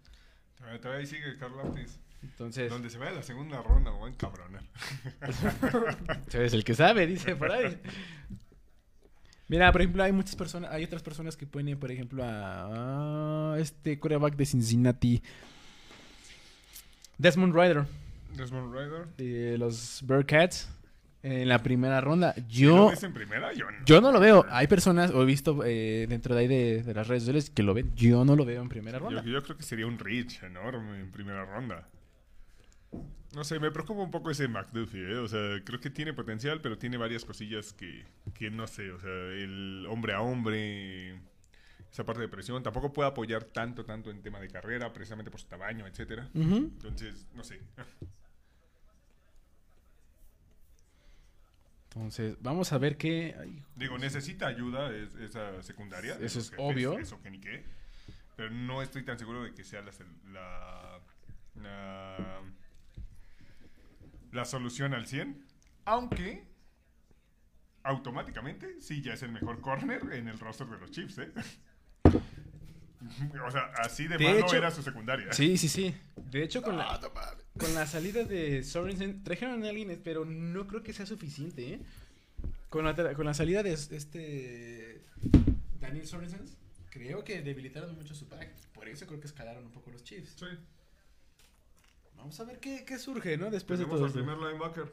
[0.81, 1.99] Todavía, sigue Carl Aptis.
[2.23, 4.63] Entonces, Donde se vaya la segunda ronda, o en cabronar.
[6.33, 7.79] eres el que sabe, dice por ahí.
[9.49, 13.59] Mira, por ejemplo, hay muchas personas, hay otras personas que ponen, por ejemplo, a, a
[13.59, 15.23] este coreback de Cincinnati,
[17.19, 17.85] Desmond Ryder,
[18.35, 19.07] Desmond Rider.
[19.19, 20.71] de los Bearcats,
[21.25, 22.35] en la primera ronda.
[22.37, 23.53] ¿Lo Yo, ves en primera?
[23.55, 23.85] Yo no.
[23.87, 24.45] yo no lo veo.
[24.51, 27.63] Hay personas, o he visto eh, dentro de ahí de, de las redes sociales que
[27.63, 27.95] lo ven.
[27.95, 29.25] Yo no lo veo en primera ronda.
[29.25, 31.89] yo creo que sería un reach enorme en primera ronda.
[33.35, 35.17] No sé, me preocupa un poco ese McDuffie, ¿eh?
[35.17, 38.05] O sea, creo que tiene potencial, pero tiene varias cosillas que,
[38.35, 38.93] que no sé.
[38.93, 41.19] O sea, el hombre a hombre,
[41.91, 45.41] esa parte de presión, tampoco puede apoyar tanto, tanto en tema de carrera, precisamente por
[45.41, 46.29] su tamaño, etcétera.
[46.35, 47.61] Entonces, no sé.
[51.95, 53.37] Entonces, vamos a ver qué...
[53.39, 56.15] ay, Digo, necesita ayuda es- esa secundaria.
[56.21, 56.99] Eso es jefes, obvio.
[56.99, 57.65] Eso que ni qué.
[58.37, 59.93] Pero no estoy tan seguro de que sea la,
[60.33, 61.01] la,
[61.63, 62.41] la,
[64.33, 65.45] la solución al 100.
[65.85, 66.45] Aunque,
[67.85, 71.33] automáticamente, sí ya es el mejor corner en el roster de los Chiefs, ¿eh?
[73.47, 75.33] O sea, así de, De malo hecho- era su secundaria.
[75.33, 75.95] Sí, sí, sí.
[76.31, 77.01] De hecho, con la,
[77.59, 81.81] con la salida de Sorensen, trajeron a alguien, pero no creo que sea suficiente, ¿eh?
[82.71, 85.03] Con la, con la salida de es- este
[85.81, 86.41] Daniel Sorensen,
[86.91, 88.49] creo que debilitaron mucho su pack.
[88.73, 90.35] Por eso creo que escalaron un poco los Chiefs.
[90.39, 90.47] Sí.
[92.17, 93.51] Vamos a ver qué, qué surge, ¿no?
[93.51, 94.19] Después de todo esto.
[94.19, 94.91] primer linebacker.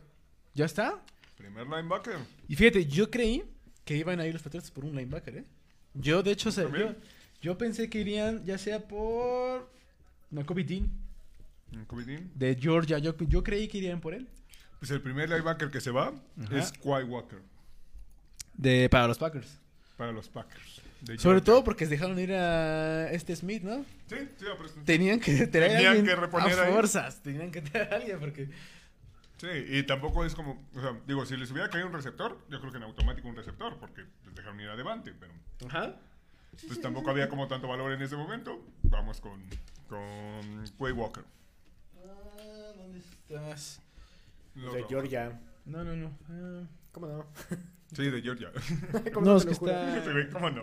[0.54, 1.02] ¿Ya está?
[1.38, 2.18] Primer linebacker.
[2.48, 3.44] Y fíjate, yo creí
[3.86, 5.46] que iban a ir los Patriots por un linebacker, ¿eh?
[5.94, 6.94] Yo, de hecho, se- yo.
[7.42, 9.70] Yo pensé que irían ya sea por
[10.46, 10.92] Kobe Dean.
[12.36, 12.98] de Georgia.
[13.00, 14.28] Yo, yo creí que irían por él.
[14.80, 16.14] Pues el primer linebacker que se va
[16.44, 16.58] Ajá.
[16.58, 17.40] es Quay Walker.
[18.54, 19.60] De, para los Packers.
[19.98, 20.82] Para los Packers.
[21.18, 23.78] Sobre todo porque dejaron ir a este Smith, ¿no?
[24.08, 26.72] Sí, sí, pero es- Tenían que traer a alguien que reponer a ahí.
[26.74, 27.22] fuerzas.
[27.22, 28.50] Tenían que traer a alguien porque...
[29.38, 32.60] Sí, y tampoco es como, o sea, digo, si les hubiera caído un receptor, yo
[32.60, 35.34] creo que en automático un receptor, porque les dejaron ir adelante, pero
[35.68, 35.96] Ajá.
[36.68, 38.64] Pues tampoco había como tanto valor en ese momento.
[38.84, 39.42] Vamos con,
[39.88, 41.24] con Quay Walker.
[41.98, 43.82] Ah, ¿Dónde estás?
[44.56, 44.84] Lo De.
[44.84, 45.40] Georgia.
[45.66, 46.18] No, no, no.
[46.30, 46.68] Ah.
[46.92, 47.26] ¿Cómo no?
[47.94, 48.54] Sí, de Georgia.
[49.14, 50.02] ¿Cómo No, es que está...
[50.04, 50.62] Se ve, ¿cómo no?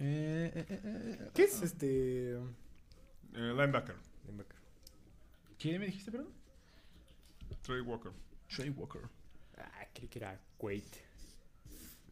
[0.00, 2.32] Eh, eh, eh, ¿Qué es este...?
[2.32, 2.40] Eh,
[3.34, 3.94] linebacker,
[5.56, 6.32] ¿Quién me dijiste, perdón?
[7.62, 8.12] Trey Walker.
[8.48, 9.02] Trey Walker.
[9.56, 11.04] Ah, creí que era Quake.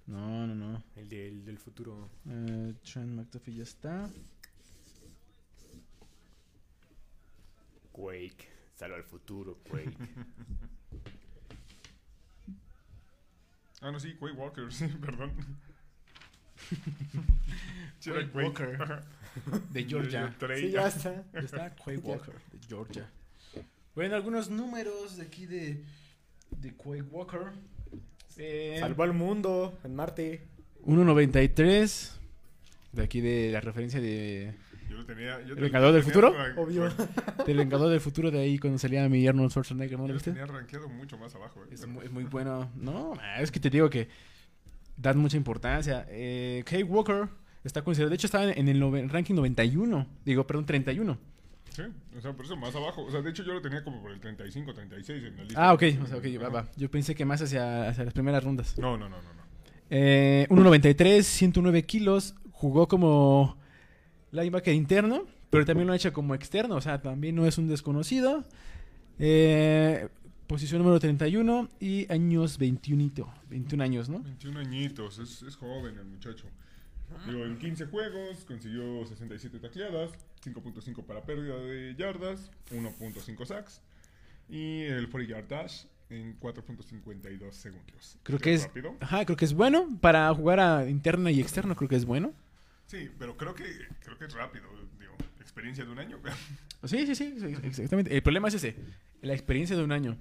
[0.06, 0.82] No, no, no.
[0.94, 2.10] El del, del futuro.
[2.28, 4.08] Eh, Trent McDuffie ya está.
[7.92, 8.48] Quake.
[8.74, 9.96] Salva al futuro, Quake.
[13.82, 15.32] Ah, no, sí, Quay Walker, sí, perdón.
[18.02, 18.30] Quay.
[18.32, 19.04] Walker.
[19.70, 20.34] De Georgia.
[20.56, 21.24] Sí, ya está.
[21.32, 23.10] Ya está Quay Walker, de Georgia.
[23.94, 25.84] Bueno, algunos números de aquí de,
[26.50, 27.52] de Quay Walker.
[28.38, 30.42] Eh, Salvó al mundo en Marte.
[30.84, 32.12] 1.93.
[32.92, 34.54] De aquí de la referencia de
[34.88, 35.40] Yo lo tenía.
[35.42, 36.32] Yo ¿El Vengador del Futuro?
[36.32, 36.88] rank- Obvio.
[37.46, 40.30] del Vengador del Futuro de ahí cuando salía mi Arnold Schwarzenegger, ¿no Yo lo viste?
[40.32, 41.62] tenía rankeado mucho más abajo.
[41.64, 41.68] eh.
[41.72, 42.70] Es muy, es muy bueno.
[42.76, 44.08] No, ah, es que te digo que
[44.96, 46.06] dan mucha importancia.
[46.08, 47.28] Eh, Walker
[47.64, 51.18] está considerado, de hecho estaba en el ranking 91, digo, perdón, 31.
[51.76, 51.82] Sí,
[52.16, 53.04] o sea, por eso más abajo.
[53.04, 55.62] O sea, de hecho yo lo tenía como por el 35, 36 en la lista.
[55.62, 56.68] Ah, ok, o sea, ok, va, va.
[56.74, 58.78] Yo pensé que más hacia, hacia las primeras rondas.
[58.78, 59.34] No, no, no, no.
[59.34, 59.42] no.
[59.90, 63.58] Eh, 1.93, 109 kilos, jugó como
[64.32, 67.68] linebacker interno, pero también lo ha hecho como externo, o sea, también no es un
[67.68, 68.42] desconocido.
[69.18, 70.08] Eh,
[70.46, 74.20] posición número 31 y años 21, 21 años, ¿no?
[74.20, 76.46] 21 añitos, es, es joven el muchacho.
[77.26, 80.10] Digo, en 15 juegos consiguió 67 tacleadas,
[80.44, 83.80] 5.5 para pérdida de yardas, 1.5 sacks
[84.48, 88.18] y el 40 yard dash en 4.52 segundos.
[88.22, 88.96] Creo que es, rápido.
[89.00, 92.32] ajá, creo que es bueno para jugar a interna y externo, creo que es bueno.
[92.86, 93.64] Sí, pero creo que
[94.00, 94.66] creo que es rápido,
[95.00, 96.18] digo, experiencia de un año.
[96.84, 98.14] Sí, sí, sí, exactamente.
[98.14, 98.76] El problema es ese,
[99.22, 100.16] la experiencia de un año.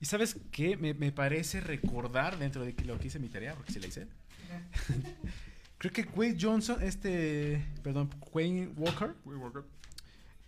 [0.00, 0.76] Y sabes qué?
[0.76, 4.08] Me, me parece recordar dentro de lo que hice mi tarea, porque sí la hice.
[5.78, 9.62] Creo que Quay Johnson, este, perdón, Quay Walker, Uy, Walker.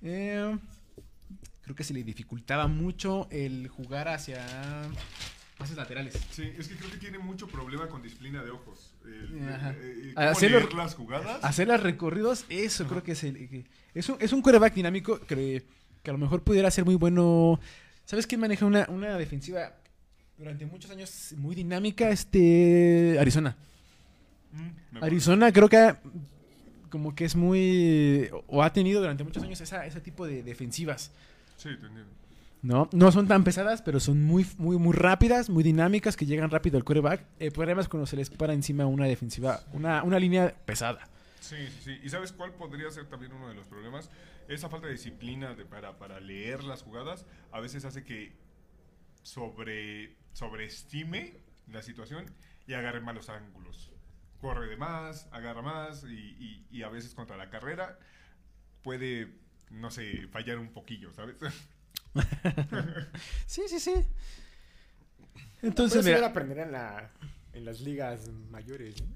[0.02, 0.58] eh,
[1.62, 4.44] creo que se le dificultaba mucho el jugar hacia
[5.56, 6.14] pases laterales.
[6.32, 8.94] Sí, es que creo que tiene mucho problema con disciplina de ojos.
[9.04, 9.68] El- Ajá.
[9.68, 11.44] Al ¿cómo hacerlo- leer las jugadas?
[11.44, 15.20] Hacer los recorridos, eso creo que es el, que- es un, es un quarterback dinámico
[15.20, 15.64] que,
[16.02, 17.60] que a lo mejor pudiera ser muy bueno.
[18.04, 19.76] ¿Sabes quién maneja una, una defensiva
[20.36, 22.10] durante muchos años muy dinámica?
[22.10, 23.56] Este Arizona.
[24.52, 25.02] Mm.
[25.04, 26.00] Arizona creo que ha-
[26.90, 31.12] como que es muy o ha tenido durante muchos años esa, ese tipo de defensivas.
[31.56, 32.06] Sí, te entiendo.
[32.62, 36.50] No, no son tan pesadas, pero son muy, muy, muy rápidas, muy dinámicas, que llegan
[36.50, 37.24] rápido al quarterback.
[37.38, 41.08] El problema es cuando se les para encima una defensiva, una, una línea pesada.
[41.40, 42.00] Sí, sí, sí.
[42.02, 44.10] ¿Y sabes cuál podría ser también uno de los problemas?
[44.46, 48.32] Esa falta de disciplina de, para, para leer las jugadas a veces hace que
[49.22, 51.32] sobre, sobreestime
[51.72, 52.26] la situación
[52.66, 53.90] y agarre malos ángulos.
[54.40, 57.98] Corre de más, agarra más y, y- y a veces contra la carrera
[58.82, 59.34] puede,
[59.70, 61.36] no sé, fallar un poquillo, ¿sabes?
[63.46, 63.94] Sí, sí, sí.
[65.62, 67.10] Entonces, eso ya lo mira, aprenderá en, la,
[67.52, 69.00] en las ligas mayores.
[69.02, 69.08] ¿no?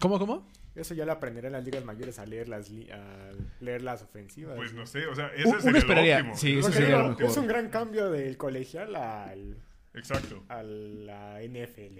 [0.00, 0.46] ¿cómo, cómo?
[0.74, 3.30] Eso ya lo aprenderá en las ligas mayores a leer las, li- a
[3.60, 4.56] leer las ofensivas.
[4.56, 4.86] Pues ¿no?
[4.86, 5.30] sé, o sea,
[5.60, 6.36] sería lo óptimo.
[6.36, 7.24] sí, eso Porque sería lo mejor.
[7.24, 9.56] Es un gran cambio del colegial al,
[9.94, 10.44] Exacto.
[10.48, 11.98] a la NFL.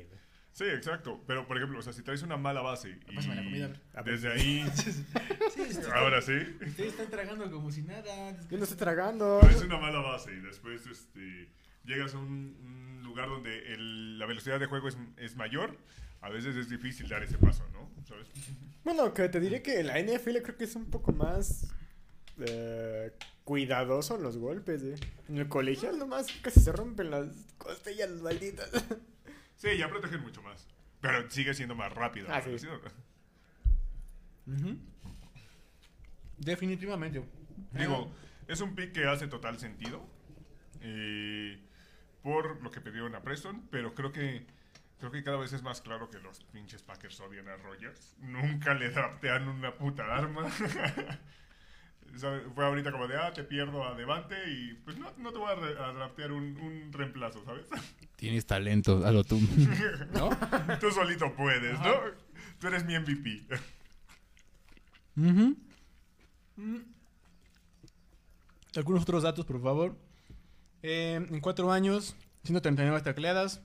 [0.58, 1.22] Sí, exacto.
[1.24, 4.02] Pero, por ejemplo, o sea, si traes una mala base y Pásame la comida, a
[4.02, 4.14] ver.
[4.18, 4.90] Desde ahí, Sí,
[5.60, 6.32] ustedes ahora sí,
[6.78, 8.36] están tragando como si nada.
[8.50, 9.38] Yo no estoy tragando.
[9.40, 11.48] traes una mala base y después este,
[11.84, 12.56] llegas a un,
[12.98, 15.78] un lugar donde el- la velocidad de juego es, es mayor,
[16.22, 17.88] a veces es difícil dar ese paso, ¿no?
[18.04, 18.26] ¿Sabes?
[18.82, 21.68] Bueno, que te diré que la NFL creo que es un poco más
[22.40, 23.12] eh,
[23.44, 24.82] cuidadoso en los golpes.
[24.82, 24.94] ¿eh?
[25.28, 27.28] En el colegial nomás casi se rompen las
[27.58, 28.70] costillas malditas.
[29.58, 30.66] Sí, ya protegen mucho más.
[31.00, 32.28] Pero sigue siendo más rápido.
[32.30, 32.50] Ah, sí.
[36.38, 37.22] Definitivamente.
[37.72, 38.10] Digo,
[38.46, 40.04] es un pick que hace total sentido.
[40.80, 41.58] eh,
[42.22, 44.46] por lo que pidieron a Preston, pero creo que
[44.98, 48.16] creo que cada vez es más claro que los pinches Packers odian a Rogers.
[48.20, 50.46] Nunca le draftean una puta arma.
[52.54, 55.50] Fue ahorita como de, ah, te pierdo a Devante y pues no, no te voy
[55.50, 57.66] a, re- a draftear un, un reemplazo, ¿sabes?
[58.16, 59.38] Tienes talento, hazlo tú.
[60.14, 60.30] ¿No?
[60.80, 61.94] Tú solito puedes, ¿no?
[62.58, 63.46] Tú eres mi MVP.
[65.14, 65.52] Mm.
[68.76, 69.96] Algunos otros datos, por favor.
[70.82, 73.60] Eh, en cuatro años, 139 tacleadas.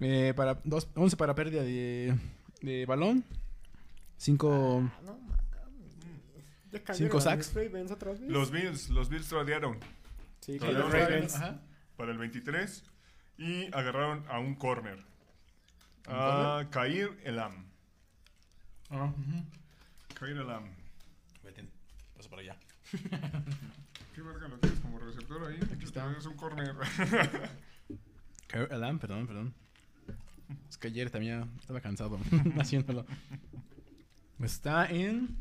[0.00, 2.14] Eh, para dos, 11 para pérdida de,
[2.62, 3.24] de balón.
[4.18, 4.90] 5...
[4.96, 5.18] Ah, no
[6.92, 7.54] Cinco sacks.
[8.28, 9.78] Los Bills, los Bills tradearon
[10.40, 11.38] Sí, con los Ravens.
[11.96, 12.84] Para el 23
[13.38, 14.98] y agarraron a un corner.
[16.08, 17.66] ¿Un A Kair Elam.
[18.90, 19.44] Ah, ujú.
[20.14, 20.64] Kair Elam.
[21.42, 21.64] Vete,
[22.16, 22.56] paso para allá.
[24.14, 25.58] ¿Qué verga lo tienes como receptor ahí?
[25.74, 26.10] Aquí está.
[26.16, 26.74] Es un corner.
[28.46, 29.54] Kyle Alam, perdón, perdón.
[30.68, 32.18] Es que ayer también estaba cansado
[32.58, 33.04] haciéndolo.
[34.40, 35.36] Está en.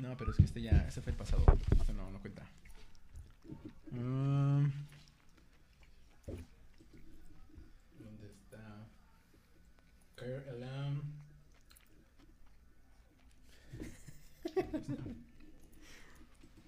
[0.00, 0.86] No, pero es que este ya.
[0.88, 1.44] Este fue el pasado.
[1.78, 2.42] Este no, no cuenta.
[3.90, 4.70] Mm.
[7.98, 8.88] ¿Dónde está?
[10.16, 11.02] Kyle Alam.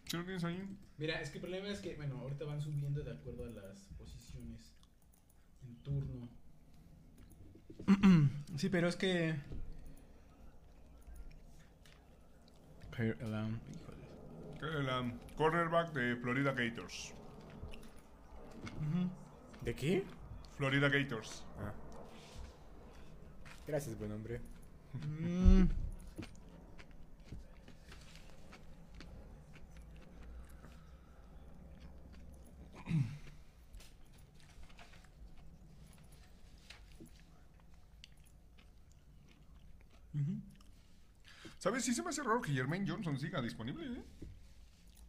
[0.09, 0.63] ¿Qué lo tienes ahí?
[0.99, 3.89] Mira, es que el problema es que, bueno, ahorita van subiendo de acuerdo a las
[3.97, 4.75] posiciones
[5.63, 6.29] en turno.
[8.59, 9.35] Sí, pero es que.
[12.97, 13.59] Kair Elam,
[14.61, 15.19] Elam.
[15.37, 17.15] Cornerback de Florida Gators.
[19.63, 20.05] ¿De qué?
[20.57, 21.45] Florida Gators.
[21.59, 21.73] Ah.
[23.67, 24.41] Gracias, buen hombre.
[24.95, 25.65] Mm.
[41.63, 41.85] ¿Sabes?
[41.85, 44.03] Sí se me hace raro que Jermaine Johnson siga disponible, ¿eh?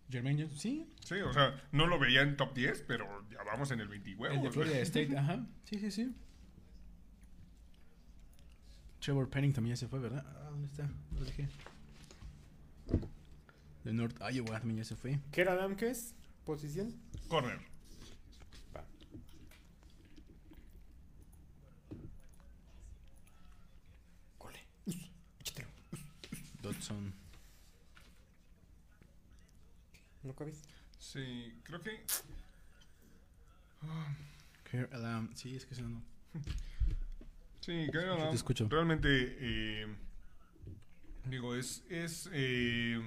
[0.07, 0.88] Jermaine Johnson, sí.
[1.03, 4.11] Sí, o sea, no lo veía en top 10, pero ya vamos en el 20
[4.11, 4.53] El de huevos.
[4.53, 5.48] Florida State, ajá.
[5.64, 6.15] Sí, sí, sí.
[8.99, 10.23] Trevor Penning también ya se fue, ¿verdad?
[10.27, 10.88] Ah, ¿dónde está?
[11.15, 11.49] Lo dejé.
[13.83, 15.19] De North Iowa también ya se fue.
[15.32, 15.75] ¿Qué era Adam?
[15.75, 16.14] ¿Qué es?
[16.45, 16.93] ¿Posición?
[17.30, 17.59] Corner.
[30.24, 30.62] ¿No cabes?
[30.98, 32.04] Sí, creo que.
[34.92, 35.30] Alarm.
[35.36, 36.02] Sí, es que eso no.
[37.60, 38.68] Sí, Escucho, Alam, te escucho.
[38.70, 39.08] Realmente,
[39.40, 39.88] eh,
[41.26, 43.00] digo, es, es eh,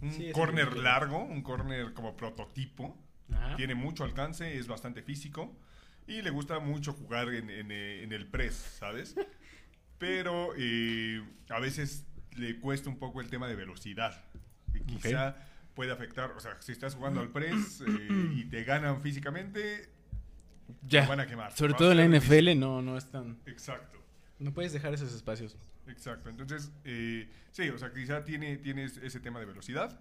[0.00, 2.96] un Sí, corner largo, un corner como prototipo.
[3.32, 3.56] Ajá.
[3.56, 5.56] Tiene mucho alcance, es bastante físico
[6.06, 9.14] y le gusta mucho jugar en, en, eh, en el press, ¿sabes?
[9.98, 12.06] Pero eh, a veces
[12.38, 14.24] le cuesta un poco el tema de velocidad.
[14.72, 15.36] Que quizá
[15.74, 19.88] puede afectar, o sea, si estás jugando al press eh, y te ganan físicamente,
[20.86, 21.02] Ya.
[21.02, 21.52] te van a quemar.
[21.56, 22.50] Sobre todo en la difícil.
[22.54, 23.38] NFL no, no es tan...
[23.46, 23.98] Exacto.
[24.38, 25.56] No puedes dejar esos espacios.
[25.86, 29.98] Exacto, entonces, eh, sí, o sea, quizá tiene, tiene es- ese tema de velocidad,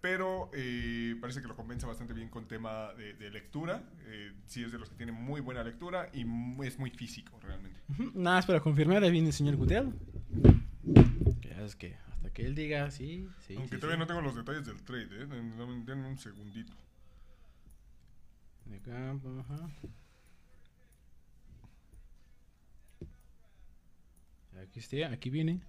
[0.00, 3.82] pero eh, parece que lo compensa bastante bien con tema de, de lectura.
[4.06, 6.20] Eh, sí, es de los que tiene muy buena lectura y
[6.64, 7.78] es muy físico realmente.
[7.90, 9.92] Ujú, Nada más para confirmar, ahí viene el señor Goodell.
[11.64, 13.54] Es que hasta que él diga sí, sí.
[13.56, 14.00] Aunque sí, todavía sí.
[14.00, 15.26] no tengo los detalles del trade, ¿eh?
[15.26, 16.72] Den- Denme denme un segundito.
[18.66, 19.68] De campo, ajá.
[24.62, 25.60] Aquí está, aquí viene.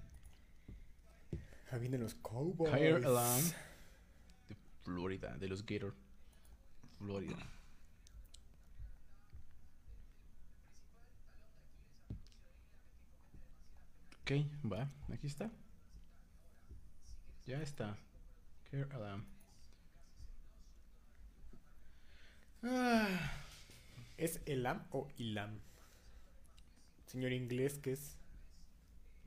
[1.72, 2.72] Ah, vienen los Cowboys.
[2.72, 3.44] Kyrie Alarm
[4.50, 5.96] de Florida, de los Gator.
[6.98, 7.38] Florida.
[14.22, 14.32] Ok,
[14.72, 15.50] va, aquí está.
[17.46, 17.98] Ya está.
[18.70, 19.26] Kyrie Alarm.
[22.64, 23.08] Ah,
[24.18, 25.60] ¿Es Elam o Ilam?
[27.08, 28.18] Señor inglés, ¿qué es?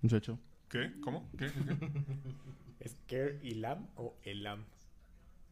[0.01, 0.39] muchacho.
[0.69, 0.93] ¿Qué?
[1.03, 1.29] ¿Cómo?
[1.39, 1.47] ¿Qué?
[1.51, 1.91] ¿Qué?
[2.81, 4.65] ¿Es Care Ilam o Elam?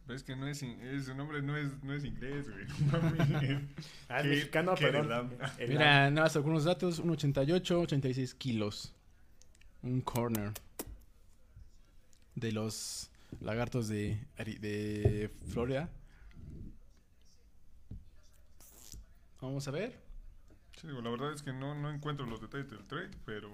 [0.06, 2.66] ¿Ves que no es, in- ese nombre no es, no es inglés, güey?
[4.08, 5.06] Ah, es ¿Qué- mexicano, perdón.
[5.06, 5.30] Elam?
[5.58, 5.68] Elam.
[5.68, 7.02] Mira, nada más algunos datos.
[7.02, 8.94] 1.88, 86 kilos.
[9.82, 10.52] Un corner.
[12.34, 15.90] De los lagartos de, de Florida.
[19.40, 19.98] Vamos a ver.
[20.80, 23.50] Sí, digo, la verdad es que no, no encuentro los detalles del trade, pero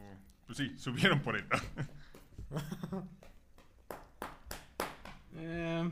[0.46, 1.46] pues sí, subieron por él.
[5.40, 5.88] Eh,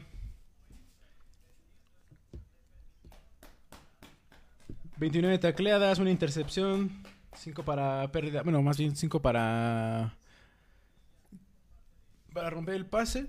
[4.97, 6.91] 29 tacleadas, una intercepción,
[7.37, 10.17] 5 para pérdida, bueno, más bien 5 para
[12.37, 13.29] para romper el pase.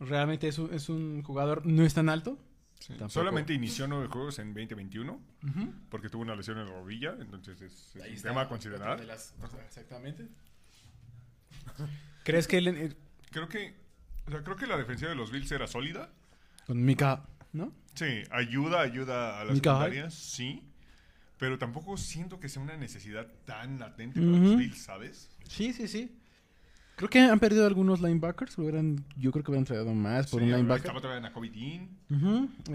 [0.00, 2.38] Realmente es un, es un jugador no es tan alto.
[2.80, 2.94] Sí.
[3.08, 5.20] Solamente inició nueve juegos en 2021
[5.90, 8.48] porque tuvo una lesión en la rodilla, entonces es, es Ahí un está, tema a
[8.48, 8.98] considerar.
[8.98, 9.34] de las-
[9.66, 10.26] exactamente.
[12.24, 12.96] ¿Crees que él, eh,
[13.30, 13.74] Creo que,
[14.26, 16.10] o sea, creo que la defensiva de los Bills era sólida.
[16.66, 17.72] con Mika, ¿no?
[17.94, 20.64] Sí, ayuda, ayuda a las Mika secundarias, sí.
[21.38, 25.30] Pero tampoco siento que sea una necesidad tan latente para los Bills, ¿sabes?
[25.48, 26.16] Sí, sí, sí.
[27.00, 28.58] Creo que han perdido algunos linebackers.
[28.58, 30.82] hubieran- yo creo que hubieran traído más por Sí, un linebacker.
[30.84, 31.88] Estaba todavía Nakobe Dean.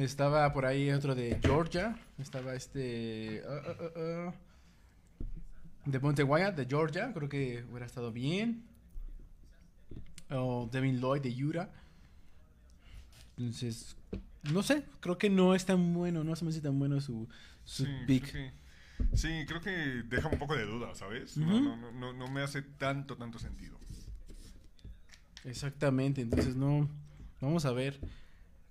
[0.01, 1.95] Estaba por ahí otro de Georgia.
[2.17, 3.43] Estaba este.
[3.47, 4.33] ah, ah, ah,
[5.85, 7.11] de Monte Wyatt, de Georgia.
[7.13, 8.63] Creo que hubiera estado bien.
[10.31, 11.69] O Devin Lloyd de Utah.
[13.37, 13.95] Entonces,
[14.51, 14.85] no sé.
[15.01, 16.23] Creo que no es tan bueno.
[16.23, 17.27] No se me hace tan bueno su,
[17.63, 18.31] su Sí, pick.
[18.31, 18.51] creo
[19.11, 19.69] que, sí, creo que
[20.09, 21.37] deja un poco de duda, ¿sabes?
[21.37, 21.45] Ujú.
[21.47, 23.77] no, no, no, no me hace tanto, tanto sentido.
[25.45, 26.21] Exactamente.
[26.21, 26.89] Entonces, no.
[27.41, 27.99] Vamos a ver.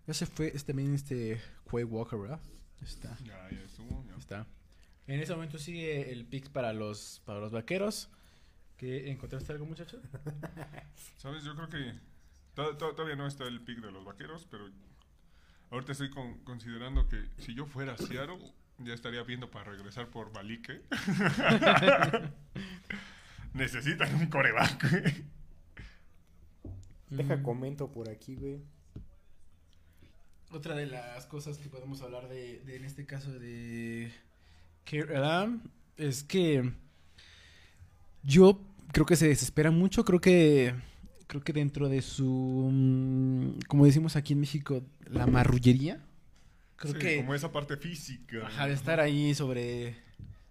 [0.06, 2.40] Ya se fue este también este Quay Walker, ¿verdad?
[2.82, 3.16] Está.
[3.24, 4.04] Ya, ya estuvo.
[4.08, 4.16] ya.
[4.16, 4.46] Está.
[5.06, 8.10] En ese momento sigue el pick para los, para los vaqueros.
[8.76, 10.00] ¿Qué, ¿Encontraste algo, muchacho?
[11.16, 11.44] ¿Sabes?
[11.44, 11.94] Yo creo que
[12.54, 14.68] to- to- todavía no está el pick de los vaqueros, pero
[15.70, 18.38] ahorita estoy con- considerando que si yo fuera Seattle,
[18.78, 20.82] ya estaría viendo para regresar por Malique.
[23.52, 25.24] Necesitan un coreback.
[27.16, 28.60] Deja comento por aquí, güey.
[30.50, 34.12] Otra de las cosas que podemos hablar de, de, en este caso de
[34.86, 35.62] Elam
[35.96, 36.72] es que
[38.22, 38.60] yo
[38.92, 40.04] creo que se desespera mucho.
[40.04, 40.74] Creo que
[41.26, 46.04] creo que dentro de su, mm, como decimos aquí en México, la marrullería.
[46.76, 48.46] Creo Sí, que Como esa parte física.
[48.46, 49.96] Ajá, de estar ahí sobre,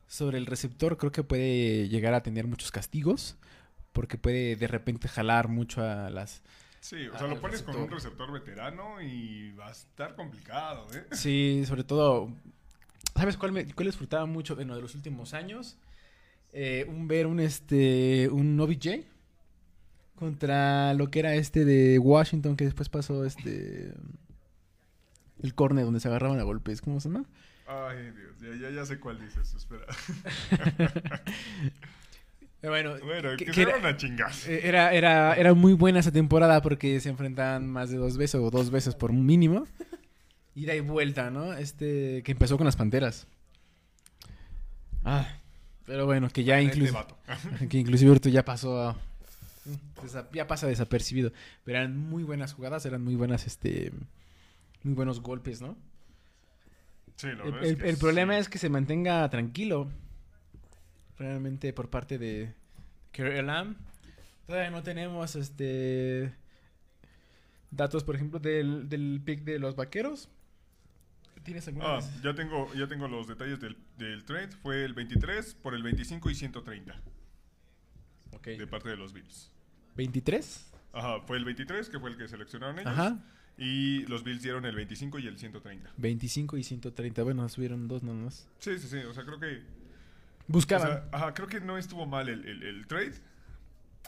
[0.08, 3.38] sobre el receptor, creo que puede llegar a tener muchos castigos.
[3.94, 6.42] Porque puede de repente jalar mucho a las.
[6.82, 11.06] Sí, o sea, lo pones con un receptor veterano y va a estar complicado, ¿eh?
[11.12, 12.30] Sí, sobre todo.
[13.16, 15.78] ¿Sabes cuál, me, cuál disfrutaba mucho en lo de los últimos años?
[16.52, 18.28] Eh, un ver un este.
[18.30, 19.06] un OBJ
[20.16, 23.94] contra lo que era este de Washington, que después pasó este.
[25.42, 27.26] El corner donde se agarraban a golpes, ¿cómo se llama?
[27.66, 29.86] Ay, Dios, ya, ya, ya sé cuál dices, espera.
[32.64, 34.48] Pero bueno, Bueno, que- que, era- van a chingas.
[34.48, 38.36] eh, era, era, era muy buena esa temporada porque se enfrentaban más de dos veces
[38.40, 39.68] o dos veces por mínimo.
[40.56, 41.52] Ida y vuelta, ¿no?
[41.52, 43.28] Este, que empezó con las Panteras.
[45.04, 45.28] Ah,
[45.86, 47.06] pero bueno, que ya incluso...
[47.70, 48.98] que inclusive ahorita ya pasó a-
[50.32, 51.32] ya pasa desapercibido
[51.66, 53.92] pero eran muy buenas jugadas eran muy buenas este
[54.84, 55.78] muy buenos golpes no
[57.16, 58.40] Sí, la el, es el- que el problema sí.
[58.42, 59.90] es que se mantenga tranquilo
[61.18, 62.54] realmente por parte de
[63.18, 63.76] Lamb
[64.48, 66.34] todavía no tenemos este
[67.72, 70.30] datos por ejemplo del, del pick de los vaqueros
[71.44, 74.48] tienes alguna Ah, ya tengo, ya tengo los detalles del, del trade.
[74.62, 76.96] Fue el 23 por el 25 y 130
[78.32, 78.48] Ok.
[78.48, 79.52] de parte de los Bills.
[79.98, 82.92] 23 Ajá, fue el 23 que fue el que seleccionaron ellos.
[82.94, 83.20] ajá
[83.58, 85.92] Y los Bills dieron el 25 y el 130.
[85.98, 88.98] 25 y 130 bueno subieron dos nomás Sí, sí, sí.
[89.00, 89.62] O sea, creo que.
[90.50, 93.14] O buscaban sea, ajá, creo que no estuvo mal el, el- el trade.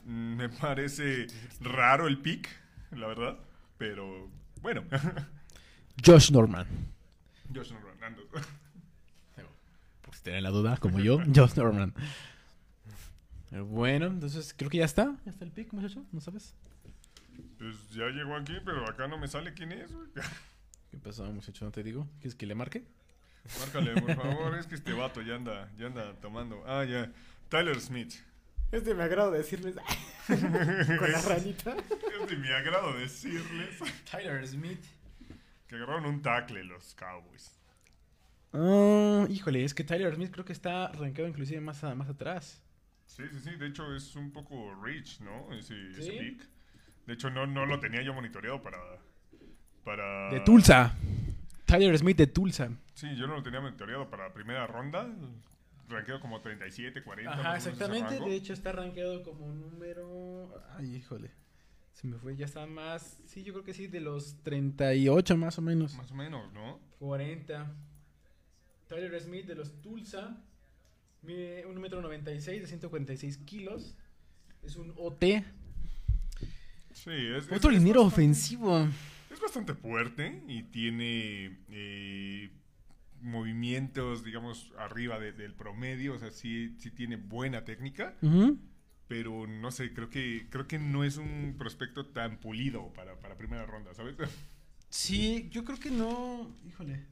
[0.04, 1.28] Mm, Me parece
[1.62, 2.50] raro el pick,
[2.92, 3.38] la verdad.
[3.78, 4.30] Pero
[4.62, 4.84] bueno.
[6.06, 6.68] Josh Norman
[7.54, 7.74] Josh.
[10.02, 11.94] Por si tienen la duda, como yo, Josh Norman.
[13.52, 15.16] Bueno, entonces creo que ya está.
[15.26, 16.06] ¿Ya está el pick, muchacho?
[16.12, 16.54] ¿No sabes?
[17.58, 19.94] Pues ya llegó aquí, pero acá no me sale quién es.
[19.94, 20.08] güey.
[20.92, 21.66] ¿Qué pasó, muchacho?
[21.66, 22.08] No te digo.
[22.20, 22.84] ¿Quieres que le marque?
[23.60, 24.56] Márcale, por favor.
[24.58, 26.64] Es que este vato ya anda, ya anda tomando.
[26.68, 27.12] Ah, ya.
[27.50, 28.14] Tyler Smith.
[28.72, 29.76] Es de mi agrado decirles.
[30.28, 31.76] con la ranita.
[32.22, 33.78] Es de mi agrado decirles
[34.10, 34.84] Tyler Smith.
[35.68, 37.52] que agarraron un tackle los Cowboys.
[38.54, 42.62] Ah, híjole, es que Tyler Smith creo que está arrancado inclusive más, a- más atrás.
[43.06, 43.52] Sí, sí, sí.
[43.58, 45.54] De hecho, es un poco rich, ¿no?
[45.54, 46.12] Ese, ese ¿Sí?
[46.20, 46.48] pick.
[47.06, 48.80] De hecho, no, no lo tenía yo monitoreado para.
[49.84, 50.96] para De Tulsa.
[51.66, 52.70] Tyler Smith de Tulsa.
[52.94, 55.08] Sí, yo no lo tenía monitoreado para la primera ronda.
[55.88, 57.32] Ranqueo como 37, 40.
[57.32, 58.20] Ajá, exactamente.
[58.20, 60.64] De hecho, está arrancado como número.
[60.78, 61.32] Ay, híjole.
[61.94, 63.20] Se me fue, ya está más.
[63.26, 65.96] Sí, yo creo que sí, de los 38 más o menos.
[65.96, 66.80] Más o menos, ¿no?
[67.00, 67.72] 40.
[68.88, 70.38] Tyler Smith de los Tulsa.
[71.22, 73.96] Mide 1 metro 96 de 146 kilos.
[74.62, 75.24] Es un OT.
[76.94, 77.52] Sí, es.
[77.52, 78.88] Otro es liniero ofensivo.
[79.36, 82.50] Es bastante fuerte y tiene eh,
[83.22, 86.14] movimientos, digamos, arriba de- del promedio.
[86.14, 88.16] O sea, sí, sí tiene buena técnica.
[89.10, 93.38] Pero no sé, creo que, creo que no es un prospecto tan pulido para, para
[93.38, 94.16] primera ronda, ¿sabes?
[94.90, 96.56] Sí, yo creo que no.
[96.66, 97.04] Híjole.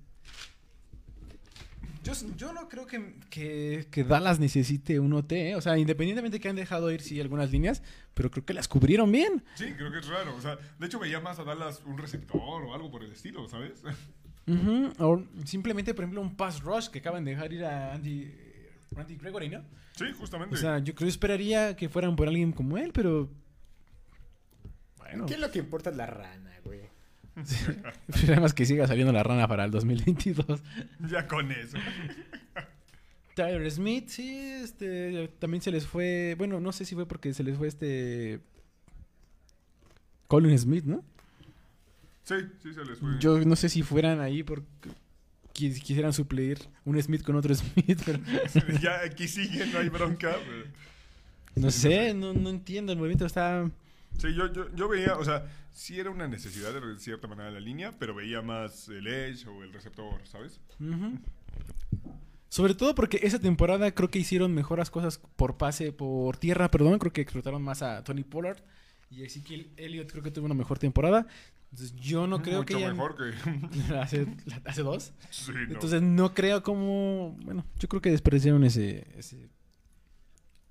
[2.04, 5.56] Yo, yo no creo que, que, que Dallas necesite un OT, ¿eh?
[5.56, 7.82] O sea, independientemente que han dejado ir, sí, algunas líneas,
[8.14, 9.44] pero creo que las cubrieron bien.
[9.56, 10.36] Sí, creo que es raro.
[10.36, 13.48] O sea, de hecho veía más a Dallas un receptor o algo por el estilo,
[13.48, 13.82] ¿sabes?
[14.46, 18.30] Ujú, O simplemente, por ejemplo, un pass rush que acaban de dejar ir a Andy,
[18.92, 19.64] Randy Gregory, ¿no?
[19.96, 20.56] Sí, justamente.
[20.56, 23.30] O sea, yo creo esperaría que fueran por alguien como él, pero.
[24.98, 25.26] Bueno.
[25.26, 26.53] ¿Qué es lo que importa es la rana,
[27.36, 27.78] güey?
[28.28, 30.62] Además que siga saliendo la rana para el 2022.
[31.10, 31.78] ya con eso.
[33.36, 37.44] Tyler Smith, sí, este, también se les fue, bueno, no sé si fue porque se
[37.44, 38.40] les fue este
[40.28, 41.04] Colin Smith, ¿no?
[42.24, 43.10] Sí, sí se les fue.
[43.20, 44.66] Yo no sé si fueran ahí porque
[45.54, 48.20] qui- quisieran suplir un Smith con otro Smith, pero
[48.82, 50.36] ya aquí sigue, no hay bronca.
[50.46, 50.84] pero-
[51.56, 53.70] no sé, no, no entiendo, el movimiento está...
[54.18, 57.60] Sí, yo, yo, yo veía, o sea, sí era una necesidad de cierta manera la
[57.60, 60.62] línea, pero veía más el edge o el receptor, ¿sabes?
[62.50, 67.00] Sobre todo porque esa temporada creo que hicieron mejoras cosas por pase, por tierra, perdón,
[67.00, 68.60] creo que explotaron más a Tony Pollard
[69.10, 71.26] y Ezekiel Elliott creo que tuvo una mejor temporada.
[71.72, 73.94] Entonces yo no creo Mucho que hayan- mejor que...
[74.00, 74.28] hace,
[74.66, 75.12] hace dos.
[75.32, 75.74] sí, no.
[75.74, 77.36] Entonces no creo como.
[77.44, 79.50] Bueno, yo creo que desperdiciaron ese, ese-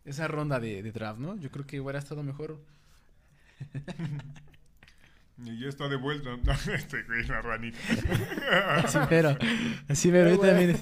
[0.04, 1.36] esa ronda de, de draft, ¿no?
[1.36, 2.60] Yo creo que hubiera estado mejor.
[5.44, 6.30] Y ya está de vuelta.
[6.72, 7.78] este güey, la ranita.
[8.76, 9.36] Así pero.
[9.88, 10.78] Así pero yo también.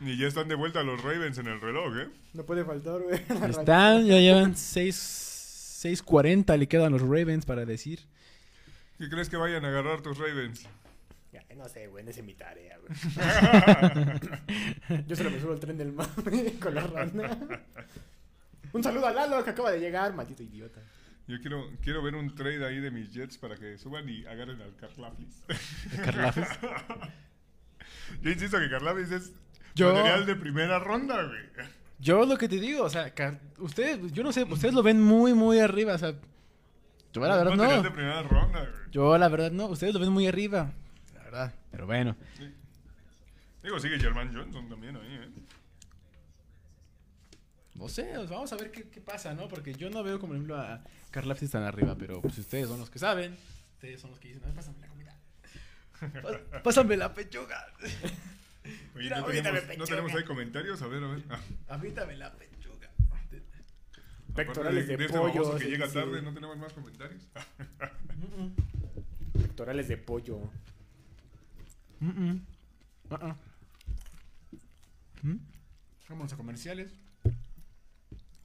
[0.00, 2.08] y ya están de vuelta los Ravens en el reloj, ¿eh?
[2.34, 3.18] No puede faltar, güey.
[3.28, 3.60] la ranita.
[3.60, 5.28] Están, ya llevan 6
[5.78, 8.00] 6.40 le quedan los Ravens para decir.
[8.98, 10.66] ¿Qué crees que vayan a agarrar tus Ravens?
[11.32, 12.90] Ay, No sé, güey, no es mi tarea, güey.
[15.06, 17.38] Yo solo me subo al tren del mame con la rana.
[18.72, 20.80] Un saludo a Lalo que acaba de llegar, maldito idiota.
[21.28, 24.60] Yo quiero, quiero ver un trade ahí de mis Jets para que suban y agarren
[24.62, 25.44] al Carlaflis.
[26.02, 26.48] Carlafis.
[28.22, 29.32] Yo insisto que Carlaflis es
[29.74, 31.40] Yo- material de primera ronda, güey.
[32.00, 35.02] Yo lo que te digo, o sea, Car- ustedes, yo no sé, ustedes lo ven
[35.02, 36.14] muy, muy arriba, o sea.
[37.12, 37.94] Yo la verdad material de no.
[37.94, 38.72] primera ronda, güey.
[38.92, 40.72] Yo la verdad no, ustedes lo ven muy arriba.
[41.14, 42.16] La verdad, pero bueno.
[43.62, 45.27] Digo, sigue German Johnson también ahí, ¿eh?
[47.78, 49.48] No sé, pues vamos a ver qué, qué pasa, ¿no?
[49.48, 52.80] Porque yo no veo, como por ejemplo, a Karlaftis tan arriba, pero pues ustedes son
[52.80, 53.36] los que saben.
[53.74, 55.16] Ustedes son los que dicen, "Ay, pásame la comida.
[56.64, 57.64] Pásame la pechuga.
[57.80, 59.86] Oye, Mira, no, ahorita tenemos, me no pechuga.
[59.86, 60.82] tenemos ahí comentarios.
[60.82, 61.22] A ver, a ver.
[61.30, 62.90] Ah, Avítame la pechuga.
[64.34, 65.56] Pectorales aparte de, este pollo.
[65.56, 65.94] que sí, llega sí.
[65.94, 67.22] tarde, ¿no tenemos más comentarios?
[67.34, 67.44] Ah,
[69.32, 70.38] Pectorales de pollo.
[72.00, 72.46] Mm, mm.
[73.10, 73.36] Ah, ah.
[75.22, 75.36] Mm.
[76.08, 76.92] Vámonos a comerciales.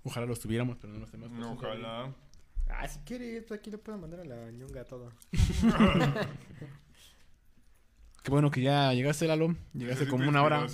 [0.03, 1.37] Ojalá los tuviéramos, pero no los tenemos.
[1.37, 2.13] No, ojalá.
[2.69, 5.11] Ah, si quieres, pues aquí le puedo mandar a la ñonga todo.
[8.23, 9.55] Qué bueno que ya llegaste, Lalo.
[9.73, 10.65] Llegaste como una hora.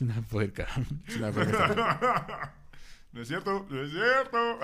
[0.00, 0.66] una puerca.
[1.16, 2.54] Una puerca.
[3.12, 4.58] No es cierto, no es cierto.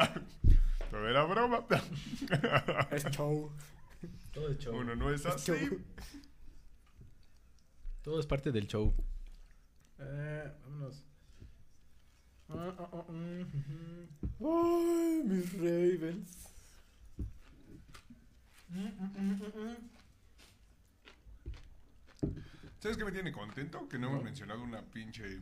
[0.90, 1.64] Todo era broma.
[2.90, 3.50] Es show.
[4.32, 4.76] Todo es show.
[4.76, 5.52] Uno no es Es así.
[5.52, 5.80] show.
[8.02, 8.94] Todo es parte del show.
[10.04, 11.04] Eh, vámonos.
[12.48, 14.08] Ah, ah, ah, mm, ujú.
[14.40, 16.48] Ay, mis Ravens.
[18.68, 19.76] Mm, mm, mm, mm, mm.
[22.80, 23.88] ¿Sabes qué me tiene contento?
[23.88, 25.40] Que no hemos mencionado una pinche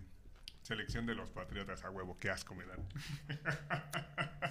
[0.62, 2.18] selección de los Patriotas a huevo.
[2.18, 2.86] Qué asco me dan.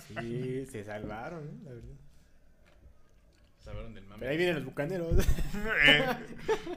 [0.08, 1.60] Sí, se salvaron, ¿eh?
[1.64, 2.09] la verdad.
[3.70, 4.20] Salvaron del mame.
[4.20, 5.16] Pero ahí vienen los bucaneros.
[5.86, 6.06] Eh,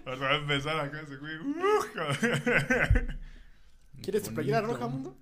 [0.05, 1.39] Vas a empezar acá ese güey.
[1.39, 1.85] Uh.
[4.03, 5.17] ¿Quieres tu playera roja, mundo?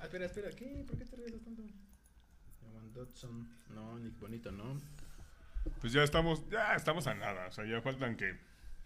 [0.00, 0.50] Ah, espera, espera.
[0.50, 0.84] ¿Qué?
[0.86, 1.62] ¿Por qué te regresas tanto?
[2.92, 3.48] Dodson.
[3.70, 4.78] No, Nick Bonito, no.
[5.80, 7.46] Pues ya estamos, ya estamos a nada.
[7.48, 8.38] O sea, ya faltan que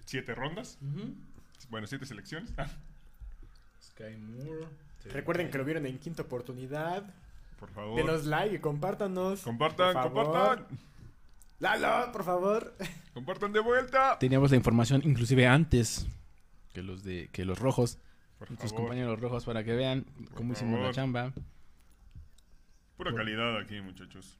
[0.04, 0.78] siete rondas.
[1.70, 2.54] Bueno, siete selecciones.
[3.82, 4.68] Sky Moore.
[5.06, 7.02] Recuerden que lo vieron en quinta oportunidad.
[7.58, 7.96] Por favor.
[7.96, 9.42] Denos like y compártanos.
[9.42, 10.66] Compartan, compartan.
[11.60, 12.76] Lalo, por favor.
[13.14, 14.16] Compartan de vuelta.
[14.18, 16.06] Teníamos la información inclusive antes
[16.72, 17.98] que los de que los rojos,
[18.38, 21.32] Por compañeros rojos para que vean cómo hicimos la chamba.
[22.96, 24.38] Pura calidad aquí, muchachos.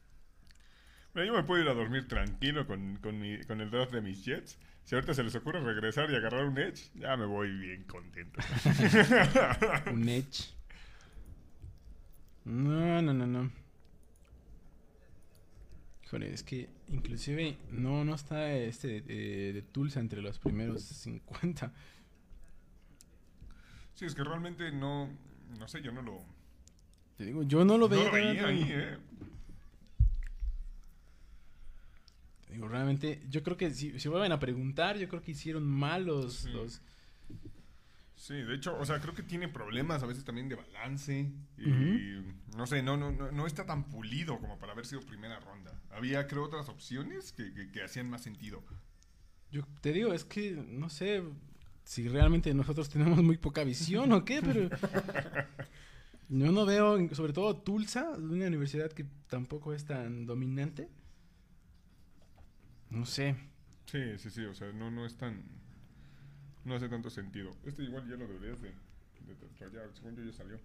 [1.15, 4.01] Mira, yo me puedo ir a dormir tranquilo con, con, mi- con el draft de
[4.03, 4.59] mis Jets.
[4.85, 8.41] Si ahorita se les ocurre regresar y agarrar un Edge, ya me voy bien contento.
[9.93, 10.55] Un Edge.
[12.45, 13.51] No, no, no, no.
[16.09, 21.71] Híjole, es que inclusive no, no está este de, de Tulsa entre los primeros 50.
[23.95, 25.11] Sí, es que realmente no,
[25.59, 26.25] no sé, yo no lo,
[27.19, 28.05] Te digo, yo no lo no veía.
[28.07, 28.47] lo veía tanto.
[28.47, 28.97] ahí, ¿eh?
[32.47, 35.65] Te digo, realmente, yo creo que si, si vuelven a preguntar, yo creo que hicieron
[35.67, 36.51] mal los, Sí.
[36.53, 36.81] los-
[38.19, 41.31] Sí, de hecho, o sea, creo que tiene problemas a veces también de balance.
[41.57, 42.21] Y
[42.57, 45.81] no sé, no, no, no, no está tan pulido como para haber sido primera ronda.
[45.91, 48.65] Había, creo, otras opciones que, que- que hacían más sentido.
[49.53, 51.23] Yo te digo, es que no sé
[51.85, 54.69] si realmente nosotros tenemos muy poca visión o qué, pero
[56.29, 60.89] yo no veo, sobre todo Tulsa, una universidad que tampoco es tan dominante.
[62.91, 63.37] No sé.
[63.87, 65.43] Sí, sí, sí, o sea, no, no es tan...
[66.69, 67.51] No hace tanto sentido.
[67.65, 70.61] Este igual ya lo deberías de, de rayar, según yo ya salió.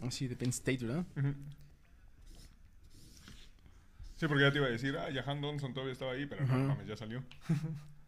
[0.00, 1.04] Así de Penn State, ¿verdad?
[4.16, 6.56] Sí, porque ya te iba a decir, ah, Jahan Donson todavía estaba ahí, pero Ajá.
[6.56, 7.22] no mames, ya salió.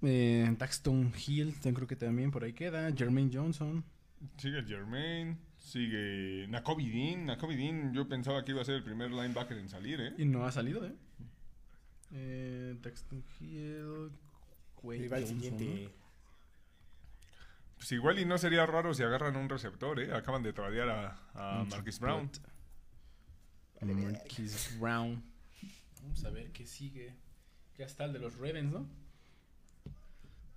[0.00, 2.92] Eh, Daxton Hill, creo que también por ahí queda.
[2.96, 3.84] Jermaine Johnson.
[4.36, 7.26] Sigue Jermaine, sigue Nakobe Dean.
[7.26, 10.14] Nakobe Dean, yo pensaba que iba a ser el primer linebacker en salir, ¿eh?
[10.16, 10.94] Y no ha salido, ¿eh?
[12.12, 14.12] eh Daxton Hill.
[15.26, 15.90] Siguiente.
[17.76, 20.12] Pues igual y no sería raro si agarran un receptor, ¿eh?
[20.12, 21.64] Acaban de tradear a, a.
[21.64, 22.30] Marquis Brown.
[23.80, 25.22] Marquise Brown.
[26.02, 27.14] Vamos a ver qué sigue.
[27.76, 28.88] Ya está el de los Ravens, ¿no?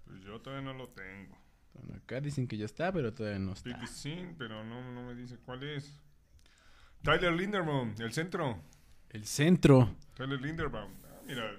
[0.06, 1.38] Pues yo todavía no lo tengo.
[1.74, 3.80] Bueno, acá dicen que ya está, pero todavía no está.
[4.38, 5.96] Pero no, no me dice cuál es.
[7.04, 8.62] Tyler Linderbaum, el centro.
[9.10, 9.96] El centro.
[10.16, 10.92] Tyler Linderbaum.
[11.06, 11.52] Ah, mira,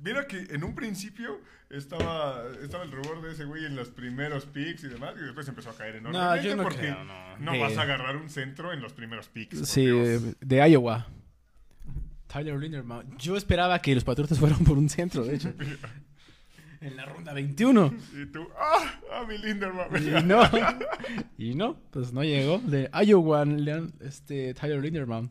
[0.00, 1.40] mira que en un principio
[1.70, 5.48] estaba, estaba el rubor de ese güey en los primeros picks y demás, y después
[5.48, 7.38] empezó a caer enormemente yo no porque creo, no.
[7.38, 9.68] no De- vas a agarrar un centro en los primeros picks.
[9.68, 10.22] Sí, Dios.
[10.40, 11.06] de, Iowa.
[12.26, 13.16] Tyler Linderbaum.
[13.18, 15.52] Yo esperaba que los Patriotas fueran por un centro, de hecho.
[16.80, 17.94] en la ronda 21.
[18.22, 19.00] Y tú, ¡ah!
[19.12, 19.96] ¡Ah, mi Linderbaum!
[19.96, 20.42] Y no.
[21.38, 22.58] Y no, pues no llegó.
[22.58, 23.44] De Iowa,
[24.00, 25.30] este, Tyler Linderbaum.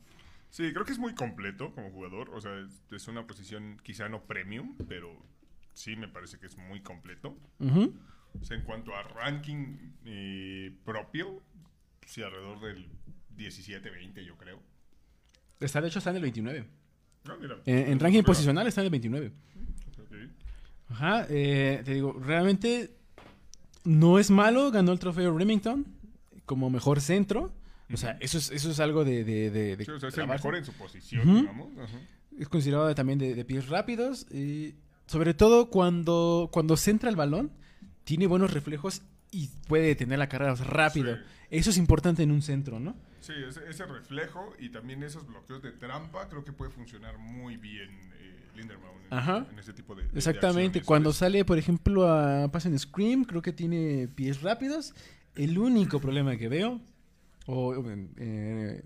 [0.53, 2.29] Sí, creo que es muy completo como jugador.
[2.29, 2.51] O sea,
[2.91, 5.09] es, una posición quizá no premium, pero
[5.73, 7.35] sí me parece que es muy completo.
[7.57, 7.91] Ujú.
[8.39, 11.41] O sea, en cuanto a ranking eh, propio,
[12.05, 12.87] sí, alrededor del
[13.35, 14.61] 17-20, yo creo.
[15.59, 16.67] Está, de hecho, está en el 29.
[17.25, 17.57] Ah, mira.
[17.65, 19.31] En, en ranking posicional está en el 29.
[20.03, 20.15] Ok.
[20.89, 22.95] Ajá, eh, te digo, realmente
[23.85, 25.87] no es malo, ganó el trofeo Remington
[26.45, 27.51] como mejor centro.
[27.93, 29.23] O sea, eso es, eso es algo de...
[29.23, 31.69] de, de- de Sí, o sea, es el mejor en su posición, digamos.
[32.37, 34.25] Es considerado también de, pies rápidos.
[34.31, 34.75] Y
[35.07, 37.51] sobre todo cuando, cuando centra el balón,
[38.03, 41.15] tiene buenos reflejos y puede detener la carrera rápido.
[41.15, 41.21] Sí.
[41.51, 42.95] Eso es importante en un centro, ¿no?
[43.21, 47.55] Sí, ese, ese reflejo y también esos bloqueos de trampa creo que puede funcionar muy
[47.57, 47.89] bien
[48.19, 48.69] eh, en,
[49.51, 50.81] en ese tipo de, Exactamente.
[50.81, 54.93] Cuando sale, por ejemplo, a Pass and Scream, creo que tiene pies rápidos.
[55.35, 56.81] El único problema que veo,
[57.45, 57.73] o
[58.17, 58.83] eh,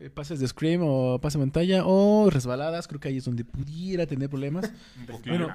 [0.00, 3.44] eh, pases de Scream o pase de pantalla, o resbaladas, creo que ahí es donde
[3.44, 4.70] pudiera tener problemas.
[5.26, 5.48] Bueno,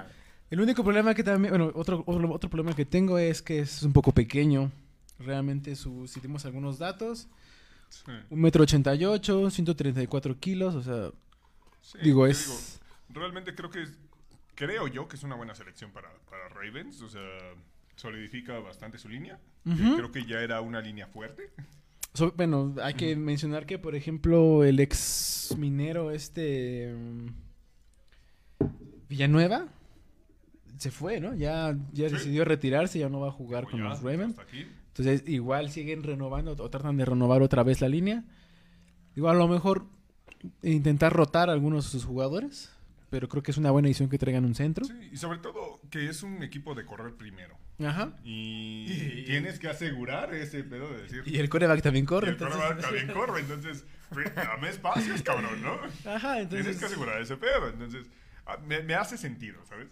[0.50, 3.82] el único problema que también, bueno, otro, otro, otro problema que tengo es que es
[3.82, 4.70] un poco pequeño.
[5.18, 7.28] Realmente, su, si tenemos algunos datos,
[7.88, 8.10] Sí.
[8.30, 11.12] un metro ochenta y ocho, 134 kilos, o sea,
[11.80, 12.80] Sí, digo, es...
[13.08, 13.92] realmente creo que es,
[14.56, 17.20] creo yo que es una buena selección para, para Ravens, o sea,
[17.94, 19.38] solidifica bastante su línea.
[19.64, 19.96] Ujú.
[19.96, 21.52] Creo que ya era una línea fuerte.
[22.14, 27.26] So- bueno, hay que mencionar que, por ejemplo, el ex minero este mm,
[29.08, 29.66] Villanueva
[30.78, 31.34] se fue, ¿no?
[31.34, 32.14] Ya, ya Sí.
[32.14, 34.36] decidió retirarse, ya no va a jugar con ya, los Ravens.
[34.88, 38.24] Entonces, igual siguen renovando o tratan de renovar otra vez la línea.
[39.16, 39.86] Igual a lo mejor
[40.62, 42.70] intentar rotar a algunos de sus jugadores,
[43.10, 44.84] pero creo que es una buena edición que traigan un centro.
[44.84, 47.56] Sí, y sobre todo que es un equipo de correr primero.
[47.80, 48.12] Ajá.
[48.22, 51.22] Y tienes que asegurar ese pedo de decir.
[51.26, 52.28] Y el coreback también y corre.
[52.28, 53.84] el entonces- también corre, entonces,
[54.36, 55.74] dame espacios, cabrón, ¿no?
[56.10, 56.78] Ajá, Tienes entonces...
[56.78, 57.68] que asegurar ese pedo.
[57.70, 58.06] Entonces,
[58.46, 59.88] ah, me, me hace sentido, ¿sabes?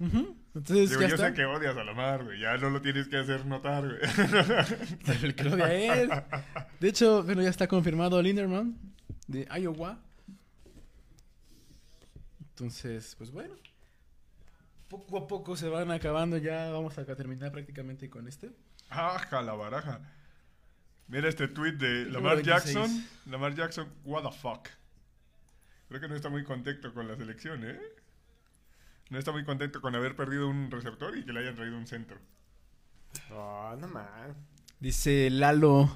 [0.00, 1.28] Entonces Digo, ya yo está.
[1.28, 2.40] sé que odias a la mar, güey.
[2.40, 3.98] Ya no lo tienes que hacer notar, güey.
[5.22, 6.10] El que lo odia a él.
[6.80, 8.76] De hecho, bueno, ya está confirmado Linderman
[9.28, 10.00] de Iowa.
[12.50, 13.54] Entonces, pues bueno.
[14.94, 16.36] Poco a poco se van acabando.
[16.36, 18.52] Ya vamos a terminar prácticamente con este.
[18.90, 20.00] Aja, la baraja.
[21.08, 22.74] Mira este tweet de Lamar 26.
[22.74, 23.06] Jackson.
[23.26, 24.68] Lamar Jackson, what the fuck.
[25.88, 27.80] Creo que no está muy contento con la selección, ¿eh?
[29.10, 31.88] No está muy contento con haber perdido un receptor y que le hayan traído un
[31.88, 32.20] centro.
[33.32, 34.36] Oh, no más.
[34.78, 35.90] Dice Lalo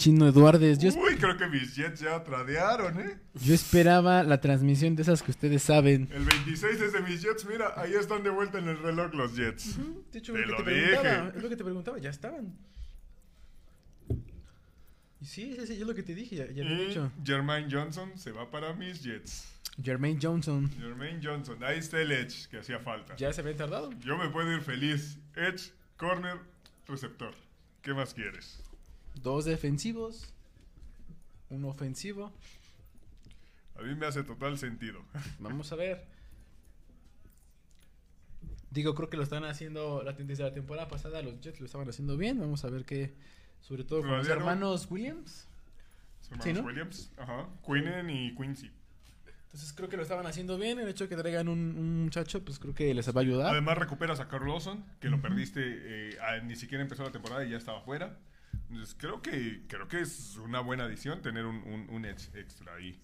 [0.00, 0.78] Chino Eduardes.
[0.78, 3.18] Yo, Uy, creo que mis Jets ya tradearon, ¿eh?
[3.34, 6.08] yo esperaba la transmisión de esas que ustedes saben.
[6.10, 9.36] El 26 es de mis Jets, mira, ahí están de vuelta en el reloj los
[9.36, 9.76] Jets.
[10.10, 11.24] De hecho, Te es lo que lo te preguntaba.
[11.26, 11.36] dije.
[11.36, 11.98] Es lo que te preguntaba.
[11.98, 12.54] Ya estaban.
[15.20, 16.36] Y sí, sí, sí, es lo que te dije.
[16.36, 17.12] Ya, ya lo he Y dicho.
[17.22, 19.48] Jermaine Johnson se va para mis Jets.
[19.82, 20.70] Jermaine Johnson.
[20.78, 23.16] Jermaine Johnson, ahí está el Edge que hacía falta.
[23.16, 23.90] Ya se había tardado.
[24.00, 25.18] Yo me puedo ir feliz.
[25.36, 26.38] Edge, corner,
[26.86, 27.34] receptor.
[27.82, 28.62] ¿Qué más quieres?
[29.14, 30.32] Dos defensivos.
[31.50, 32.32] Un ofensivo.
[33.78, 35.02] A mí me hace total sentido.
[35.38, 36.04] Vamos a ver.
[38.70, 41.22] Digo, creo que lo están haciendo la, desde la temporada pasada.
[41.22, 42.38] Los Jets lo estaban haciendo bien.
[42.38, 43.14] Vamos a ver qué.
[43.60, 44.32] Sobre todo con los no.
[44.34, 45.46] hermanos Williams.
[46.20, 46.68] Sí, hermanos ¿no?
[46.68, 47.48] Williams, ajá.
[47.66, 48.70] Quinnen y Quincy.
[49.46, 50.78] Entonces creo que lo estaban haciendo bien.
[50.78, 53.50] El hecho de que traigan un, un muchacho, pues creo que les va a ayudar.
[53.50, 57.44] Además recuperas a Carl Lawson, que lo perdiste, eh, a- ni siquiera empezó la temporada
[57.44, 58.16] y ya estaba fuera.
[58.70, 62.74] Entonces creo que, creo que es una buena adición tener un, un, un edge extra
[62.76, 62.98] ahí.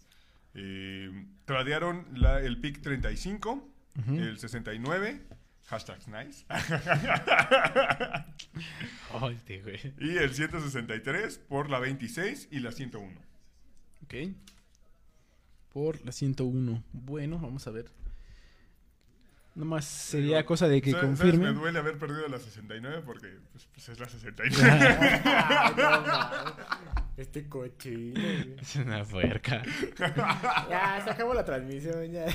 [0.55, 3.69] Eh, tradearon la- el pick 35,
[4.09, 5.23] el 69,
[5.67, 6.45] hashtags nice,
[9.63, 9.95] güey.
[9.99, 13.21] y el 163 por la 26 y la 101.
[14.05, 14.15] Ok.
[15.73, 16.83] Por la 101.
[16.93, 17.91] Bueno, vamos a ver.
[19.57, 21.33] Nomás sería Digo, cosa de que ¿sabes- sabes?
[21.33, 21.53] confirme.
[21.53, 24.61] Me duele haber perdido la 69 porque pues, pues, es la 69.
[25.25, 26.05] Ay, no.
[27.17, 28.21] Este cochino.
[28.61, 29.63] Es una puerca.
[30.71, 32.11] Ya, se acabó la transmisión.
[32.13, 32.27] Ya.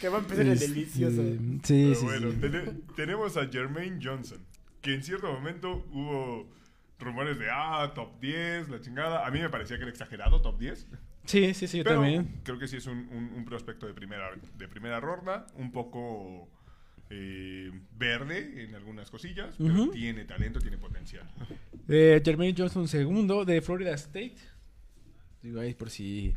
[0.00, 1.22] Que va a empezar el Este, delicioso.
[1.64, 2.84] Sí, Pero sí, bueno, sí.
[2.96, 4.38] tenemos a Jermaine Johnson,
[4.80, 6.48] que en cierto momento hubo
[7.00, 9.26] rumores de, ah, top 10, la chingada.
[9.26, 10.86] A mí me parecía que era exagerado, top 10.
[11.24, 12.40] Sí, sí, sí, yo pero también.
[12.42, 16.48] creo que sí es un, un- un prospecto de primera, de primera ronda, un poco
[17.10, 21.28] eh, verde en algunas cosillas, pero tiene talento, tiene potencial.
[21.88, 24.36] Eh, Jermaine Johnson segundo de Florida State.
[25.42, 26.34] Digo ahí por si,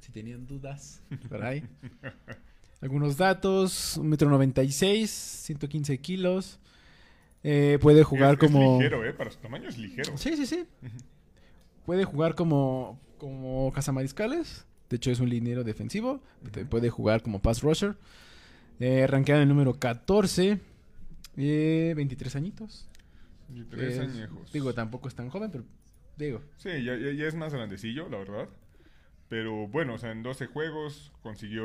[0.00, 1.02] si tenían dudas.
[1.28, 1.62] Por ahí.
[2.80, 3.96] Algunos datos.
[3.96, 6.58] Un metro noventa y seis, 115 kilos.
[7.42, 8.74] Eh, puede jugar Es- como...
[8.74, 9.12] Es ligero, ¿eh?
[9.12, 10.16] Para su tamaño es ligero.
[10.18, 10.64] Sí, sí, sí.
[11.86, 14.66] Puede jugar como, como cazamariscales.
[14.90, 16.22] De hecho, es un liniero defensivo.
[16.70, 17.96] Puede jugar como pass rusher.
[18.78, 20.60] Eh, rankeado en el número 14.
[21.36, 22.88] Eh, 23 añitos.
[23.54, 24.52] Y tres Es- añejos.
[24.52, 25.64] Digo, tampoco es tan joven, pero
[26.16, 26.40] digo.
[26.56, 28.48] Sí, ya, ya- ya es más grandecillo, la verdad.
[29.28, 31.64] Pero bueno, o sea, en 12 juegos consiguió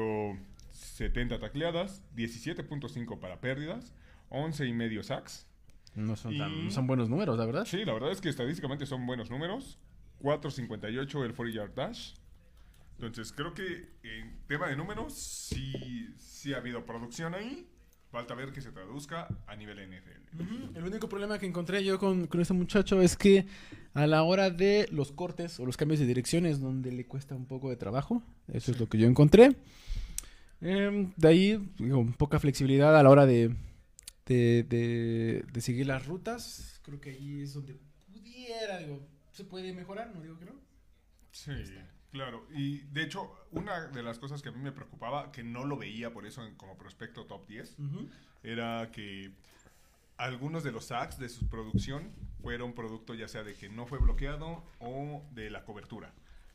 [0.72, 3.94] 70 tacleadas, 17.5 para pérdidas,
[4.30, 5.46] 11 y medio sacks.
[5.96, 7.66] No son, tan- Y- son buenos números, la verdad.
[7.66, 9.78] Sí, la verdad es que estadísticamente son buenos números.
[10.22, 12.14] 4.58 el 40 yard dash.
[13.00, 17.68] Entonces, creo que en tema de números sí, sí ha habido producción ahí.
[18.12, 20.42] Falta ver que se traduzca a nivel NFL.
[20.78, 23.46] El único problema que encontré yo con, con este muchacho es que
[23.94, 27.36] a la hora de los cortes o los cambios de dirección es donde le cuesta
[27.36, 28.22] un poco de trabajo.
[28.52, 29.56] Eso es lo que yo encontré.
[30.60, 33.56] Em, de ahí, digo, poca flexibilidad a la hora de,
[34.26, 36.80] de, de- de seguir las rutas.
[36.84, 37.78] Creo que ahí es donde
[38.14, 40.54] pudiera, digo, se puede mejorar, no digo que no.
[41.32, 41.52] Sí,
[42.12, 42.46] claro.
[42.54, 45.78] Y de hecho, una de las cosas que a mí me preocupaba, que no lo
[45.78, 47.78] veía por eso en- como prospecto top 10,
[48.44, 49.32] era que
[50.18, 52.12] algunos de los sacks de su producción
[52.42, 56.14] fueron producto ya sea de que no fue bloqueado o de la cobertura.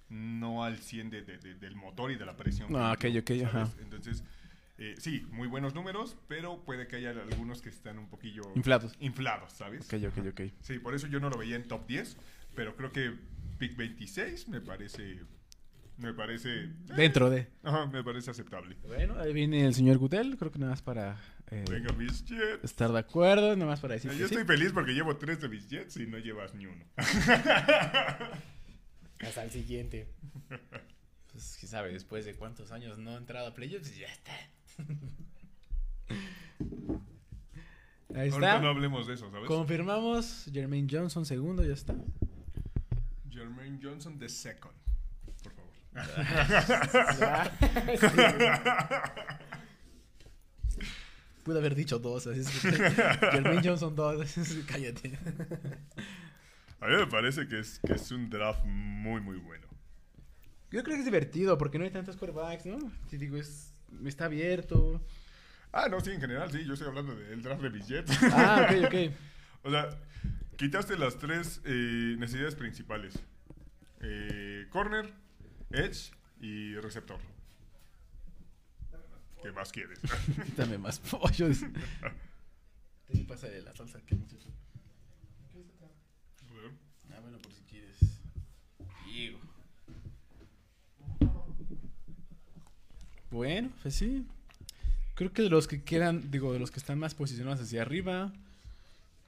[0.08, 2.74] No al 100 de- de- de- del motor y de la presión.
[2.76, 3.66] Ah, ok, ok, ajá.
[3.66, 3.76] ¿sabes?
[3.82, 4.22] Entonces,
[4.78, 8.94] eh, sí, muy buenos números, pero puede que haya algunos que están un poquillo Inflados.
[9.00, 9.92] inflados, ¿sabes?
[9.92, 10.40] Ok, ok, ok.
[10.60, 12.16] Sí, por eso yo no lo veía en top 10,
[12.56, 13.12] pero creo que
[13.58, 15.20] pick 26 me parece
[15.98, 17.48] me parece eh, Dentro de.
[17.62, 18.76] ajá, me parece aceptable.
[18.86, 21.18] Bueno, ahí viene el señor Gutel, creo que nada más para
[21.50, 22.64] eh, Venga, mis jets.
[22.64, 24.34] estar de acuerdo, nada más para decir Yo que sí.
[24.34, 26.84] estoy feliz porque llevo tres de mis jets y no llevas ni uno.
[29.20, 30.08] Hasta el siguiente.
[31.32, 34.32] Pues, quién sabe, después de cuántos años no ha entrado a playoffs, ya está.
[38.14, 38.60] Ahí Ahorita está.
[38.60, 39.46] no hablemos de eso, ¿sabes?
[39.48, 41.94] Confirmamos, Jermaine Johnson segundo, ya está.
[43.36, 44.74] Jermaine Johnson the second,
[45.42, 45.72] por favor.
[51.44, 52.72] Pude haber dicho dos, así es que
[53.32, 54.34] Jermaine Johnson dos,
[54.66, 55.18] cállate.
[56.80, 59.66] A mí me parece que es, que es un draft muy, muy bueno.
[60.70, 62.78] Yo creo que es divertido porque no hay tantos quarterbacks, ¿no?
[63.08, 63.74] Si digo, es,
[64.04, 65.00] está abierto.
[65.72, 68.10] Ah, no, sí, en general, sí, yo estoy hablando del draft de mis jets.
[68.32, 68.94] Ah, ok, ok.
[69.62, 69.88] O sea,
[70.56, 73.14] quitaste las tres eh, necesidades principales.
[74.00, 75.12] Eh, corner,
[75.70, 77.18] edge y receptor.
[79.42, 80.00] ¿Qué más quieres?
[80.56, 81.48] Dame más pollo.
[83.06, 84.48] Te pasa de la salsa que muchacho.
[87.14, 87.96] Ah, bueno, por si quieres.
[93.30, 94.26] Bueno, pues sí.
[95.14, 98.32] Creo que de los que quedan, digo, de los que están más posicionados hacia arriba.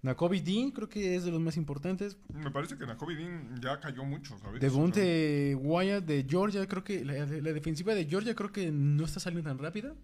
[0.03, 2.17] Nakobe Dean creo que es de los más importantes.
[2.33, 4.61] Me parece que Nakobe Dean ya cayó mucho, ¿sabes?
[4.61, 9.19] Devonte Wyatt de Georgia, creo que la, la defensiva de Georgia creo que no está
[9.21, 9.95] saliendo tan rápida.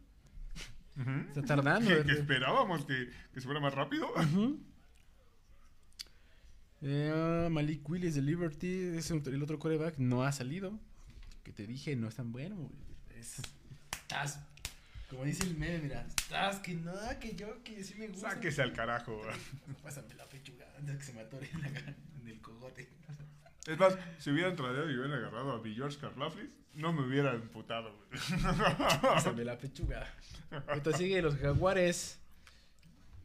[1.28, 1.90] Está tardando.
[1.96, 4.08] Que, que esperábamos que, que se fuera más rápido.
[6.82, 10.78] Eh, Malik Willis de Liberty, es el otro coreback, no ha salido.
[11.42, 12.70] Que te dije, no es tan bueno.
[13.18, 13.40] Es-
[13.92, 14.40] estás,
[15.14, 18.30] como dice el meme, mira, estás que no, que yo, que sí me gusta.
[18.32, 19.20] Sáquese al carajo.
[19.82, 22.88] Pásame la pechuga antes que se me atore en, la- en el cogote.
[23.66, 27.32] Es más, si hubieran traído y hubieran agarrado a mi George Karlaflis, no me hubiera
[27.32, 27.96] emputado.
[29.02, 30.06] Pásame la pechuga.
[30.68, 32.18] Entonces sigue los jaguares.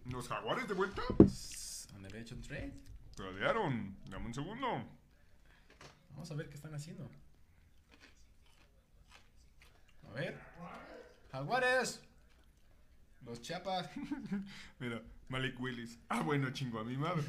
[0.06, 1.02] ¿Los jaguares de vuelta?
[1.18, 2.74] The bench on trade.
[3.16, 3.98] Tradearon.
[4.10, 4.68] Dame un segundo.
[6.12, 7.10] Vamos a ver qué están haciendo.
[10.10, 10.40] A ver.
[11.32, 12.02] Jaguares.
[13.26, 13.90] Los chapas.
[14.80, 16.00] Mira, Malik Willis.
[16.10, 17.24] Ah, bueno, chingo a mi madre.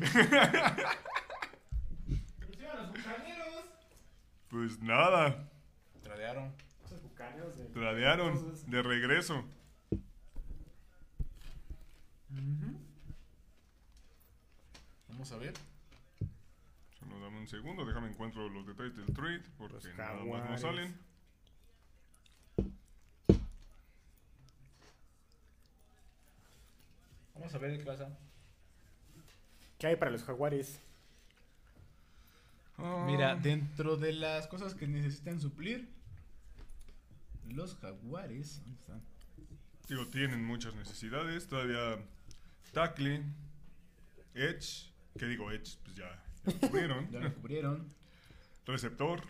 [4.49, 5.49] Pues nada,
[6.03, 6.53] Tradearon.
[7.73, 9.45] Tradearon de regreso.
[15.09, 15.55] Vamos a ver.
[16.99, 20.59] Solo dame un segundo, déjame encuentro los detalles del trade porque Los nada más no
[20.59, 21.10] salen.
[27.41, 28.17] Vamos a ver qué pasa.
[29.79, 30.79] ¿Qué hay para los jaguares?
[32.77, 35.89] Ah, Mira, dentro de las cosas que necesitan suplir,
[37.49, 38.61] los jaguares.
[38.63, 39.03] ¿Dónde están?
[39.89, 41.47] Digo, tienen muchas necesidades.
[41.49, 41.99] Todavía
[42.73, 43.25] tackle,
[44.35, 45.79] edge, ¿qué digo edge?
[45.83, 47.09] Pues ya, ya lo cubrieron.
[47.13, 47.89] Ya lo cubrieron.
[48.67, 49.23] Receptor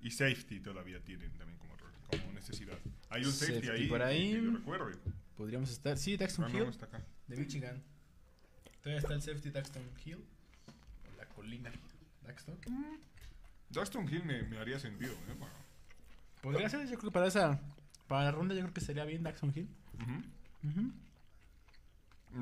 [0.00, 1.74] y safety todavía tienen también como,
[2.10, 2.78] como necesidad.
[3.10, 4.32] Hay un safety, Safety ahí por ahí.
[4.32, 4.98] que yo recuerde.
[5.36, 5.96] Podríamos estar.
[5.98, 6.64] Sí, Daxton Ah, no, Hill.
[6.64, 7.04] no está acá.
[7.28, 7.82] De Michigan.
[8.82, 10.24] Todavía está el safety Daxton Hill.
[11.12, 11.70] O la colina
[12.26, 12.58] Daxton.
[13.70, 15.36] Daxton Hill me, me haría sentido, ¿eh?
[16.42, 17.60] Podría ser, yo creo que para esa.
[18.06, 19.68] Para la ronda, yo creo que sería bien Daxton Hill.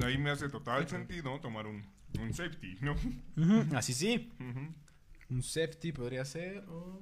[0.03, 1.85] Ahí me hace total sentido tomar un,
[2.21, 2.95] un safety, ¿no?
[3.77, 4.33] Así sí.
[5.29, 6.59] Un safety podría ser.
[6.69, 7.01] O...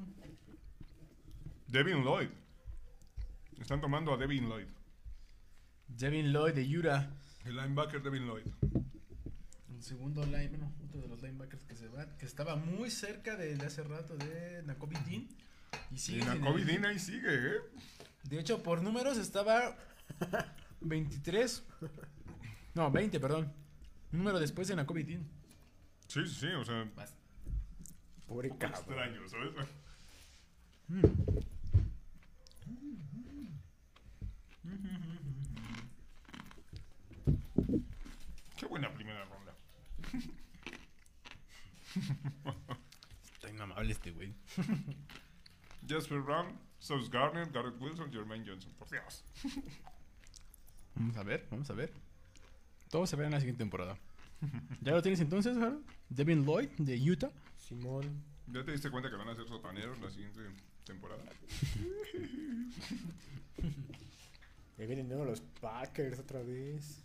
[1.66, 2.28] Devin Lloyd.
[3.60, 4.66] Están tomando a Devin Lloyd.
[5.88, 7.10] Devin Lloyd de Utah.
[7.44, 8.46] El linebacker Devin Lloyd.
[9.68, 13.36] Un segundo line, bueno, otro de los linebackers que se va, que estaba muy cerca
[13.36, 15.28] de, de hace rato de Nakobe Dean.
[15.90, 17.60] Y Y sigue Nakobe el- Dean ahí sigue, ¿eh?
[18.22, 19.76] De hecho, por números estaba
[20.80, 21.62] 23.
[22.74, 23.52] No, 20, perdón.
[24.12, 25.26] Un número después de Nakobe Dean.
[26.08, 26.88] Sí, sí, sí, o sea,
[28.26, 28.98] Pobre un poco cabrón.
[28.98, 29.68] extraño, ¿sabes?
[38.56, 39.54] Qué buena primera ronda.
[43.84, 44.34] Inamable este güey.
[45.88, 48.72] Jasper Brown, Sauce Garner, Garrett Wilson, Jermaine Johnson.
[48.78, 49.24] Por Dios.
[50.94, 51.92] Vamos a ver, vamos a ver.
[52.88, 53.98] Todo se verá en la siguiente temporada.
[54.80, 55.84] ¿Ya lo tienes entonces, Harold?
[56.08, 57.32] Devin Lloyd, de Utah.
[57.56, 58.22] Simón.
[58.46, 60.40] ¿Ya te diste cuenta que van a ser sotaneros la siguiente
[60.84, 61.24] temporada?
[64.78, 67.02] Me vienen de los Packers otra vez.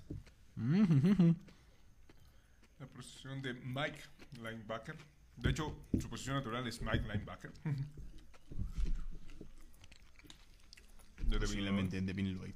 [2.78, 4.02] La posición de Mike
[4.34, 4.98] Linebacker.
[5.42, 7.52] De hecho, su posición natural es Mike Linebacker.
[7.64, 7.74] De
[11.26, 12.56] Devin Posiblemente Devin Lloyd.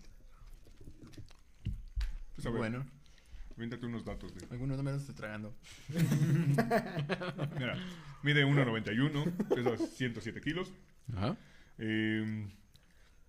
[2.36, 2.86] Pues a ver, Bueno,
[3.56, 4.48] Aviéntate unos datos de.
[4.50, 5.54] algunos números estoy tragando.
[7.60, 7.78] Mira,
[8.24, 10.74] mide 1.91, pesa 107 kilos.
[11.16, 11.38] Ajá.
[11.78, 12.48] Eh,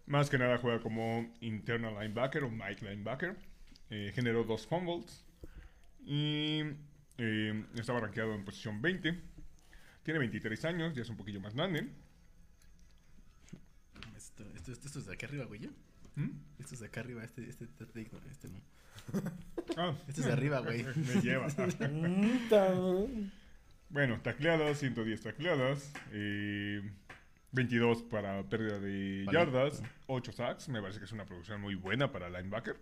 [0.06, 3.36] más que nada juega como internal linebacker o Mike linebacker.
[3.90, 5.24] Eh, generó dos fumbles.
[6.06, 6.62] Y
[7.18, 9.33] eh, estaba rankeado en posición 20.
[10.04, 11.88] Tiene 23 años, ya es un poquillo más grande.
[14.16, 15.60] Esto, esto, esto, esto es de acá arriba, güey.
[15.60, 15.70] ¿ya?
[16.16, 16.30] ¿Mm?
[16.58, 18.60] Esto es de acá arriba, este, este, este, este, este no.
[19.76, 20.84] Ah, Este es de arriba, güey.
[20.96, 21.48] me lleva.
[23.90, 26.82] Bueno, tacleadas, 110 tacleadas, eh,
[27.52, 29.38] 22 para pérdida de Vale.
[29.38, 32.76] yardas, 8 sacks, me parece que es una producción muy buena para linebacker.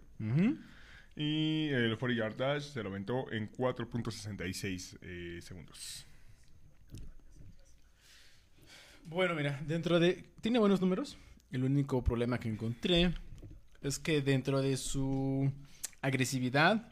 [1.14, 6.06] Y el 40 yard dash se lo aventó en 4.66 eh, segundos.
[9.04, 10.24] Bueno, mira, dentro de...
[10.40, 11.16] Tiene buenos números.
[11.50, 13.14] El único problema que encontré
[13.82, 15.50] es que dentro de su
[16.00, 16.88] agresividad,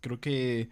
[0.00, 0.70] creo que...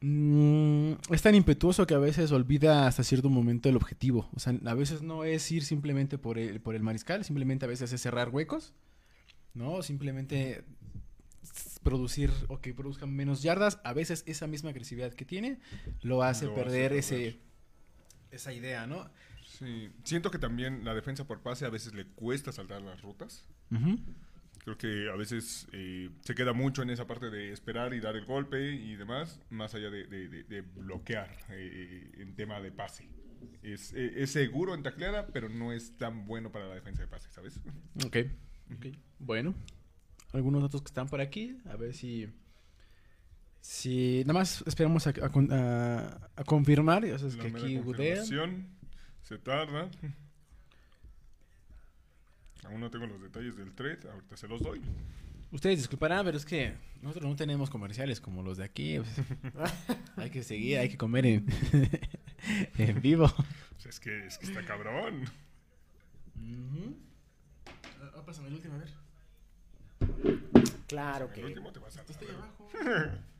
[0.00, 4.28] mm, es tan impetuoso que a veces olvida hasta cierto momento el objetivo.
[4.34, 7.68] O sea, a veces no es ir simplemente por el, por el mariscal, simplemente a
[7.68, 8.72] veces es cerrar huecos,
[9.54, 9.82] ¿no?
[9.82, 10.64] Simplemente
[11.82, 13.78] producir o que produzcan menos yardas.
[13.84, 15.60] A veces esa misma agresividad que tiene
[16.00, 16.92] lo hace perder.
[16.94, 17.38] ese,
[18.34, 19.08] esa idea, ¿no?
[19.46, 23.46] Sí, siento que también la defensa por pase a veces le cuesta saltar las rutas.
[24.64, 28.16] Creo que a veces eh, se queda mucho en esa parte de esperar y dar
[28.16, 32.72] el golpe y demás, más allá de, de- de- de bloquear eh, en tema de
[32.72, 33.08] pase.
[33.62, 37.08] Es, eh, es seguro en tacleada, pero no es tan bueno para la defensa de
[37.08, 37.60] pase, ¿sabes?
[38.06, 38.16] Ok.
[38.74, 38.86] ok.
[39.18, 39.54] Bueno,
[40.32, 42.28] algunos datos que están por aquí, a ver si...
[43.66, 47.80] Si nada más esperamos a, a a- a confirmar, ya sabes La que aquí
[49.22, 49.88] se tarda.
[52.66, 54.82] Aún no tengo los detalles del trade, ahorita se los doy.
[55.50, 58.98] Ustedes disculparán, pero es que nosotros no tenemos comerciales como los de aquí.
[58.98, 59.24] o sea,
[60.18, 61.46] hay que seguir, hay que comer en,
[62.76, 63.24] en vivo.
[63.24, 65.22] O sea, es, que, es que está cabrón.
[66.36, 66.96] Ujú.
[68.02, 68.90] Ah, ah, pásame el último, a ver.
[70.86, 71.44] Claro El que.
[71.46, 72.68] último te vas a Está ahí abajo.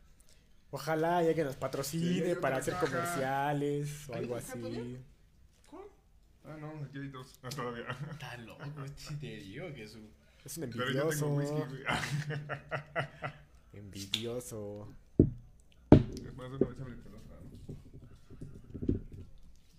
[0.75, 2.87] Ojalá ya que nos patrocine Sí, para hacer caja.
[2.87, 4.59] comerciales o ¿Hay algo así.
[4.59, 4.99] todavía?
[6.47, 7.39] Ah, no, aquí hay dos.
[7.45, 7.87] Ah, todavía.
[8.11, 10.11] Está loco, este sí te digo que es un...
[10.45, 11.35] Es un Pero yo tengo envidioso.
[11.37, 11.85] whisky, güey.
[13.73, 14.89] Envidioso.
[15.19, 17.37] Es más, una vez la otra.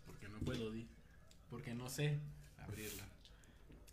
[0.06, 0.88] Porque no puedo, di.
[1.50, 2.20] Porque no sé
[2.58, 3.04] abrirla.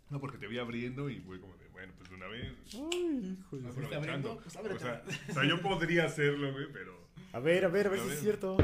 [0.09, 2.53] No, porque te vi abriendo y fue como de, bueno, pues de una vez.
[2.73, 4.37] Ay, hijo de- ¿Está abriendo?
[4.41, 7.03] Pues O sea, o sea, yo podría hacerlo, güey, pero.
[7.33, 8.55] A ver, a ver, a ver si es cierto.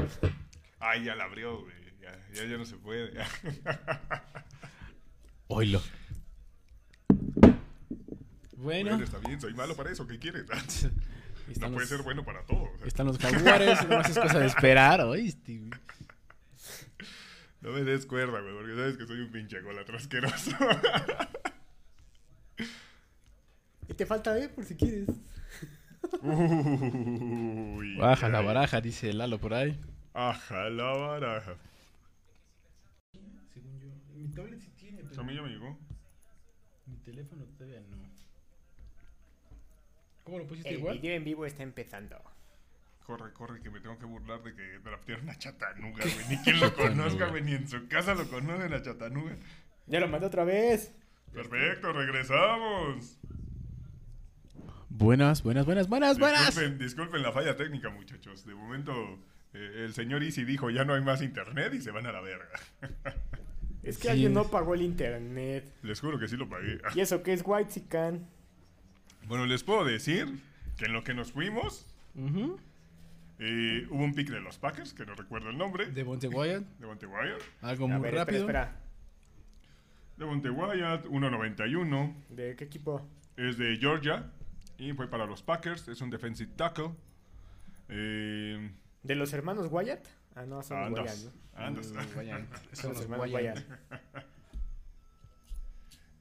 [0.78, 1.74] Ay, ya la abrió, güey.
[2.00, 3.12] Ya, ya, ya no se puede.
[5.48, 5.82] Oilo.
[8.56, 10.06] Bueno, Bueno, está bien, soy malo para eso.
[10.06, 10.42] ¿Qué quieres?
[10.50, 10.92] están
[11.60, 12.62] No puede los- ser bueno para todo.
[12.64, 15.60] o sea, Están los jaguares, no es cosa de esperar, ¿oíste?
[17.60, 20.50] no me des cuerda, güey, porque sabes que soy un pinche golatra asqueroso.
[23.90, 25.08] Y te falta, eh, por si quieres.
[26.22, 27.96] Uy.
[27.96, 29.80] Baja la baraja, dice Lalo por ahí.
[30.14, 31.56] Aja la baraja.
[33.52, 35.76] Según yo, mi tablet sí tiene, A mí ya me llegó.
[36.86, 37.98] mi teléfono todavía no.
[40.22, 40.98] ¿Cómo lo pusiste El igual?
[41.00, 42.16] video en vivo está empezando.
[43.04, 46.28] Corre, corre, que me tengo que burlar de que draftearon a Chatanuga, güey.
[46.28, 49.36] Ni quien lo conozca, güey, ni en su casa lo conocen a Chatanuga.
[49.88, 50.94] Ya lo mandé otra vez.
[51.32, 53.18] Perfecto, regresamos.
[54.90, 56.46] Buenas, buenas, buenas, buenas, buenas.
[56.46, 58.44] Disculpen, disculpen la falla técnica, muchachos.
[58.44, 58.92] De momento,
[59.54, 62.20] eh, el señor Easy dijo, ya no hay más internet y se van a la
[62.20, 62.48] verga.
[63.82, 64.08] Es que Sí.
[64.10, 65.72] alguien no pagó el internet.
[65.82, 66.82] Les juro que sí lo pagué.
[66.94, 68.26] ¿Y eso qué es White Sican?
[69.26, 70.28] Bueno, les puedo decir
[70.76, 72.58] que en lo que nos fuimos, Ujú.
[73.38, 76.28] eh, hubo un pick de los Packers, que no recuerdo el nombre, de De Monte
[76.28, 77.40] Wyatt, Monte Wyatt.
[77.62, 78.40] algo muy ver, espera, rápido.
[78.40, 78.76] espera.
[80.18, 82.14] De Monte Wyatt, 1.91.
[82.28, 83.08] ¿De qué equipo?
[83.38, 84.30] Es de Georgia
[84.80, 85.86] y fue para los Packers.
[85.88, 86.90] Es un defensive tackle.
[87.88, 88.70] Eh,
[89.02, 90.06] ¿De los hermanos Wyatt?
[90.34, 91.18] Ah, no, son los Wyatt.
[91.18, 91.30] ¿no?
[91.54, 91.92] Andas.
[91.92, 92.56] Mm, Wyatt.
[92.72, 93.58] Son los hermanos Wyatt.
[93.58, 94.24] Wyatt.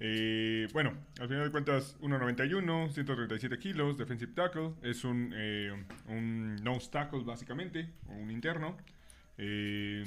[0.02, 4.72] Eh, bueno, al final de cuentas, 1.91, 137 kilos, defensive tackle.
[4.82, 5.74] Es un, eh,
[6.08, 8.78] un nose tackle, básicamente, o un interno.
[9.38, 10.06] Eh,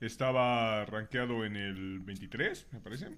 [0.00, 3.16] estaba rankeado en el 23, me parece.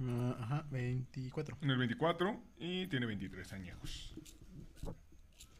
[0.00, 1.58] Ah, ajá, 24.
[1.60, 4.14] En el 24 y tiene 23 años.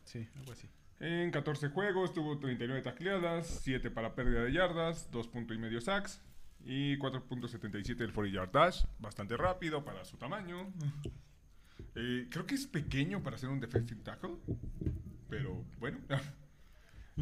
[0.05, 0.68] Sí, algo así.
[1.00, 5.81] En 14 juegos tuvo 39 tacleadas, 7 para pérdida de yardas, 2 puntos y medio
[5.81, 6.20] sacks
[6.65, 8.84] y 4.77 el 40 yard dash.
[8.99, 10.73] Bastante rápido para su tamaño.
[11.94, 14.36] Eh, creo que es pequeño para ser un defensive tackle,
[15.28, 15.99] pero bueno.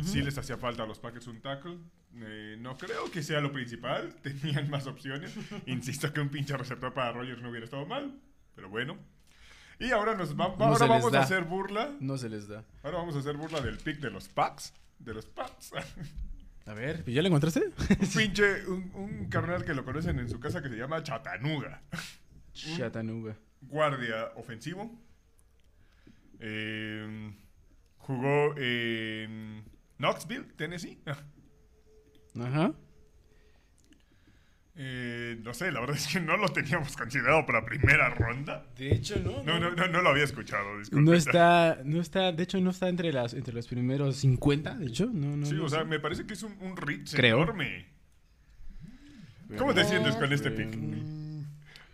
[0.02, 1.78] Sí les hacía falta a los Packers un tackle.
[2.18, 4.14] Eh, no creo que sea lo principal.
[4.22, 5.32] Tenían más opciones.
[5.66, 8.18] Insisto que un pinche receptor para Rogers no hubiera estado mal.
[8.54, 8.96] Pero bueno.
[9.78, 11.94] Y ahora, nos va- No ahora vamos a hacer burla.
[12.00, 12.64] No se les da.
[12.82, 14.72] Ahora vamos a hacer burla del pick de los Packs.
[14.98, 15.72] De los Packs.
[16.64, 17.60] A ver, ¿ya lo encontraste?
[18.00, 21.82] un pinche, un, un carnal que lo conocen en su casa que se llama Chattanooga.
[22.54, 23.36] Chattanooga.
[23.60, 24.98] Guardia ofensivo.
[26.40, 27.32] Eh,
[27.98, 29.64] jugó en
[29.98, 30.98] Knoxville, Tennessee.
[32.40, 32.73] Ajá.
[34.78, 38.66] Eh, no sé, la verdad es que no lo teníamos considerado para primera ronda.
[38.76, 39.42] De hecho, no.
[39.42, 41.02] No, no, no, no lo había escuchado, disculpe.
[41.02, 44.86] No está, no está, de hecho no está entre las entre los primeros 50, de
[44.86, 45.47] hecho, no, no.
[45.47, 47.42] Sí, no o sea, me parece que es un, un reach Creo.
[47.42, 47.86] enorme.
[49.56, 50.76] ¿Cómo te sientes con este pick?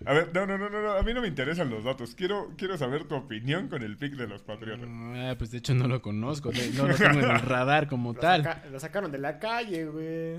[0.07, 2.15] A ver, no, no, no, no, no, a mí no me interesan los datos.
[2.15, 4.89] Quiero, quiero saber tu opinión con el pick de los Patriotas.
[4.91, 8.21] Ah, pues de hecho no lo conozco, no lo tengo en el radar como Lo,
[8.21, 8.43] tal.
[8.45, 10.37] saca- lo sacaron de la calle, güey.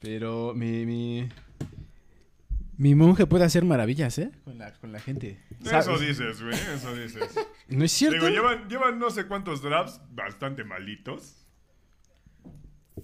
[0.00, 1.28] Pero mi, mi
[2.76, 4.32] mi monje puede hacer maravillas, ¿eh?
[4.44, 5.38] Con la, con la gente.
[5.64, 7.34] Eso dices, güey, eso dices.
[7.68, 8.16] No es cierto.
[8.16, 11.41] Digo, llevan, llevan no sé cuántos drafts bastante malitos.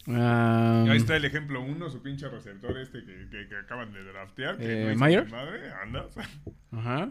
[0.08, 4.02] Ah, Ahí está el ejemplo uno, su pinche receptor este que, que- que acaban de
[4.05, 4.58] draftear.
[4.58, 5.28] Que Eh, no ¿Mayer?
[5.31, 6.15] Madre, andas.
[6.73, 7.10] Ajá.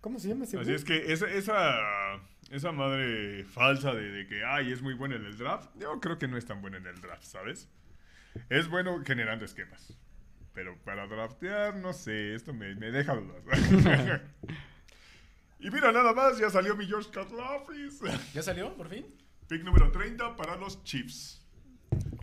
[0.00, 0.76] ¿Cómo se llama ese Así güey?
[0.76, 5.24] es que esa, esa, esa madre falsa de, de que, ay, es muy buena en
[5.26, 7.68] el draft, yo creo que no es tan buena en el draft, ¿sabes?
[8.48, 9.92] Es bueno generando esquemas.
[10.54, 13.42] Pero para draftear, no sé, esto me, me deja dudas.
[15.60, 18.00] y mira, nada más, ya salió mi George Katlafis.
[18.32, 19.04] ¿Ya salió, por fin?
[19.50, 21.44] Pick número 30 para los Chiefs.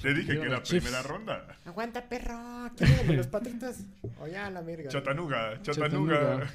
[0.01, 0.85] Te dije que era Chiefs.
[0.85, 1.57] primera ronda.
[1.65, 2.71] Aguanta, perro.
[2.77, 3.83] ¿Quién los patriotas?
[4.21, 4.87] O ya, la verga.
[4.89, 6.15] Chattanooga, Chattanooga.
[6.15, 6.53] Chattanooga.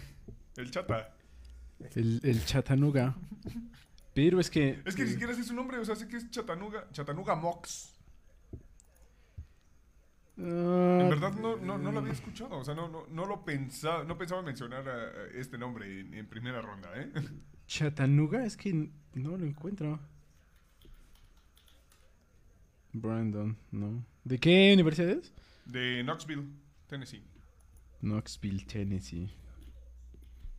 [0.57, 1.15] El chata.
[1.95, 3.15] El, el Chattanooga.
[4.15, 4.81] Pero es que.
[4.87, 7.93] Es que ni siquiera sé su nombre, o sea, sé que es Chattanooga, Chattanooga Mox.
[10.39, 13.45] Ah, En verdad no, no, no lo había escuchado, o sea, no, no, no lo
[13.45, 17.13] pensaba, no pensaba mencionar a- a este nombre en, en primera ronda, ¿eh?
[17.67, 18.73] Chattanooga, es que
[19.13, 20.01] no lo encuentro.
[22.93, 24.05] Brandon, no.
[24.25, 25.33] ¿De qué universidad es?
[25.65, 26.47] De Knoxville,
[26.87, 27.23] Tennessee.
[28.01, 29.31] Knoxville, Tennessee.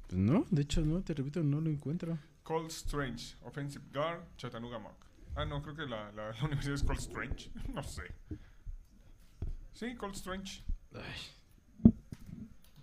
[0.07, 2.17] Pues no, de hecho no, te repito, no lo encuentro.
[2.43, 5.05] Cold Strange, Offensive Guard, Chattanooga Mock.
[5.35, 8.03] Ah, no, creo que la, la, la universidad es Cold Strange, no sé.
[9.73, 10.63] Sí, Cold Strange.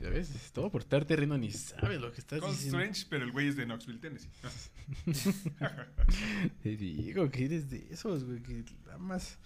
[0.00, 2.78] Ya ves, es todo por estarte riendo ni sabes lo que estás Cold diciendo.
[2.78, 4.30] Strange, pero el güey es de Knoxville, Tennessee.
[6.62, 9.38] Te digo que eres de esos, güey, que nada más.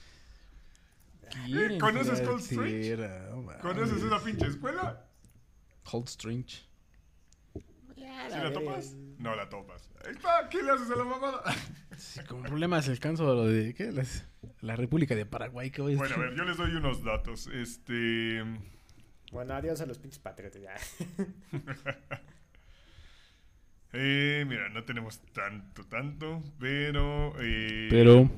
[1.46, 2.96] quieren ¿Conoces Cold Strange?
[2.96, 3.46] no.
[3.60, 5.04] ¿Conoces esa pinche escuela?
[5.82, 6.62] Cold Strange.
[7.96, 8.94] Ya, ¿Sí la topas?
[9.18, 9.90] No la topas.
[10.08, 11.42] Está, ¿qué le haces a la mamada?
[11.96, 13.92] Sí, con problemas alcanzo lo de ¿qué?
[13.92, 14.24] Las-
[14.60, 17.46] la República de Paraguay que voy Bueno, a ver, yo les doy unos datos.
[17.46, 18.42] Este.
[19.34, 20.74] Bueno, adiós a los pinches patriotas ya.
[23.96, 27.32] Eh, mira, no tenemos tanto, tanto, pero.
[27.40, 28.28] eh, Pero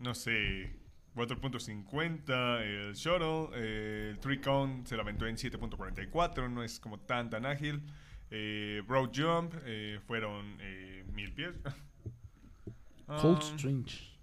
[0.00, 0.72] No sé.
[1.14, 3.48] 4.50 el shuttle.
[3.54, 6.48] eh, el three count se la aventó en 7.44.
[6.50, 7.82] No es como tan, tan ágil.
[8.30, 11.52] Eh, broad jump eh, fueron eh, mil pies.
[13.06, 14.17] Cold Ah, Strange.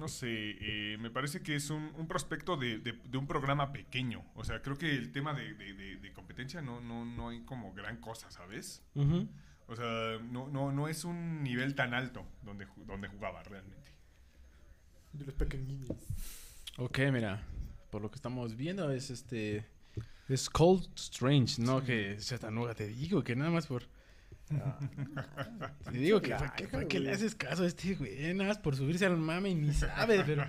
[0.00, 3.70] No sé, eh, me parece que es un, un prospecto de, de- de un programa
[3.72, 4.24] pequeño.
[4.34, 7.42] O sea, creo que el tema de, de- de- de competencia no, no, no hay
[7.42, 8.82] como gran cosa, ¿sabes?
[9.68, 13.92] O sea, no, no, no es un nivel tan alto donde, donde jugaba realmente.
[15.12, 15.88] De los pequeñines.
[16.78, 17.42] Ok, mira,
[17.90, 19.64] por lo que estamos viendo es este...
[20.28, 21.82] Es Cold Strange, ¿no?
[21.84, 23.84] Que Chattanooga, te digo que nada más por...
[25.84, 28.34] Te digo que ¿para qué, para qué le haces caso a este güey?
[28.34, 30.44] Nada más por subirse al mame y ni sabe, pero...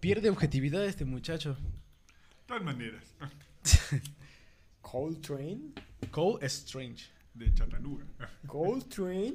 [0.00, 1.54] Pierde objetividad este muchacho.
[1.54, 3.02] De todas maneras,
[4.82, 5.74] Cold Train.
[6.10, 7.10] Cold Strange.
[7.34, 8.04] de Chattanooga.
[8.46, 9.34] Cold Train.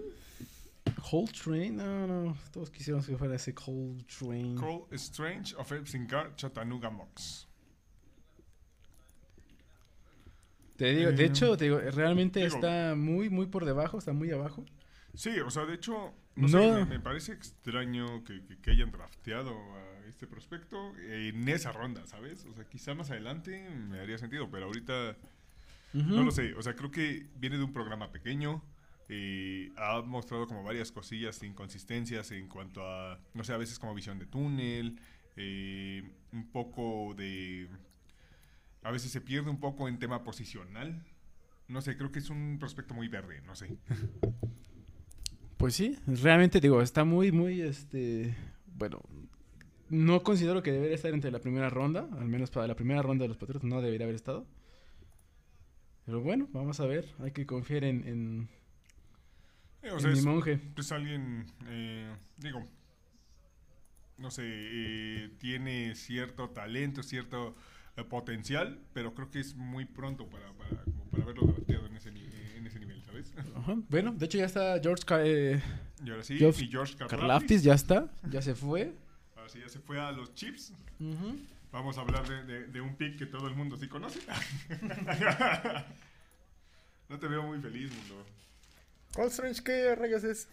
[1.09, 4.55] Cold Train, no, no, todos quisiéramos que fuera ese Cold Train.
[4.55, 7.47] Cole Strange of Epsingar Chattanooga Mox.
[10.81, 14.13] Te digo, de Eh, hecho, te digo, realmente digo- está muy, muy por debajo, está
[14.13, 14.65] muy abajo.
[15.13, 16.59] Sí, o sea, de hecho, no, No.
[16.59, 21.71] sé, me, me parece extraño que, que- que hayan drafteado a este prospecto en esa
[21.71, 22.45] ronda, ¿sabes?
[22.45, 25.15] O sea, quizá más adelante me haría sentido, pero ahorita
[25.93, 26.55] no lo sé.
[26.55, 28.63] O sea, creo que viene de un programa pequeño.
[29.13, 33.93] eh, ha mostrado como varias cosillas, inconsistencias en cuanto a, no sé, a veces como
[33.93, 34.97] visión de túnel,
[35.35, 36.01] eh,
[36.31, 37.67] un poco de...
[38.83, 41.03] A veces se pierde un poco en tema posicional.
[41.67, 43.77] No sé, creo que es un prospecto muy verde, no sé.
[45.57, 48.35] Pues sí, realmente digo, está muy, muy, este,
[48.65, 48.99] bueno,
[49.89, 53.23] no considero que debería estar entre la primera ronda, al menos para la primera ronda
[53.23, 54.47] de los Patriots no debería haber estado.
[56.05, 58.49] Pero bueno, vamos a ver, hay que confiar en, en,
[59.83, 60.59] Eh, o en sea, mi es, monje.
[60.75, 62.67] es alguien, eh, digo,
[64.17, 67.55] no sé, eh, tiene cierto talento, cierto
[68.09, 72.11] potencial, pero creo que es muy pronto para, para, como para verlo drafteado en ese,
[72.11, 73.31] ni- en ese nivel, ¿sabes?
[73.55, 75.61] Ajá, Bueno, de hecho ya está George Ca- eh,
[76.03, 78.93] Y ahora sí, Geoff y George Karlaftis, Karlaftis, ya está, ya se fue.
[79.35, 80.73] ahora sí ya se fue a los Chips.
[81.71, 84.19] Vamos a hablar de, de- de un pick que todo el mundo sí conoce.
[87.09, 88.25] no te veo muy feliz, mundo.
[89.13, 90.47] Cold Strange, ¿qué rayos es?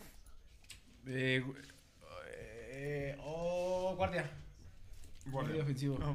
[1.07, 1.43] Eh,
[2.31, 4.31] eh, oh, guardia.
[5.27, 5.99] Guardia ofensivo.
[6.03, 6.15] Ah,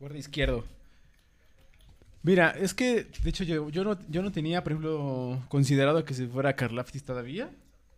[0.00, 0.64] Guardia izquierdo.
[2.22, 6.14] Mira, es que, de hecho, yo, yo, no, yo no tenía, por ejemplo, considerado que
[6.14, 7.50] se fuera Karlaftis todavía.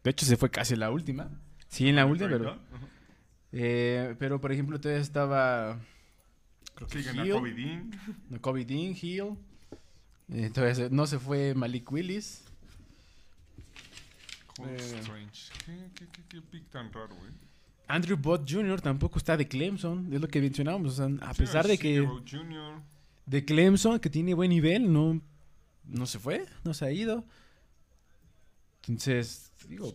[0.05, 1.31] De hecho, se fue casi la última.
[1.69, 2.51] Sí, en la última, pero...
[2.51, 2.61] Ajá.
[3.53, 5.79] eh, pero, por ejemplo, todavía estaba...
[6.75, 7.91] Creo que Hill, Kobe Dean.
[8.29, 9.37] no, Kobe Dean, Hill.
[10.33, 12.45] Eh, todavía se- no se fue Malik Willis.
[14.57, 14.99] Cole Eh.
[15.01, 15.53] Strange.
[15.67, 17.31] ¿Qué, qué, qué, qué pick tan raro, güey?
[17.91, 18.81] Andrew Bott Jr.
[18.81, 20.99] tampoco está de Clemson, es lo que mencionábamos.
[20.99, 22.07] O sea, a pesar de que...
[23.27, 25.21] De Clemson, que tiene buen nivel, no,
[25.85, 27.25] no se fue, no se ha ido.
[28.89, 29.95] Entonces, digo,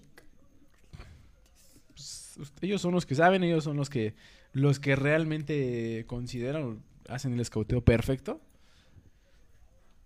[1.89, 4.15] pues, ellos son los que saben, ellos son los que
[4.53, 8.39] los que realmente consideran, hacen el escauteo perfecto.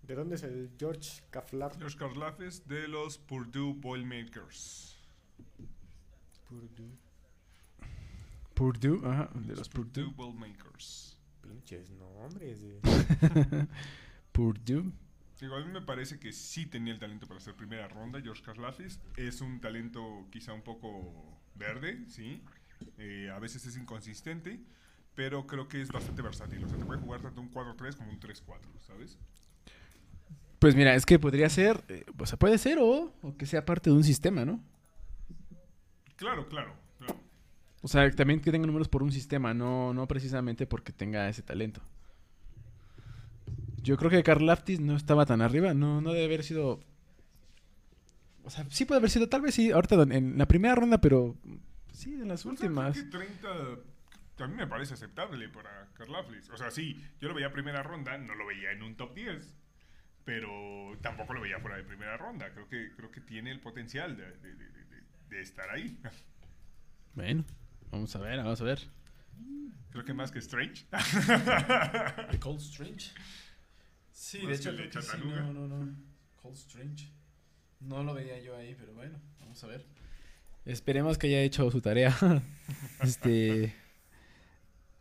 [0.02, 1.78] ¿De dónde es el George Kaflar?
[1.78, 4.98] George Karlaftis de los Purdue Boilermakers.
[6.48, 7.09] Purdue.
[8.60, 10.12] Purdue, ajá, de los Purdue.
[11.40, 12.58] Pinches nombres.
[14.32, 14.92] Purdue.
[15.40, 18.42] Digo, a mí me parece que sí tenía el talento para ser primera ronda, George
[18.42, 19.00] Karlaftis.
[19.16, 22.42] Es un talento quizá un poco verde, sí.
[22.98, 24.60] Eh, a veces es inconsistente,
[25.14, 26.62] pero creo que es bastante versátil.
[26.62, 29.16] O sea, te puede jugar tanto un 4-3 como un 3-4, ¿sabes?
[30.58, 33.64] Pues mira, es que podría ser, eh, o sea, puede ser o, o que sea
[33.64, 34.62] parte de un sistema, ¿no?
[36.16, 36.89] Claro, claro.
[37.82, 41.42] O sea, también que tenga números por un sistema, no, no precisamente porque tenga ese
[41.42, 41.80] talento.
[43.82, 46.80] Yo creo que Karlaftis no estaba tan arriba, no, no debe haber sido...
[48.44, 51.36] O sea, sí puede haber sido, tal vez sí, ahorita en la primera ronda, pero
[51.92, 52.96] sí, en las O sea, creo últimas.
[52.96, 53.48] que 30
[54.40, 56.48] a mí me parece aceptable para Karlaftis.
[56.50, 59.54] O sea, sí, yo lo veía primera ronda, no lo veía en un top 10,
[60.24, 60.50] pero
[61.02, 62.50] tampoco lo veía fuera de primera ronda.
[62.52, 65.02] Creo que, creo que tiene el potencial de, de- de- de-
[65.36, 65.98] de estar ahí.
[67.14, 67.44] Bueno,
[67.90, 68.80] vamos a ver, vamos a ver.
[69.90, 70.86] Creo que más que Strange.
[72.40, 73.10] Cold Strange.
[74.12, 75.40] Sí, Más que el de Chattanooga.
[75.42, 75.96] no, no, no.
[76.36, 77.10] Cold Strange.
[77.80, 79.84] No lo veía yo ahí, pero bueno, vamos a ver.
[80.64, 82.16] Esperemos que haya hecho su tarea.
[83.02, 83.74] este.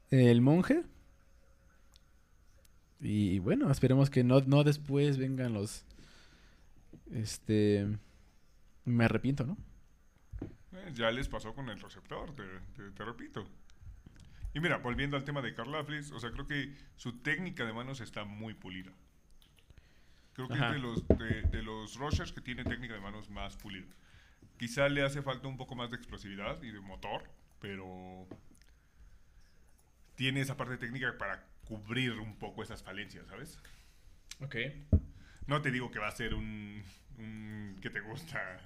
[0.09, 0.84] El monje.
[3.01, 5.85] Y bueno, esperemos que no, no después vengan los.
[7.11, 7.88] Este.
[8.85, 9.58] Me arrepiento, ¿no?
[10.93, 12.43] Ya les pasó con el receptor, te,
[12.76, 13.48] te- te repito.
[14.53, 18.01] Y mira, volviendo al tema de Karlaftis, o sea, creo que su técnica de manos
[18.01, 18.92] está muy pulida.
[20.34, 20.68] Creo que Ajá.
[20.68, 23.88] es de los, de, de los rushers que tiene técnica de manos más pulida.
[24.58, 27.24] Quizá le hace falta un poco más de explosividad y de motor,
[27.59, 28.27] pero
[30.16, 33.59] tiene esa parte técnica para cubrir un poco esas falencias, ¿sabes?
[34.42, 34.56] Ok.
[35.48, 36.84] No te digo que va a ser un,
[37.18, 38.59] un ¿qué te gusta?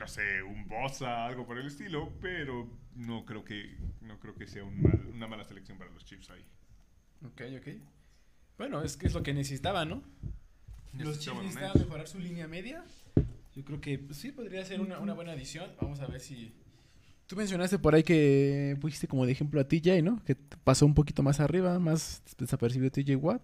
[0.00, 4.46] No sé, un Bosa, algo por el estilo, pero no creo que no creo que
[4.46, 6.44] sea un mal- una mala selección para los Chiefs ahí.
[7.26, 7.68] Ok, ok.
[8.56, 10.02] Bueno, es que es lo que necesitaban, ¿no?
[10.98, 12.82] Los Chiefs Necesitaban mejorar su línea media.
[13.54, 15.70] Yo creo que pues, sí podría ser una, una buena adición.
[15.80, 16.52] Vamos a ver si.
[17.26, 20.24] Tú mencionaste por ahí que pusiste como de ejemplo a TJ, ¿no?
[20.24, 23.42] Que pasó un poquito más arriba, más desapercibido TJ Watt.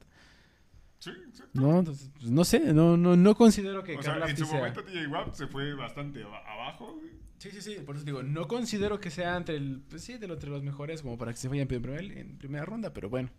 [0.99, 1.43] Sí, sí.
[1.53, 4.59] No, entonces, pues, no sé, no, no, no considero que O sea, en su sea-
[4.59, 6.99] momento TJ Watt se fue bastante aba- abajo.
[7.39, 10.27] Sí, sí, sí, por eso digo, no considero que sea entre el, pues sí, de
[10.27, 13.11] lo- entre los mejores como para que se vaya en, primer- en primera ronda, pero
[13.11, 13.31] bueno.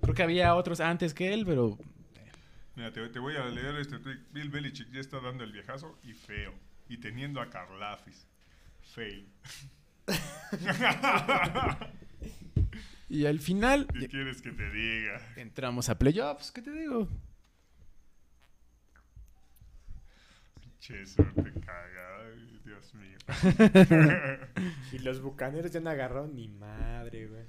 [0.00, 1.78] Creo que había otros antes que él, pero
[2.76, 4.18] Mira, te, te voy a leer este tweet.
[4.32, 6.52] Bill Belichick ya está dando el viejazo y feo.
[6.88, 8.26] Y teniendo a Karlaftis.
[8.82, 9.28] Fail.
[13.08, 15.20] y al final ¿Qué quieres que te diga?
[15.36, 17.08] entramos a playoffs, ¿qué te digo?
[20.80, 22.06] Che, suerte caga.
[22.64, 23.18] Dios mío.
[24.92, 27.44] Y los bucaneros ya no agarraron ni madre, güey.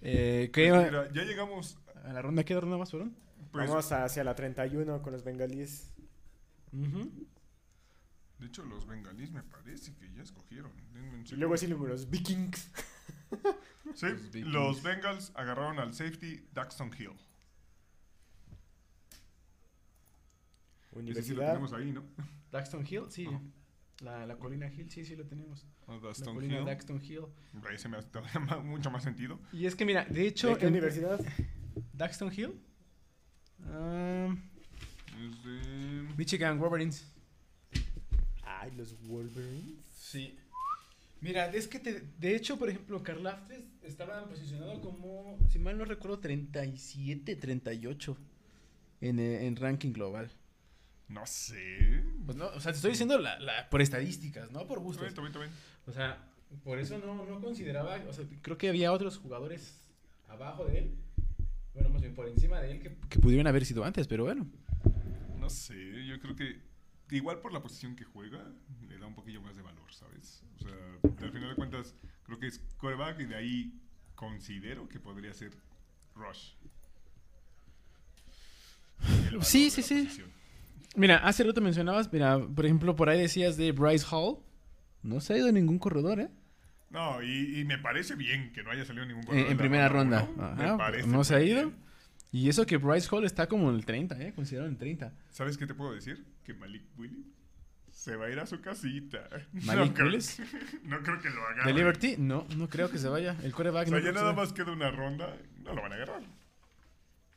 [0.00, 0.70] Eh, ¿qué?
[0.70, 1.78] Pues mira, ya llegamos.
[2.04, 3.16] ¿A la ronda qué ronda más fueron?
[3.50, 5.92] Pues, Vamos hacia la 31 con los bengalíes.
[6.72, 10.72] De hecho, los bengalíes me parece que ya escogieron.
[11.30, 12.72] Y luego sí los vikings.
[13.94, 14.06] Sí,
[14.42, 17.10] Los Bengals agarraron al safety Daxton Hill.
[20.92, 21.46] Ese sí lo Universidad.
[21.48, 22.02] tenemos ahí, ¿no?
[22.50, 23.26] Daxton Hill, sí.
[23.26, 23.40] Ajá.
[24.00, 25.66] La, la colina Hill, sí, sí lo tenemos.
[25.88, 26.64] La Daxton colina Hill.
[26.64, 27.24] Daxton Hill.
[27.68, 28.08] Ahí se me hace
[28.62, 29.40] mucho más sentido.
[29.52, 31.20] Y es que mira, de hecho, ¿De qué en- universidad?
[31.92, 32.60] Daxton Hill.
[33.64, 34.34] ah,
[35.18, 36.08] Es de...
[36.16, 37.06] Michigan Wolverines.
[38.44, 39.84] Ay, los Wolverines.
[39.94, 40.38] Sí.
[41.22, 45.84] Mira, es que te- de hecho, por ejemplo, Karlaftis estaba posicionado como, si mal no
[45.84, 48.18] recuerdo, 37, 38
[49.00, 50.30] en, eh, en ranking global.
[51.08, 52.02] No sé.
[52.26, 54.80] Pues no, o sea, te estoy diciendo la, la- por estadísticas, no por
[55.40, 55.50] bien.
[55.86, 56.18] O sea,
[56.64, 59.78] por eso no, no consideraba, o sea, creo que había otros jugadores
[60.28, 60.94] abajo de él,
[61.74, 64.46] bueno, más bien por encima de él, que, que pudieron haber sido antes, pero bueno.
[65.38, 66.60] No sé, yo creo que
[67.12, 68.44] igual por la posición que juega,
[68.88, 70.42] le da un poquillo más de valor, ¿sabes?
[70.56, 70.72] O sea,
[71.26, 73.72] al final de cuentas, creo que es quarterback y de ahí
[74.14, 75.52] considero que podría ser
[76.14, 76.52] Rush.
[79.42, 80.04] Sí, sí, sí.
[80.04, 80.30] posición.
[80.94, 84.38] Mira, hace rato mencionabas, mira, por ejemplo, por ahí decías de Bryce Hall.
[85.02, 86.28] No se ha ido ningún corredor, ¿eh?
[86.90, 89.88] No, y, y me parece bien que no haya salido ningún En, corredor en primera
[89.88, 90.28] ronda.
[90.56, 91.70] Me parece no se ha ido.
[91.70, 91.82] bien.
[92.32, 94.32] Y eso que Bryce Hall está como en el 30, ¿eh?
[94.34, 95.12] Considerado en el 30.
[95.30, 96.24] ¿Sabes qué te puedo decir?
[96.44, 97.26] Que Malik Willis
[97.90, 99.28] se va a ir a su casita.
[99.52, 100.38] ¿Malik creo- Willis?
[100.84, 101.64] No creo que lo haga.
[101.66, 102.16] ¿De Liberty?
[102.18, 103.36] No, no creo que se vaya.
[103.42, 105.36] El O coreback sea, no ya nada más queda una ronda.
[105.62, 106.22] No lo van a agarrar.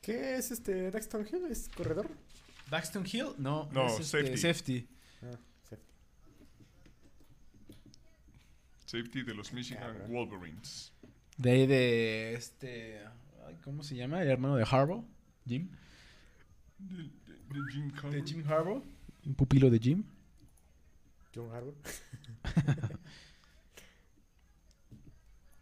[0.02, 1.46] ¿Qué es este Daxton Hill?
[1.52, 2.10] ¿Es corredor?
[2.70, 3.34] ¿Daxton Hill?
[3.38, 4.38] No, No, es este, safety.
[4.38, 4.88] safety.
[5.24, 5.38] Ah,
[5.70, 5.76] sí.
[8.86, 10.12] Safety de los Michigan Cabrón.
[10.12, 10.94] Wolverines.
[11.38, 13.02] De ahí de este.
[13.64, 14.22] ¿Cómo se llama?
[14.22, 15.06] El hermano de Harbaugh.
[15.46, 15.70] Jim.
[16.78, 17.10] De, de-
[17.50, 18.26] de Jim De Harbaugh.
[18.26, 18.84] Jim Harbaugh.
[19.26, 20.04] Un pupilo de Jim.
[21.34, 21.76] John Harbaugh.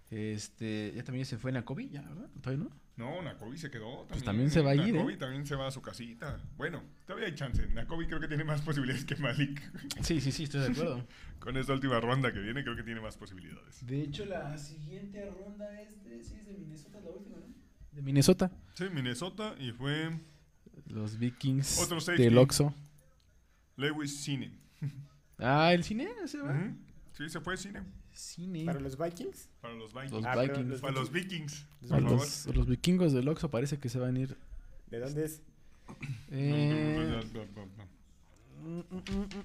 [0.09, 0.93] Este.
[0.95, 2.30] Ya también se fue Nakobe, ya, ¿verdad?
[2.41, 2.72] ¿Todavía no?
[2.95, 4.07] No, Nakobe se quedó también.
[4.09, 5.17] Pues también se va a ir, ¿eh?
[5.17, 6.39] también se va a su casita.
[6.55, 7.65] Bueno, todavía hay chance.
[7.69, 9.59] Nakobe creo que tiene más posibilidades que Malik.
[10.03, 11.07] Sí, sí, sí, estoy de acuerdo.
[11.39, 13.83] Con esta última ronda que viene, creo que tiene más posibilidades.
[13.88, 17.62] De hecho, la siguiente ronda es de, sí, es de Minnesota, la última, ¿no?
[17.93, 18.51] De Minnesota.
[18.75, 20.11] Sí, Minnesota y fue
[20.88, 22.23] Los Vikings Otro safety.
[22.23, 22.73] del Oxo.
[23.77, 24.51] Lewis Cine.
[25.38, 26.51] Ah, el cine se va.
[26.51, 26.75] Ujú.
[27.17, 27.81] Sí, se fue Cine.
[28.11, 28.65] Cine.
[28.65, 29.49] ¿Para los Vikings?
[29.61, 30.11] Para los Vikings.
[30.11, 30.67] Los Ah, Vikings.
[30.67, 31.65] los Para los Vikings.
[31.81, 32.19] Los A Por favor.
[32.19, 34.38] los, los vikingos del Oxo parece que se van a ir.
[34.89, 35.41] ¿De dónde es?
[36.31, 37.22] Eh,
[38.63, 38.95] mm, mm,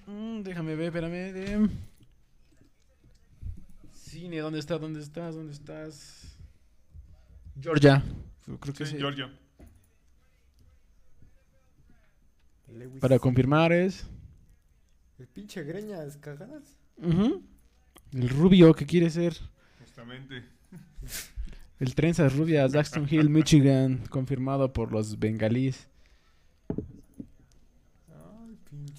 [0.07, 1.33] mm, mm, déjame ver, espérame.
[1.33, 1.69] De...
[3.93, 4.81] Cine, ¿dónde estás?
[4.81, 5.35] ¿Dónde estás?
[5.35, 6.37] ¿Dónde estás?
[7.61, 8.03] Georgia.
[8.57, 8.99] Creo que Sí, sí.
[8.99, 9.31] Georgia.
[12.69, 13.01] Lewis.
[13.01, 14.07] Para confirmar es.
[15.19, 16.79] El pinche greñas cagadas.
[16.97, 17.43] Ujú.
[18.13, 19.37] El rubio que quiere ser.
[19.81, 20.45] Justamente.
[21.81, 25.87] El trenzas rubias, Daxton Hill, Michigan, confirmado por los bengalíes.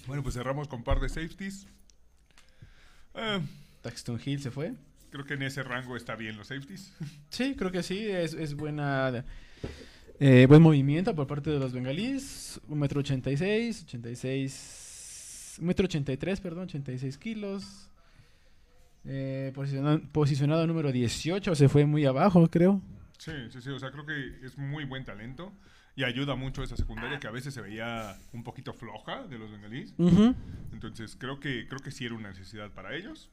[0.06, 1.66] Bueno, pues cerramos con par de safeties.
[3.14, 3.40] Eh,
[3.82, 4.74] Daxton Hill se fue.
[5.10, 6.92] Creo que en ese rango está bien los safeties.
[7.30, 9.24] Sí, creo que sí, es, es buena.
[10.18, 12.60] eh, buen movimiento por parte de los bengalíes.
[12.68, 15.56] Un metro ochenta y seis, ochenta y seis.
[15.60, 17.88] Un metro ochenta y tres, perdón, ochenta y seis kilos.
[19.04, 22.82] Eh, posicionado, posicionado número 18, se fue muy abajo, creo.
[23.18, 23.70] Sí, sí, sí.
[23.70, 25.52] O sea, creo que es muy buen talento.
[25.96, 29.50] Y ayuda mucho esa secundaria que a veces se veía un poquito floja de los
[29.50, 29.92] bengalíes.
[30.72, 33.28] Entonces creo que, creo que sí era una necesidad para ellos.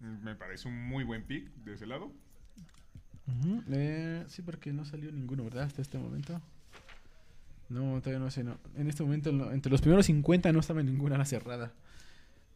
[0.00, 2.12] Me parece un muy buen pick de ese lado.
[3.70, 5.64] Eh, sí, porque no salió ninguno, ¿verdad?
[5.64, 6.40] Hasta este momento.
[7.70, 8.44] No, todavía no sé.
[8.44, 8.58] No.
[8.76, 11.72] En este momento, no- entre los primeros 50 no estaba ninguna ala cerrada.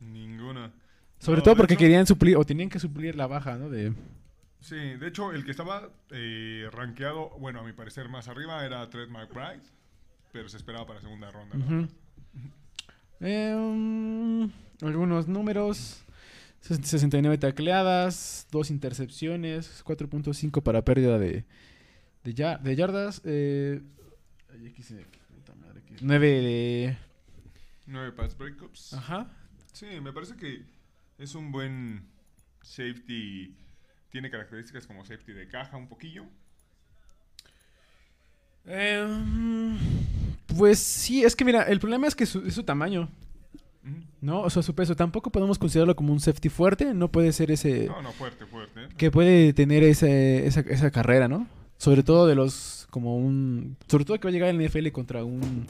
[0.01, 0.71] Ninguna.
[1.19, 3.69] Sobre No, todo porque hecho- querían suplir, o tenían que suplir la baja, ¿no?
[3.71, 3.93] De,
[4.61, 8.91] Sí, de hecho, el que estaba eh, rankeado, bueno, a mi parecer más arriba era
[8.91, 9.63] Trent McBride,
[10.33, 11.57] pero se esperaba para segunda ronda.
[13.21, 16.03] Eh, mm, algunos números.
[16.61, 21.45] Ses- 69 tacleadas, 2 intercepciones, 4.5 para pérdida de,
[22.25, 23.21] de, ya- de yardas.
[23.25, 23.81] Eh,
[24.71, 25.05] aquí se-
[25.35, 26.97] puta madre, aquí- 9 de...
[27.87, 28.93] Nueve pass breakups.
[28.95, 29.31] Ajá.
[29.73, 30.63] Sí, me parece que
[31.19, 32.03] es un buen
[32.63, 33.57] safety.
[34.11, 36.25] Tiene características como safety de caja un poquillo.
[38.67, 39.79] Em,
[40.59, 43.09] pues sí, es que mira, el problema es que su, es su tamaño.
[44.21, 44.43] ¿No?
[44.43, 44.97] O sea, su peso.
[44.97, 46.95] Tampoco podemos considerarlo como un safety fuerte.
[46.95, 47.87] No puede ser ese...
[47.87, 48.89] No, no, fuerte, fuerte.
[48.97, 51.47] que puede tener ese, esa, esa carrera, ¿no?
[51.77, 53.77] Sobre todo de los, como un...
[53.87, 55.67] Sobre todo que va a llegar el NFL contra un...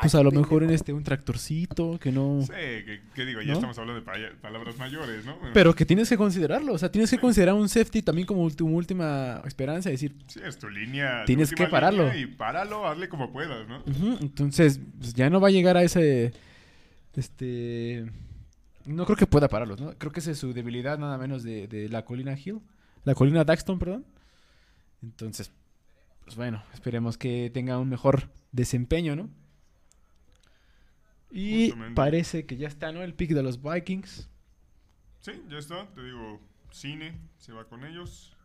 [0.00, 2.40] Pues a lo mejor en este, un tractorcito, que no...
[2.42, 3.54] Sí, que, que digo, ya ¿No?
[3.54, 5.36] estamos hablando de palabras mayores, ¿no?
[5.36, 8.50] Bueno, Pero que tienes que considerarlo, o sea, tienes que considerar un safety también como
[8.50, 11.24] tu última esperanza, decir, Sí, es tu línea.
[11.24, 12.06] Tienes que pararlo.
[12.06, 13.80] línea Y páralo, hazle como puedas, ¿no?
[14.20, 16.32] Entonces, pues, ya no va a llegar a ese.
[17.14, 18.10] Este.
[18.84, 19.96] No creo que pueda pararlos, ¿no?
[19.96, 22.60] Creo que esa es su debilidad, nada menos de, de la colina Hill.
[23.04, 24.04] La colina Daxton, perdón.
[25.02, 25.52] Entonces,
[26.24, 29.28] pues bueno, esperemos que tenga un mejor desempeño, ¿no?
[31.30, 31.94] Y Justamente.
[31.94, 33.02] parece que ya está, ¿no?
[33.02, 34.28] El pick de los Vikings.
[35.20, 35.86] Sí, ya está.
[35.94, 38.36] Te digo, Cine se va con ellos.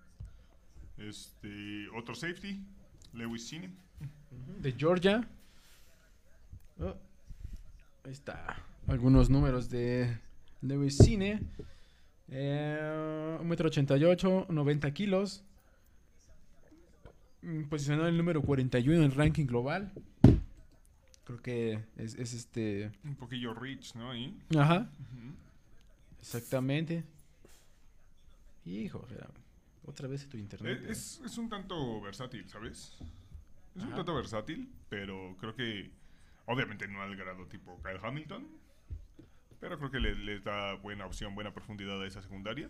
[0.98, 2.60] Este, otro safety,
[3.14, 3.72] Lewis Cine.
[4.62, 5.28] De Georgia.
[6.80, 6.96] Oh,
[8.08, 8.56] ahí está.
[8.88, 10.18] Algunos números de
[10.61, 11.42] Lewis Cine.
[12.30, 15.44] Eh, 1,88m, 90 kilos.
[17.42, 19.92] Mm, Posicionado en el número 41 en el ranking global.
[21.26, 22.92] Creo que es, es este.
[23.03, 24.11] Un poquillo rich, ¿no?
[24.11, 24.38] Ahí.
[24.58, 24.90] Ajá,
[26.22, 27.03] exactamente.
[28.66, 29.06] Hijo,
[29.86, 30.82] otra vez tu internet.
[30.84, 32.98] Eh, Es, es un tanto versátil, ¿sabes?
[33.76, 35.92] Es un tanto versátil, pero creo que
[36.48, 38.48] obviamente no al grado tipo Kyle Hamilton,
[39.59, 42.69] pero creo que le, da buena opción, buena profundidad a esa secundaria.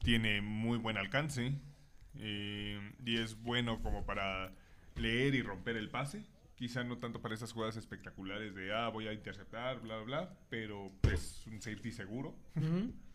[0.00, 1.54] Tiene muy buen alcance
[2.16, 4.52] eh, y es bueno como para
[4.96, 6.24] leer y romper el pase.
[6.56, 10.90] Quizá no tanto para esas jugadas espectaculares de, ah, voy a interceptar, bla, bla, pero
[11.12, 12.34] es un safety seguro.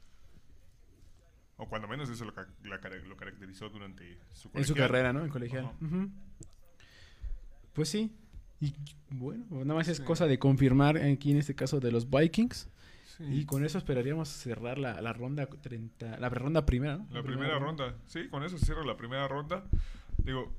[1.55, 5.23] O cuando menos eso lo, la caracterizó durante su En su carrera, ¿no?
[5.23, 5.71] En colegial.
[7.73, 8.11] Pues sí.
[8.67, 8.73] Y
[9.09, 10.03] bueno, nada más es Sí.
[10.03, 12.69] cosa de confirmar aquí en este caso de los Vikings.
[13.17, 13.23] Sí.
[13.29, 17.07] Y con eso esperaríamos cerrar la, la ronda 30, la ronda primera, ¿no?
[17.11, 19.65] La primera ronda, sí, con eso se cierra la primera ronda.
[20.17, 20.51] Digo,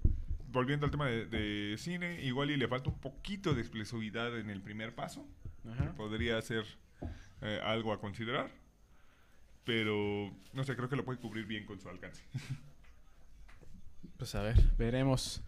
[0.53, 4.51] volviendo al tema de, de cine, igual y le falta un poquito de explosividad en
[4.51, 5.27] el primer paso.
[5.69, 5.95] Ajá.
[5.97, 6.65] Podría ser
[7.43, 8.51] eh, algo a considerar.
[9.65, 12.23] Pero, no sé, creo que lo puede cubrir bien con su alcance.
[14.17, 15.43] Pues a ver, veremos.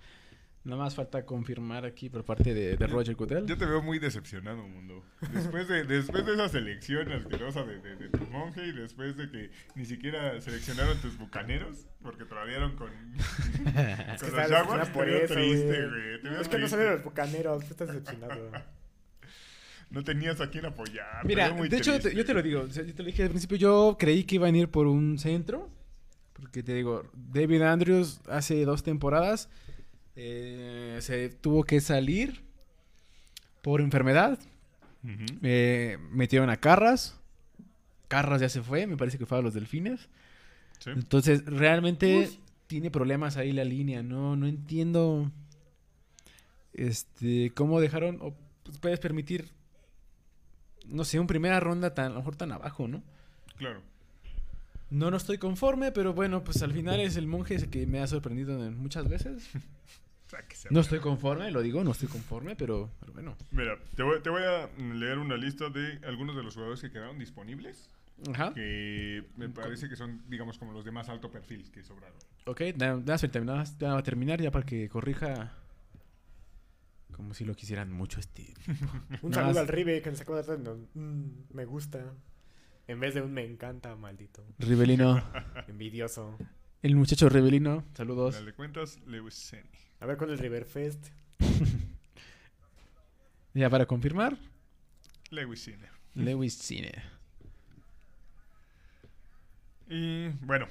[0.67, 3.47] Nada más falta confirmar aquí por parte de, de Roger Goodell.
[3.47, 5.05] Yo te veo muy decepcionado, mundo.
[5.33, 9.31] Después de, después de esa selección asquerosa de, de, de tu monje y después de
[9.31, 12.89] que ni siquiera seleccionaron tus bucaneros, porque tradearon con,
[13.65, 15.89] con Es que los Jaguars, te por veo eso, triste, güey.
[15.89, 16.23] güey.
[16.23, 18.51] te veo Es que no salieron los bucaneros, tú estás decepcionado.
[19.89, 21.23] No tenías a quién apoyar.
[21.23, 22.62] te Mira, veo muy de hecho, yo te lo digo.
[22.62, 23.57] o sea, yo te lo dije al principio.
[23.57, 25.70] Yo creí que iban a ir por un centro.
[26.33, 29.49] Porque te digo, David Andrews hace dos temporadas
[30.17, 32.43] eh, se tuvo que salir
[33.62, 34.39] por enfermedad.
[35.43, 37.20] Eh, metieron a Carras.
[38.09, 40.09] Carras ya se fue, me parece que fue a los Delfines.
[40.78, 40.91] Sí.
[40.91, 42.31] Entonces, realmente
[42.67, 44.03] tiene problemas ahí la línea.
[44.03, 45.31] No, no entiendo
[46.73, 49.49] este cómo dejaron o pues, puedes permitir
[50.86, 53.03] no sé, un primera ronda tan a lo mejor tan abajo, ¿no?
[53.57, 53.81] Claro.
[54.91, 57.99] No no estoy conforme, pero bueno, pues al final es el monje ese que me
[58.01, 59.49] ha sorprendido en- muchas veces.
[60.70, 63.36] No estoy conforme, lo digo, no estoy conforme, pero, pero bueno.
[63.52, 66.90] Mira, te voy, te voy a leer una lista de algunos de los jugadores que
[66.90, 67.88] quedaron disponibles.
[68.32, 68.52] Ajá.
[68.55, 72.16] Que me parece que son, digamos, como los de más alto perfil que sobraron.
[72.46, 75.52] Ok, nada más va a terminar ya para que corrija
[77.12, 78.52] como si lo quisieran mucho este
[79.22, 79.56] Un saludo más.
[79.56, 80.58] al Ribe que nos acaba de dar.
[80.58, 82.12] no, mm, me gusta.
[82.86, 84.44] En vez de un me encanta, maldito.
[84.58, 85.22] Rivelino.
[85.66, 86.38] Envidioso.
[86.82, 87.84] El muchacho Rivelino.
[87.94, 88.40] Saludos.
[88.55, 89.85] Cuentas, Lewis Cine.
[90.00, 91.07] A ver con el River Fest.
[93.55, 94.36] Ya para confirmar,
[95.31, 95.89] Lewis Cine.
[96.15, 96.92] Lewis Cine.
[99.89, 100.66] Y bueno,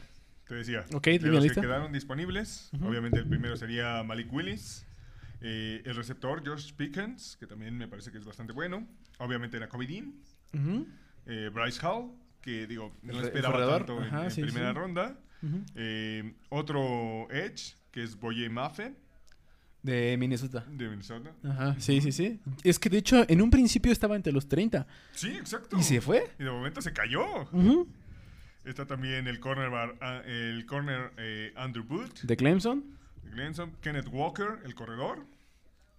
[0.47, 0.85] te decía.
[0.93, 1.61] Ok, de los la que lista.
[1.61, 4.85] quedaron disponibles, obviamente el primero sería Malik Willis.
[5.41, 8.87] eh, el receptor Josh Pickens, que también me parece que es bastante bueno.
[9.19, 10.13] Obviamente Nakobe Dean.
[10.53, 10.87] Ujú,
[11.25, 14.75] eh, Bryce Hall, que digo, no El esperaba tanto en- ajá, en, sí, primera sí.
[14.77, 15.17] ronda.
[15.75, 18.95] Eh, otro Edge, que es Boye Mafe,
[19.85, 20.65] De Minnesota.
[20.69, 21.31] de Minnesota.
[21.43, 22.39] Ajá, sí, sí, sí.
[22.63, 24.87] Es que de hecho, en un principio estaba entre los 30.
[25.13, 25.77] Sí, exacto.
[25.77, 26.29] ¿Y se fue?
[26.39, 27.23] Y de momento se cayó.
[28.63, 32.83] Está también el corner, bar- ah, el corner eh, Andrew Booth, De Clemson.
[33.23, 35.23] de Clemson, Kenneth Walker, el corredor.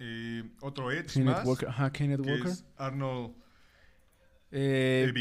[0.01, 1.69] eh, otro Edge Kenneth más, Walker.
[1.69, 2.49] Ajá, Kenneth que Walker.
[2.49, 3.35] es Arnold
[4.51, 5.13] Eh,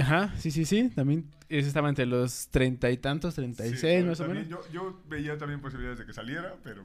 [0.00, 0.88] ajá, sí, sí, sí.
[0.94, 4.48] También ese estaba entre los treinta y tantos, treinta y seis más o menos.
[4.48, 6.84] Yo, yo veía también posibilidades de que saliera, pero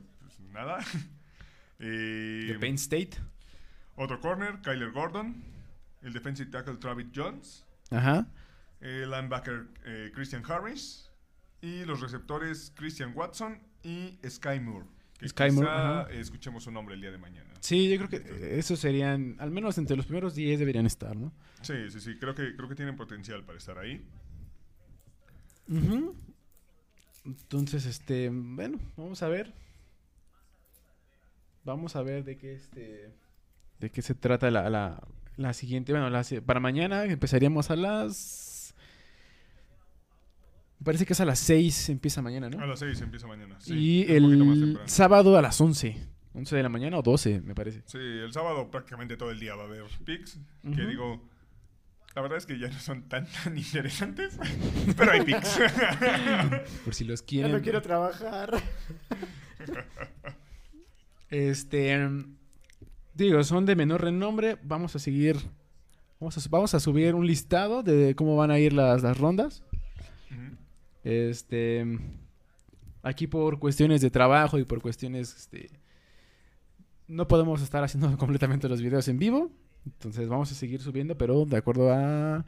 [0.52, 0.80] nada.
[1.84, 3.18] Eh, De Penn State.
[3.96, 5.44] otro corner, Kyler Gordon.
[6.04, 7.66] El defensive tackle Travis Jones.
[7.90, 8.28] Ajá.
[8.82, 11.10] El linebacker eh, Christian Harris.
[11.60, 14.86] Y los receptores Christian Watson y Sky Moore.
[15.18, 16.12] Que Sky Moore, quizá ajá.
[16.12, 17.50] escuchemos su nombre el día de mañana.
[17.62, 21.16] Sí, yo creo que eh, esos serían, al menos entre los primeros 10 deberían estar,
[21.16, 21.34] ¿no?
[21.64, 22.16] Sí, sí, sí.
[22.20, 24.06] Creo que, creo que tienen potencial para estar ahí.
[27.26, 29.54] Entonces, este, bueno, vamos a ver.
[31.64, 33.14] Vamos a ver de qué este
[33.80, 35.02] de qué se trata la, la,
[35.38, 38.76] la siguiente, bueno, la para mañana empezaríamos a las
[40.80, 42.60] me parece que es a las 6 empieza mañana, ¿no?
[42.60, 43.56] A las 6 empieza mañana.
[43.60, 43.74] sí,
[44.08, 45.96] y el sábado a las 11,
[46.34, 47.84] 11 de la mañana o 12, me parece.
[47.86, 50.40] Sí, el sábado prácticamente todo el día va a haber picks.
[50.64, 50.88] Que Ujú.
[50.88, 51.30] digo,
[52.16, 54.40] la verdad es que ya no son tan, tan interesantes,
[54.98, 55.60] pero hay picks.
[56.84, 57.52] Por si los Ya quieren.
[57.52, 58.52] no quiero trabajar.
[61.32, 61.98] Este.
[63.16, 64.58] Digo, son de menor renombre.
[64.64, 65.38] Vamos a seguir.
[66.19, 69.64] Vamos a, subir un listado de cómo van a ir las, rondas.
[71.03, 71.84] Este.
[73.01, 75.35] Aquí por cuestiones de trabajo y por cuestiones.
[75.35, 75.69] Este,
[77.08, 79.51] no podemos estar haciendo completamente los videos en vivo.
[79.85, 82.45] Entonces vamos a seguir subiendo, pero de acuerdo a.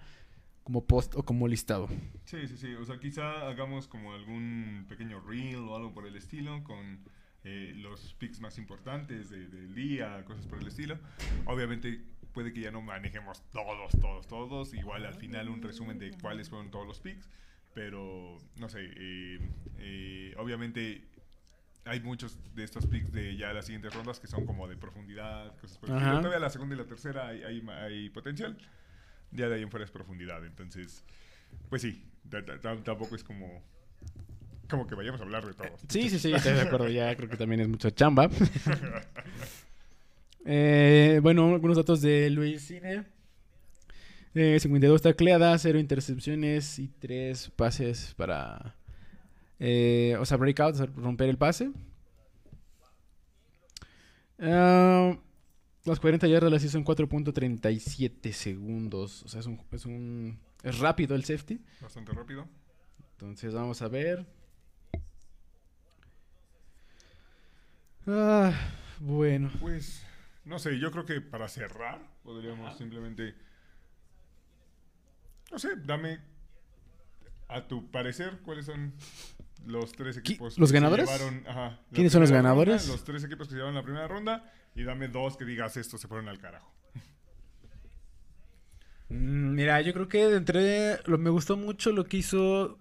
[0.64, 1.90] Como post o como listado.
[2.24, 2.74] Sí, sí, sí.
[2.76, 7.04] O sea, quizá hagamos como algún pequeño reel o algo por el estilo con
[7.44, 10.98] eh, los picks más importantes de- del día, cosas por el estilo.
[11.46, 12.02] Obviamente
[12.34, 14.74] puede que ya no manejemos todos, todos, todos.
[14.74, 17.30] Igual al final un resumen de cuáles fueron todos los picks.
[17.74, 19.40] Pero, no sé, eh,
[19.80, 21.04] eh, obviamente
[21.86, 25.56] hay muchos de estos picks de ya las siguientes rondas que son como de profundidad,
[25.60, 26.12] cosas por el estilo.
[26.22, 28.58] Todavía la segunda y la tercera hay, hay, hay potencial.
[29.32, 30.46] Ya de ahí en fuera es profundidad.
[30.46, 31.04] Entonces,
[31.70, 33.64] pues sí, ta- ta- ta- tampoco es como,
[34.70, 35.80] como que vayamos a hablar de todos.
[35.88, 36.90] Sí, sí, sí, estoy de acuerdo.
[36.90, 38.30] Ya creo que también es mucha chamba.
[40.46, 43.06] Eh, bueno, algunos datos de Luis Cine.
[44.36, 48.76] Eh, 52 tacleadas, 0 intercepciones y 3 pases para...
[49.60, 51.72] eh, o sea, breakout, romper el pase.
[54.40, 55.18] Ah,
[55.86, 59.24] las 40 yardas las hizo en 4.37 segundos.
[59.24, 60.40] O sea, es un, es un...
[60.64, 61.62] Es rápido el safety.
[61.82, 62.48] Bastante rápido.
[63.12, 64.26] Entonces vamos a ver.
[68.08, 68.54] Ah,
[69.00, 69.52] bueno.
[69.60, 70.06] Pues,
[70.46, 73.36] no sé, yo creo que para cerrar podríamos simplemente,
[75.52, 76.20] no sé, dame
[77.48, 78.94] a tu parecer cuáles son
[79.66, 80.58] los tres equipos.
[80.58, 81.10] los que se ganadores?
[81.10, 82.88] llevaron, ajá, la ¿Quiénes son los primera ronda, ganadores?
[82.88, 86.02] los tres equipos que se llevaron la primera ronda y dame dos que digas estos
[86.02, 86.72] se fueron al carajo.
[89.10, 92.78] Mm, Mira, yo creo que de entre lo, me gustó mucho lo que hizo.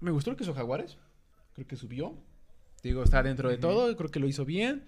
[0.00, 0.98] Me gustó lo que hizo Jaguares.
[1.54, 2.14] Creo que subió.
[2.82, 3.96] Digo, está dentro de todo.
[3.96, 4.84] Creo que lo hizo bien.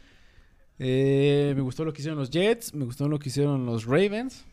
[0.78, 2.74] Eh, me gustó lo que hicieron los Jets.
[2.74, 4.44] Me gustó lo que hicieron los Ravens.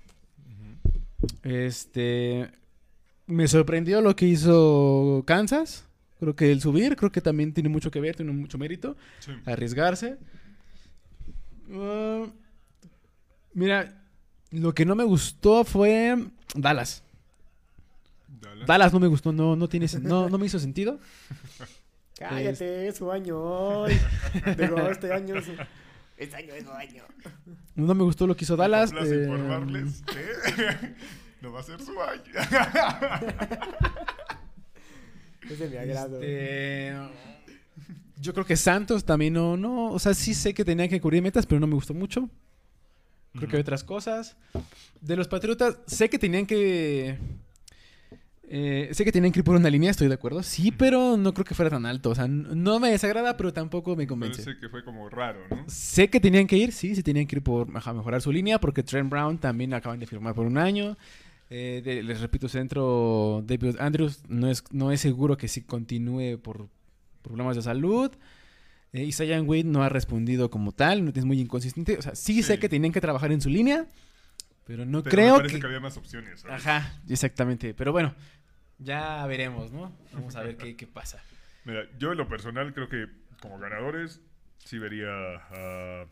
[1.43, 2.49] Este.
[3.25, 5.85] Me sorprendió lo que hizo Kansas.
[6.19, 8.95] Creo que el subir, creo que también tiene mucho que ver, tiene mucho mérito.
[9.19, 9.31] Sí.
[9.45, 10.17] arriesgarse.
[11.71, 12.25] Ah,
[13.53, 14.01] mira,
[14.51, 16.17] lo que no me gustó fue
[16.55, 17.03] Dallas.
[18.41, 18.67] Dallas.
[18.67, 20.99] Dallas no me gustó, no, no, tiene, no, no me hizo sentido.
[22.19, 23.97] Cállate, es su año hoy.
[24.57, 25.51] Digo, este año es su...
[26.17, 27.03] Este año es su año.
[27.75, 28.91] No me gustó lo que hizo Dallas.
[28.91, 30.95] eh, informarles que
[31.41, 32.23] no va a ser su año.
[35.49, 36.17] Es de mi agrado.
[36.21, 36.93] este,
[38.19, 41.21] yo creo que Santos también no, no, o sea, sí sé que tenía que cubrir
[41.21, 42.29] metas, pero no me gustó mucho.
[43.33, 44.35] Creo que hay otras cosas.
[44.99, 47.17] De los Patriotas, sé que tenían que...
[48.49, 50.41] Eh, sé que tenían que ir por una línea, estoy de acuerdo.
[50.41, 52.11] Sí, pero no creo que fuera tan alto.
[52.11, 54.41] O sea, no me desagrada, pero tampoco me convence.
[54.43, 55.65] Parece que fue como raro, ¿no?
[55.67, 58.57] Sé que tenían que ir, sí, sí tenían que ir por ajá, mejorar su línea,
[58.59, 60.97] porque Trent Brown también acaban de firmar por un año.
[61.49, 66.37] Eh, de- les repito, centro David Andrews no es, no es seguro que sí continúe
[66.41, 66.67] por
[67.21, 68.11] problemas de salud.
[68.93, 71.97] Eh, Zion Wade no ha respondido como tal, no es muy inconsistente.
[71.97, 72.59] O sea, sí, sé Sí.
[72.61, 73.85] que tenían que trabajar en su línea,
[74.67, 75.61] pero no Pero creo me parece que...
[75.61, 75.65] que...
[75.67, 76.41] había más opciones.
[76.41, 76.65] ¿sabes?
[76.67, 77.73] Ajá, exactamente.
[77.73, 78.13] Pero bueno,
[78.77, 79.97] ya veremos, ¿no?
[80.13, 81.23] Vamos a ver qué, qué pasa.
[81.65, 83.07] Mira, yo en lo personal creo que
[83.41, 84.21] como ganadores
[84.59, 86.05] sí vería a,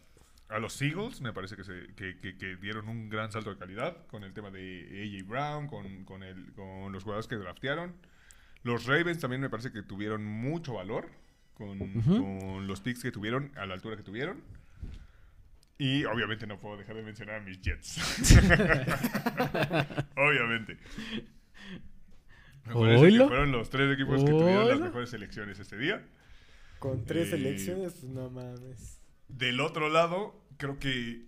[0.49, 1.21] a los Eagles.
[1.21, 4.33] Me parece que, se, que, que- que dieron un gran salto de calidad con el
[4.33, 7.93] tema de AJ Brown, con, con, el, con los jugadores que draftearon.
[8.63, 11.07] Los Ravens también me parece que tuvieron mucho valor
[11.53, 14.41] con, con los picks que tuvieron a la altura que tuvieron.
[15.77, 17.97] Y obviamente no puedo dejar de mencionar a mis Jets.
[20.15, 20.77] obviamente.
[22.65, 26.03] Me parece que fueron los tres equipos que tuvieron las mejores selecciones este día.
[26.79, 28.99] Con tres Eh, elecciones, pues no mames.
[29.27, 31.25] Del otro lado, creo que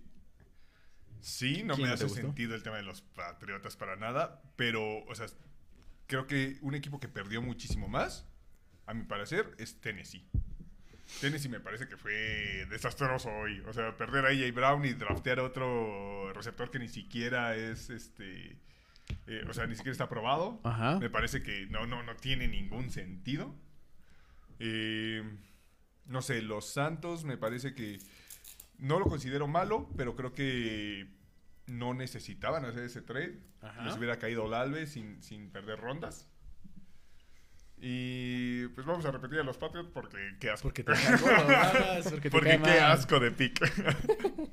[1.20, 2.20] sí, no ¿Quién me hace gustó?
[2.22, 5.26] sentido el tema de los Patriotas para nada, pero, o sea,
[6.06, 8.26] creo que un equipo que perdió muchísimo más,
[8.86, 10.26] a mi parecer, es Tennessee.
[11.20, 13.60] Tennessee me parece que fue desastroso hoy.
[13.66, 18.58] O sea, perder a AJ Brown y draftear otro receptor que ni siquiera es este.
[19.26, 20.60] eh, o sea, ni siquiera está aprobado.
[20.64, 20.98] Ajá.
[20.98, 23.54] Me parece que no, no, no tiene ningún sentido.
[24.60, 25.22] Eh,
[26.06, 27.98] no sé, los Santos me parece que
[28.78, 31.08] no lo considero malo, pero creo que
[31.66, 33.38] no necesitaban hacer ese trade.
[33.60, 33.84] Ajá.
[33.84, 36.30] Les hubiera caído Lalve sin, sin perder rondas.
[37.80, 40.64] Y pues vamos a repetir a los Patriots porque qué asco.
[40.68, 42.02] Porque te ¿verdad?
[42.04, 42.78] porque te Porque qué mal.
[42.92, 43.60] asco de pick.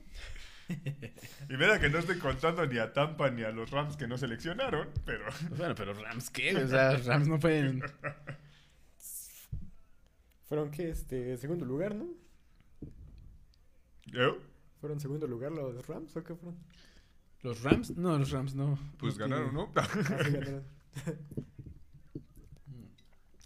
[0.69, 4.17] y mira que no estoy contando ni a Tampa ni a los Rams que no
[4.17, 5.25] seleccionaron, pero
[5.57, 6.55] Bueno, pero Rams, ¿qué?
[6.63, 7.81] O sea, Rams no pueden.
[10.47, 12.07] Fueron que este segundo lugar, ¿no?
[14.05, 14.37] ¿yo?
[14.79, 16.59] ¿Fueron segundo lugar los Rams o qué fueron?
[17.41, 17.97] ¿Los Rams?
[17.97, 18.77] No, los Rams no.
[18.97, 19.71] pues No ganaron, ¿no?
[19.75, 19.87] Ah,
[20.23, 20.63] sí, ganaron.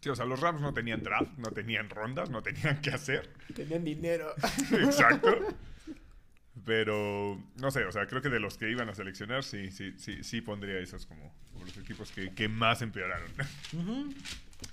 [0.01, 3.33] Sí, o sea, los Rams no tenían draft, no tenían rondas, no tenían qué hacer.
[3.53, 4.33] Tenían dinero.
[4.71, 5.29] Exacto.
[6.65, 9.93] Pero, no sé, o sea, creo que de los que iban a seleccionar, sí, sí,
[9.97, 13.31] sí, sí pondría esos como, como los equipos que, que más empeoraron.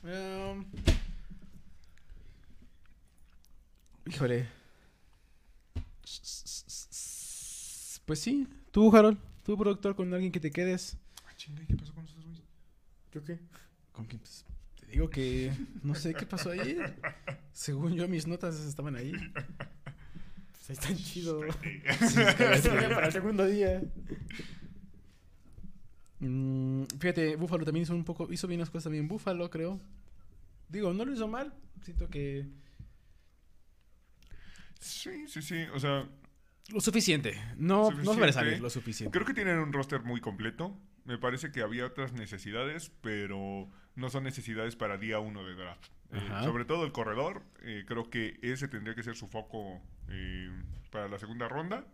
[0.02, 0.64] Um,
[4.04, 4.48] Híjole.
[8.04, 10.96] Pues sí, tú, Harold, tú, productor, con alguien que te quedes.
[11.24, 12.44] Ah, chinga, ¿y ¿qué pasó con esos güeyes?
[13.12, 13.38] ¿Yo qué?
[13.92, 14.44] Con quien, pues,
[14.86, 16.78] te digo que no sé qué pasó ahí.
[17.52, 19.12] Según yo, mis notas estaban ahí.
[19.12, 21.44] Pues ahí están chidos.
[21.62, 23.82] Sí, es que- para el segundo día.
[26.20, 29.78] Mm, fíjate, Búfalo también hizo un poco, hizo bien las cosas también Búfalo, creo.
[30.68, 31.52] Digo, no lo hizo mal.
[31.82, 32.46] Siento que
[34.80, 36.08] Sí, sí, sí, o sea,
[36.68, 37.34] lo suficiente.
[37.56, 38.14] No, no Suficiente.
[38.14, 39.12] sobresalir, lo suficiente.
[39.16, 40.76] Creo que tienen un roster muy completo.
[41.06, 45.86] Me parece que había otras necesidades, pero no son necesidades para día uno de draft.
[46.12, 50.50] Eh, sobre todo el corredor, eh, creo que ese tendría que ser su foco eh,
[50.90, 51.84] para la segunda ronda.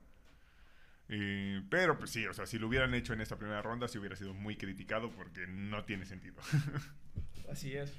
[1.08, 3.99] Eh, pero pues sí, o sea, si lo hubieran hecho en esta primera ronda, sí
[3.99, 6.36] hubiera sido muy criticado porque no tiene sentido.
[7.50, 7.92] Así es.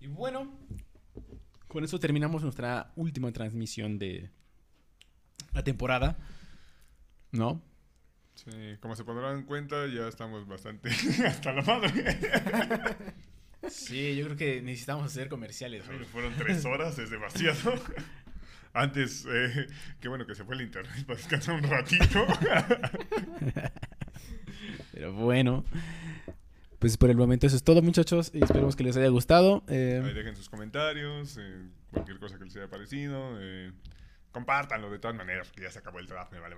[0.00, 0.50] Y bueno,
[1.68, 4.30] con eso terminamos nuestra última transmisión de
[5.52, 6.16] la temporada.
[7.32, 7.62] ¿No?
[8.44, 10.88] Sí, como se pondrán en cuenta, ya estamos bastante
[11.26, 12.16] hasta la madre.
[13.68, 15.84] Sí, yo creo que necesitamos hacer comerciales.
[16.10, 17.74] Fueron tres horas, es demasiado.
[18.72, 19.66] Antes, eh,
[20.00, 22.26] qué bueno que se fue el internet para descansar un ratito.
[24.92, 25.64] Pero bueno.
[26.78, 28.30] Pues por el momento eso es todo, muchachos.
[28.32, 29.62] Y esperemos que les haya gustado.
[29.68, 33.36] Eh, Ahí dejen sus comentarios, eh, cualquier cosa que les haya parecido.
[33.38, 33.72] Eh,
[34.32, 36.56] compártanlo de todas maneras, porque ya se acabó el draft, me vale.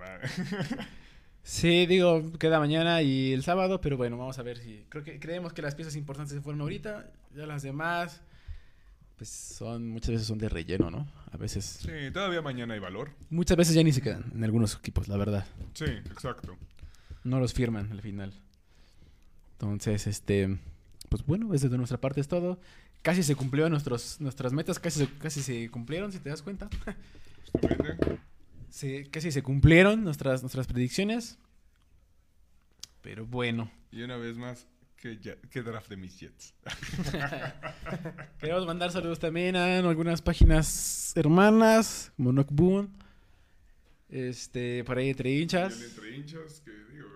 [1.43, 4.85] Sí, digo, queda mañana y el sábado, pero bueno, vamos a ver si.
[4.89, 7.11] Creo que creemos que las piezas importantes se fueron ahorita.
[7.35, 8.21] Ya las demás,
[9.17, 11.05] pues son, muchas veces son de relleno, ¿no?
[11.31, 11.65] A veces.
[11.81, 13.11] Sí, todavía mañana hay valor.
[13.29, 15.45] Muchas veces ya ni se quedan en algunos equipos, la verdad.
[15.73, 16.55] Sí, exacto.
[17.25, 18.33] No los firman al final.
[19.53, 20.57] Entonces, este.
[21.09, 22.59] Pues bueno, desde de nuestra parte es todo.
[23.01, 26.69] Casi se cumplió nuestros, nuestras metas, casi, se- casi se cumplieron, si te das cuenta.
[27.51, 28.17] Justamente.
[28.73, 31.37] Se- casi se cumplieron nuestras, nuestras predicciones.
[33.03, 33.69] Pero bueno.
[33.91, 36.55] Y una vez más, ¿qué, ya- qué draft de mis Jets?
[38.39, 42.89] Queremos mandar saludos también a algunas páginas hermanas, como Knockboon.
[44.09, 45.79] Este, por ahí entre hinchas.
[45.79, 47.07] Entre hinchas, que digo,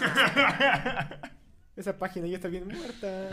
[0.00, 1.30] eh.
[1.76, 3.30] Esa página ya está bien muerta.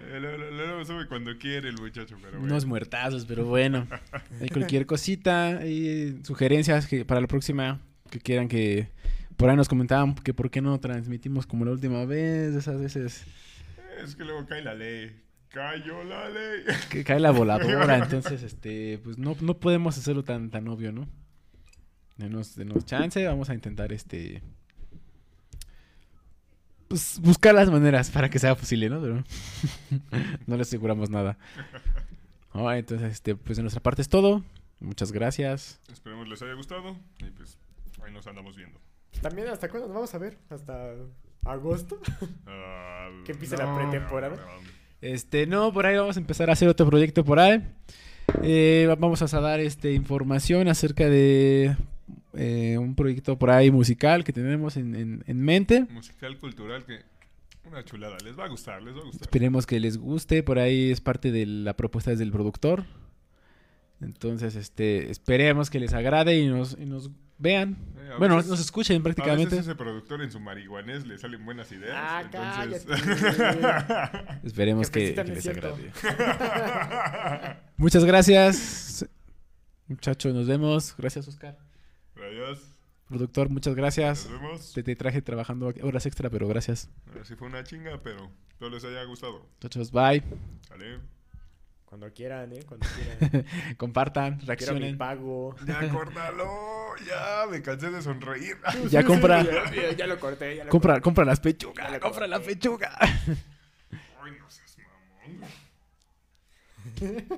[0.00, 2.44] Eh, lo, lo- lo sube cuando quiere el muchacho, pero bueno.
[2.52, 3.86] Unos muertazos, pero bueno.
[4.40, 8.88] Hay cualquier cosita, hay sugerencias que para la próxima que quieran que...
[9.36, 13.24] Por ahí nos comentaban que por qué no transmitimos como la última vez, esas veces
[14.04, 15.12] Es que luego cae la ley.
[15.48, 16.62] Cayó la ley.
[16.90, 21.08] que cae la voladora, entonces este pues no, no podemos hacerlo tan tan obvio, ¿no?
[22.18, 24.42] Denos, denos chance, vamos a intentar este
[26.90, 29.00] pues buscar las maneras para que sea posible, ¿no?
[29.00, 29.24] Pero
[30.46, 31.38] no le aseguramos nada.
[32.52, 34.42] Ah, entonces este pues de nuestra parte es todo.
[34.80, 35.80] Muchas gracias.
[35.92, 36.96] Esperemos les haya gustado.
[37.20, 37.56] Y pues
[38.04, 38.80] ahí nos andamos viendo.
[39.22, 40.36] También, ¿hasta cuándo nos vamos a ver?
[40.50, 40.94] ¿Hasta
[41.44, 42.00] agosto?
[42.48, 44.36] Ah, Que empiece la pretemporada.
[45.00, 47.62] Este, no, por ahí vamos a empezar a hacer otro proyecto por ahí.
[48.42, 51.76] Eh, va- vamos a dar este, información acerca de
[52.34, 55.86] eh, un proyecto por ahí musical que tenemos en, en- en mente.
[55.90, 57.00] Musical cultural que.
[57.68, 58.16] Una chulada.
[58.24, 59.22] Les va a gustar, les va a gustar.
[59.22, 60.42] Esperemos que les guste.
[60.42, 62.84] Por ahí es parte de la propuesta del productor.
[64.00, 67.76] Entonces, este, esperemos que les agrade y nos, y nos vean.
[67.98, 69.56] Eh, bueno, veces- nos escuchen A prácticamente.
[69.56, 71.94] veces ese productor en su marihuanés le salen buenas ideas.
[71.94, 72.86] Ah, entonces...
[74.42, 75.74] Esperemos Que les cierto.
[75.74, 75.92] agrade.
[77.76, 79.06] Muchas gracias.
[79.86, 80.94] Muchachos, nos vemos.
[80.96, 81.58] Gracias, Oscar.
[82.30, 82.58] Adiós.
[83.08, 84.28] Productor, muchas gracias.
[84.30, 84.72] Nos vemos.
[84.72, 86.88] Te, te traje trabajando horas extra, pero gracias.
[87.08, 89.48] Ahora sí fue una chinga, pero espero les haya gustado.
[89.54, 90.22] Muchachos, bye.
[90.68, 90.98] ¿Sale?
[91.86, 92.60] Cuando quieran, ¿eh?
[92.68, 93.44] Cuando quieran.
[93.76, 94.96] Compartan, Quiero mi reaccionen.
[94.98, 95.56] pago.
[95.66, 96.94] Ya, córtalo.
[97.04, 98.56] Ya, me cansé de sonreír.
[98.90, 100.56] Ya compra, Ya, ya- ya lo corté.
[100.56, 101.02] Ya lo compra, corté.
[101.02, 101.98] compra las pechugas.
[101.98, 102.54] Compra la corté.
[102.54, 102.96] pechuga.
[103.00, 105.40] Ay, no seas mamón.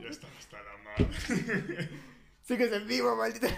[0.02, 1.88] Ya está hasta la madre.
[2.42, 3.48] Sigues en vivo, maldita.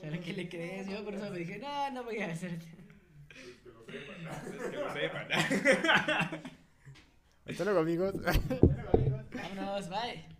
[0.00, 0.88] ¿Para qué le crees?
[0.88, 2.58] Yo por eso me dije, no, no voy a hacer.
[3.86, 5.28] Que lo sepan.
[7.46, 8.14] Hasta luego, amigos.
[9.32, 10.31] Vámonos, bye.